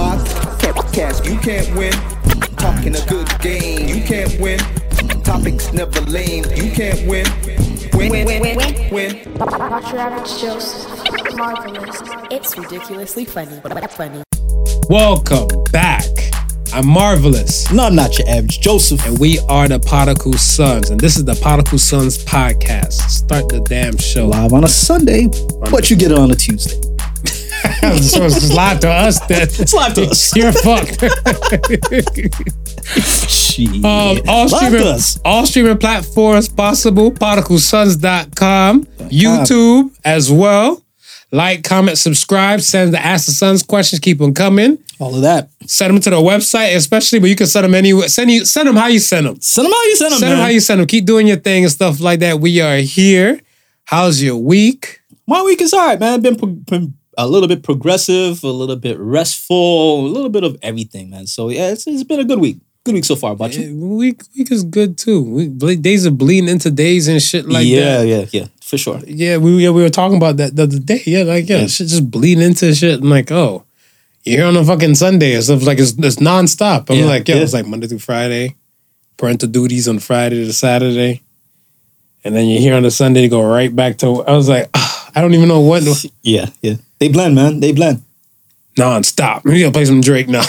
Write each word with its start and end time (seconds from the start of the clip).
Podcast, 0.00 1.28
you 1.30 1.38
can't 1.40 1.76
win. 1.76 1.92
Talking 2.56 2.96
a 2.96 3.04
good 3.06 3.28
game, 3.40 3.86
you 3.86 4.02
can't 4.02 4.40
win. 4.40 4.58
Topics 5.22 5.70
never 5.74 6.00
lame, 6.02 6.44
you 6.54 6.70
can't 6.72 7.06
win. 7.06 7.26
Win, 7.92 8.10
win, 8.12 8.24
win, 8.24 8.56
win, 8.56 8.90
win. 8.90 9.34
Watch 9.36 9.92
your 9.92 10.00
average 10.00 10.40
Joseph. 10.40 11.36
Marvelous. 11.36 12.00
It's 12.30 12.56
ridiculously 12.56 13.26
funny, 13.26 13.60
but 13.62 13.90
funny. 13.92 14.22
Welcome 14.88 15.48
back. 15.70 16.04
I'm 16.72 16.86
Marvelous, 16.86 17.70
No, 17.72 17.84
I'm 17.88 17.94
not 17.96 18.18
your 18.18 18.26
average 18.26 18.60
Joseph. 18.60 19.04
and 19.06 19.18
we 19.18 19.38
are 19.50 19.68
the 19.68 19.80
Particle 19.80 20.32
Sons, 20.34 20.88
and 20.88 20.98
this 20.98 21.18
is 21.18 21.26
the 21.26 21.34
Particle 21.34 21.78
Sons 21.78 22.24
podcast. 22.24 22.92
Start 23.10 23.50
the 23.50 23.60
damn 23.68 23.98
show. 23.98 24.28
Live 24.28 24.54
on 24.54 24.64
a 24.64 24.68
Sunday, 24.68 25.26
but 25.70 25.90
you 25.90 25.96
get 25.96 26.10
it 26.10 26.16
on 26.18 26.30
a 26.30 26.34
Tuesday. 26.34 26.80
So 28.00 28.24
it's 28.24 28.52
live 28.52 28.80
to 28.80 28.88
us. 28.90 29.20
Then 29.26 29.42
It's 29.42 29.72
live 29.74 29.94
to 29.94 30.02
us. 30.06 30.34
You're 30.36 30.52
fucked. 30.52 31.02
Um, 33.84 34.20
all 34.26 34.48
Live 34.48 34.50
streaming, 34.50 34.86
us. 34.86 35.20
all 35.24 35.46
streaming 35.46 35.78
platforms 35.78 36.48
possible. 36.48 37.12
ParticleSons.com, 37.12 38.84
YouTube 39.10 39.96
as 40.04 40.32
well. 40.32 40.82
Like, 41.32 41.62
comment, 41.62 41.96
subscribe. 41.98 42.60
Send 42.60 42.92
the 42.92 42.98
Ask 43.04 43.26
the 43.26 43.32
Sons 43.32 43.62
questions. 43.62 44.00
Keep 44.00 44.18
them 44.18 44.34
coming. 44.34 44.78
All 44.98 45.14
of 45.14 45.22
that. 45.22 45.50
Send 45.66 45.94
them 45.94 46.00
to 46.02 46.10
the 46.10 46.16
website, 46.16 46.74
especially, 46.74 47.20
but 47.20 47.28
you 47.30 47.36
can 47.36 47.46
send 47.46 47.64
them 47.64 47.74
anywhere. 47.74 48.08
Send 48.08 48.30
you 48.30 48.44
send 48.44 48.66
them 48.68 48.74
how 48.76 48.88
you 48.88 48.98
send 48.98 49.26
them. 49.26 49.40
Send 49.40 49.66
them 49.66 49.72
how 49.72 49.84
you 49.84 49.96
send 49.96 50.12
them, 50.12 50.18
Send 50.18 50.32
them 50.32 50.38
how 50.40 50.48
you 50.48 50.60
send 50.60 50.80
them. 50.80 50.86
Keep 50.88 51.04
doing 51.06 51.26
your 51.28 51.36
thing 51.36 51.62
and 51.64 51.72
stuff 51.72 52.00
like 52.00 52.20
that. 52.20 52.40
We 52.40 52.60
are 52.60 52.78
here. 52.78 53.40
How's 53.84 54.20
your 54.22 54.36
week? 54.38 55.00
My 55.26 55.42
week 55.42 55.60
is 55.60 55.72
all 55.72 55.86
right, 55.86 56.00
man. 56.00 56.14
I've 56.14 56.22
been 56.22 56.36
pro- 56.36 56.88
a 57.24 57.26
little 57.26 57.48
bit 57.48 57.62
progressive, 57.62 58.42
a 58.44 58.48
little 58.48 58.76
bit 58.76 58.98
restful, 58.98 60.06
a 60.06 60.08
little 60.08 60.28
bit 60.30 60.44
of 60.44 60.56
everything, 60.62 61.10
man. 61.10 61.26
So 61.26 61.48
yeah, 61.50 61.70
it's, 61.70 61.86
it's 61.86 62.04
been 62.04 62.20
a 62.20 62.24
good 62.24 62.40
week. 62.40 62.58
Good 62.84 62.94
week 62.94 63.04
so 63.04 63.14
far, 63.16 63.36
but 63.36 63.56
Eh, 63.56 63.70
Week 63.72 64.22
week 64.36 64.50
is 64.50 64.64
good 64.64 64.96
too. 64.96 65.22
We, 65.22 65.76
days 65.76 66.06
are 66.06 66.10
bleeding 66.10 66.48
into 66.48 66.70
days 66.70 67.08
and 67.08 67.20
shit 67.22 67.46
like 67.46 67.66
yeah, 67.66 67.98
that. 67.98 68.06
yeah, 68.06 68.16
yeah, 68.20 68.26
yeah, 68.32 68.46
for 68.62 68.78
sure. 68.78 68.98
Yeah, 69.06 69.36
we 69.36 69.62
yeah, 69.62 69.68
we 69.70 69.82
were 69.82 69.90
talking 69.90 70.16
about 70.16 70.38
that 70.38 70.56
the 70.56 70.62
other 70.62 70.78
day. 70.78 71.02
Yeah, 71.04 71.24
like 71.24 71.46
yeah, 71.48 71.58
Yeah. 71.60 71.66
shit 71.66 71.88
just 71.88 72.10
bleeding 72.10 72.42
into 72.42 72.74
shit. 72.74 73.00
I'm 73.02 73.10
like, 73.10 73.30
oh, 73.30 73.64
you're 74.24 74.38
here 74.38 74.46
on 74.46 74.56
a 74.56 74.64
fucking 74.64 74.94
Sunday 74.94 75.32
It's 75.32 75.48
like 75.50 75.78
it's, 75.78 75.92
it's 75.92 76.16
nonstop. 76.16 76.88
I'm 76.90 76.96
Yeah, 76.96 77.04
like, 77.04 77.28
yeah, 77.28 77.36
yeah. 77.36 77.42
it's 77.42 77.52
like 77.52 77.66
Monday 77.66 77.86
through 77.86 77.98
Friday, 77.98 78.56
parental 79.18 79.48
duties 79.50 79.86
on 79.86 79.98
Friday 79.98 80.44
to 80.46 80.52
Saturday, 80.54 81.20
and 82.24 82.34
then 82.34 82.48
you're 82.48 82.60
here 82.60 82.74
on 82.76 82.84
a 82.86 82.90
Sunday 82.90 83.20
to 83.22 83.28
go 83.28 83.42
right 83.42 83.74
back 83.76 83.98
to. 83.98 84.24
I 84.24 84.32
was 84.32 84.48
like, 84.48 84.70
ah, 84.72 85.10
I 85.14 85.20
don't 85.20 85.34
even 85.34 85.48
know 85.48 85.60
what 85.60 85.82
Yeah, 86.22 86.48
yeah. 86.62 86.76
They 87.00 87.08
blend, 87.08 87.34
man. 87.34 87.60
They 87.60 87.72
blend. 87.72 88.02
nonstop. 88.76 89.42
We 89.44 89.60
gotta 89.60 89.72
play 89.72 89.84
some 89.86 90.00
Drake 90.00 90.28
now. 90.28 90.42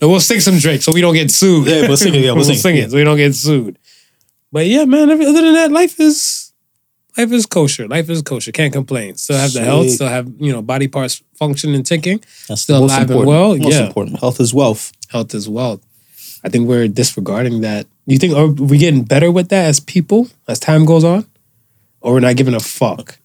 No, 0.00 0.08
we'll 0.08 0.20
sing 0.20 0.40
some 0.40 0.58
Drake 0.58 0.82
so 0.82 0.92
we 0.92 1.00
don't 1.00 1.14
get 1.14 1.30
sued. 1.30 1.66
Yeah, 1.66 1.86
we'll 1.88 1.96
sing 1.96 2.14
it, 2.14 2.22
yeah, 2.24 2.32
we'll 2.32 2.44
sing 2.64 2.76
it, 2.76 2.84
it 2.84 2.90
so 2.90 2.96
we 2.96 3.04
don't 3.04 3.16
get 3.16 3.34
sued. 3.34 3.78
But 4.52 4.66
yeah, 4.66 4.84
man. 4.84 5.10
every- 5.10 5.26
Other 5.26 5.40
than 5.42 5.54
that, 5.54 5.72
life 5.72 5.98
is 6.00 6.52
life 7.16 7.32
is 7.32 7.46
kosher. 7.46 7.86
Life 7.88 8.10
is 8.10 8.22
kosher. 8.22 8.52
Can't 8.52 8.72
complain. 8.72 9.16
Still 9.16 9.36
have 9.38 9.52
the 9.52 9.60
health. 9.64 9.88
Still 9.90 10.08
have 10.08 10.28
you 10.38 10.52
know 10.52 10.62
body 10.62 10.88
parts 10.88 11.22
functioning, 11.36 11.82
ticking. 11.84 12.18
That's 12.48 12.62
Still 12.62 12.84
alive 12.84 13.10
and 13.10 13.24
well? 13.26 13.56
Most 13.56 13.72
Yeah. 13.72 13.86
important. 13.86 14.18
Health 14.20 14.40
is 14.40 14.52
wealth. 14.52 14.92
Health 15.08 15.34
is 15.34 15.48
wealth. 15.48 15.80
I 16.44 16.48
think 16.50 16.68
we're 16.68 16.88
disregarding 16.88 17.62
that. 17.62 17.86
You 18.06 18.18
think 18.18 18.34
are 18.34 18.48
we 18.48 18.78
getting 18.78 19.02
better 19.04 19.30
with 19.32 19.48
that 19.48 19.64
as 19.66 19.80
people 19.80 20.28
as 20.46 20.58
time 20.58 20.84
goes 20.84 21.02
on, 21.04 21.24
or 22.00 22.12
we're 22.14 22.20
not 22.20 22.36
giving 22.36 22.54
a 22.54 22.60
fuck? 22.60 23.18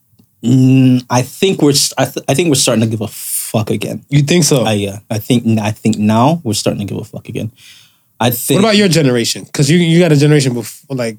Mm, 0.44 1.06
I 1.10 1.22
think 1.22 1.62
we're. 1.62 1.74
I, 1.98 2.06
th- 2.06 2.26
I 2.30 2.34
think 2.34 2.50
we're 2.50 2.56
starting 2.56 2.82
to 2.84 2.88
give 2.90 3.02
a 3.02 3.08
fuck 3.08 3.70
again. 3.70 4.06
You 4.10 4.22
think 4.22 4.44
so? 4.46 4.64
I 4.64 4.74
yeah. 4.74 5.00
I 5.10 5.20
think. 5.20 5.60
I 5.60 5.72
think 5.72 5.98
now 5.98 6.42
we're 6.44 6.54
starting 6.54 6.80
to 6.80 6.92
give 6.94 7.02
a 7.02 7.04
fuck 7.04 7.28
again. 7.28 7.52
I 8.20 8.30
think. 8.32 8.58
what 8.62 8.68
about 8.70 8.78
your 8.78 8.88
generation? 8.88 9.44
Because 9.44 9.70
you 9.70 9.78
you 9.78 10.00
got 10.00 10.12
a 10.12 10.16
generation 10.16 10.54
before, 10.54 10.96
like 10.96 11.18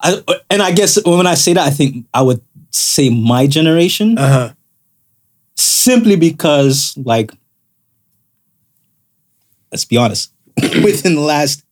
I, 0.00 0.22
and 0.50 0.62
I 0.62 0.70
guess 0.72 0.98
when 1.04 1.26
I 1.26 1.34
say 1.34 1.54
that, 1.54 1.66
I 1.66 1.70
think 1.70 2.06
I 2.14 2.22
would 2.22 2.40
say 2.70 3.10
my 3.10 3.46
generation 3.48 4.16
uh 4.18 4.28
huh. 4.28 4.52
simply 5.56 6.14
because, 6.16 6.94
like, 7.04 7.32
let's 9.72 9.84
be 9.84 9.96
honest, 9.96 10.32
within 10.82 11.14
the 11.14 11.20
last 11.20 11.64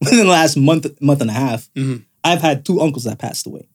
within 0.00 0.18
the 0.18 0.24
last 0.32 0.56
month 0.56 0.86
month 1.00 1.20
and 1.20 1.30
a 1.30 1.34
half, 1.34 1.68
Mhm. 1.74 2.04
I've 2.24 2.40
had 2.40 2.64
two 2.64 2.80
uncles 2.80 3.04
that 3.04 3.18
passed 3.18 3.46
away. 3.46 3.68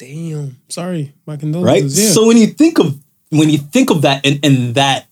Damn. 0.00 0.56
Sorry, 0.70 1.12
my 1.26 1.34
Right. 1.34 1.40
condolences. 1.40 1.98
Yeah. 2.02 2.10
So 2.12 2.26
when 2.26 2.38
you 2.38 2.46
think 2.48 2.78
of 2.78 2.98
when 3.28 3.50
you 3.50 3.58
think 3.58 3.90
of 3.90 4.00
that 4.02 4.24
in, 4.24 4.40
in 4.42 4.72
that 4.72 5.06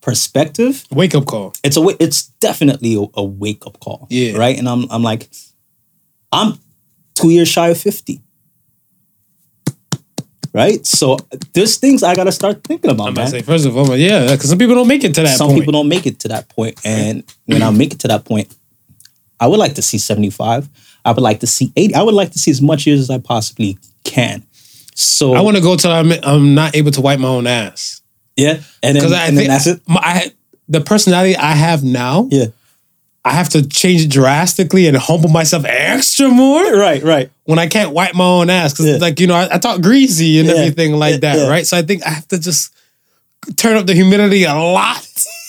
perspective, 0.00 0.84
wake 0.90 1.14
up 1.14 1.26
call. 1.26 1.54
it's 1.62 1.76
a 1.76 1.96
it's 2.00 2.24
definitely 2.40 2.96
a, 2.96 3.06
a 3.14 3.22
wake 3.24 3.64
up 3.66 3.78
call. 3.78 4.08
Yeah. 4.10 4.36
Right. 4.36 4.58
And 4.58 4.68
I'm 4.68 4.90
I'm 4.90 5.02
like, 5.04 5.30
I'm 6.32 6.58
two 7.14 7.30
years 7.30 7.46
shy 7.48 7.68
of 7.68 7.78
fifty. 7.78 8.20
Right. 10.52 10.84
So 10.84 11.16
there's 11.54 11.78
things 11.78 12.02
I 12.02 12.14
gotta 12.14 12.32
start 12.32 12.62
thinking 12.64 12.90
about, 12.90 13.08
I'm 13.08 13.14
man. 13.14 13.28
say 13.28 13.42
first 13.42 13.64
of 13.64 13.76
all, 13.76 13.96
yeah, 13.96 14.32
because 14.32 14.50
some 14.50 14.58
people 14.58 14.74
don't 14.74 14.88
make 14.88 15.04
it 15.04 15.14
to 15.14 15.22
that 15.22 15.38
Some 15.38 15.48
point. 15.48 15.60
people 15.60 15.72
don't 15.72 15.88
make 15.88 16.04
it 16.06 16.18
to 16.20 16.28
that 16.28 16.48
point, 16.50 16.78
and 16.84 17.22
when 17.46 17.62
I 17.62 17.70
make 17.70 17.92
it 17.94 18.00
to 18.00 18.08
that 18.08 18.24
point, 18.26 18.54
I 19.40 19.46
would 19.46 19.58
like 19.60 19.74
to 19.76 19.82
see 19.82 19.96
75. 19.98 20.68
I 21.04 21.12
would 21.12 21.22
like 21.22 21.40
to 21.40 21.46
see 21.46 21.72
80. 21.74 21.94
I 21.94 22.02
would 22.02 22.14
like 22.14 22.32
to 22.32 22.38
see 22.38 22.50
as 22.50 22.60
much 22.60 22.86
years 22.86 23.00
as 23.00 23.08
I 23.08 23.18
possibly 23.18 23.78
can. 24.04 24.44
So 24.94 25.34
I 25.34 25.40
want 25.40 25.56
to 25.56 25.62
go 25.62 25.76
till 25.76 25.90
I'm 25.90 26.12
I'm 26.22 26.54
not 26.54 26.76
able 26.76 26.90
to 26.92 27.00
wipe 27.00 27.18
my 27.18 27.28
own 27.28 27.46
ass 27.46 28.00
yeah, 28.36 28.60
and 28.82 28.96
then, 28.96 29.12
I 29.12 29.26
and 29.26 29.36
then 29.36 29.36
think 29.36 29.48
that's 29.48 29.66
it. 29.66 29.80
my- 29.86 30.00
I 30.02 30.32
the 30.68 30.80
personality 30.80 31.36
I 31.36 31.52
have 31.52 31.82
now, 31.84 32.28
Yeah, 32.30 32.46
I 33.24 33.32
have 33.32 33.48
to 33.50 33.66
change 33.68 34.02
it 34.04 34.10
drastically 34.10 34.86
and 34.86 34.96
humble 34.96 35.28
myself 35.28 35.64
extra 35.66 36.28
more 36.28 36.62
right, 36.78 37.02
right. 37.02 37.30
when 37.44 37.58
I 37.58 37.66
can't 37.66 37.92
wipe 37.92 38.14
my 38.14 38.24
own 38.24 38.48
ass 38.50 38.72
because 38.72 38.86
Yeah. 38.86 38.96
like 38.96 39.20
you 39.20 39.26
know 39.26 39.34
I, 39.34 39.54
I 39.54 39.58
talk 39.58 39.80
greasy 39.82 40.38
and 40.38 40.48
Yeah. 40.48 40.54
everything 40.54 40.92
like 40.94 41.14
Yeah, 41.22 41.34
that, 41.36 41.48
right? 41.50 41.66
So 41.66 41.76
I 41.76 41.82
think 41.82 42.06
I 42.06 42.10
have 42.10 42.28
to 42.28 42.38
just 42.38 42.72
turn 43.56 43.76
up 43.76 43.86
the 43.86 43.94
humidity 43.94 44.44
a 44.44 44.54
lot 44.54 45.06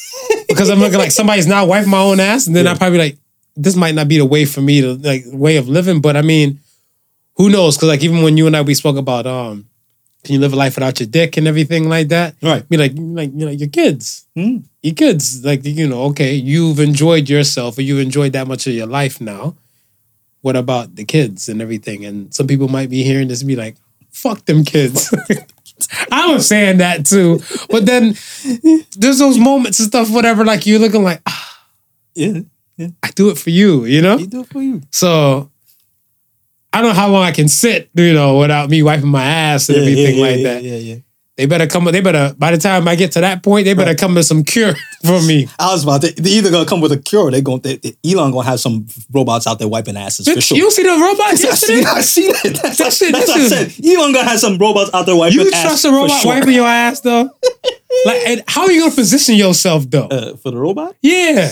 because 0.48 0.70
I'm 0.70 0.80
looking 0.80 0.98
like 1.00 1.12
somebody's 1.12 1.48
not 1.48 1.68
wiping 1.68 1.90
my 1.90 2.00
own 2.02 2.20
ass, 2.20 2.48
and 2.48 2.56
then. 2.56 2.68
I 2.68 2.76
probably 2.76 2.98
like 3.00 3.18
this 3.56 3.76
might 3.76 3.94
not 3.96 4.08
be 4.08 4.18
the 4.18 4.26
way 4.26 4.46
for 4.46 4.62
me 4.62 4.82
to 4.82 4.94
like 4.96 5.24
way 5.28 5.58
of 5.58 5.70
living, 5.70 6.02
but 6.02 6.18
I 6.18 6.22
mean, 6.24 6.60
who 7.36 7.50
knows? 7.50 7.76
Because 7.78 7.90
like 7.90 8.04
even 8.04 8.22
when 8.24 8.38
you 8.38 8.48
and 8.48 8.56
I 8.56 8.62
we 8.62 8.74
spoke 8.74 8.98
about 8.98 9.26
um, 9.28 9.68
can 10.24 10.36
you 10.36 10.40
live 10.40 10.54
a 10.54 10.56
life 10.56 10.76
without 10.76 11.00
your 11.00 11.08
dick 11.08 11.36
and 11.38 11.48
everything 11.48 11.90
like 11.90 12.08
that? 12.10 12.36
Right. 12.42 12.68
Be 12.70 12.78
like 12.78 12.94
like 12.96 13.32
you 13.34 13.46
know 13.46 13.52
your 13.52 13.70
kids, 13.70 14.26
Hmm. 14.36 14.58
your 14.82 14.96
kids 14.96 15.44
like 15.44 15.66
you 15.66 15.88
know 15.88 16.04
okay 16.12 16.34
you've 16.36 16.80
enjoyed 16.80 17.30
yourself 17.30 17.78
or 17.78 17.82
you've 17.82 18.00
enjoyed 18.00 18.34
that 18.34 18.48
much 18.48 18.68
of 18.68 18.74
your 18.74 18.88
life 18.88 19.20
now. 19.20 19.56
What 20.42 20.56
about 20.56 20.96
the 20.96 21.06
kids 21.06 21.48
and 21.50 21.62
everything? 21.62 22.04
And 22.06 22.34
some 22.34 22.48
people 22.48 22.68
might 22.68 22.90
be 22.90 23.04
hearing 23.04 23.30
this 23.30 23.42
and 23.42 23.48
be 23.48 23.56
like, 23.56 23.76
"Fuck 24.12 24.46
them 24.46 24.64
kids." 24.66 25.14
I 26.12 26.32
was 26.32 26.48
saying 26.48 26.78
that 26.80 27.06
too, 27.06 27.40
but 27.70 27.86
then 27.86 28.16
there's 28.98 29.20
those 29.20 29.38
moments 29.40 29.80
and 29.80 29.88
stuff, 29.88 30.12
whatever. 30.12 30.46
Like 30.46 30.66
you're 30.66 30.80
looking 30.80 31.04
like, 31.04 31.22
ah, 31.26 31.66
Yeah, 32.14 32.42
I 33.02 33.10
do 33.16 33.30
it 33.30 33.38
for 33.38 33.50
you, 33.50 33.86
you 33.86 34.02
know. 34.02 34.18
you 34.18 34.28
do 34.28 34.42
it 34.42 34.48
for 34.50 34.62
you. 34.62 34.82
So 34.92 35.50
I 36.74 36.82
don't 36.82 36.90
know 36.90 36.96
how 37.00 37.08
long 37.10 37.24
I 37.24 37.32
can 37.32 37.48
sit, 37.48 37.90
you 37.94 38.14
know, 38.14 38.40
without 38.40 38.70
me 38.70 38.82
wiping 38.84 39.08
my 39.10 39.24
ass 39.24 39.70
and 39.70 39.78
everything 39.78 40.16
yeah, 40.18 40.22
like 40.22 40.38
yeah, 40.40 40.44
that. 40.56 40.64
Yeah, 40.64 40.76
yeah. 40.78 40.96
They 41.36 41.48
better 41.48 41.66
come. 41.66 41.86
They 41.86 42.02
better. 42.02 42.36
By 42.38 42.52
the 42.52 42.58
time 42.60 42.88
I 42.88 42.96
get 42.96 43.12
to 43.14 43.22
that 43.22 43.42
point, 43.42 43.66
they 43.66 43.74
better 43.74 43.90
Right. 43.92 43.98
come 44.00 44.14
with 44.14 44.26
some 44.28 44.44
cure 44.44 44.74
for 45.06 45.20
me. 45.24 45.48
I 45.58 45.72
was 45.74 45.82
about 45.84 46.02
to. 46.02 46.12
They 46.12 46.30
either 46.32 46.52
gonna 46.52 46.68
come 46.68 46.80
with 46.80 46.92
a 46.92 46.98
cure. 47.00 47.24
or 47.28 47.32
They 47.32 47.42
going. 47.42 47.62
They, 47.62 47.78
they- 47.78 47.96
Elon 48.06 48.32
gonna 48.32 48.46
have 48.48 48.60
some 48.60 48.86
robots 49.12 49.48
out 49.48 49.58
there 49.58 49.68
wiping 49.68 49.98
asses 49.98 50.28
for 50.32 50.40
sure. 50.40 50.58
You 50.58 50.70
see 50.70 50.84
the 50.84 50.90
robots 50.90 51.44
I 51.44 51.48
yesterday? 51.48 51.74
seen, 51.82 51.86
I 51.88 52.02
seen 52.02 52.30
it. 52.30 52.62
That's, 52.62 52.78
That 52.78 52.94
shit- 52.94 53.12
that's 53.14 53.28
what 53.30 53.40
I 53.42 53.48
said. 53.48 53.74
Elon 53.84 54.14
gonna 54.14 54.30
have 54.30 54.40
some 54.40 54.60
robots 54.60 54.92
out 54.94 55.08
there 55.08 55.16
wiping 55.16 55.40
You 55.40 55.52
ass 55.52 55.62
trust 55.64 55.86
a 55.86 55.92
robot 55.92 56.22
sure. 56.22 56.34
wiping 56.36 56.54
your 56.54 56.68
ass 56.68 57.00
though? 57.02 57.24
like, 58.06 58.22
and 58.28 58.44
how 58.48 58.64
are 58.66 58.72
you 58.72 58.82
gonna 58.82 58.94
position 58.96 59.34
yourself 59.36 59.90
though? 59.90 60.06
uh, 60.08 60.36
for 60.38 60.52
the 60.52 60.58
robot? 60.58 60.96
yeah, 61.02 61.50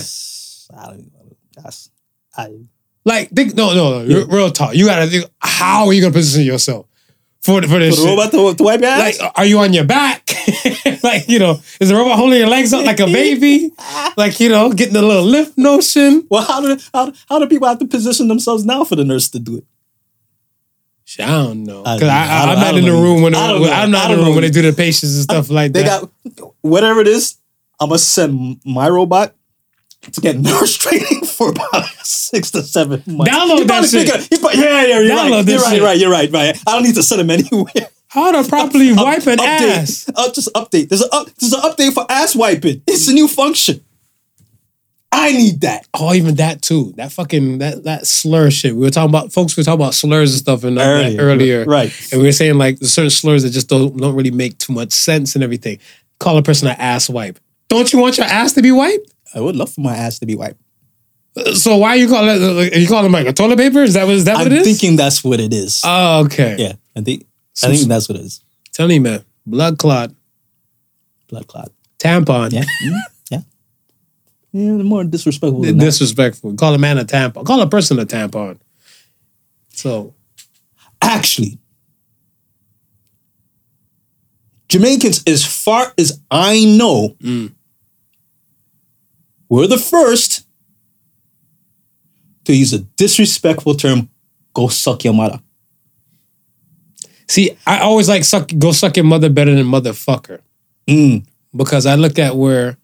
I 0.76 0.86
don't 0.86 0.98
even 1.00 1.10
know. 1.12 1.36
That's 1.56 1.90
I. 2.36 2.50
like 3.04 3.30
think. 3.30 3.54
No, 3.54 3.74
no, 3.74 4.04
no. 4.04 4.26
Real 4.26 4.50
talk. 4.50 4.74
You 4.74 4.86
gotta 4.86 5.06
think. 5.06 5.24
How 5.40 5.86
are 5.86 5.92
you 5.92 6.00
gonna 6.00 6.12
position 6.12 6.44
yourself 6.46 6.86
for 7.40 7.60
for 7.62 7.78
this? 7.78 7.96
For 7.96 8.02
the 8.02 8.08
shit? 8.08 8.18
robot 8.18 8.30
to, 8.32 8.54
to 8.56 8.62
wipe 8.64 8.80
your 8.80 8.90
ass? 8.90 9.20
Like, 9.20 9.32
are 9.36 9.44
you 9.44 9.58
on 9.58 9.72
your 9.72 9.84
back? 9.84 10.30
like, 11.02 11.28
you 11.28 11.38
know, 11.38 11.60
is 11.80 11.88
the 11.88 11.94
robot 11.94 12.16
holding 12.18 12.38
your 12.38 12.48
legs 12.48 12.72
up 12.72 12.84
like 12.84 13.00
a 13.00 13.06
baby? 13.06 13.70
like, 14.16 14.38
you 14.40 14.48
know, 14.48 14.72
getting 14.72 14.94
the 14.94 15.02
little 15.02 15.24
lift 15.24 15.56
notion? 15.58 16.26
well, 16.30 16.42
how 16.42 16.60
do 16.60 16.78
how, 16.94 17.12
how 17.28 17.38
do 17.38 17.46
people 17.46 17.68
have 17.68 17.78
to 17.78 17.86
position 17.86 18.28
themselves 18.28 18.64
now 18.64 18.84
for 18.84 18.96
the 18.96 19.04
nurse 19.04 19.28
to 19.30 19.38
do 19.38 19.58
it? 19.58 19.64
I 21.18 21.26
don't 21.26 21.64
know. 21.64 21.82
I 21.84 21.96
Because 21.96 22.08
I. 22.08 22.14
I, 22.14 22.44
I 22.44 22.52
am 22.68 22.74
I 22.74 22.78
in 22.78 22.84
the 22.84 22.92
room 22.92 23.22
when 23.22 23.34
I 23.34 23.48
don't 23.48 23.60
when- 23.60 23.70
know. 23.70 23.76
I'm 23.76 23.90
not 23.90 24.10
in 24.10 24.18
the 24.18 24.24
room 24.24 24.34
when 24.34 24.42
they 24.42 24.50
do 24.50 24.62
the 24.62 24.72
patients 24.72 25.14
and 25.14 25.22
stuff 25.24 25.50
like 25.50 25.72
They 25.72 25.82
that. 25.82 26.08
They 26.24 26.30
got 26.30 26.54
whatever 26.62 27.00
it 27.00 27.08
is. 27.08 27.36
I'm 27.80 27.88
gonna 27.88 27.98
send 27.98 28.60
my 28.64 28.88
robot 28.88 29.34
to 30.10 30.20
get 30.20 30.38
nurse 30.38 30.76
training 30.78 31.24
for 31.24 31.50
about 31.50 31.84
six 32.02 32.50
to 32.52 32.62
seven 32.62 33.02
months. 33.06 33.32
Download 33.32 33.66
that 33.66 33.84
shit. 33.88 34.08
of- 34.32 34.40
probably- 34.40 34.60
yeah, 34.60 34.82
yeah, 34.86 35.00
you're 35.00 35.16
Download 35.16 35.46
right. 35.46 35.48
You're 35.48 35.60
right, 35.60 35.80
right. 35.82 35.98
You're 35.98 36.10
right, 36.10 36.30
right. 36.32 36.62
I 36.66 36.72
don't 36.72 36.82
need 36.82 36.94
to 36.96 37.02
send 37.02 37.20
him 37.20 37.30
anywhere. 37.38 37.88
How 38.08 38.30
to 38.42 38.46
properly 38.48 38.92
wipe 38.92 39.26
an 39.26 39.38
update. 39.38 39.70
ass? 39.70 40.10
Uh, 40.14 40.30
just 40.32 40.52
update. 40.54 40.88
There's 40.90 41.02
a 41.02 41.08
up, 41.14 41.28
there's 41.36 41.52
an 41.54 41.60
update 41.62 41.92
for 41.94 42.04
ass 42.10 42.34
wiping. 42.36 42.82
It's 42.86 43.08
a 43.08 43.12
new 43.14 43.26
function. 43.28 43.82
I 45.14 45.32
need 45.32 45.60
that. 45.60 45.86
Oh, 45.94 46.12
even 46.14 46.36
that 46.36 46.62
too. 46.62 46.94
That 46.96 47.12
fucking 47.12 47.58
that 47.58 47.84
that 47.84 48.06
slur 48.06 48.50
shit. 48.50 48.74
We 48.74 48.80
were 48.80 48.90
talking 48.90 49.10
about 49.10 49.32
folks. 49.32 49.56
We 49.56 49.60
were 49.60 49.64
talking 49.64 49.80
about 49.80 49.94
slurs 49.94 50.32
and 50.32 50.38
stuff 50.40 50.64
in 50.64 50.78
earlier, 50.78 51.20
earlier. 51.20 51.64
right? 51.64 51.92
And 52.12 52.20
we 52.22 52.28
were 52.28 52.32
saying 52.32 52.56
like 52.56 52.78
certain 52.78 53.10
slurs 53.10 53.42
that 53.42 53.50
just 53.50 53.68
don't 53.68 53.96
don't 53.96 54.14
really 54.14 54.30
make 54.30 54.56
too 54.58 54.72
much 54.72 54.92
sense 54.92 55.34
and 55.34 55.44
everything. 55.44 55.78
Call 56.18 56.38
a 56.38 56.42
person 56.42 56.68
an 56.68 56.76
ass 56.78 57.10
wipe. 57.10 57.38
Don't 57.68 57.92
you 57.92 57.98
want 57.98 58.16
your 58.18 58.26
ass 58.26 58.52
to 58.54 58.62
be 58.62 58.72
wiped? 58.72 59.11
I 59.34 59.40
would 59.40 59.56
love 59.56 59.70
for 59.72 59.80
my 59.80 59.96
ass 59.96 60.18
to 60.20 60.26
be 60.26 60.34
wiped. 60.34 60.60
So 61.54 61.76
why 61.78 61.90
are 61.90 61.96
you 61.96 62.08
call 62.08 62.28
it? 62.28 62.36
Like, 62.38 62.74
you 62.76 62.86
call 62.86 63.04
it 63.06 63.10
like 63.10 63.26
a 63.26 63.32
toilet 63.32 63.56
paper? 63.58 63.82
Is 63.82 63.94
that 63.94 64.04
what 64.06 64.14
is 64.16 64.24
that 64.26 64.36
what 64.36 64.46
it 64.48 64.52
is? 64.52 64.58
I'm 64.58 64.58
it 64.58 64.66
is? 64.70 64.78
thinking 64.80 64.96
that's 64.96 65.24
what 65.24 65.40
it 65.40 65.52
is. 65.54 65.80
Oh, 65.84 66.24
okay. 66.26 66.56
yeah, 66.58 66.72
I 66.94 67.00
think 67.00 67.24
So- 67.54 67.68
I 67.68 67.74
think 67.74 67.88
that's 67.88 68.08
what 68.08 68.18
it 68.18 68.24
is. 68.24 68.40
Tell 68.72 68.86
me, 68.86 68.98
man. 68.98 69.24
Blood 69.46 69.78
clot, 69.78 70.12
Blood 71.28 71.46
clot. 71.46 71.72
tampon. 71.98 72.52
Yeah, 72.52 72.64
Mhm. 72.64 72.98
yeah, 73.30 73.40
yeah. 74.52 74.72
More 74.82 75.04
disrespectful. 75.04 75.62
Than 75.62 75.78
that. 75.78 75.84
Disrespectful. 75.84 76.54
Call 76.54 76.74
a 76.74 76.78
man 76.78 76.98
a 76.98 77.04
tampon. 77.04 77.44
Call 77.46 77.60
a 77.62 77.66
person 77.68 77.98
a 77.98 78.04
tampon. 78.06 78.58
So 79.72 80.14
Actually, 81.04 81.58
Jamaicans, 84.68 85.22
as 85.26 85.44
far 85.44 85.92
as 85.98 86.20
I 86.30 86.64
know, 86.64 87.16
Mm. 87.22 87.52
Were 89.60 89.66
the 89.66 89.78
first 89.78 90.46
to 92.44 92.54
use 92.56 92.72
a 92.72 92.78
disrespectful 92.96 93.74
term. 93.74 94.08
Go 94.54 94.68
suck 94.68 95.04
your 95.04 95.14
mother. 95.14 95.40
see, 97.28 97.56
I 97.66 97.78
always 97.80 98.08
like 98.08 98.24
suck 98.24 98.50
go 98.58 98.72
suck 98.72 98.96
your 98.96 99.04
mother 99.06 99.30
better 99.30 99.54
than 99.54 99.66
motherfucker. 99.66 100.40
Mm. 100.88 101.24
because 101.54 101.86
I 101.86 101.94
look 101.94 102.18
at 102.18 102.34
where, 102.36 102.76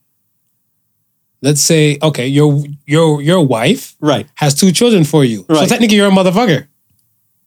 let's 1.43 1.61
say, 1.61 1.99
okay, 2.03 2.27
your 2.29 2.63
your 2.87 3.21
your 3.21 3.43
wife 3.47 3.97
Right. 4.01 4.27
has 4.37 4.55
two 4.55 4.71
children 4.73 5.05
for 5.05 5.25
you, 5.25 5.45
Right. 5.49 5.59
so 5.61 5.67
technically 5.67 5.97
you're 5.97 6.09
a 6.09 6.11
motherfucker, 6.21 6.67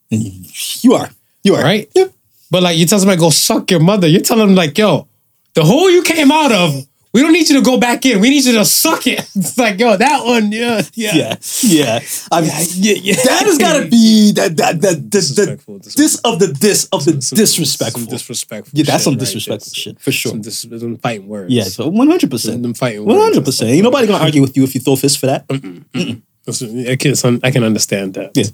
You 0.10 0.94
are. 0.94 1.10
You 1.44 1.56
are. 1.56 1.64
right? 1.64 1.90
Yeah. 1.96 2.08
But 2.52 2.62
like 2.64 2.78
you 2.78 2.86
tell 2.86 3.00
somebody 3.00 3.20
go 3.20 3.30
suck 3.30 3.72
your 3.72 3.80
mother, 3.80 4.08
you're 4.08 4.22
telling 4.22 4.48
them 4.48 4.56
like, 4.56 4.78
yo, 4.78 5.08
the 5.56 5.64
hole 5.64 5.90
you 5.90 6.04
came 6.04 6.32
out 6.32 6.52
of, 6.52 6.86
we 7.14 7.22
don't 7.22 7.34
need 7.34 7.50
you 7.50 7.56
to 7.58 7.62
go 7.62 7.78
back 7.78 8.06
in. 8.06 8.22
We 8.22 8.30
need 8.30 8.46
you 8.46 8.54
to 8.54 8.66
suck 8.66 9.06
it. 9.08 9.20
It's 9.36 9.58
like, 9.58 9.80
yo, 9.80 9.98
that 9.98 10.26
one, 10.26 10.52
yeah, 10.52 10.82
yeah, 10.94 11.14
Yeah. 11.16 11.36
Yeah. 11.64 12.00
I 12.32 12.42
mean, 12.42 12.52
yeah, 12.76 12.94
yeah. 13.02 13.16
that 13.16 13.44
has 13.46 13.58
got 13.58 13.82
to 13.84 13.90
be 13.90 14.32
that 14.34 14.56
that 14.58 14.82
that 14.82 15.12
this 15.12 15.30
the 15.36 15.46
Disrespectful, 15.46 15.80
this 15.80 16.20
of 16.24 16.40
the 16.40 16.48
this 16.48 16.88
of 16.92 17.06
the 17.06 17.22
Some- 17.22 17.38
disrespectful. 17.38 18.02
Some 18.02 18.10
disrespectful. 18.10 18.72
yeah, 18.78 18.84
that's 18.86 19.04
shit 19.04 19.04
some 19.04 19.14
right 19.14 19.20
disrespectful 19.20 19.74
shit 19.74 20.00
for 20.00 20.12
sure. 20.12 20.32
Some, 20.32 20.42
dis- 20.42 20.62
some 20.62 20.98
fighting 20.98 21.28
words. 21.28 21.52
Yeah, 21.52 21.64
so 21.64 21.88
one 21.90 22.08
hundred 22.08 22.30
percent. 22.32 22.62
Them 22.64 22.74
fighting 22.74 23.04
words. 23.06 23.20
hundred 23.22 23.46
percent. 23.46 23.72
Ain't 23.72 23.84
nobody 23.84 24.08
gonna 24.08 24.24
argue 24.24 24.42
with 24.42 24.56
you 24.56 24.64
if 24.64 24.74
you 24.76 24.82
throw 24.82 24.96
fists 24.96 25.18
for 25.18 25.26
that. 25.28 25.48
That's- 25.48 26.64
I 26.64 26.96
can, 26.96 27.40
I 27.44 27.52
can 27.52 27.64
understand 27.64 28.14
that. 28.16 28.32
Yeah. 28.36 28.46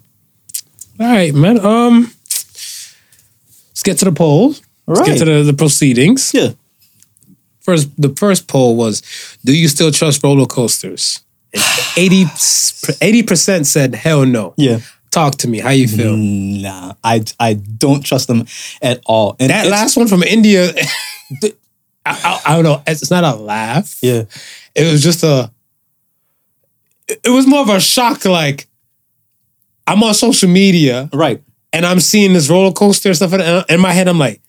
All 0.99 1.07
right, 1.07 1.33
man. 1.33 1.59
Um, 1.63 2.11
let's 3.69 3.83
get 3.83 3.97
to 3.99 4.05
the 4.05 4.11
poll. 4.11 4.55
Let's 4.87 4.99
Right. 5.01 5.05
get 5.09 5.17
to 5.19 5.25
the, 5.25 5.43
the 5.43 5.53
proceedings. 5.53 6.33
Yeah. 6.33 6.51
First, 7.67 7.89
the 8.01 8.09
first 8.15 8.47
poll 8.47 8.77
was: 8.77 9.01
Do 9.43 9.51
you 9.51 9.67
still 9.67 9.91
trust 9.91 10.23
roller 10.23 10.45
coasters? 10.45 11.19
And 11.53 11.61
80 13.01 13.23
percent 13.23 13.67
said 13.67 13.93
hell 13.93 14.25
no. 14.25 14.53
Yeah. 14.55 14.79
Talk 15.11 15.35
to 15.37 15.47
me. 15.49 15.59
How 15.59 15.71
you 15.71 15.87
feel? 15.87 16.15
Nah, 16.15 16.93
I 17.03 17.23
I 17.39 17.55
don't 17.55 18.05
trust 18.05 18.27
them 18.29 18.45
at 18.81 19.01
all. 19.05 19.35
And 19.39 19.49
That 19.49 19.67
last 19.67 19.97
one 19.97 20.07
from 20.07 20.23
India, 20.23 20.71
I, 21.43 21.51
I, 22.05 22.41
I 22.45 22.55
don't 22.55 22.63
know. 22.63 22.81
It's 22.87 23.11
not 23.11 23.23
a 23.25 23.35
laugh. 23.35 23.99
yeah, 24.01 24.23
It 24.73 24.89
was 24.91 25.03
just 25.03 25.23
a. 25.23 25.51
It 27.09 27.29
was 27.29 27.47
more 27.47 27.61
of 27.61 27.69
a 27.69 27.79
shock. 27.81 28.23
Like, 28.25 28.67
I'm 29.87 30.01
on 30.03 30.13
social 30.13 30.49
media. 30.49 31.09
right. 31.13 31.41
and 31.73 31.85
I'm 31.85 31.99
seeing 31.99 32.33
this 32.33 32.49
roller 32.49 32.71
coaster 32.71 33.09
and 33.09 33.15
stuff, 33.17 33.33
and 33.33 33.65
in 33.69 33.79
my 33.81 33.91
head, 33.93 34.07
I'm 34.07 34.19
like, 34.19 34.39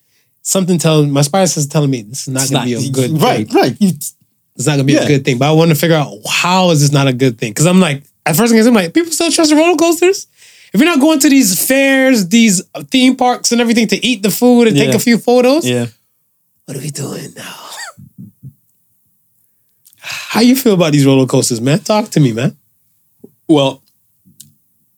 something 0.48 0.78
telling 0.78 1.10
my 1.10 1.20
spider 1.22 1.46
sense 1.46 1.66
is 1.66 1.66
telling 1.66 1.90
me 1.90 2.02
this 2.02 2.22
is 2.22 2.28
not 2.28 2.42
It's 2.44 2.50
gonna 2.50 2.64
be 2.66 2.74
a 2.74 2.90
good 2.90 3.22
right, 3.22 3.46
thing. 3.46 3.56
right. 3.56 3.76
You- 3.78 3.92
It's 4.56 4.66
not 4.66 4.72
gonna 4.72 4.84
be 4.84 4.94
Yeah. 4.94 5.02
a 5.04 5.06
good 5.06 5.24
thing. 5.24 5.38
But 5.38 5.48
I 5.48 5.52
want 5.52 5.68
to 5.70 5.74
figure 5.76 5.94
out 5.96 6.12
how 6.28 6.70
is 6.70 6.80
this 6.80 6.90
not 6.90 7.06
a 7.06 7.12
good 7.12 7.38
thing? 7.38 7.52
Because 7.52 7.66
I'm 7.66 7.80
like, 7.80 8.02
at 8.26 8.34
first 8.34 8.50
thing 8.50 8.58
is 8.58 8.66
I'm 8.66 8.74
like, 8.74 8.92
people 8.94 9.12
still 9.12 9.30
trust 9.30 9.50
the 9.50 9.56
roller 9.56 9.76
coasters. 9.76 10.26
If 10.72 10.80
you're 10.80 10.88
not 10.90 11.00
going 11.00 11.20
to 11.20 11.28
these 11.30 11.64
fairs, 11.66 12.28
these 12.28 12.62
theme 12.90 13.14
parks, 13.14 13.52
and 13.52 13.60
everything 13.60 13.86
to 13.88 14.04
eat 14.04 14.22
the 14.22 14.30
food 14.30 14.68
and 14.68 14.76
take 14.76 14.94
a 14.94 14.98
few 14.98 15.16
photos, 15.18 15.64
yeah. 15.66 15.86
what 16.64 16.76
are 16.76 16.80
we 16.80 16.90
doing 16.90 17.32
now? 17.36 17.54
how 20.00 20.40
you 20.40 20.56
feel 20.56 20.74
about 20.74 20.92
these 20.92 21.06
roller 21.06 21.26
coasters, 21.26 21.60
man? 21.60 21.78
Talk 21.80 22.08
to 22.10 22.20
me, 22.20 22.32
man. 22.32 22.56
Well, 23.48 23.82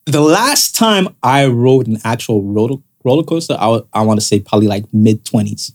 the 0.06 0.20
last 0.20 0.75
time 0.76 1.08
I 1.23 1.47
rode 1.47 1.87
an 1.87 1.99
actual 2.05 2.43
roller 2.43 2.79
roller 3.05 3.23
coaster, 3.25 3.56
I 3.58 3.81
I 3.93 4.02
want 4.02 4.20
to 4.20 4.26
say 4.26 4.41
probably 4.41 4.69
like 4.69 4.85
mid 4.93 5.25
twenties. 5.25 5.73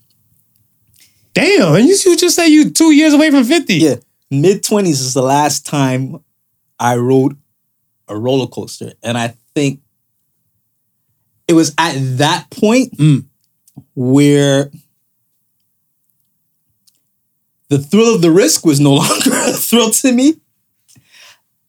Damn, 1.33 1.75
and 1.75 1.86
you, 1.86 1.95
you 2.06 2.16
just 2.16 2.36
say 2.36 2.48
you 2.48 2.69
two 2.69 2.92
years 2.92 3.13
away 3.13 3.30
from 3.30 3.44
50. 3.44 3.74
Yeah, 3.75 3.95
mid 4.31 4.63
twenties 4.63 5.01
is 5.01 5.13
the 5.13 5.22
last 5.22 5.66
time 5.66 6.24
I 6.80 6.95
rode 6.95 7.36
a 8.07 8.18
roller 8.18 8.48
coaster, 8.48 8.94
and 9.04 9.18
I 9.18 9.36
think 9.54 9.81
it 11.48 11.54
was 11.54 11.74
at 11.77 11.95
that 12.18 12.50
point 12.51 12.98
Mm. 12.98 13.25
where 13.95 14.72
the 17.69 17.80
thrill 17.80 18.13
of 18.16 18.22
the 18.22 18.31
risk 18.31 18.66
was 18.66 18.80
no 18.80 18.94
longer 18.95 19.31
a 19.33 19.54
thrill 19.54 19.89
to 19.92 20.12
me, 20.12 20.36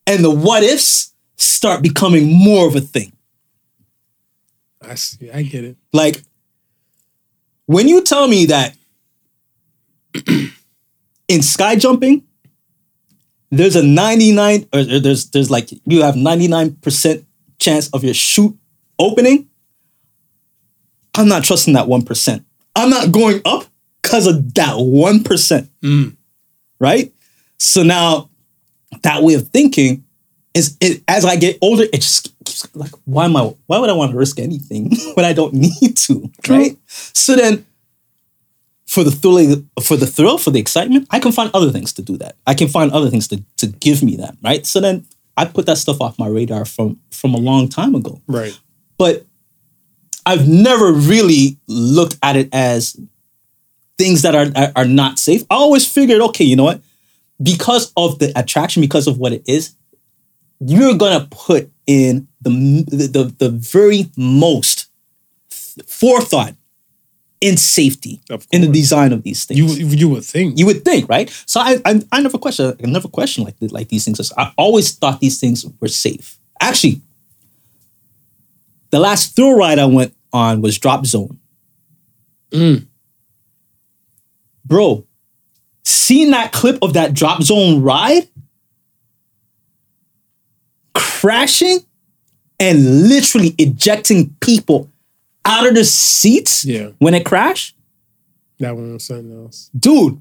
and 0.06 0.22
the 0.24 0.30
what 0.30 0.62
ifs 0.62 1.12
start 1.36 1.82
becoming 1.82 2.32
more 2.32 2.66
of 2.68 2.76
a 2.76 2.80
thing. 2.80 3.12
I 4.86 4.94
see, 4.94 5.30
I 5.30 5.42
get 5.42 5.64
it. 5.64 5.76
Like 5.92 6.22
when 7.66 7.88
you 7.88 8.02
tell 8.02 8.28
me 8.28 8.46
that 8.46 8.76
in 11.28 11.42
sky 11.42 11.76
jumping, 11.76 12.24
there's 13.50 13.76
a 13.76 13.82
99 13.82 14.68
or 14.72 14.80
or 14.80 15.00
there's 15.00 15.30
there's 15.30 15.50
like 15.50 15.70
you 15.84 16.02
have 16.02 16.14
99% 16.14 17.24
chance 17.58 17.88
of 17.90 18.04
your 18.04 18.14
chute 18.14 18.56
opening. 18.98 19.48
I'm 21.14 21.28
not 21.28 21.44
trusting 21.44 21.74
that 21.74 21.86
1%. 21.86 22.44
I'm 22.74 22.90
not 22.90 23.10
going 23.10 23.40
up 23.46 23.64
because 24.02 24.26
of 24.26 24.52
that 24.54 24.74
1%. 24.74 25.68
Mm. 25.82 26.16
Right? 26.78 27.12
So 27.58 27.82
now 27.82 28.28
that 29.02 29.22
way 29.22 29.34
of 29.34 29.48
thinking 29.48 30.04
is 30.52 30.76
it, 30.80 31.02
as 31.08 31.24
I 31.24 31.36
get 31.36 31.58
older, 31.62 31.84
it 31.84 32.00
just 32.00 32.35
keeps 32.46 32.74
like, 32.74 32.92
why 33.04 33.26
am 33.26 33.36
I 33.36 33.54
why 33.66 33.78
would 33.78 33.90
I 33.90 33.92
want 33.92 34.12
to 34.12 34.16
risk 34.16 34.38
anything 34.38 34.92
when 35.14 35.26
I 35.26 35.32
don't 35.32 35.52
need 35.52 35.96
to? 35.96 36.30
Right? 36.48 36.78
So 36.86 37.36
then 37.36 37.66
for 38.86 39.04
the 39.04 39.10
thrill, 39.10 39.62
for 39.82 39.96
the 39.96 40.06
thrill, 40.06 40.38
for 40.38 40.50
the 40.50 40.60
excitement, 40.60 41.06
I 41.10 41.18
can 41.18 41.32
find 41.32 41.50
other 41.52 41.70
things 41.70 41.92
to 41.94 42.02
do 42.02 42.16
that. 42.18 42.36
I 42.46 42.54
can 42.54 42.68
find 42.68 42.90
other 42.92 43.10
things 43.10 43.28
to, 43.28 43.42
to 43.58 43.66
give 43.66 44.02
me 44.02 44.16
that, 44.16 44.36
right? 44.42 44.64
So 44.64 44.80
then 44.80 45.06
I 45.36 45.44
put 45.44 45.66
that 45.66 45.76
stuff 45.76 46.00
off 46.00 46.18
my 46.18 46.28
radar 46.28 46.64
from 46.64 47.00
from 47.10 47.34
a 47.34 47.38
long 47.38 47.68
time 47.68 47.94
ago. 47.94 48.22
Right. 48.26 48.58
But 48.96 49.26
I've 50.24 50.48
never 50.48 50.92
really 50.92 51.58
looked 51.66 52.16
at 52.22 52.36
it 52.36 52.48
as 52.52 52.98
things 53.98 54.22
that 54.22 54.34
are, 54.34 54.46
are 54.56 54.72
are 54.76 54.86
not 54.86 55.18
safe. 55.18 55.42
I 55.50 55.56
always 55.56 55.86
figured, 55.86 56.20
okay, 56.22 56.44
you 56.44 56.56
know 56.56 56.64
what? 56.64 56.80
Because 57.42 57.92
of 57.96 58.18
the 58.18 58.32
attraction, 58.38 58.80
because 58.80 59.06
of 59.06 59.18
what 59.18 59.32
it 59.32 59.42
is, 59.46 59.74
you're 60.60 60.96
gonna 60.96 61.26
put 61.30 61.70
in 61.86 62.28
the 62.40 62.84
the, 62.88 63.34
the, 63.38 63.50
very 63.50 64.10
most 64.16 64.88
forethought 65.86 66.54
in 67.40 67.56
safety 67.56 68.20
in 68.50 68.62
the 68.62 68.68
design 68.68 69.12
of 69.12 69.22
these 69.22 69.44
things. 69.44 69.78
You 69.78 69.86
you 69.86 70.08
would 70.08 70.24
think. 70.24 70.58
You 70.58 70.66
would 70.66 70.84
think, 70.84 71.08
right? 71.08 71.30
So 71.46 71.60
I 71.60 71.78
I, 71.84 72.02
I 72.12 72.20
never 72.20 72.38
question 72.38 72.74
I 72.82 72.86
never 72.86 73.08
question 73.08 73.44
like 73.44 73.56
like 73.60 73.88
these 73.88 74.04
things. 74.04 74.32
I 74.36 74.52
always 74.56 74.92
thought 74.92 75.20
these 75.20 75.38
things 75.38 75.64
were 75.80 75.88
safe. 75.88 76.38
Actually, 76.60 77.02
the 78.90 78.98
last 78.98 79.36
thrill 79.36 79.56
ride 79.56 79.78
I 79.78 79.86
went 79.86 80.14
on 80.32 80.62
was 80.62 80.78
Drop 80.78 81.04
Zone. 81.06 81.38
Mm. 82.50 82.86
Bro, 84.64 85.06
seeing 85.84 86.30
that 86.30 86.52
clip 86.52 86.78
of 86.82 86.94
that 86.94 87.12
Drop 87.12 87.42
Zone 87.42 87.82
ride 87.82 88.28
crashing 90.96 91.78
and 92.58 93.08
literally 93.08 93.54
ejecting 93.58 94.34
people 94.40 94.90
out 95.44 95.66
of 95.66 95.74
the 95.74 95.84
seats 95.84 96.64
Yeah. 96.64 96.90
when 96.98 97.14
it 97.14 97.24
crashed 97.24 97.76
That 98.58 98.74
one 98.74 98.94
was 98.94 99.04
something 99.04 99.32
else. 99.44 99.70
dude, 99.78 100.20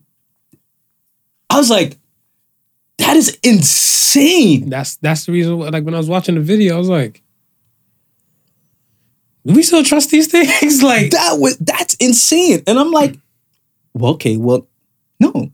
I 1.49 1.57
was 1.57 1.69
like, 1.69 1.97
that 2.97 3.15
is 3.17 3.37
insane. 3.43 4.69
That's 4.69 4.95
that's 4.97 5.25
the 5.25 5.31
reason. 5.31 5.57
why- 5.57 5.69
Like 5.69 5.83
when 5.85 5.93
I 5.93 5.97
was 5.97 6.09
watching 6.09 6.35
the 6.35 6.41
video, 6.41 6.75
I 6.75 6.77
was 6.79 6.89
like, 6.89 7.21
we 9.43 9.61
still 9.63 9.83
trust 9.83 10.09
these 10.09 10.27
things? 10.31 10.81
like 10.83 11.11
that 11.11 11.39
was 11.39 11.57
that's 11.57 11.93
insane. 11.95 12.63
And 12.67 12.79
I'm 12.79 12.91
like, 12.91 13.17
well, 13.93 14.13
okay, 14.13 14.37
well, 14.37 14.67
no. 15.19 15.51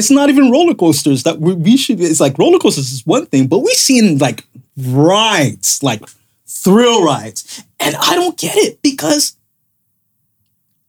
It's 0.00 0.10
not 0.10 0.30
even 0.30 0.50
roller 0.50 0.72
coasters 0.72 1.24
that 1.24 1.40
we, 1.40 1.52
we 1.52 1.76
should. 1.76 2.00
It's 2.00 2.20
like 2.20 2.38
roller 2.38 2.58
coasters 2.58 2.90
is 2.90 3.06
one 3.06 3.26
thing, 3.26 3.48
but 3.48 3.58
we've 3.58 3.76
seen 3.76 4.16
like 4.16 4.46
rides, 4.78 5.82
like 5.82 6.02
thrill 6.46 7.04
rides, 7.04 7.62
and 7.78 7.94
I 7.96 8.14
don't 8.14 8.38
get 8.38 8.56
it 8.56 8.80
because. 8.80 9.36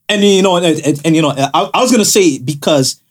And 0.08 0.22
you 0.22 0.40
know, 0.42 0.56
and, 0.56 0.80
and, 0.80 1.00
and, 1.04 1.14
you 1.14 1.20
know, 1.20 1.28
I, 1.36 1.70
I 1.74 1.82
was 1.82 1.92
gonna 1.92 2.06
say 2.06 2.38
because 2.38 3.02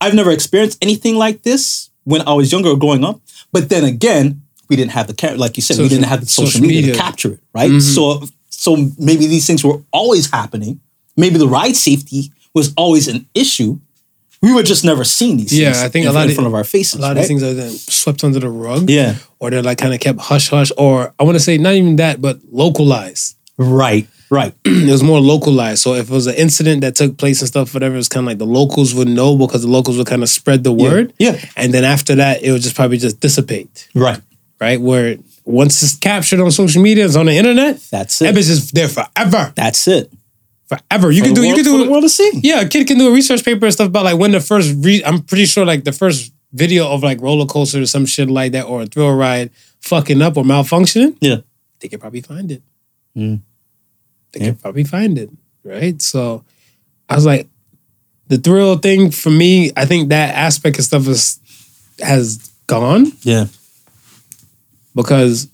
I've 0.00 0.14
never 0.14 0.30
experienced 0.30 0.82
anything 0.82 1.16
like 1.16 1.42
this 1.42 1.90
when 2.04 2.22
I 2.26 2.32
was 2.32 2.50
younger 2.50 2.70
or 2.70 2.78
growing 2.78 3.04
up. 3.04 3.20
But 3.52 3.68
then 3.68 3.84
again, 3.84 4.40
we 4.70 4.76
didn't 4.76 4.92
have 4.92 5.06
the 5.06 5.36
like 5.36 5.58
you 5.58 5.62
said, 5.62 5.76
we 5.76 5.88
didn't 5.90 6.06
have 6.06 6.20
the 6.20 6.26
social, 6.26 6.52
social 6.52 6.62
media, 6.62 6.80
media. 6.80 6.94
to 6.94 6.98
capture 6.98 7.32
it, 7.32 7.40
right? 7.54 7.70
Mm-hmm. 7.70 7.80
So 7.80 8.26
so 8.48 8.76
maybe 8.98 9.26
these 9.26 9.46
things 9.46 9.62
were 9.62 9.82
always 9.92 10.30
happening. 10.30 10.80
Maybe 11.14 11.36
the 11.36 11.48
ride 11.48 11.76
safety 11.76 12.32
was 12.54 12.72
always 12.78 13.06
an 13.06 13.26
issue. 13.34 13.80
We 14.42 14.54
were 14.54 14.62
just 14.62 14.84
never 14.84 15.04
seeing 15.04 15.36
these 15.36 15.52
Yeah, 15.56 15.72
things 15.72 15.84
I 15.84 15.88
think 15.90 16.04
in, 16.06 16.10
a 16.10 16.14
lot 16.14 16.24
in 16.24 16.30
of- 16.30 16.34
front 16.34 16.46
of 16.48 16.54
our 16.54 16.64
faces. 16.64 16.94
a 16.94 17.02
lot 17.02 17.10
of 17.10 17.16
right? 17.16 17.20
these 17.22 17.28
things 17.28 17.42
are 17.42 17.52
then 17.54 17.70
swept 17.72 18.24
under 18.24 18.40
the 18.40 18.48
rug. 18.48 18.88
Yeah. 18.88 19.16
Or 19.38 19.50
they're 19.50 19.62
like 19.62 19.78
kind 19.78 19.92
of 19.92 20.00
kept 20.00 20.18
hush 20.20 20.48
hush. 20.48 20.72
Or 20.78 21.12
I 21.18 21.24
want 21.24 21.36
to 21.36 21.40
say 21.40 21.58
not 21.58 21.74
even 21.74 21.96
that, 21.96 22.22
but 22.22 22.38
localized. 22.50 23.36
Right, 23.58 24.08
right. 24.30 24.54
it 24.64 24.90
was 24.90 25.02
more 25.02 25.20
localized. 25.20 25.82
So 25.82 25.92
if 25.94 26.08
it 26.10 26.14
was 26.14 26.26
an 26.26 26.36
incident 26.36 26.80
that 26.80 26.94
took 26.94 27.18
place 27.18 27.40
and 27.42 27.48
stuff, 27.48 27.74
whatever, 27.74 27.96
it's 27.96 28.08
kind 28.08 28.24
of 28.24 28.28
like 28.28 28.38
the 28.38 28.46
locals 28.46 28.94
would 28.94 29.08
know 29.08 29.36
because 29.36 29.60
the 29.62 29.68
locals 29.68 29.98
would 29.98 30.06
kind 30.06 30.22
of 30.22 30.30
spread 30.30 30.64
the 30.64 30.72
word. 30.72 31.12
Yeah. 31.18 31.38
And 31.56 31.74
then 31.74 31.84
after 31.84 32.14
that, 32.14 32.42
it 32.42 32.50
would 32.52 32.62
just 32.62 32.76
probably 32.76 32.96
just 32.96 33.20
dissipate. 33.20 33.88
Right. 33.94 34.20
Right. 34.58 34.80
Where 34.80 35.16
once 35.44 35.82
it's 35.82 35.96
captured 35.96 36.40
on 36.40 36.50
social 36.50 36.80
media, 36.82 37.04
it's 37.04 37.16
on 37.16 37.26
the 37.26 37.36
internet. 37.36 37.78
That's 37.90 38.18
That 38.20 38.34
it. 38.34 38.38
bitch 38.38 38.48
is 38.50 38.70
there 38.70 38.88
forever. 38.88 39.52
That's 39.54 39.86
it. 39.88 40.10
Forever. 40.70 41.10
You 41.10 41.20
For 41.22 41.26
can 41.26 41.34
do. 41.34 41.42
You 41.42 41.54
can 41.56 41.64
for 41.64 41.70
do. 41.78 41.84
the 41.84 41.90
world 41.90 42.04
to 42.04 42.08
see. 42.08 42.30
Yeah, 42.44 42.60
a 42.60 42.68
kid 42.68 42.86
can 42.86 42.96
do 42.96 43.08
a 43.08 43.12
research 43.12 43.44
paper 43.44 43.66
and 43.66 43.72
stuff 43.74 43.88
about 43.88 44.04
like 44.04 44.16
when 44.18 44.30
the 44.30 44.40
first. 44.40 44.72
Re- 44.78 45.02
I'm 45.04 45.20
pretty 45.22 45.46
sure 45.46 45.64
like 45.66 45.82
the 45.82 45.90
first 45.92 46.32
video 46.52 46.88
of 46.88 47.02
like 47.02 47.20
roller 47.20 47.44
coaster 47.46 47.82
or 47.82 47.86
some 47.86 48.06
shit 48.06 48.30
like 48.30 48.52
that 48.52 48.66
or 48.66 48.82
a 48.82 48.86
thrill 48.86 49.12
ride 49.14 49.50
fucking 49.80 50.22
up 50.22 50.36
or 50.36 50.44
malfunctioning. 50.44 51.16
Yeah. 51.20 51.38
They 51.80 51.88
could 51.88 52.00
probably 52.00 52.20
find 52.20 52.52
it. 52.52 52.62
Mm. 53.16 53.40
They 54.32 54.40
Yeah. 54.40 54.46
could 54.52 54.62
probably 54.62 54.84
find 54.84 55.18
it. 55.18 55.30
Right. 55.64 56.00
So 56.00 56.44
I 57.08 57.16
was 57.16 57.26
like, 57.26 57.48
the 58.28 58.38
thrill 58.38 58.76
thing 58.78 59.10
for 59.10 59.30
me. 59.30 59.72
I 59.76 59.86
think 59.86 60.10
that 60.10 60.34
aspect 60.36 60.78
of 60.78 60.84
stuff 60.84 61.08
is 61.08 61.40
has 62.00 62.38
gone 62.68 63.10
Yeah. 63.22 63.46
because 64.94 65.48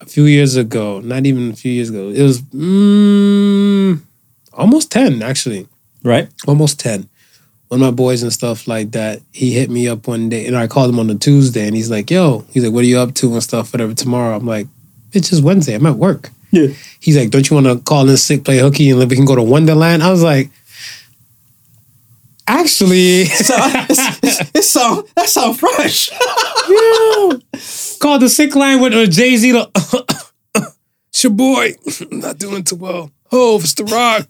a 0.00 0.06
few 0.06 0.24
years 0.24 0.56
ago, 0.56 1.00
not 1.00 1.26
even 1.26 1.52
a 1.52 1.56
few 1.56 1.72
years 1.72 1.88
ago, 1.90 2.08
it 2.10 2.22
was 2.22 2.40
mm, 2.42 3.41
almost 4.54 4.90
10 4.90 5.22
actually, 5.22 5.66
Right. 6.02 6.28
almost 6.46 6.78
10. 6.80 7.08
One 7.68 7.80
of 7.82 7.86
my 7.86 7.90
boys 7.90 8.22
and 8.22 8.32
stuff 8.32 8.68
like 8.68 8.90
that, 8.92 9.20
he 9.32 9.52
hit 9.54 9.70
me 9.70 9.88
up 9.88 10.06
one 10.06 10.28
day 10.28 10.46
and 10.46 10.56
I 10.56 10.66
called 10.66 10.90
him 10.90 10.98
on 10.98 11.08
a 11.08 11.14
Tuesday 11.14 11.66
and 11.66 11.74
he's 11.74 11.90
like, 11.90 12.10
yo, 12.10 12.44
he's 12.50 12.64
like, 12.64 12.72
what 12.72 12.84
are 12.84 12.88
you 12.88 12.98
up 12.98 13.14
to 13.14 13.32
and 13.32 13.42
stuff, 13.42 13.72
whatever, 13.72 13.94
tomorrow. 13.94 14.36
I'm 14.36 14.46
like, 14.46 14.66
it's 15.12 15.30
just 15.30 15.42
Wednesday, 15.42 15.74
I'm 15.74 15.86
at 15.86 15.96
work. 15.96 16.30
Yeah. 16.50 16.68
He's 17.00 17.16
like, 17.16 17.30
don't 17.30 17.48
you 17.48 17.54
want 17.54 17.66
to 17.66 17.78
call 17.82 18.06
in 18.08 18.16
sick, 18.18 18.44
play 18.44 18.58
hooky, 18.58 18.90
and 18.90 19.00
then 19.00 19.08
we 19.08 19.16
can 19.16 19.24
go 19.24 19.34
to 19.34 19.42
Wonderland? 19.42 20.02
I 20.02 20.10
was 20.10 20.22
like, 20.22 20.50
actually, 22.46 23.24
So 23.24 23.54
it's, 23.58 23.98
uh, 23.98 24.44
it 24.54 24.62
sound 24.64 25.04
that 25.16 25.28
sound 25.28 25.58
fresh. 25.58 26.10
Yeah. 26.68 27.38
Called 28.00 28.22
the 28.22 28.28
sick 28.28 28.54
line 28.54 28.80
with 28.80 28.92
a 28.94 29.06
Jay 29.06 29.36
Z. 29.36 29.52
It's 31.14 31.24
your 31.24 31.32
boy. 31.32 31.74
Not 32.10 32.38
doing 32.38 32.64
too 32.64 32.76
well. 32.76 33.10
Oh, 33.32 33.58
it's 33.58 33.74
the 33.74 33.84
rock. 33.84 34.26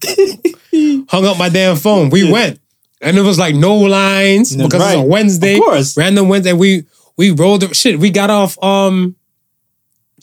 Hung 1.10 1.24
up 1.26 1.38
my 1.38 1.48
damn 1.48 1.76
phone. 1.76 2.10
We 2.10 2.30
went. 2.30 2.60
And 3.00 3.18
it 3.18 3.22
was 3.22 3.38
like 3.38 3.54
no 3.54 3.74
lines 3.76 4.54
because 4.56 4.80
it's 4.80 4.94
a 4.94 5.02
Wednesday. 5.02 5.54
Of 5.56 5.60
course. 5.64 5.96
Random 5.96 6.28
Wednesday. 6.28 6.52
We 6.52 6.84
we 7.16 7.30
rolled 7.32 7.62
the 7.62 7.74
shit. 7.74 7.98
We 7.98 8.10
got 8.10 8.30
off 8.30 8.62
um 8.62 9.16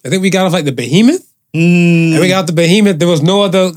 I 0.06 0.10
think 0.10 0.22
we 0.22 0.30
got 0.30 0.46
off 0.46 0.54
like 0.54 0.64
the 0.66 0.72
behemoth. 0.72 1.26
Mm, 1.54 2.12
And 2.14 2.20
we 2.22 2.30
got 2.30 2.42
off 2.42 2.46
the 2.48 2.54
behemoth. 2.54 3.00
There 3.00 3.08
was 3.08 3.22
no 3.22 3.42
other 3.42 3.72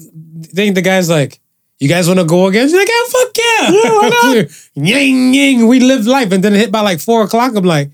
thing. 0.55 0.75
The 0.75 0.83
guy's 0.83 1.11
like, 1.11 1.41
you 1.81 1.89
guys 1.89 2.07
want 2.07 2.21
to 2.21 2.27
go 2.27 2.47
again? 2.47 2.69
She's 2.69 2.77
like, 2.77 2.89
yeah, 2.89 3.05
fuck 3.09 3.37
yeah. 3.37 3.71
Yeah, 3.71 3.91
why 3.97 4.09
not? 4.35 4.51
Ying, 4.87 5.35
ying. 5.35 5.67
We 5.67 5.81
lived 5.81 6.07
life. 6.07 6.31
And 6.31 6.45
then 6.45 6.55
it 6.55 6.59
hit 6.59 6.71
by 6.71 6.81
like 6.83 7.01
four 7.01 7.23
o'clock. 7.25 7.57
I'm 7.57 7.65
like, 7.65 7.91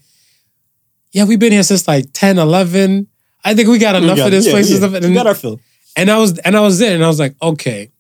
yeah, 1.13 1.25
we've 1.25 1.39
been 1.41 1.53
here 1.53 1.63
since 1.63 1.89
like 1.89 2.13
10, 2.13 2.39
11. 2.39 3.07
I 3.45 3.55
think 3.55 3.69
we 3.69 3.79
got 3.79 3.95
we 3.99 4.03
enough 4.05 4.19
got- 4.19 4.27
of 4.27 4.33
this 4.33 4.45
yeah, 4.47 4.53
place 4.53 4.67
and 4.71 4.75
yeah. 4.83 4.89
stuff. 4.89 5.01
We 5.01 5.07
And, 5.07 5.15
got 5.15 5.27
our 5.27 5.35
fill. 5.35 5.59
And 5.99 6.11
I 6.11 6.19
was 6.19 6.39
and 6.39 6.57
I 6.57 6.61
was 6.61 6.79
there 6.79 6.95
and 6.95 7.05
I 7.05 7.09
was 7.09 7.19
like, 7.21 7.35
okay. 7.43 7.91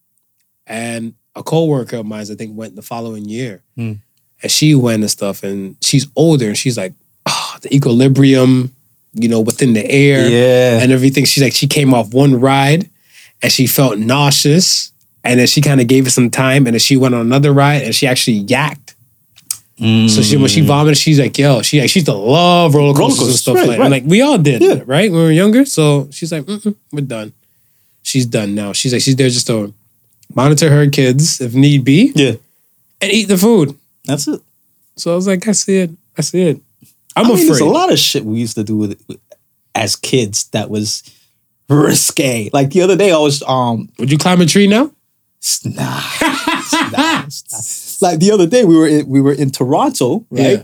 And 0.66 1.14
a 1.36 1.42
coworker 1.42 1.96
of 1.96 2.06
mine, 2.06 2.20
I 2.30 2.34
think, 2.34 2.56
went 2.56 2.76
the 2.76 2.82
following 2.82 3.24
year. 3.26 3.62
Hmm. 3.76 3.94
And 4.42 4.50
she 4.52 4.74
went 4.74 5.02
and 5.02 5.10
stuff. 5.10 5.42
And 5.42 5.76
she's 5.82 6.06
older 6.16 6.46
and 6.46 6.56
she's 6.56 6.76
like, 6.78 6.92
oh, 7.26 7.56
the 7.62 7.74
equilibrium, 7.74 8.72
you 9.14 9.28
know, 9.28 9.40
within 9.40 9.72
the 9.72 9.84
air 9.90 10.28
Yeah. 10.28 10.82
and 10.82 10.92
everything. 10.92 11.24
She's 11.24 11.42
like, 11.42 11.54
she 11.54 11.66
came 11.66 11.92
off 11.94 12.12
one 12.14 12.38
ride 12.40 12.88
and 13.42 13.50
she 13.52 13.66
felt 13.66 13.98
nauseous. 13.98 14.92
And 15.24 15.40
then 15.40 15.46
she 15.46 15.60
kind 15.60 15.80
of 15.80 15.86
gave 15.88 16.06
it 16.06 16.10
some 16.10 16.30
time. 16.30 16.66
And 16.66 16.74
then 16.74 16.80
she 16.80 16.96
went 16.96 17.14
on 17.14 17.20
another 17.22 17.52
ride 17.52 17.82
and 17.82 17.94
she 17.94 18.06
actually 18.06 18.44
yacked. 18.44 18.94
So 19.80 20.22
she 20.22 20.36
when 20.36 20.48
she 20.48 20.60
vomited, 20.60 20.98
she's 20.98 21.20
like, 21.20 21.38
yo, 21.38 21.62
she 21.62 21.80
like, 21.80 21.88
she 21.88 22.00
used 22.00 22.06
to 22.06 22.12
love 22.14 22.74
roller 22.74 22.92
Roller 22.94 22.98
coasters 23.10 23.28
and 23.28 23.36
stuff 23.36 23.54
right, 23.56 23.68
like 23.68 23.78
right. 23.78 23.84
and 23.84 23.92
like 23.92 24.02
we 24.06 24.22
all 24.22 24.36
did, 24.36 24.60
Yeah. 24.60 24.82
right? 24.86 25.08
When 25.10 25.20
we 25.20 25.26
were 25.26 25.30
younger. 25.32 25.64
So 25.64 26.08
she's 26.10 26.32
like, 26.32 26.44
Mm-mm, 26.46 26.74
we're 26.92 27.02
done. 27.02 27.32
She's 28.08 28.26
done 28.26 28.54
now. 28.54 28.72
She's 28.72 28.92
like, 28.92 29.02
she's 29.02 29.16
there 29.16 29.28
just 29.28 29.46
to 29.48 29.74
monitor 30.34 30.70
her 30.70 30.88
kids 30.88 31.40
if 31.40 31.54
need 31.54 31.84
be 31.84 32.12
Yeah. 32.14 32.34
and 33.02 33.12
eat 33.12 33.28
the 33.28 33.36
food. 33.38 33.76
That's 34.06 34.26
it. 34.28 34.40
So 34.96 35.12
I 35.12 35.16
was 35.16 35.26
like, 35.26 35.46
I 35.46 35.52
see 35.52 35.76
it. 35.78 35.90
I 36.16 36.22
see 36.22 36.42
it. 36.42 36.60
I'm 37.14 37.26
I 37.26 37.28
mean, 37.34 37.46
there's 37.46 37.60
a 37.60 37.64
lot 37.66 37.92
of 37.92 37.98
shit 37.98 38.24
we 38.24 38.38
used 38.38 38.54
to 38.56 38.64
do 38.64 38.76
with, 38.76 39.02
with 39.08 39.20
as 39.74 39.94
kids 39.96 40.48
that 40.48 40.70
was 40.70 41.02
risque. 41.68 42.48
Like 42.52 42.70
the 42.70 42.82
other 42.82 42.96
day, 42.96 43.12
I 43.12 43.18
was 43.18 43.42
um 43.46 43.88
Would 43.98 44.10
you 44.10 44.18
climb 44.18 44.40
a 44.40 44.46
tree 44.46 44.66
now? 44.66 44.90
nah, 45.64 46.00
nah, 46.22 46.88
nah. 46.92 47.24
like 48.00 48.18
the 48.18 48.30
other 48.32 48.46
day 48.46 48.64
we 48.64 48.76
were 48.76 48.88
in, 48.88 49.06
we 49.08 49.20
were 49.20 49.32
in 49.32 49.50
Toronto, 49.50 50.24
right? 50.30 50.58
Yeah. 50.58 50.62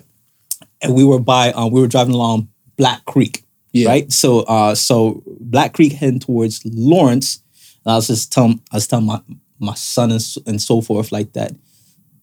And 0.83 0.95
we 0.95 1.05
were 1.05 1.21
by 1.21 1.53
um 1.53 1.71
we 1.73 1.81
were 1.81 1.87
driving 1.89 2.15
along 2.15 2.49
Black 2.77 3.05
Creek, 3.05 3.45
Yeah. 3.75 3.89
right? 3.91 4.11
So 4.13 4.41
uh 4.49 4.75
so 4.75 5.23
Black 5.41 5.75
Creek 5.75 5.93
heading 5.93 6.21
towards 6.21 6.63
Lawrence. 6.65 7.41
And 7.85 7.93
I 7.93 7.97
was 7.97 8.07
just 8.07 8.33
telling 8.33 8.61
I 8.73 8.77
was 8.77 8.87
telling 8.87 9.07
my 9.07 9.21
my 9.61 9.75
son 9.75 10.11
and, 10.13 10.23
so- 10.23 10.43
and 10.47 10.61
so 10.63 10.81
forth 10.81 11.13
like 11.13 11.33
that. 11.35 11.53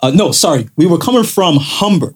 Uh, 0.04 0.10
no, 0.12 0.32
sorry, 0.32 0.68
we 0.78 0.88
were 0.88 0.98
coming 0.98 1.24
from 1.24 1.58
Humber 1.60 2.16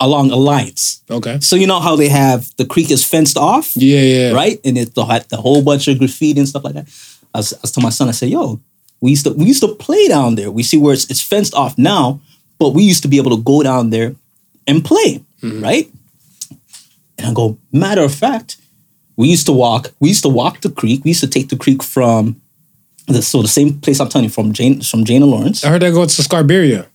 along 0.00 0.30
Alliance. 0.30 1.02
Okay. 1.10 1.38
So 1.40 1.56
you 1.56 1.66
know 1.66 1.80
how 1.80 1.96
they 1.96 2.08
have 2.08 2.50
the 2.56 2.64
creek 2.64 2.90
is 2.90 3.04
fenced 3.04 3.36
off, 3.36 3.76
Yeah, 3.76 4.00
yeah. 4.00 4.32
right? 4.32 4.58
And 4.64 4.76
it 4.78 4.90
had 4.96 5.28
the 5.28 5.36
whole 5.36 5.62
bunch 5.62 5.88
of 5.88 5.98
graffiti 5.98 6.38
and 6.40 6.48
stuff 6.48 6.64
like 6.64 6.74
that. 6.74 6.86
I 7.34 7.38
was, 7.38 7.52
I 7.52 7.58
was 7.62 7.72
telling 7.72 7.84
my 7.86 7.90
son, 7.90 8.08
I 8.08 8.12
said, 8.12 8.30
"Yo, 8.30 8.60
we 9.00 9.10
used 9.10 9.24
to 9.24 9.32
we 9.32 9.44
used 9.44 9.62
to 9.62 9.74
play 9.74 10.08
down 10.08 10.34
there. 10.36 10.50
We 10.50 10.62
see 10.62 10.78
where 10.78 10.94
it's, 10.94 11.04
it's 11.10 11.20
fenced 11.22 11.54
off 11.54 11.76
now, 11.78 12.20
but 12.58 12.70
we 12.70 12.82
used 12.82 13.02
to 13.02 13.08
be 13.08 13.18
able 13.18 13.36
to 13.36 13.42
go 13.42 13.62
down 13.62 13.90
there 13.90 14.14
and 14.66 14.84
play, 14.84 15.22
right?" 15.42 15.90
And 17.18 17.26
I 17.28 17.32
go, 17.32 17.58
matter 17.72 18.02
of 18.02 18.14
fact, 18.14 18.56
we 19.16 19.28
used 19.28 19.46
to 19.46 19.52
walk. 19.52 19.92
We 20.00 20.08
used 20.08 20.22
to 20.22 20.28
walk 20.28 20.60
the 20.60 20.70
creek. 20.70 21.04
We 21.04 21.10
used 21.10 21.22
to 21.22 21.28
take 21.28 21.48
the 21.48 21.56
creek 21.56 21.82
from 21.82 22.40
the 23.06 23.22
so 23.22 23.40
the 23.40 23.48
same 23.48 23.80
place 23.80 24.00
I'm 24.00 24.08
telling 24.08 24.24
you 24.24 24.30
from 24.30 24.52
Jane 24.52 24.80
from 24.82 25.04
Jane 25.04 25.22
and 25.22 25.30
Lawrence. 25.30 25.64
I 25.64 25.68
heard 25.68 25.82
that 25.82 25.92
goes 25.92 26.16
to 26.16 26.22
Scarberia. 26.22 26.86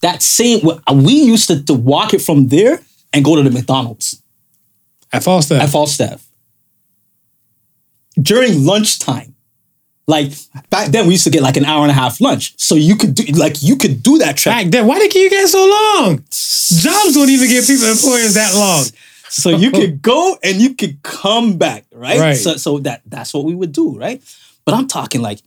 That 0.00 0.22
same 0.22 0.60
we 0.92 1.12
used 1.12 1.48
to, 1.48 1.62
to 1.64 1.74
walk 1.74 2.14
it 2.14 2.22
from 2.22 2.48
there 2.48 2.80
and 3.12 3.24
go 3.24 3.36
to 3.36 3.42
the 3.42 3.50
McDonald's. 3.50 4.22
At 5.12 5.22
Falstaff. 5.22 5.62
at 5.62 5.70
Falstaff 5.70 6.26
during 8.20 8.64
lunchtime. 8.64 9.34
Like 10.06 10.32
back 10.68 10.88
then, 10.88 11.06
we 11.06 11.14
used 11.14 11.24
to 11.24 11.30
get 11.30 11.42
like 11.42 11.56
an 11.56 11.64
hour 11.64 11.80
and 11.82 11.90
a 11.90 11.94
half 11.94 12.20
lunch, 12.20 12.52
so 12.58 12.74
you 12.74 12.94
could 12.94 13.14
do 13.14 13.24
like 13.32 13.62
you 13.62 13.76
could 13.76 14.02
do 14.02 14.18
that 14.18 14.36
track. 14.36 14.64
Back 14.64 14.70
then, 14.70 14.86
why 14.86 14.98
did 14.98 15.14
you 15.14 15.30
get 15.30 15.48
so 15.48 15.66
long? 15.66 16.16
Jobs 16.18 17.14
don't 17.14 17.30
even 17.30 17.48
give 17.48 17.66
people 17.66 17.88
employers 17.88 18.34
that 18.34 18.54
long. 18.54 18.84
So 19.36 19.50
you 19.50 19.70
could 19.72 20.00
go 20.12 20.38
and 20.44 20.60
you 20.60 20.74
could 20.74 21.02
come 21.02 21.58
back, 21.58 21.84
right? 21.92 22.20
Right. 22.20 22.36
So 22.36 22.56
so 22.56 22.78
that 22.80 23.02
that's 23.06 23.34
what 23.34 23.44
we 23.44 23.54
would 23.54 23.72
do, 23.72 23.98
right? 23.98 24.22
But 24.64 24.74
I'm 24.74 24.86
talking 24.86 25.20
like 25.22 25.40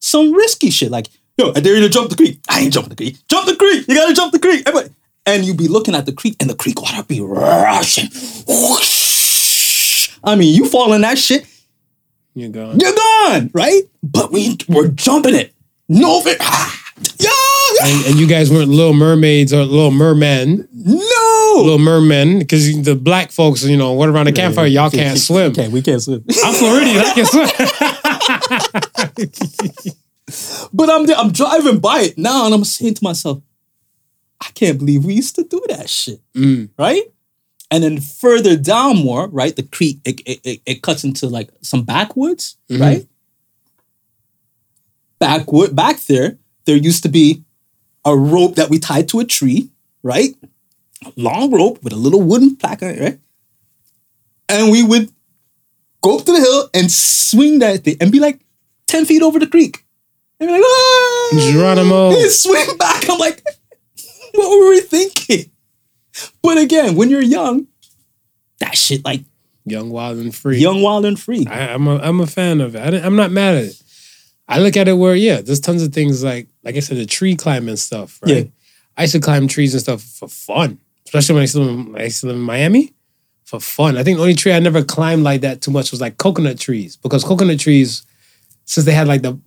some 0.00 0.32
risky 0.32 0.70
shit, 0.70 0.90
like 0.90 1.08
yo, 1.36 1.52
I 1.54 1.60
dare 1.60 1.74
you 1.76 1.82
to 1.82 1.88
jump 1.90 2.08
the 2.10 2.16
creek. 2.16 2.40
I 2.48 2.60
ain't 2.60 2.72
jumping 2.72 2.90
the 2.90 2.96
creek. 2.96 3.16
Jump 3.28 3.46
the 3.46 3.56
creek. 3.56 3.84
You 3.88 3.94
gotta 3.94 4.14
jump 4.14 4.32
the 4.32 4.38
creek. 4.38 4.62
Everybody- 4.66 4.94
And 5.26 5.44
you'd 5.44 5.56
be 5.58 5.68
looking 5.68 5.94
at 5.94 6.06
the 6.06 6.12
creek, 6.12 6.36
and 6.40 6.48
the 6.48 6.54
creek 6.54 6.80
water 6.80 7.02
be 7.02 7.20
rushing. 7.20 8.08
Whoosh. 8.46 10.10
I 10.24 10.34
mean, 10.36 10.54
you 10.54 10.68
fall 10.68 10.92
in 10.94 11.02
that 11.02 11.18
shit, 11.18 11.46
You're 12.34 12.48
gone. 12.50 12.78
you're 12.80 12.94
gone, 12.94 13.50
right? 13.52 13.82
But 14.02 14.32
we 14.32 14.56
were 14.68 14.88
jumping 14.88 15.34
it. 15.34 15.52
No, 15.88 16.20
fit. 16.22 16.38
Yo, 17.20 17.28
and, 17.84 18.06
and 18.06 18.16
you 18.18 18.26
guys 18.26 18.50
weren't 18.50 18.68
little 18.70 18.94
mermaids 18.94 19.52
or 19.52 19.62
little 19.64 19.90
mermen, 19.90 20.66
No. 20.72 21.52
little 21.62 21.78
mermen, 21.78 22.38
because 22.38 22.82
the 22.82 22.94
black 22.94 23.30
folks, 23.32 23.64
you 23.64 23.76
know, 23.76 23.92
what 23.92 24.08
around 24.08 24.26
the 24.26 24.32
campfire, 24.32 24.66
y'all 24.66 24.90
can't 24.90 25.18
swim. 25.18 25.50
Okay, 25.52 25.68
we 25.68 25.82
can't 25.82 26.00
swim. 26.02 26.24
I'm 26.44 26.54
Floridian, 26.54 26.96
I 26.98 27.12
can 27.14 27.26
swim. 27.26 27.48
But 30.72 30.90
I'm 30.90 31.08
I'm 31.16 31.30
driving 31.30 31.78
by 31.78 32.00
it 32.00 32.18
now, 32.18 32.46
and 32.46 32.54
I'm 32.54 32.64
saying 32.64 32.94
to 32.94 33.04
myself, 33.04 33.40
I 34.40 34.48
can't 34.54 34.76
believe 34.78 35.04
we 35.04 35.14
used 35.14 35.36
to 35.36 35.44
do 35.44 35.62
that 35.68 35.88
shit, 35.88 36.20
Mm. 36.34 36.70
right? 36.76 37.02
And 37.70 37.84
then 37.84 38.00
further 38.00 38.56
down 38.56 38.96
more, 39.04 39.28
right? 39.28 39.54
The 39.54 39.62
creek 39.62 40.00
it 40.04 40.20
it, 40.26 40.60
it, 40.66 40.82
cuts 40.82 41.04
into 41.04 41.28
like 41.28 41.50
some 41.62 41.84
backwoods, 41.84 42.56
Mhm. 42.68 42.80
right? 42.80 43.06
Backwood 45.20 45.76
back 45.76 46.00
there, 46.06 46.38
there 46.66 46.76
used 46.76 47.02
to 47.04 47.08
be 47.08 47.42
a 48.04 48.16
rope 48.16 48.56
that 48.56 48.70
we 48.70 48.78
tied 48.78 49.08
to 49.10 49.20
a 49.20 49.24
tree, 49.24 49.70
right? 50.02 50.34
A 51.04 51.12
long 51.16 51.50
rope 51.52 51.82
with 51.82 51.92
a 51.92 51.96
little 51.96 52.22
wooden 52.22 52.56
plaque 52.56 52.82
on 52.82 52.90
it, 52.90 53.00
right? 53.00 53.18
And 54.48 54.70
we 54.70 54.82
would 54.82 55.10
go 56.02 56.18
up 56.18 56.24
to 56.24 56.32
the 56.32 56.40
hill 56.40 56.70
and 56.74 56.90
swing 56.90 57.58
that 57.60 57.84
thing 57.84 57.96
and 58.00 58.12
be 58.12 58.20
like 58.20 58.40
10 58.86 59.04
feet 59.06 59.22
over 59.22 59.38
the 59.38 59.46
creek. 59.46 59.84
And 60.38 60.48
be 60.48 60.52
like, 60.52 60.62
ah! 60.64 61.30
Geronimo. 61.50 62.10
And 62.10 62.30
swing 62.30 62.76
back. 62.76 63.08
I'm 63.08 63.18
like, 63.18 63.42
what 64.34 64.58
were 64.58 64.70
we 64.70 64.80
thinking? 64.80 65.50
But 66.42 66.58
again, 66.58 66.94
when 66.94 67.10
you're 67.10 67.22
young, 67.22 67.66
that 68.60 68.76
shit 68.76 69.04
like 69.04 69.22
Young, 69.68 69.90
wild, 69.90 70.18
and 70.18 70.32
free. 70.32 70.58
young, 70.58 70.80
wild, 70.80 71.04
and 71.04 71.18
free. 71.18 71.44
I, 71.44 71.74
I'm 71.74 71.88
a 71.88 71.98
I'm 71.98 72.20
a 72.20 72.26
fan 72.26 72.60
of 72.60 72.76
it. 72.76 72.94
I, 72.94 72.98
am 73.04 73.16
not 73.16 73.32
mad 73.32 73.56
at 73.56 73.64
it. 73.64 73.82
I 74.46 74.60
look 74.60 74.76
at 74.76 74.86
it 74.86 74.92
where 74.92 75.16
yeah, 75.16 75.40
there's 75.40 75.58
tons 75.58 75.82
of 75.82 75.92
things 75.92 76.22
like 76.22 76.46
like 76.66 76.76
I 76.76 76.80
said, 76.80 76.96
the 76.96 77.06
tree 77.06 77.36
climbing 77.36 77.76
stuff. 77.76 78.18
Right. 78.22 78.36
Yeah. 78.36 78.50
I 78.96 79.02
used 79.02 79.14
to 79.14 79.20
climb 79.20 79.46
trees 79.46 79.72
and 79.72 79.80
stuff 79.80 80.02
for 80.02 80.28
fun, 80.28 80.80
especially 81.06 81.34
when 81.34 81.40
I 81.40 81.44
used 81.44 81.54
to 81.54 81.60
live 81.60 81.86
in, 81.86 81.96
I 81.96 82.04
used 82.04 82.20
to 82.20 82.26
live 82.26 82.36
in 82.36 82.42
Miami. 82.42 82.92
For 83.44 83.60
fun, 83.60 83.96
I 83.96 84.02
think 84.02 84.16
the 84.16 84.22
only 84.22 84.34
tree 84.34 84.52
I 84.52 84.58
never 84.58 84.82
climbed 84.82 85.22
like 85.22 85.42
that 85.42 85.60
too 85.60 85.70
much 85.70 85.92
was 85.92 86.00
like 86.00 86.18
coconut 86.18 86.58
trees 86.58 86.96
because 86.96 87.22
coconut 87.22 87.60
trees, 87.60 88.04
since 88.64 88.84
they 88.84 88.92
had 88.92 89.06
like 89.06 89.22
the 89.22 89.38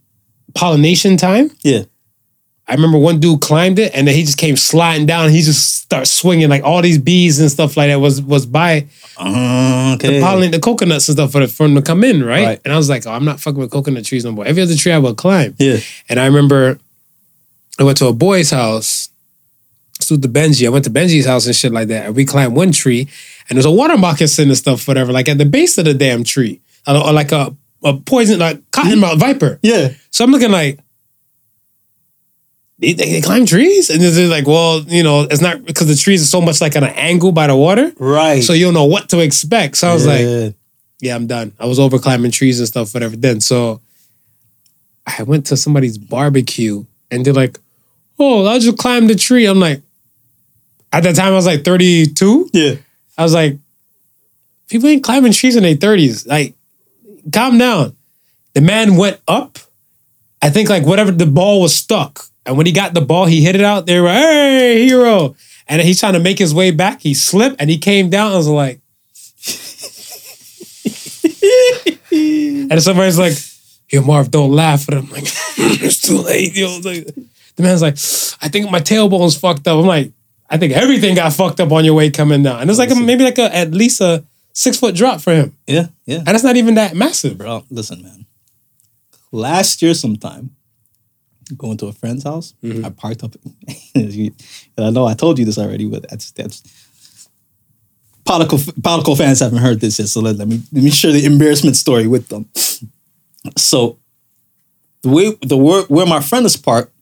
pollination 0.55 1.17
time. 1.17 1.51
Yeah. 1.61 1.83
I 2.65 2.75
remember 2.75 2.97
one 2.97 3.19
dude 3.19 3.41
climbed 3.41 3.79
it 3.79 3.93
and 3.93 4.07
then 4.07 4.15
he 4.15 4.23
just 4.23 4.37
came 4.37 4.55
sliding 4.55 5.05
down. 5.05 5.25
And 5.25 5.33
he 5.35 5.41
just 5.41 5.75
started 5.81 6.05
swinging 6.05 6.47
like 6.49 6.63
all 6.63 6.81
these 6.81 6.99
bees 6.99 7.41
and 7.41 7.51
stuff 7.51 7.75
like 7.75 7.89
that 7.89 7.99
was 7.99 8.21
was 8.21 8.45
by 8.45 8.87
okay. 9.19 10.21
pollinate 10.21 10.51
the 10.51 10.59
coconuts 10.61 11.09
and 11.09 11.17
stuff 11.17 11.33
for, 11.33 11.39
the, 11.39 11.47
for 11.47 11.63
them 11.63 11.75
to 11.75 11.81
come 11.81 12.03
in, 12.05 12.23
right? 12.23 12.45
Right. 12.45 12.61
And 12.63 12.71
I 12.71 12.77
was 12.77 12.87
like, 12.87 13.05
oh, 13.05 13.11
I'm 13.11 13.25
not 13.25 13.41
fucking 13.41 13.59
with 13.59 13.71
coconut 13.71 14.05
trees 14.05 14.23
no 14.23 14.31
more. 14.31 14.45
Every 14.45 14.61
other 14.61 14.75
tree 14.75 14.93
I 14.93 14.99
would 14.99 15.17
climb. 15.17 15.55
Yeah. 15.57 15.79
And 16.07 16.19
I 16.19 16.25
remember 16.27 16.79
I 17.79 17.83
went 17.83 17.97
to 17.99 18.07
a 18.07 18.13
boy's 18.13 18.51
house, 18.51 19.09
stood 19.99 20.21
to 20.21 20.27
Benji. 20.27 20.65
I 20.65 20.69
went 20.69 20.83
to 20.85 20.91
Benji's 20.91 21.25
house 21.25 21.45
and 21.45 21.55
shit 21.55 21.71
like 21.71 21.87
that. 21.87 22.07
And 22.07 22.15
we 22.15 22.25
climbed 22.25 22.55
one 22.55 22.71
tree 22.71 23.07
and 23.49 23.57
there's 23.57 23.65
a 23.65 23.71
water 23.71 23.97
moccasin 23.97 24.49
and 24.49 24.57
stuff, 24.57 24.87
whatever, 24.87 25.11
like 25.11 25.29
at 25.29 25.37
the 25.37 25.45
base 25.45 25.77
of 25.77 25.85
the 25.85 25.93
damn 25.93 26.23
tree. 26.23 26.61
Or, 26.87 27.13
like 27.13 27.31
a, 27.31 27.55
a 27.83 27.93
poison, 27.93 28.39
like 28.39 28.59
cottonmouth 28.71 29.17
viper. 29.17 29.59
Yeah. 29.61 29.93
So 30.11 30.23
I'm 30.25 30.31
looking 30.31 30.51
like, 30.51 30.79
they, 32.79 32.93
they, 32.93 33.11
they 33.11 33.21
climb 33.21 33.45
trees? 33.45 33.89
And 33.89 34.01
they're 34.01 34.27
like, 34.29 34.47
well, 34.47 34.79
you 34.81 35.03
know, 35.03 35.21
it's 35.21 35.41
not 35.41 35.63
because 35.65 35.87
the 35.87 35.95
trees 35.95 36.21
are 36.21 36.25
so 36.25 36.41
much 36.41 36.61
like 36.61 36.75
at 36.75 36.83
an 36.83 36.89
angle 36.95 37.31
by 37.31 37.47
the 37.47 37.55
water. 37.55 37.91
Right. 37.99 38.41
So 38.43 38.53
you 38.53 38.65
don't 38.65 38.73
know 38.73 38.85
what 38.85 39.09
to 39.09 39.19
expect. 39.19 39.77
So 39.77 39.89
I 39.89 39.93
was 39.93 40.07
like, 40.07 40.21
Yeah. 40.21 40.49
yeah, 41.01 41.15
I'm 41.15 41.27
done. 41.27 41.51
I 41.59 41.65
was 41.65 41.79
over 41.79 41.99
climbing 41.99 42.31
trees 42.31 42.59
and 42.59 42.67
stuff, 42.67 42.93
whatever. 42.93 43.15
Then 43.15 43.41
so 43.41 43.81
I 45.05 45.23
went 45.23 45.47
to 45.47 45.57
somebody's 45.57 45.97
barbecue 45.97 46.85
and 47.11 47.25
they're 47.25 47.33
like, 47.33 47.59
"Oh, 48.19 48.45
I'll 48.45 48.59
just 48.59 48.77
climb 48.77 49.07
the 49.07 49.15
tree." 49.15 49.45
I'm 49.45 49.59
like, 49.59 49.81
at 50.91 51.03
that 51.03 51.15
time 51.15 51.33
I 51.33 51.35
was 51.35 51.45
like 51.45 51.63
32. 51.63 52.49
yeah. 52.53 52.75
I 53.17 53.23
was 53.23 53.33
like, 53.33 53.57
people 54.69 54.89
ain't 54.89 55.03
climbing 55.03 55.33
trees 55.33 55.55
in 55.55 55.63
their 55.63 55.75
30s. 55.75 56.25
Like, 56.25 56.55
calm 57.33 57.57
down. 57.57 57.95
The 58.53 58.61
man 58.61 58.95
went 58.95 59.19
up. 59.27 59.59
I 60.41 60.49
think 60.49 60.69
like 60.69 60.85
whatever 60.85 61.11
the 61.11 61.25
ball 61.25 61.61
was 61.61 61.75
stuck, 61.75 62.25
and 62.45 62.57
when 62.57 62.65
he 62.65 62.71
got 62.71 62.93
the 62.93 63.01
ball, 63.01 63.25
he 63.25 63.43
hit 63.43 63.55
it 63.55 63.61
out. 63.61 63.85
They 63.85 63.99
were, 63.99 64.09
"Hey, 64.09 64.85
hero!" 64.85 65.35
And 65.67 65.81
he's 65.81 65.99
trying 65.99 66.13
to 66.13 66.19
make 66.19 66.39
his 66.39 66.53
way 66.53 66.71
back. 66.71 67.01
He 67.01 67.13
slipped 67.13 67.57
and 67.59 67.69
he 67.69 67.77
came 67.77 68.09
down. 68.09 68.31
I 68.31 68.37
was 68.37 68.47
like. 68.47 68.79
And 72.11 72.81
somebody's 72.81 73.17
like, 73.17 73.33
yo, 73.89 74.01
Marv, 74.01 74.31
don't 74.31 74.51
laugh. 74.51 74.87
And 74.87 74.99
I'm 74.99 75.09
like, 75.09 75.23
it's 75.25 76.01
too 76.01 76.17
late. 76.17 76.55
Yo. 76.55 76.79
Like, 76.83 77.07
the 77.59 77.63
man's 77.63 77.81
like, 77.81 77.95
I 78.41 78.47
think 78.47 78.71
my 78.71 78.79
tailbone's 78.79 79.37
fucked 79.37 79.67
up. 79.67 79.77
I'm 79.77 79.85
like, 79.85 80.13
I 80.49 80.57
think 80.57 80.71
everything 80.73 81.13
got 81.15 81.33
fucked 81.33 81.59
up 81.59 81.71
on 81.73 81.83
your 81.83 81.93
way 81.93 82.09
coming 82.09 82.41
down. 82.41 82.61
And 82.61 82.69
it's 82.69 82.79
like 82.79 82.89
a, 82.89 82.95
maybe 82.95 83.25
like 83.25 83.37
a 83.37 83.53
at 83.53 83.71
least 83.71 83.99
a 83.99 84.23
six 84.53 84.79
foot 84.79 84.95
drop 84.95 85.19
for 85.19 85.33
him. 85.33 85.57
Yeah. 85.67 85.87
Yeah. 86.05 86.19
And 86.25 86.29
it's 86.29 86.43
not 86.43 86.55
even 86.55 86.75
that 86.75 86.95
massive, 86.95 87.37
bro. 87.37 87.65
Listen, 87.69 88.01
man. 88.01 88.25
Last 89.33 89.81
year, 89.81 89.93
sometime, 89.93 90.55
going 91.57 91.75
to 91.77 91.87
a 91.87 91.91
friend's 91.93 92.23
house, 92.23 92.53
Mm-hmm. 92.63 92.85
I 92.85 92.89
parked 92.91 93.23
up. 93.23 93.35
and 93.93 94.33
I 94.77 94.89
know 94.89 95.05
I 95.05 95.13
told 95.15 95.37
you 95.37 95.43
this 95.45 95.57
already, 95.57 95.85
but 95.87 96.09
that's 96.09 96.31
that's. 96.31 96.63
Political, 98.25 98.59
political 98.83 99.15
fans 99.15 99.39
haven't 99.39 99.57
heard 99.57 99.81
this 99.81 99.97
yet, 99.99 100.07
so 100.07 100.21
let, 100.21 100.37
let 100.37 100.47
me 100.47 100.61
let 100.71 100.83
me 100.83 100.91
share 100.91 101.11
the 101.11 101.25
embarrassment 101.25 101.75
story 101.75 102.05
with 102.05 102.27
them. 102.29 102.47
So, 103.57 103.97
the 105.01 105.09
way 105.09 105.35
the 105.41 105.57
where, 105.57 105.81
where 105.85 106.05
my 106.05 106.19
friend 106.21 106.45
is 106.45 106.55
parked, 106.55 106.93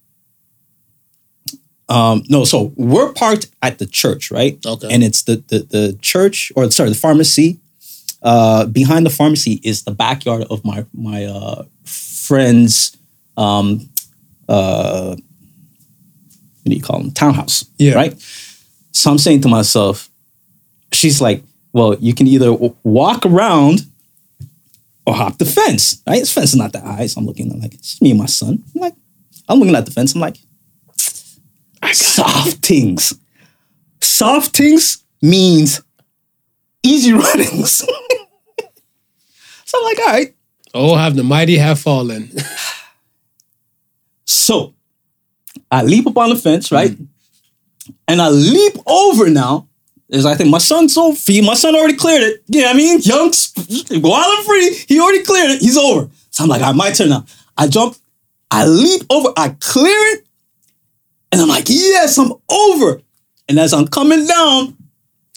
um, 1.88 2.22
no, 2.28 2.44
so 2.44 2.72
we're 2.76 3.12
parked 3.12 3.48
at 3.62 3.78
the 3.78 3.86
church, 3.86 4.30
right? 4.30 4.58
Okay. 4.64 4.88
and 4.90 5.02
it's 5.02 5.22
the 5.22 5.42
the 5.48 5.60
the 5.60 5.98
church 6.02 6.52
or 6.56 6.70
sorry, 6.70 6.90
the 6.90 6.94
pharmacy 6.94 7.60
uh, 8.22 8.66
behind 8.66 9.06
the 9.06 9.10
pharmacy 9.10 9.60
is 9.64 9.84
the 9.84 9.90
backyard 9.90 10.44
of 10.50 10.64
my 10.64 10.84
my 10.92 11.24
uh, 11.24 11.64
friend's 11.84 12.96
um, 13.36 13.88
uh, 14.48 15.14
what 15.14 16.64
do 16.64 16.74
you 16.74 16.82
call 16.82 16.98
them 17.00 17.10
townhouse? 17.12 17.64
Yeah. 17.78 17.94
Right. 17.94 18.20
So 18.92 19.10
I'm 19.10 19.18
saying 19.18 19.42
to 19.42 19.48
myself, 19.48 20.10
she's 20.92 21.20
like, 21.20 21.42
"Well, 21.72 21.94
you 22.00 22.14
can 22.14 22.26
either 22.26 22.50
w- 22.50 22.74
walk 22.82 23.24
around 23.24 23.86
or 25.06 25.14
hop 25.14 25.38
the 25.38 25.46
fence. 25.46 26.02
Right? 26.06 26.18
This 26.20 26.32
fence 26.32 26.50
is 26.50 26.56
not 26.56 26.72
that 26.72 26.84
high, 26.84 27.06
so 27.06 27.20
I'm 27.20 27.26
looking 27.26 27.50
I'm 27.52 27.60
like 27.60 27.74
it's 27.74 28.00
me 28.02 28.10
and 28.10 28.18
my 28.18 28.26
son. 28.26 28.62
I'm 28.74 28.80
like, 28.80 28.94
I'm 29.48 29.58
looking 29.58 29.74
at 29.74 29.86
the 29.86 29.92
fence. 29.92 30.14
I'm 30.14 30.20
like, 30.20 30.36
soft 31.92 32.66
things. 32.66 33.18
Soft 34.00 34.56
things 34.56 35.04
means 35.22 35.82
easy 36.82 37.12
runnings. 37.24 37.84
so 39.64 39.78
I'm 39.78 39.84
like, 39.84 39.98
all 39.98 40.06
right. 40.06 40.34
Oh, 40.74 40.96
have 40.96 41.16
the 41.16 41.24
mighty 41.24 41.56
have 41.58 41.78
fallen. 41.80 42.30
So 44.28 44.74
I 45.70 45.82
leap 45.82 46.06
up 46.06 46.16
on 46.16 46.30
the 46.30 46.36
fence, 46.36 46.70
right? 46.70 46.90
Mm. 46.90 47.06
And 48.06 48.22
I 48.22 48.28
leap 48.28 48.74
over 48.86 49.28
now. 49.28 49.68
Is 50.08 50.24
I 50.24 50.34
think 50.34 50.48
my 50.50 50.58
son's 50.58 50.94
so 50.94 51.12
free. 51.12 51.42
My 51.42 51.54
son 51.54 51.74
already 51.74 51.96
cleared 51.96 52.22
it. 52.22 52.42
You 52.46 52.60
know 52.60 52.68
what 52.68 52.74
I 52.74 52.78
mean? 52.78 53.00
Young, 53.00 53.32
wild 54.02 54.38
and 54.38 54.46
free. 54.46 54.74
He 54.88 55.00
already 55.00 55.22
cleared 55.22 55.50
it. 55.50 55.60
He's 55.60 55.76
over. 55.76 56.08
So 56.30 56.44
I'm 56.44 56.48
like, 56.50 56.62
all 56.62 56.68
right, 56.68 56.76
my 56.76 56.90
turn 56.90 57.10
now. 57.10 57.26
I 57.58 57.66
jump, 57.68 57.96
I 58.50 58.66
leap 58.66 59.02
over, 59.10 59.30
I 59.36 59.54
clear 59.60 60.14
it, 60.14 60.26
and 61.30 61.40
I'm 61.40 61.48
like, 61.48 61.68
yes, 61.68 62.18
I'm 62.18 62.32
over. 62.50 63.00
And 63.48 63.58
as 63.58 63.72
I'm 63.72 63.88
coming 63.88 64.26
down 64.26 64.76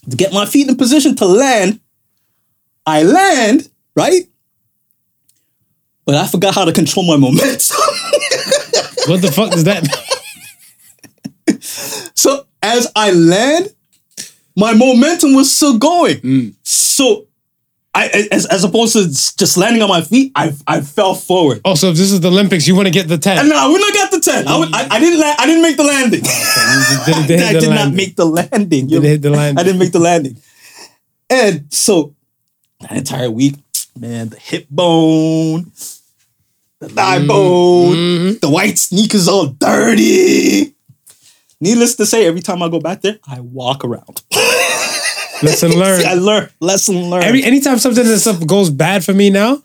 to 0.09 0.15
get 0.17 0.33
my 0.33 0.45
feet 0.45 0.69
in 0.69 0.75
position 0.75 1.15
to 1.17 1.25
land, 1.25 1.79
I 2.85 3.03
land, 3.03 3.69
right? 3.95 4.23
But 6.05 6.15
I 6.15 6.27
forgot 6.27 6.55
how 6.55 6.65
to 6.65 6.73
control 6.73 7.05
my 7.05 7.17
momentum. 7.17 7.77
what 9.07 9.21
the 9.21 9.31
fuck 9.33 9.51
does 9.51 9.65
that 9.65 9.83
mean? 9.83 11.59
So 12.15 12.45
as 12.61 12.91
I 12.95 13.11
land, 13.11 13.73
my 14.55 14.73
momentum 14.73 15.33
was 15.33 15.53
still 15.53 15.77
going. 15.77 16.17
Mm. 16.17 16.55
So 16.63 17.27
I, 17.93 18.07
as, 18.31 18.45
as 18.45 18.63
opposed 18.63 18.93
to 18.93 19.07
just 19.09 19.57
landing 19.57 19.81
on 19.81 19.89
my 19.89 20.01
feet, 20.01 20.31
I, 20.33 20.53
I 20.65 20.79
fell 20.79 21.13
forward. 21.13 21.59
Also, 21.65 21.91
if 21.91 21.97
this 21.97 22.11
is 22.13 22.21
the 22.21 22.29
Olympics, 22.29 22.65
you 22.65 22.73
want 22.73 22.87
to 22.87 22.91
get 22.91 23.09
the 23.09 23.17
10. 23.17 23.37
And 23.39 23.49
no, 23.49 23.55
I 23.57 23.67
wouldn't 23.67 23.85
have 23.97 24.09
got 24.09 24.11
the 24.11 24.31
10. 24.31 24.47
I, 24.47 24.57
would, 24.59 24.73
I, 24.73 24.87
I 24.91 24.99
didn't 24.99 25.19
land, 25.19 25.37
I 25.39 25.45
didn't 25.45 25.61
make 25.61 25.75
the 25.77 25.83
landing. 25.83 26.21
They- 26.21 27.27
they 27.27 27.37
hit 27.45 27.55
I 27.55 27.59
did 27.59 27.69
not 27.69 27.93
make 27.93 28.15
the 28.15 28.25
landing. 28.25 28.87
They 28.87 28.99
hit 29.09 29.21
the 29.21 29.29
landing. 29.39 29.59
I 29.59 29.63
didn't 29.63 29.79
make 29.79 29.91
the 29.91 29.99
landing. 29.99 30.37
And 31.29 31.65
so 31.73 32.15
that 32.79 32.93
entire 32.93 33.29
week, 33.29 33.55
man, 33.99 34.29
the 34.29 34.37
hip 34.39 34.67
bone, 34.69 35.71
the 36.79 36.87
thigh 36.89 37.17
Mm-hmm. 37.19 37.27
bone, 37.27 38.37
the 38.39 38.49
white 38.49 38.77
sneakers 38.79 39.27
all 39.27 39.47
dirty. 39.47 40.73
Needless 41.59 41.95
to 41.97 42.05
say, 42.05 42.25
every 42.25 42.41
time 42.41 42.63
I 42.63 42.69
go 42.69 42.79
back 42.79 43.01
there, 43.01 43.19
I 43.27 43.41
walk 43.41 43.83
around. 43.83 44.23
Lesson 45.43 45.71
learned. 45.77 46.05
I 46.05 46.13
learn 46.13 46.49
lesson 46.59 47.09
learned. 47.09 47.25
Every 47.25 47.43
anytime 47.43 47.79
something 47.79 48.05
and 48.05 48.19
stuff 48.19 48.45
goes 48.45 48.69
bad 48.69 49.03
for 49.03 49.13
me 49.13 49.29
now, 49.29 49.61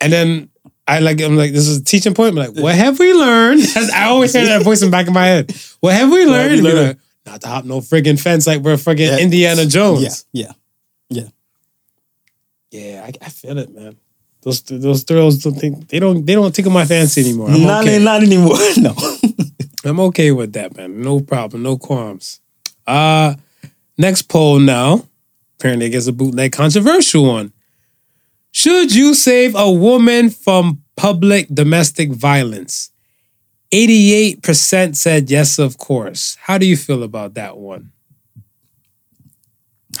and 0.00 0.12
then 0.12 0.50
I 0.86 0.98
like 1.00 1.20
I'm 1.20 1.36
like 1.36 1.52
this 1.52 1.66
is 1.68 1.78
a 1.78 1.84
teaching 1.84 2.14
point. 2.14 2.30
I'm 2.30 2.36
like, 2.36 2.62
what 2.62 2.74
have 2.74 2.98
we 2.98 3.12
learned? 3.12 3.62
I 3.94 4.04
always 4.06 4.32
hear 4.32 4.46
that 4.46 4.62
voice 4.62 4.82
in 4.82 4.88
the 4.88 4.92
back 4.92 5.06
of 5.06 5.12
my 5.14 5.26
head. 5.26 5.54
What 5.80 5.94
have 5.94 6.10
we 6.10 6.26
What 6.26 6.34
have 6.36 6.50
learned? 6.50 6.62
we 6.62 6.72
learned? 6.72 6.88
like, 6.88 6.98
Not 7.26 7.40
to 7.42 7.48
hop 7.48 7.64
no 7.64 7.80
friggin' 7.80 8.20
fence 8.20 8.46
like 8.46 8.60
we're 8.60 8.76
friggin' 8.76 9.08
Yeah. 9.08 9.18
Indiana 9.18 9.66
Jones. 9.66 10.26
Yeah, 10.32 10.52
yeah. 11.08 11.28
Yeah, 12.70 13.04
I, 13.04 13.12
I 13.24 13.28
feel 13.28 13.56
it, 13.58 13.72
man. 13.72 13.96
Those 14.42 14.60
those 14.62 15.04
thrills 15.04 15.38
don't 15.42 15.54
think 15.54 15.88
they 15.88 16.00
don't 16.00 16.26
they 16.26 16.34
don't 16.34 16.52
tickle 16.54 16.72
my 16.72 16.84
fancy 16.84 17.20
anymore. 17.22 17.50
I'm 17.50 17.62
not, 17.62 17.84
okay. 17.84 17.98
not 18.02 18.22
anymore. 18.22 18.58
No. 18.76 18.94
I'm 19.84 20.00
okay 20.00 20.32
with 20.32 20.52
that, 20.54 20.76
man. 20.76 21.00
No 21.00 21.20
problem, 21.20 21.62
no 21.62 21.78
qualms. 21.78 22.40
Uh 22.86 23.36
next 23.96 24.22
poll 24.22 24.58
now. 24.58 25.06
Apparently, 25.58 25.86
it 25.86 25.90
gets 25.90 26.06
a 26.06 26.12
bootleg 26.12 26.52
controversial 26.52 27.26
one. 27.26 27.52
Should 28.50 28.94
you 28.94 29.14
save 29.14 29.54
a 29.54 29.70
woman 29.70 30.30
from 30.30 30.82
public 30.96 31.48
domestic 31.48 32.12
violence? 32.12 32.90
88% 33.72 34.94
said 34.94 35.30
yes, 35.30 35.58
of 35.58 35.78
course. 35.78 36.36
How 36.40 36.58
do 36.58 36.66
you 36.66 36.76
feel 36.76 37.02
about 37.02 37.34
that 37.34 37.56
one? 37.56 37.90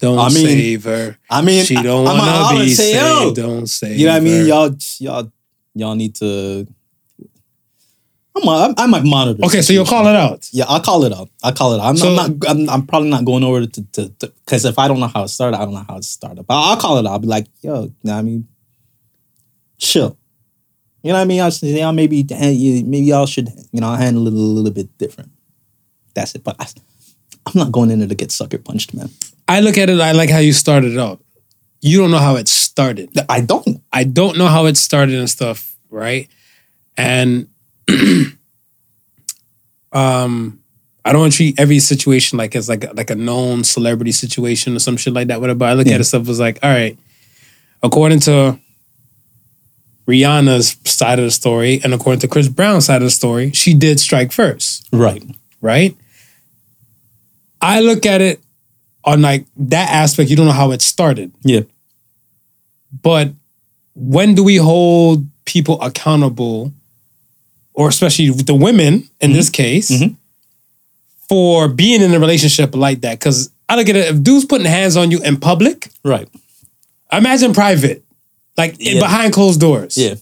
Don't 0.00 0.18
I 0.18 0.28
mean, 0.28 0.46
save 0.46 0.84
her. 0.84 1.18
I 1.28 1.42
mean, 1.42 1.64
She 1.64 1.74
don't 1.74 2.04
want 2.04 2.58
to 2.58 2.64
be 2.64 2.70
saved. 2.70 3.36
Don't 3.36 3.66
save 3.66 3.90
her. 3.90 3.96
You 3.96 4.06
know 4.06 4.12
what 4.12 4.22
I 4.22 4.24
mean? 4.24 4.40
her. 4.40 4.46
Y'all, 4.46 4.74
y'all, 4.98 5.32
y'all 5.74 5.94
need 5.94 6.14
to. 6.16 6.66
I'm, 8.42 8.74
I, 8.78 8.84
I 8.84 8.86
might 8.86 9.04
monitor. 9.04 9.44
Okay, 9.44 9.62
so 9.62 9.72
you'll 9.72 9.84
call 9.86 10.06
it 10.06 10.16
out. 10.16 10.48
Yeah, 10.52 10.64
I'll 10.68 10.80
call 10.80 11.04
it 11.04 11.12
out. 11.12 11.28
I'll 11.42 11.52
call 11.52 11.74
it 11.74 11.80
out. 11.80 11.86
I'm, 11.90 11.96
So- 11.96 12.08
I'm 12.16 12.38
not. 12.38 12.50
I'm, 12.50 12.70
I'm 12.70 12.86
probably 12.86 13.10
not 13.10 13.24
going 13.24 13.44
over 13.44 13.66
to 13.66 13.82
to 13.92 14.08
because 14.44 14.64
if 14.64 14.78
I 14.78 14.88
don't 14.88 15.00
know 15.00 15.08
how 15.08 15.24
it 15.24 15.28
started, 15.28 15.56
I 15.58 15.64
don't 15.64 15.74
know 15.74 15.84
how 15.88 15.96
it 15.96 16.04
started. 16.04 16.46
But 16.46 16.54
I'll 16.54 16.76
call 16.76 16.98
it 16.98 17.06
out. 17.06 17.12
I'll 17.12 17.18
be 17.18 17.26
like, 17.28 17.46
yo, 17.62 17.82
you 17.82 17.94
know 18.04 18.12
what 18.12 18.18
I 18.18 18.22
mean, 18.22 18.48
chill. 19.78 20.16
You 21.02 21.12
know 21.12 21.18
what 21.18 21.22
I 21.22 21.24
mean? 21.24 21.40
I'll 21.40 21.50
say, 21.50 21.80
y'all 21.80 21.92
maybe 21.92 22.24
maybe 22.30 23.06
y'all 23.06 23.26
should 23.26 23.48
you 23.72 23.80
know 23.80 23.92
handle 23.94 24.26
it 24.26 24.32
a 24.32 24.36
little 24.36 24.70
bit 24.70 24.96
different. 24.98 25.30
That's 26.14 26.34
it. 26.34 26.44
But 26.44 26.56
I, 26.60 26.66
I'm 27.46 27.52
not 27.54 27.72
going 27.72 27.90
in 27.90 28.00
there 28.00 28.08
to 28.08 28.14
get 28.14 28.30
sucker 28.32 28.58
punched, 28.58 28.92
man. 28.94 29.08
I 29.48 29.60
look 29.60 29.78
at 29.78 29.88
it, 29.88 29.98
I 30.00 30.12
like 30.12 30.30
how 30.30 30.38
you 30.38 30.52
started 30.52 30.98
out. 30.98 31.22
You 31.80 31.98
don't 31.98 32.10
know 32.10 32.18
how 32.18 32.36
it 32.36 32.46
started. 32.48 33.10
I 33.28 33.40
don't. 33.40 33.82
I 33.92 34.04
don't 34.04 34.36
know 34.36 34.46
how 34.48 34.66
it 34.66 34.76
started 34.76 35.14
and 35.14 35.30
stuff, 35.30 35.74
right? 35.88 36.28
And 36.98 37.48
um 39.92 40.58
I 41.04 41.12
don't 41.12 41.32
treat 41.32 41.58
every 41.58 41.78
situation 41.78 42.36
like 42.38 42.54
it's 42.54 42.68
like 42.68 42.84
like 42.94 43.10
a 43.10 43.14
known 43.14 43.64
celebrity 43.64 44.12
situation 44.12 44.76
or 44.76 44.78
some 44.78 44.96
shit 44.96 45.14
like 45.14 45.28
that, 45.28 45.40
whatever. 45.40 45.64
I 45.64 45.72
look 45.74 45.86
Yeah. 45.86 45.94
at 45.94 46.00
it 46.02 46.04
stuff 46.04 46.26
was 46.26 46.38
like, 46.38 46.58
all 46.62 46.70
right, 46.70 46.96
according 47.82 48.20
to 48.20 48.58
Rihanna's 50.06 50.76
side 50.84 51.18
of 51.18 51.24
the 51.24 51.30
story 51.30 51.80
and 51.82 51.94
according 51.94 52.20
to 52.20 52.28
Chris 52.28 52.48
Brown's 52.48 52.84
side 52.86 52.96
of 52.96 53.06
the 53.06 53.10
story, 53.10 53.50
she 53.52 53.72
did 53.74 53.98
strike 53.98 54.30
first 54.32 54.86
Right. 54.92 55.24
right? 55.60 55.96
I 57.62 57.80
look 57.80 58.04
at 58.06 58.20
it 58.20 58.40
on 59.04 59.22
like 59.22 59.46
that 59.56 59.90
aspect, 59.90 60.28
you 60.30 60.36
don't 60.36 60.46
know 60.46 60.52
how 60.52 60.72
it 60.72 60.82
started. 60.82 61.32
Yeah. 61.42 61.60
But 63.02 63.32
when 63.94 64.34
do 64.34 64.44
we 64.44 64.56
hold 64.56 65.26
people 65.46 65.80
accountable, 65.80 66.72
or 67.80 67.88
especially 67.88 68.28
the 68.30 68.54
women 68.66 69.08
in 69.24 69.32
this 69.32 69.48
case, 69.48 69.90
Mhm. 69.90 70.14
for 71.28 71.66
being 71.68 72.02
in 72.02 72.12
a 72.12 72.20
relationship 72.20 72.74
like 72.74 73.00
that? 73.00 73.18
Because 73.18 73.48
I 73.70 73.76
look 73.76 73.88
at 73.88 73.96
it, 73.96 74.08
if 74.14 74.22
dudes 74.22 74.44
putting 74.44 74.66
hands 74.66 74.96
on 74.96 75.10
you 75.10 75.20
in 75.22 75.36
public, 75.38 75.88
Right. 76.04 76.28
imagine 77.12 77.52
private, 77.54 78.02
like 78.58 78.72
in- 78.78 78.96
Yeah. 78.96 79.00
behind 79.06 79.32
closed 79.32 79.60
doors. 79.60 79.96
Yeah. 79.96 80.16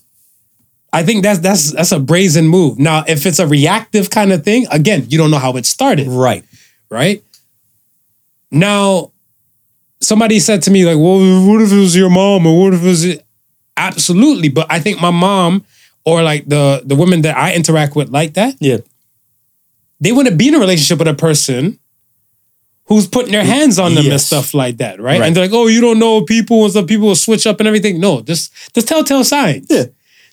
I 0.93 1.03
think 1.03 1.23
that's 1.25 1.41
that's 1.41 1.73
that's 1.73 1.93
a 1.93 1.99
brazen 1.99 2.47
move. 2.47 2.79
Now, 2.79 3.05
if 3.09 3.27
it's 3.27 3.41
a 3.41 3.47
reactive 3.47 4.09
kind 4.11 4.33
of 4.33 4.45
thing, 4.45 4.67
again, 4.71 5.07
you 5.11 5.19
don't 5.19 5.31
know 5.31 5.39
how 5.47 5.57
it 5.57 5.67
started 5.67 6.07
Right. 6.09 6.45
right? 6.91 7.23
Now, 8.51 9.11
somebody 10.01 10.39
said 10.41 10.63
to 10.63 10.71
me, 10.71 10.85
like, 10.87 10.97
well, 10.97 11.19
what 11.47 11.61
if 11.61 11.73
it 11.73 11.77
was 11.87 11.95
your 11.97 12.09
mom 12.11 12.47
or 12.47 12.55
what 12.63 12.75
if 12.75 12.83
it 12.83 12.87
was 12.87 13.05
it? 13.05 13.25
Absolutely. 13.77 14.49
But 14.49 14.67
I 14.71 14.79
think 14.81 15.01
my 15.01 15.11
mom 15.11 15.65
or 16.09 16.23
like 16.23 16.43
the 16.49 16.83
the 16.85 16.97
women 16.97 17.23
that 17.23 17.37
I 17.37 17.55
interact 17.55 17.95
with 17.97 18.09
like 18.11 18.35
that, 18.35 18.55
Yeah. 18.61 18.79
they 20.01 20.13
wouldn't 20.13 20.39
be 20.39 20.49
in 20.49 20.55
a 20.55 20.59
relationship 20.59 20.99
with 20.99 21.09
a 21.09 21.15
person 21.15 21.79
who's 22.87 23.07
putting 23.07 23.33
their 23.33 23.45
hands 23.45 23.79
on 23.79 23.95
them 23.95 24.11
and 24.11 24.21
stuff 24.21 24.55
like 24.55 24.79
that, 24.79 24.99
right? 24.99 25.21
Right. 25.21 25.27
And 25.27 25.37
they're 25.37 25.45
like, 25.45 25.53
oh, 25.53 25.67
you 25.67 25.81
don't 25.81 25.99
know 25.99 26.23
people 26.23 26.65
and 26.65 26.73
some 26.73 26.87
people 26.87 27.09
will 27.09 27.15
switch 27.27 27.47
up 27.47 27.61
and 27.61 27.67
everything. 27.67 28.01
No, 28.01 28.23
just 28.23 28.53
just 28.75 28.89
telltale 28.89 29.25
signs. 29.25 29.67
Yeah. 29.69 29.85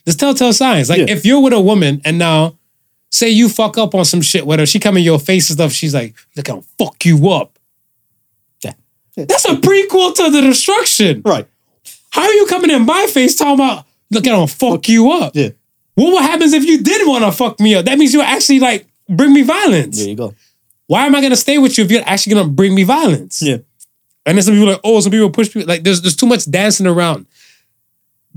Just 0.06 0.20
telltale 0.20 0.54
signs. 0.54 0.90
Like 0.90 1.00
Yeah. 1.00 1.10
if 1.16 1.26
you're 1.26 1.42
with 1.42 1.54
a 1.54 1.60
woman 1.62 2.02
and 2.06 2.18
now 2.18 2.58
say 3.12 3.30
you 3.30 3.50
fuck 3.50 3.78
up 3.78 3.94
on 3.96 4.06
some 4.06 4.22
shit 4.22 4.46
whether 4.46 4.66
she 4.66 4.80
come 4.80 4.98
in 4.98 5.04
your 5.04 5.20
face 5.20 5.50
and 5.50 5.58
stuff, 5.58 5.72
she's 5.74 5.94
like, 5.94 6.16
look, 6.36 6.50
I'll 6.50 6.64
fuck 6.80 7.06
you 7.06 7.30
up. 7.30 7.58
Yeah. 8.64 8.74
Yeah. 9.18 9.26
That's 9.26 9.46
a 9.46 9.56
prequel 9.56 10.14
to 10.16 10.30
the 10.30 10.42
destruction. 10.42 11.22
Right. 11.26 11.48
How 12.12 12.22
are 12.24 12.34
you 12.34 12.46
coming 12.46 12.72
in 12.72 12.86
my 12.86 13.08
face 13.08 13.36
talking 13.36 13.56
about, 13.56 13.86
look, 14.12 14.26
I'll 14.28 14.48
fuck 14.48 14.88
you 14.88 15.12
up? 15.12 15.36
Yeah. 15.36 15.50
Well, 15.96 16.12
what 16.12 16.24
happens 16.24 16.54
if 16.54 16.64
you 16.66 16.82
did 16.84 17.08
want 17.08 17.24
to 17.24 17.32
fuck 17.32 17.60
me 17.60 17.76
up? 17.76 17.86
That 17.86 17.98
means 17.98 18.14
you 18.14 18.22
actually 18.22 18.60
like 18.60 18.88
bring 19.10 19.34
me 19.34 19.44
violence. 19.44 20.00
There 20.00 20.10
you 20.10 20.16
go. 20.16 20.34
Why 20.88 21.06
am 21.06 21.16
I 21.16 21.22
gonna 21.22 21.36
stay 21.36 21.58
with 21.58 21.78
you 21.78 21.84
if 21.84 21.92
you're 21.92 22.04
actually 22.06 22.36
gonna 22.36 22.50
bring 22.50 22.76
me 22.76 22.84
violence? 22.84 23.42
Yeah. 23.42 23.58
And 24.26 24.38
then 24.38 24.44
some 24.44 24.56
people 24.56 24.70
are 24.70 24.74
like, 24.74 24.82
oh, 24.84 25.00
some 25.00 25.12
people 25.12 25.30
push 25.30 25.52
people. 25.52 25.68
Like, 25.68 25.84
there's 25.84 26.02
there's 26.02 26.16
too 26.16 26.26
much 26.26 26.50
dancing 26.50 26.88
around. 26.88 27.26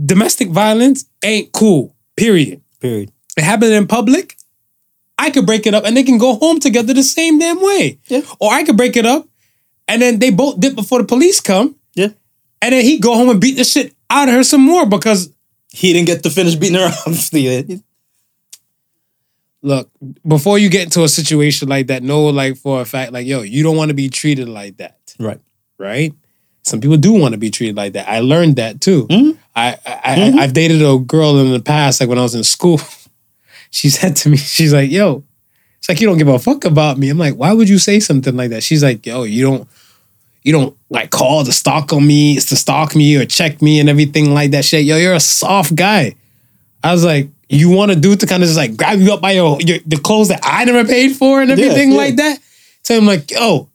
Domestic 0.03 0.49
violence 0.49 1.07
ain't 1.25 1.53
cool. 1.53 1.95
Period. 2.17 2.61
Period. 2.81 3.11
It 3.37 3.45
happened 3.45 3.73
in 3.73 3.87
public. 3.87 4.37
I 5.19 5.31
could 5.31 5.47
break 5.47 5.67
it 5.67 5.75
up 5.75 5.85
and 5.85 5.97
they 5.97 6.05
can 6.05 6.19
go 6.19 6.37
home 6.37 6.61
together 6.61 6.95
the 6.95 7.03
same 7.03 7.39
damn 7.39 7.61
way. 7.61 7.99
Yeah. 8.07 8.23
Or 8.39 8.53
I 8.53 8.63
could 8.63 8.77
break 8.77 8.97
it 8.97 9.05
up 9.05 9.27
and 9.89 10.01
then 10.01 10.21
they 10.21 10.31
both 10.31 10.61
dip 10.61 10.77
before 10.77 11.01
the 11.01 11.07
police 11.07 11.41
come. 11.41 11.75
Yeah. 11.95 12.09
And 12.63 12.73
then 12.73 12.85
he 12.85 12.99
go 13.01 13.15
home 13.15 13.29
and 13.29 13.41
beat 13.41 13.57
the 13.57 13.65
shit 13.65 13.95
out 14.11 14.29
of 14.29 14.35
her 14.35 14.45
some 14.45 14.61
more 14.61 14.87
because 14.87 15.33
He 15.71 15.93
didn't 15.93 16.07
get 16.07 16.23
to 16.23 16.31
finish 16.31 16.55
beating 16.55 16.77
her 16.79 16.87
up. 17.07 17.81
Look, 19.61 19.91
before 20.27 20.59
you 20.59 20.69
get 20.69 20.85
into 20.85 21.03
a 21.03 21.09
situation 21.09 21.69
like 21.69 21.89
that, 21.89 22.03
know 22.03 22.27
like 22.27 22.57
for 22.57 22.81
a 22.81 22.85
fact, 22.85 23.13
like, 23.13 23.27
yo, 23.27 23.43
you 23.43 23.63
don't 23.63 23.77
want 23.77 23.89
to 23.89 23.95
be 23.95 24.09
treated 24.09 24.49
like 24.49 24.77
that. 24.77 25.15
Right. 25.19 25.41
right? 25.79 26.15
Some 26.63 26.81
people 26.81 26.97
do 26.97 27.13
want 27.13 27.33
to 27.33 27.39
be 27.39 27.51
treated 27.51 27.77
like 27.77 27.95
that. 27.95 28.09
I 28.09 28.21
learned 28.21 28.57
that 28.57 28.81
too. 28.81 29.07
Mhm. 29.09 29.37
I, 29.57 29.77
I, 29.85 30.01
I 30.05 30.43
I've 30.43 30.53
dated 30.53 30.81
a 30.83 30.99
girl 30.99 31.39
in 31.39 31.51
the 31.51 31.61
past, 31.61 32.01
like 32.01 32.09
when 32.09 32.19
I 32.19 32.23
was 32.23 32.35
in 32.35 32.45
school. 32.45 32.81
She 33.71 33.91
said 33.91 34.17
to 34.17 34.31
me, 34.31 34.39
she's 34.39 34.73
like, 34.73 34.91
"Yo, 34.91 35.25
it's 35.77 35.91
like 35.91 36.01
you 36.01 36.07
don't 36.07 36.17
give 36.17 36.29
a 36.29 36.39
fuck 36.39 36.65
about 36.65 36.97
me." 36.97 37.11
I'm 37.11 37.19
like, 37.19 37.35
"Why 37.35 37.53
would 37.53 37.69
you 37.69 37.79
say 37.79 38.01
something 38.01 38.35
like 38.35 38.49
that?" 38.49 38.63
She's 38.63 38.83
like, 38.83 39.05
"Yo, 39.05 39.25
you 39.25 39.45
don't." 39.45 39.69
You 40.43 40.53
don't 40.53 40.77
like 40.91 41.11
call 41.11 41.45
to 41.45 41.53
stalk 41.53 41.93
on 41.93 42.07
me, 42.07 42.37
it's 42.37 42.47
to 42.47 42.57
stalk 42.57 42.95
me 42.95 43.17
or 43.17 43.27
check 43.27 43.61
me 43.61 43.81
and 43.81 43.89
everything 43.89 44.33
like 44.33 44.53
that 44.53 44.65
shit. 44.65 44.85
Yo, 44.85 44.97
you're 44.97 45.15
a 45.15 45.21
soft 45.21 45.75
guy. 45.75 46.15
I 46.83 46.93
was 46.93 47.05
like, 47.05 47.29
you 47.49 47.71
want 47.71 47.91
a 47.91 47.97
dude 47.97 48.21
to 48.21 48.27
kind 48.27 48.43
of 48.43 48.49
just 48.49 48.59
like 48.59 48.77
grab 48.77 49.01
you 49.01 49.13
up 49.13 49.21
by 49.21 49.33
your, 49.33 49.61
your 49.61 49.79
the 49.87 49.97
clothes 49.97 50.29
that 50.29 50.41
I 50.43 50.65
never 50.65 50.87
paid 50.87 51.17
for 51.17 51.43
and 51.43 51.51
everything 51.51 51.93
yeah. 51.93 51.97
like 51.97 52.17
that. 52.17 52.39
So 52.83 52.97
I'm 52.97 53.07
like, 53.07 53.31
yo, 53.31 53.69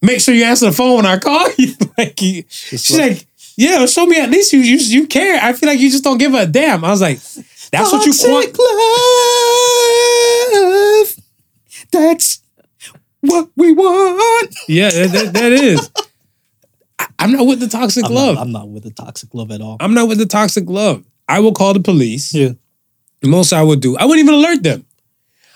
make 0.00 0.20
sure 0.20 0.34
you 0.34 0.44
answer 0.44 0.66
the 0.66 0.72
phone 0.72 0.96
when 0.96 1.06
I 1.06 1.18
call 1.18 1.48
you. 1.58 1.74
like, 1.98 2.20
you, 2.22 2.44
she's 2.48 2.96
like- 2.96 3.12
like, 3.12 3.26
yeah, 3.56 3.86
show 3.86 4.04
me 4.06 4.20
at 4.20 4.30
least 4.30 4.52
you, 4.52 4.58
you 4.60 4.78
you 4.78 5.06
care. 5.06 5.38
I 5.40 5.52
feel 5.52 5.68
like 5.68 5.78
you 5.78 5.88
just 5.90 6.02
don't 6.02 6.18
give 6.18 6.34
a 6.34 6.44
damn. 6.44 6.84
I 6.84 6.90
was 6.90 7.00
like, 7.00 7.18
that's 7.70 7.92
what 7.92 8.04
you 8.04 8.12
want. 8.24 8.58
Love. 10.54 11.14
That's 11.92 12.40
what 13.26 13.50
we 13.56 13.72
want. 13.72 14.54
Yeah, 14.68 14.90
that, 14.90 15.10
that- 15.12 15.32
that 15.34 15.52
is. 15.52 15.90
I, 16.98 17.06
I'm 17.18 17.32
not 17.32 17.46
with 17.46 17.60
the 17.60 17.68
toxic 17.68 18.04
I'm 18.04 18.12
love. 18.12 18.34
Not, 18.36 18.42
I'm 18.42 18.52
not 18.52 18.68
with 18.68 18.84
the 18.84 18.90
toxic 18.90 19.34
love 19.34 19.50
at 19.50 19.60
all. 19.60 19.76
I'm 19.80 19.94
not 19.94 20.08
with 20.08 20.18
the 20.18 20.26
toxic 20.26 20.64
love. 20.68 21.04
I 21.28 21.40
will 21.40 21.52
call 21.52 21.72
the 21.74 21.80
police. 21.80 22.32
yeah. 22.34 22.50
Most 23.22 23.52
I 23.54 23.62
would 23.62 23.80
do. 23.80 23.96
I 23.96 24.04
wouldn't 24.04 24.22
even 24.28 24.34
alert 24.34 24.62
them. 24.62 24.84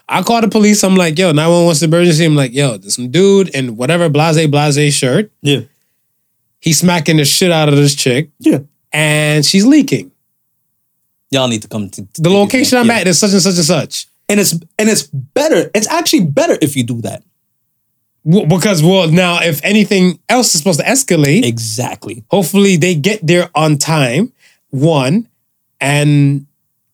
I 0.09 0.23
call 0.23 0.41
the 0.41 0.49
police. 0.49 0.83
I'm 0.83 0.97
like, 0.97 1.19
yo, 1.19 1.27
911 1.33 1.67
what's 1.67 1.81
the 1.81 1.87
emergency? 1.87 2.25
I'm 2.25 2.35
like, 2.35 2.55
yo, 2.55 2.79
there's 2.79 2.95
some 2.97 3.11
dude 3.11 3.51
in 3.51 3.77
whatever 3.77 4.09
blase 4.09 4.47
blase 4.47 4.95
shirt. 4.95 5.31
Yeah. 5.43 5.61
He's 6.61 6.79
smacking 6.81 7.19
the 7.19 7.27
shit 7.27 7.53
out 7.53 7.69
of 7.69 7.77
this 7.77 7.95
chick 7.95 8.31
Yeah. 8.39 8.61
and 8.91 9.45
she's 9.45 9.67
leaking. 9.67 10.11
Y'all 11.31 11.47
need 11.49 11.61
to 11.63 11.69
come 11.69 11.91
to, 11.91 12.07
to 12.07 12.23
The 12.23 12.31
location. 12.31 12.79
I'm 12.79 12.87
Yeah. 12.87 12.95
at 13.01 13.07
is 13.07 13.19
such 13.21 13.33
and 13.33 13.43
such 13.43 13.57
and 13.57 13.65
such. 13.65 14.07
And 14.31 14.41
it's 14.41 14.53
and 14.79 14.89
it's 14.89 15.03
better. 15.03 15.71
It's 15.75 15.89
actually 15.89 16.25
better 16.25 16.57
if 16.63 16.75
you 16.75 16.85
do 16.85 17.03
that. 17.03 17.23
W- 18.29 18.47
Because, 18.47 18.83
well, 18.83 19.09
now 19.11 19.41
if 19.43 19.65
anything 19.65 20.19
else 20.29 20.55
is 20.55 20.61
supposed 20.61 20.81
to 20.81 20.87
escalate, 20.87 21.45
Exactly. 21.45 22.25
hopefully 22.31 22.77
they 22.77 22.95
get 22.95 23.27
there 23.27 23.51
on 23.55 23.79
time. 23.79 24.33
One, 24.71 25.29
and 25.81 26.47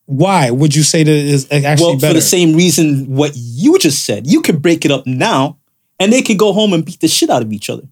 why 0.05 0.49
would 0.51 0.73
you 0.75 0.83
say 0.83 1.03
that 1.03 1.11
is 1.11 1.51
actually 1.51 1.85
well, 1.87 1.95
better? 1.95 2.07
for 2.07 2.13
the 2.13 2.21
same 2.21 2.55
reason 2.55 3.05
what 3.15 3.31
you 3.35 3.77
just 3.79 4.05
said. 4.05 4.27
You 4.27 4.41
could 4.41 4.61
break 4.61 4.85
it 4.85 4.91
up 4.91 5.05
now 5.05 5.57
and 5.99 6.13
they 6.13 6.21
could 6.21 6.37
go 6.39 6.53
home 6.53 6.71
and 6.73 6.85
beat 6.85 6.99
the 7.01 7.07
shit 7.09 7.29
out 7.29 7.41
of 7.41 7.51
each 7.51 7.69
other. 7.69 7.83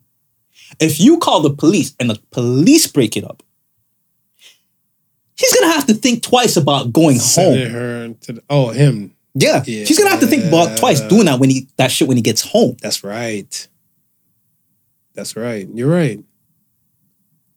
If 0.80 1.00
you 1.00 1.18
call 1.18 1.42
the 1.42 1.50
police 1.50 1.94
and 2.00 2.10
the 2.10 2.20
police 2.32 2.88
break 2.88 3.18
it 3.18 3.24
up, 3.26 3.44
he's 5.36 5.54
gonna 5.60 5.74
have 5.74 5.86
to 5.88 5.94
think 5.94 6.24
twice 6.24 6.56
about 6.56 6.94
going 6.94 7.20
Sending 7.20 7.64
home. 7.66 7.74
her 7.74 8.10
to 8.22 8.34
the, 8.34 8.44
oh 8.50 8.70
him. 8.70 9.13
Yeah. 9.36 9.64
she's 9.64 9.98
gonna 9.98 10.12
have 10.12 10.20
to 10.20 10.28
think 10.28 10.46
about 10.46 10.78
twice 10.78 11.02
doing 11.02 11.26
that 11.26 11.40
when 11.40 11.50
he 11.50 11.68
that 11.78 11.92
shit 11.92 12.08
when 12.08 12.18
he 12.18 12.24
gets 12.24 12.42
home. 12.42 12.78
That's 12.82 13.04
right. 13.04 13.68
That's 15.16 15.36
right. 15.36 15.68
You're 15.74 15.90
right. 15.90 16.20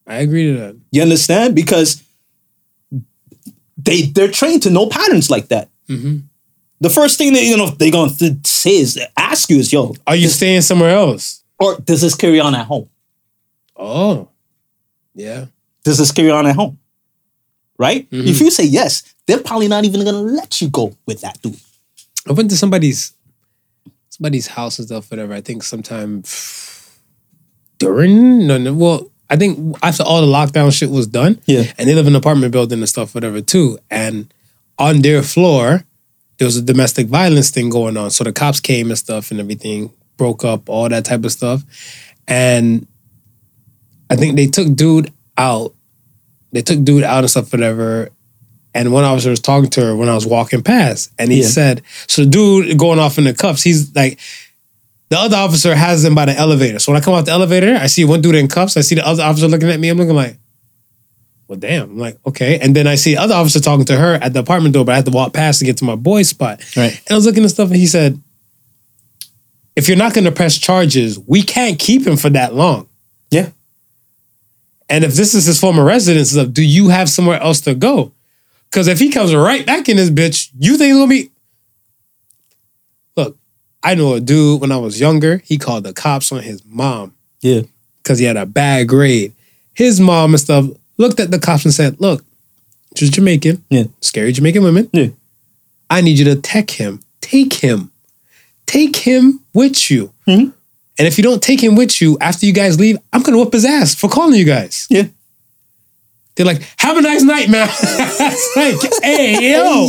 I 0.06 0.16
agree 0.18 0.52
to 0.52 0.58
that. 0.58 0.76
You 0.92 1.02
understand? 1.02 1.54
Because 1.54 2.02
they 3.76 4.02
they're 4.02 4.30
trained 4.30 4.62
to 4.62 4.70
know 4.70 4.86
patterns 4.88 5.30
like 5.30 5.48
that. 5.48 5.68
Mhm. 5.88 6.22
The 6.80 6.90
first 6.90 7.18
thing 7.18 7.32
that 7.34 7.42
you 7.42 7.56
know 7.56 7.68
they're 7.70 7.90
gonna 7.90 8.12
say 8.44 8.76
is 8.76 8.98
ask 9.16 9.50
you 9.50 9.58
is, 9.58 9.72
"Yo, 9.72 9.94
Are 10.06 10.16
you 10.16 10.28
staying 10.28 10.62
somewhere 10.62 10.90
else? 10.96 11.42
or 11.58 11.76
does 11.80 12.00
this 12.02 12.14
carry 12.14 12.38
on 12.40 12.54
at 12.54 12.66
home? 12.66 12.88
Oh, 13.76 14.28
yeah. 15.14 15.46
Does 15.84 15.98
this 15.98 16.12
carry 16.12 16.30
on 16.30 16.46
at 16.46 16.54
home?" 16.56 16.78
Right? 17.78 18.08
Mhm. 18.10 18.26
If 18.26 18.40
you 18.40 18.50
say 18.50 18.64
yes, 18.64 19.02
they're 19.26 19.40
probably 19.40 19.68
not 19.68 19.84
even 19.84 20.04
gonna 20.04 20.20
let 20.20 20.60
you 20.60 20.68
go 20.68 20.94
with 21.06 21.20
that 21.22 21.40
dude. 21.42 21.58
I 22.28 22.32
went 22.32 22.50
to 22.50 22.56
somebody's 22.56 23.12
somebody's 24.08 24.46
house 24.48 24.78
and 24.78 24.88
stuff, 24.88 25.10
whatever. 25.10 25.34
I 25.34 25.40
think 25.40 25.62
sometime 25.62 26.24
during 27.78 28.46
no 28.46 28.58
no 28.58 28.74
well, 28.74 29.10
I 29.28 29.36
think 29.36 29.76
after 29.82 30.02
all 30.02 30.20
the 30.20 30.26
lockdown 30.26 30.76
shit 30.76 30.90
was 30.90 31.06
done. 31.06 31.40
Yeah. 31.46 31.72
And 31.78 31.88
they 31.88 31.94
live 31.94 32.06
in 32.06 32.14
an 32.14 32.18
apartment 32.18 32.52
building 32.52 32.78
and 32.78 32.88
stuff, 32.88 33.14
whatever, 33.14 33.40
too. 33.40 33.78
And 33.90 34.32
on 34.78 35.02
their 35.02 35.22
floor, 35.22 35.84
there 36.38 36.46
was 36.46 36.56
a 36.56 36.62
domestic 36.62 37.08
violence 37.08 37.50
thing 37.50 37.70
going 37.70 37.96
on. 37.96 38.10
So 38.10 38.24
the 38.24 38.32
cops 38.32 38.60
came 38.60 38.90
and 38.90 38.98
stuff 38.98 39.30
and 39.30 39.40
everything, 39.40 39.92
broke 40.16 40.44
up, 40.44 40.68
all 40.68 40.88
that 40.88 41.04
type 41.04 41.24
of 41.24 41.32
stuff. 41.32 41.62
And 42.28 42.86
I 44.10 44.16
think 44.16 44.36
they 44.36 44.46
took 44.46 44.74
dude 44.74 45.12
out. 45.36 45.74
They 46.52 46.62
took 46.62 46.84
dude 46.84 47.02
out 47.02 47.24
and 47.24 47.30
stuff, 47.30 47.52
whatever. 47.52 48.10
And 48.76 48.92
one 48.92 49.04
officer 49.04 49.30
was 49.30 49.40
talking 49.40 49.70
to 49.70 49.80
her 49.80 49.96
when 49.96 50.08
I 50.08 50.14
was 50.14 50.26
walking 50.26 50.62
past. 50.62 51.10
And 51.18 51.32
he 51.32 51.40
Yeah. 51.40 51.48
said, 51.48 51.82
so 52.06 52.24
the 52.24 52.30
dude 52.30 52.78
going 52.78 52.98
off 52.98 53.18
in 53.18 53.24
the 53.24 53.34
cuffs, 53.34 53.62
he's 53.62 53.94
like, 53.94 54.18
the 55.08 55.18
other 55.18 55.36
officer 55.36 55.74
has 55.74 56.04
him 56.04 56.14
by 56.14 56.26
the 56.26 56.32
elevator. 56.36 56.78
So 56.78 56.92
when 56.92 57.00
I 57.00 57.04
come 57.04 57.14
out 57.14 57.24
the 57.26 57.30
elevator, 57.32 57.76
I 57.80 57.86
see 57.86 58.04
one 58.04 58.20
dude 58.20 58.34
in 58.34 58.48
cuffs. 58.48 58.76
I 58.76 58.80
see 58.82 58.94
the 58.96 59.06
other 59.06 59.22
officer 59.22 59.48
looking 59.48 59.70
at 59.70 59.78
me. 59.80 59.88
I'm 59.88 59.98
looking 59.98 60.14
like, 60.16 60.36
well, 61.48 61.58
damn. 61.58 61.90
I'm 61.90 61.98
like, 61.98 62.18
okay. 62.26 62.58
And 62.58 62.74
then 62.74 62.86
I 62.88 62.96
see 62.96 63.14
the 63.14 63.20
other 63.22 63.34
officer 63.34 63.60
talking 63.60 63.84
to 63.86 63.96
her 63.96 64.14
at 64.14 64.32
the 64.32 64.40
apartment 64.40 64.74
door, 64.74 64.84
but 64.84 64.92
I 64.92 64.96
had 64.96 65.04
to 65.04 65.12
walk 65.12 65.32
past 65.32 65.60
to 65.60 65.64
get 65.64 65.76
to 65.78 65.84
my 65.84 65.94
boy's 65.94 66.28
spot. 66.28 66.60
Right. 66.76 66.90
And 67.06 67.12
I 67.12 67.14
was 67.14 67.24
looking 67.24 67.44
at 67.44 67.50
stuff 67.50 67.68
and 67.68 67.76
he 67.76 67.86
said, 67.86 68.20
if 69.76 69.86
you're 69.88 69.96
not 69.96 70.12
going 70.12 70.24
to 70.24 70.32
press 70.32 70.58
charges, 70.58 71.18
we 71.20 71.42
can't 71.42 71.78
keep 71.78 72.06
him 72.06 72.16
for 72.16 72.30
that 72.30 72.54
long. 72.54 72.88
Yeah. 73.30 73.50
And 74.88 75.04
if 75.04 75.14
this 75.14 75.34
is 75.34 75.46
his 75.46 75.60
former 75.60 75.84
residence, 75.84 76.32
do 76.32 76.62
you 76.64 76.88
have 76.88 77.08
somewhere 77.10 77.40
else 77.40 77.60
to 77.62 77.74
go? 77.74 78.12
Because 78.70 78.88
if 78.88 78.98
he 78.98 79.10
comes 79.10 79.34
right 79.34 79.64
back 79.64 79.88
in 79.88 79.96
this 79.96 80.10
bitch, 80.10 80.50
you 80.58 80.76
think 80.76 80.94
it'll 80.94 81.06
be. 81.06 81.30
Look, 83.16 83.36
I 83.82 83.94
know 83.94 84.14
a 84.14 84.20
dude 84.20 84.60
when 84.60 84.72
I 84.72 84.76
was 84.76 85.00
younger, 85.00 85.38
he 85.44 85.58
called 85.58 85.84
the 85.84 85.92
cops 85.92 86.32
on 86.32 86.42
his 86.42 86.62
mom 86.66 87.14
Yeah. 87.40 87.62
because 88.02 88.18
he 88.18 88.24
had 88.26 88.36
a 88.36 88.46
bad 88.46 88.88
grade. 88.88 89.32
His 89.74 90.00
mom 90.00 90.34
and 90.34 90.40
stuff 90.40 90.66
looked 90.98 91.20
at 91.20 91.30
the 91.30 91.38
cops 91.38 91.64
and 91.64 91.72
said, 91.72 91.96
Look, 92.00 92.24
she's 92.96 93.10
Jamaican, 93.10 93.64
Yeah. 93.70 93.84
scary 94.00 94.32
Jamaican 94.32 94.62
women. 94.62 94.88
Yeah. 94.92 95.08
I 95.88 96.00
need 96.00 96.18
you 96.18 96.24
to 96.26 96.36
take 96.36 96.72
him. 96.72 97.00
Take 97.20 97.54
him. 97.54 97.90
Take 98.66 98.96
him 98.96 99.40
with 99.54 99.90
you. 99.90 100.12
Mhm. 100.26 100.52
And 100.98 101.06
if 101.06 101.16
you 101.18 101.22
don't 101.22 101.42
take 101.42 101.62
him 101.62 101.76
with 101.76 102.00
you 102.00 102.16
after 102.20 102.46
you 102.46 102.52
guys 102.52 102.78
leave, 102.80 102.98
I'm 103.12 103.22
gonna 103.22 103.36
whoop 103.38 103.52
his 103.52 103.64
ass 103.64 103.94
for 103.94 104.08
calling 104.08 104.34
you 104.38 104.44
guys. 104.44 104.86
Yeah. 104.90 105.06
They're 106.36 106.46
like, 106.46 106.62
have 106.78 106.98
a 106.98 107.00
nice 107.00 107.22
night, 107.22 107.48
man. 107.48 107.66
it's 107.70 108.56
like, 108.92 109.02
hey, 109.02 109.52
yo. 109.52 109.86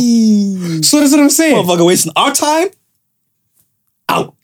So 0.80 1.00
that's 1.00 1.12
what 1.12 1.20
I'm 1.20 1.28
saying. 1.28 1.56
Motherfucker 1.56 1.86
wasting 1.86 2.12
our 2.16 2.32
time. 2.32 2.68
Out. 4.08 4.34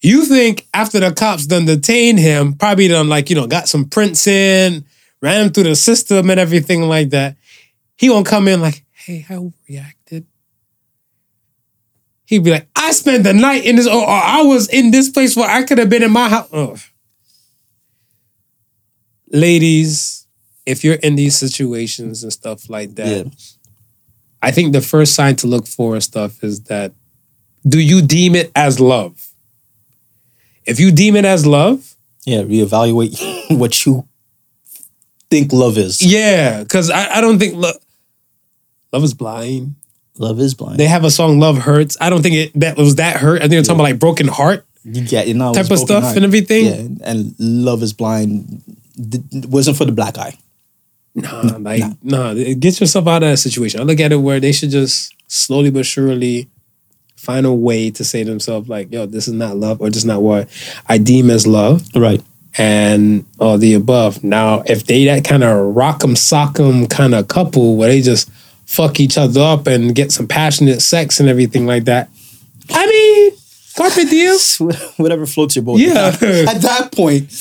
You 0.00 0.24
think 0.24 0.68
after 0.72 1.00
the 1.00 1.12
cops 1.12 1.46
done 1.46 1.64
detained 1.64 2.20
him, 2.20 2.54
probably 2.54 2.86
done 2.88 3.08
like, 3.08 3.28
you 3.28 3.36
know, 3.36 3.48
got 3.48 3.68
some 3.68 3.84
prints 3.88 4.26
in, 4.26 4.84
ran 5.20 5.46
him 5.46 5.52
through 5.52 5.64
the 5.64 5.76
system 5.76 6.30
and 6.30 6.38
everything 6.38 6.82
like 6.82 7.10
that. 7.10 7.36
He 7.96 8.08
won't 8.08 8.26
come 8.26 8.46
in 8.46 8.60
like, 8.60 8.84
hey, 8.92 9.26
I 9.28 9.34
overreacted. 9.34 10.24
He'd 12.24 12.44
be 12.44 12.50
like, 12.50 12.68
I 12.76 12.92
spent 12.92 13.24
the 13.24 13.32
night 13.32 13.64
in 13.64 13.76
this, 13.76 13.86
or, 13.86 14.02
or 14.02 14.08
I 14.08 14.42
was 14.42 14.68
in 14.68 14.92
this 14.92 15.10
place 15.10 15.36
where 15.36 15.48
I 15.48 15.64
could 15.64 15.78
have 15.78 15.90
been 15.90 16.04
in 16.04 16.12
my 16.12 16.28
house. 16.28 16.88
Ladies, 19.28 20.21
if 20.66 20.84
you're 20.84 20.94
in 20.96 21.16
these 21.16 21.36
situations 21.36 22.22
and 22.22 22.32
stuff 22.32 22.68
like 22.70 22.94
that, 22.96 23.26
Yeah. 23.26 23.30
I 24.44 24.50
think 24.50 24.72
the 24.72 24.80
first 24.80 25.14
sign 25.14 25.36
to 25.36 25.46
look 25.46 25.66
for 25.66 25.94
and 25.94 26.02
stuff 26.02 26.42
is 26.42 26.62
that 26.64 26.92
do 27.66 27.78
you 27.78 28.02
deem 28.02 28.34
it 28.34 28.50
as 28.56 28.80
love? 28.80 29.28
If 30.64 30.80
you 30.80 30.90
deem 30.92 31.16
it 31.16 31.24
as 31.24 31.46
love, 31.46 31.96
Yeah. 32.26 32.42
Reevaluate 32.42 33.16
what 33.58 33.84
you 33.86 34.06
think 35.30 35.52
love 35.52 35.78
is. 35.78 36.02
yeah, 36.02 36.62
because 36.62 36.90
I, 36.90 37.16
I 37.16 37.20
don't 37.20 37.38
think 37.38 37.54
love 37.56 37.76
love 38.92 39.02
is 39.04 39.14
blind. 39.14 39.74
Love 40.18 40.38
is 40.40 40.52
blind. 40.54 40.78
They 40.78 40.86
have 40.86 41.04
a 41.04 41.10
song 41.10 41.38
"Love 41.40 41.56
Hurts." 41.58 41.96
I 42.00 42.10
don't 42.10 42.22
think 42.22 42.34
it 42.36 42.60
that 42.60 42.76
was 42.76 42.96
that 42.96 43.16
hurt. 43.16 43.38
I 43.38 43.48
think 43.48 43.52
they're 43.52 43.62
talking 43.62 43.76
about 43.76 43.84
like 43.84 43.98
broken 43.98 44.28
heart 44.28 44.66
you 44.84 45.00
get 45.06 45.26
you 45.26 45.34
know 45.34 45.54
type 45.54 45.70
of 45.70 45.78
stuff 45.78 46.14
and 46.16 46.24
everything. 46.24 46.64
Yeah, 46.66 47.08
and 47.10 47.34
love 47.38 47.82
is 47.82 47.92
blind 47.94 48.62
wasn't 49.48 49.76
for 49.78 49.86
the 49.86 49.92
black 49.92 50.18
eye. 50.18 50.36
Nah, 51.14 51.56
like 51.58 51.82
nah. 52.02 52.32
get 52.34 52.80
yourself 52.80 53.06
out 53.06 53.22
of 53.22 53.30
that 53.30 53.36
situation. 53.36 53.80
I 53.80 53.84
look 53.84 54.00
at 54.00 54.12
it 54.12 54.16
where 54.16 54.40
they 54.40 54.52
should 54.52 54.70
just 54.70 55.14
slowly 55.28 55.70
but 55.70 55.84
surely 55.84 56.48
find 57.16 57.44
a 57.46 57.52
way 57.52 57.90
to 57.90 58.04
say 58.04 58.24
to 58.24 58.30
themselves 58.30 58.68
like, 58.68 58.90
"Yo, 58.92 59.06
this 59.06 59.28
is 59.28 59.34
not 59.34 59.56
love, 59.56 59.80
or 59.80 59.88
this 59.88 59.98
is 59.98 60.04
not 60.04 60.22
what 60.22 60.48
I 60.88 60.98
deem 60.98 61.30
as 61.30 61.46
love." 61.46 61.86
Right. 61.94 62.22
and 62.58 63.24
all 63.38 63.56
the 63.56 63.72
above. 63.72 64.22
Now, 64.22 64.62
if 64.66 64.84
they 64.84 65.06
that 65.06 65.24
kind 65.24 65.42
of 65.42 65.74
rock'em 65.74 66.16
sock'em 66.16 66.88
kind 66.90 67.14
of 67.14 67.28
couple 67.28 67.76
where 67.76 67.88
they 67.88 68.02
just 68.02 68.30
fuck 68.66 69.00
each 69.00 69.16
other 69.16 69.40
up 69.40 69.66
and 69.66 69.94
get 69.94 70.12
some 70.12 70.26
passionate 70.28 70.82
sex 70.82 71.18
and 71.18 71.30
everything 71.30 71.66
like 71.66 71.84
that, 71.84 72.10
I 72.70 72.86
mean, 72.86 73.32
carpet 73.76 74.10
diem. 74.10 74.36
Whatever 74.96 75.26
floats 75.26 75.56
your 75.56 75.64
boat. 75.64 75.78
Yeah. 75.78 76.08
At 76.08 76.60
that 76.62 76.90
point, 76.92 77.32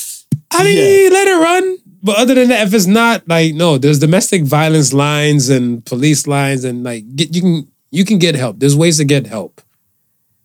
I 0.51 0.63
mean, 0.63 1.11
let 1.11 1.27
it 1.27 1.41
run. 1.41 1.77
But 2.03 2.17
other 2.17 2.33
than 2.33 2.49
that, 2.49 2.67
if 2.67 2.73
it's 2.73 2.87
not 2.87 3.27
like 3.27 3.53
no, 3.53 3.77
there's 3.77 3.99
domestic 3.99 4.43
violence 4.43 4.91
lines 4.93 5.49
and 5.49 5.85
police 5.85 6.25
lines 6.25 6.63
and 6.63 6.83
like 6.83 7.15
get 7.15 7.35
you 7.35 7.41
can 7.41 7.71
you 7.91 8.05
can 8.05 8.17
get 8.17 8.35
help. 8.35 8.59
There's 8.59 8.75
ways 8.75 8.97
to 8.97 9.05
get 9.05 9.27
help. 9.27 9.61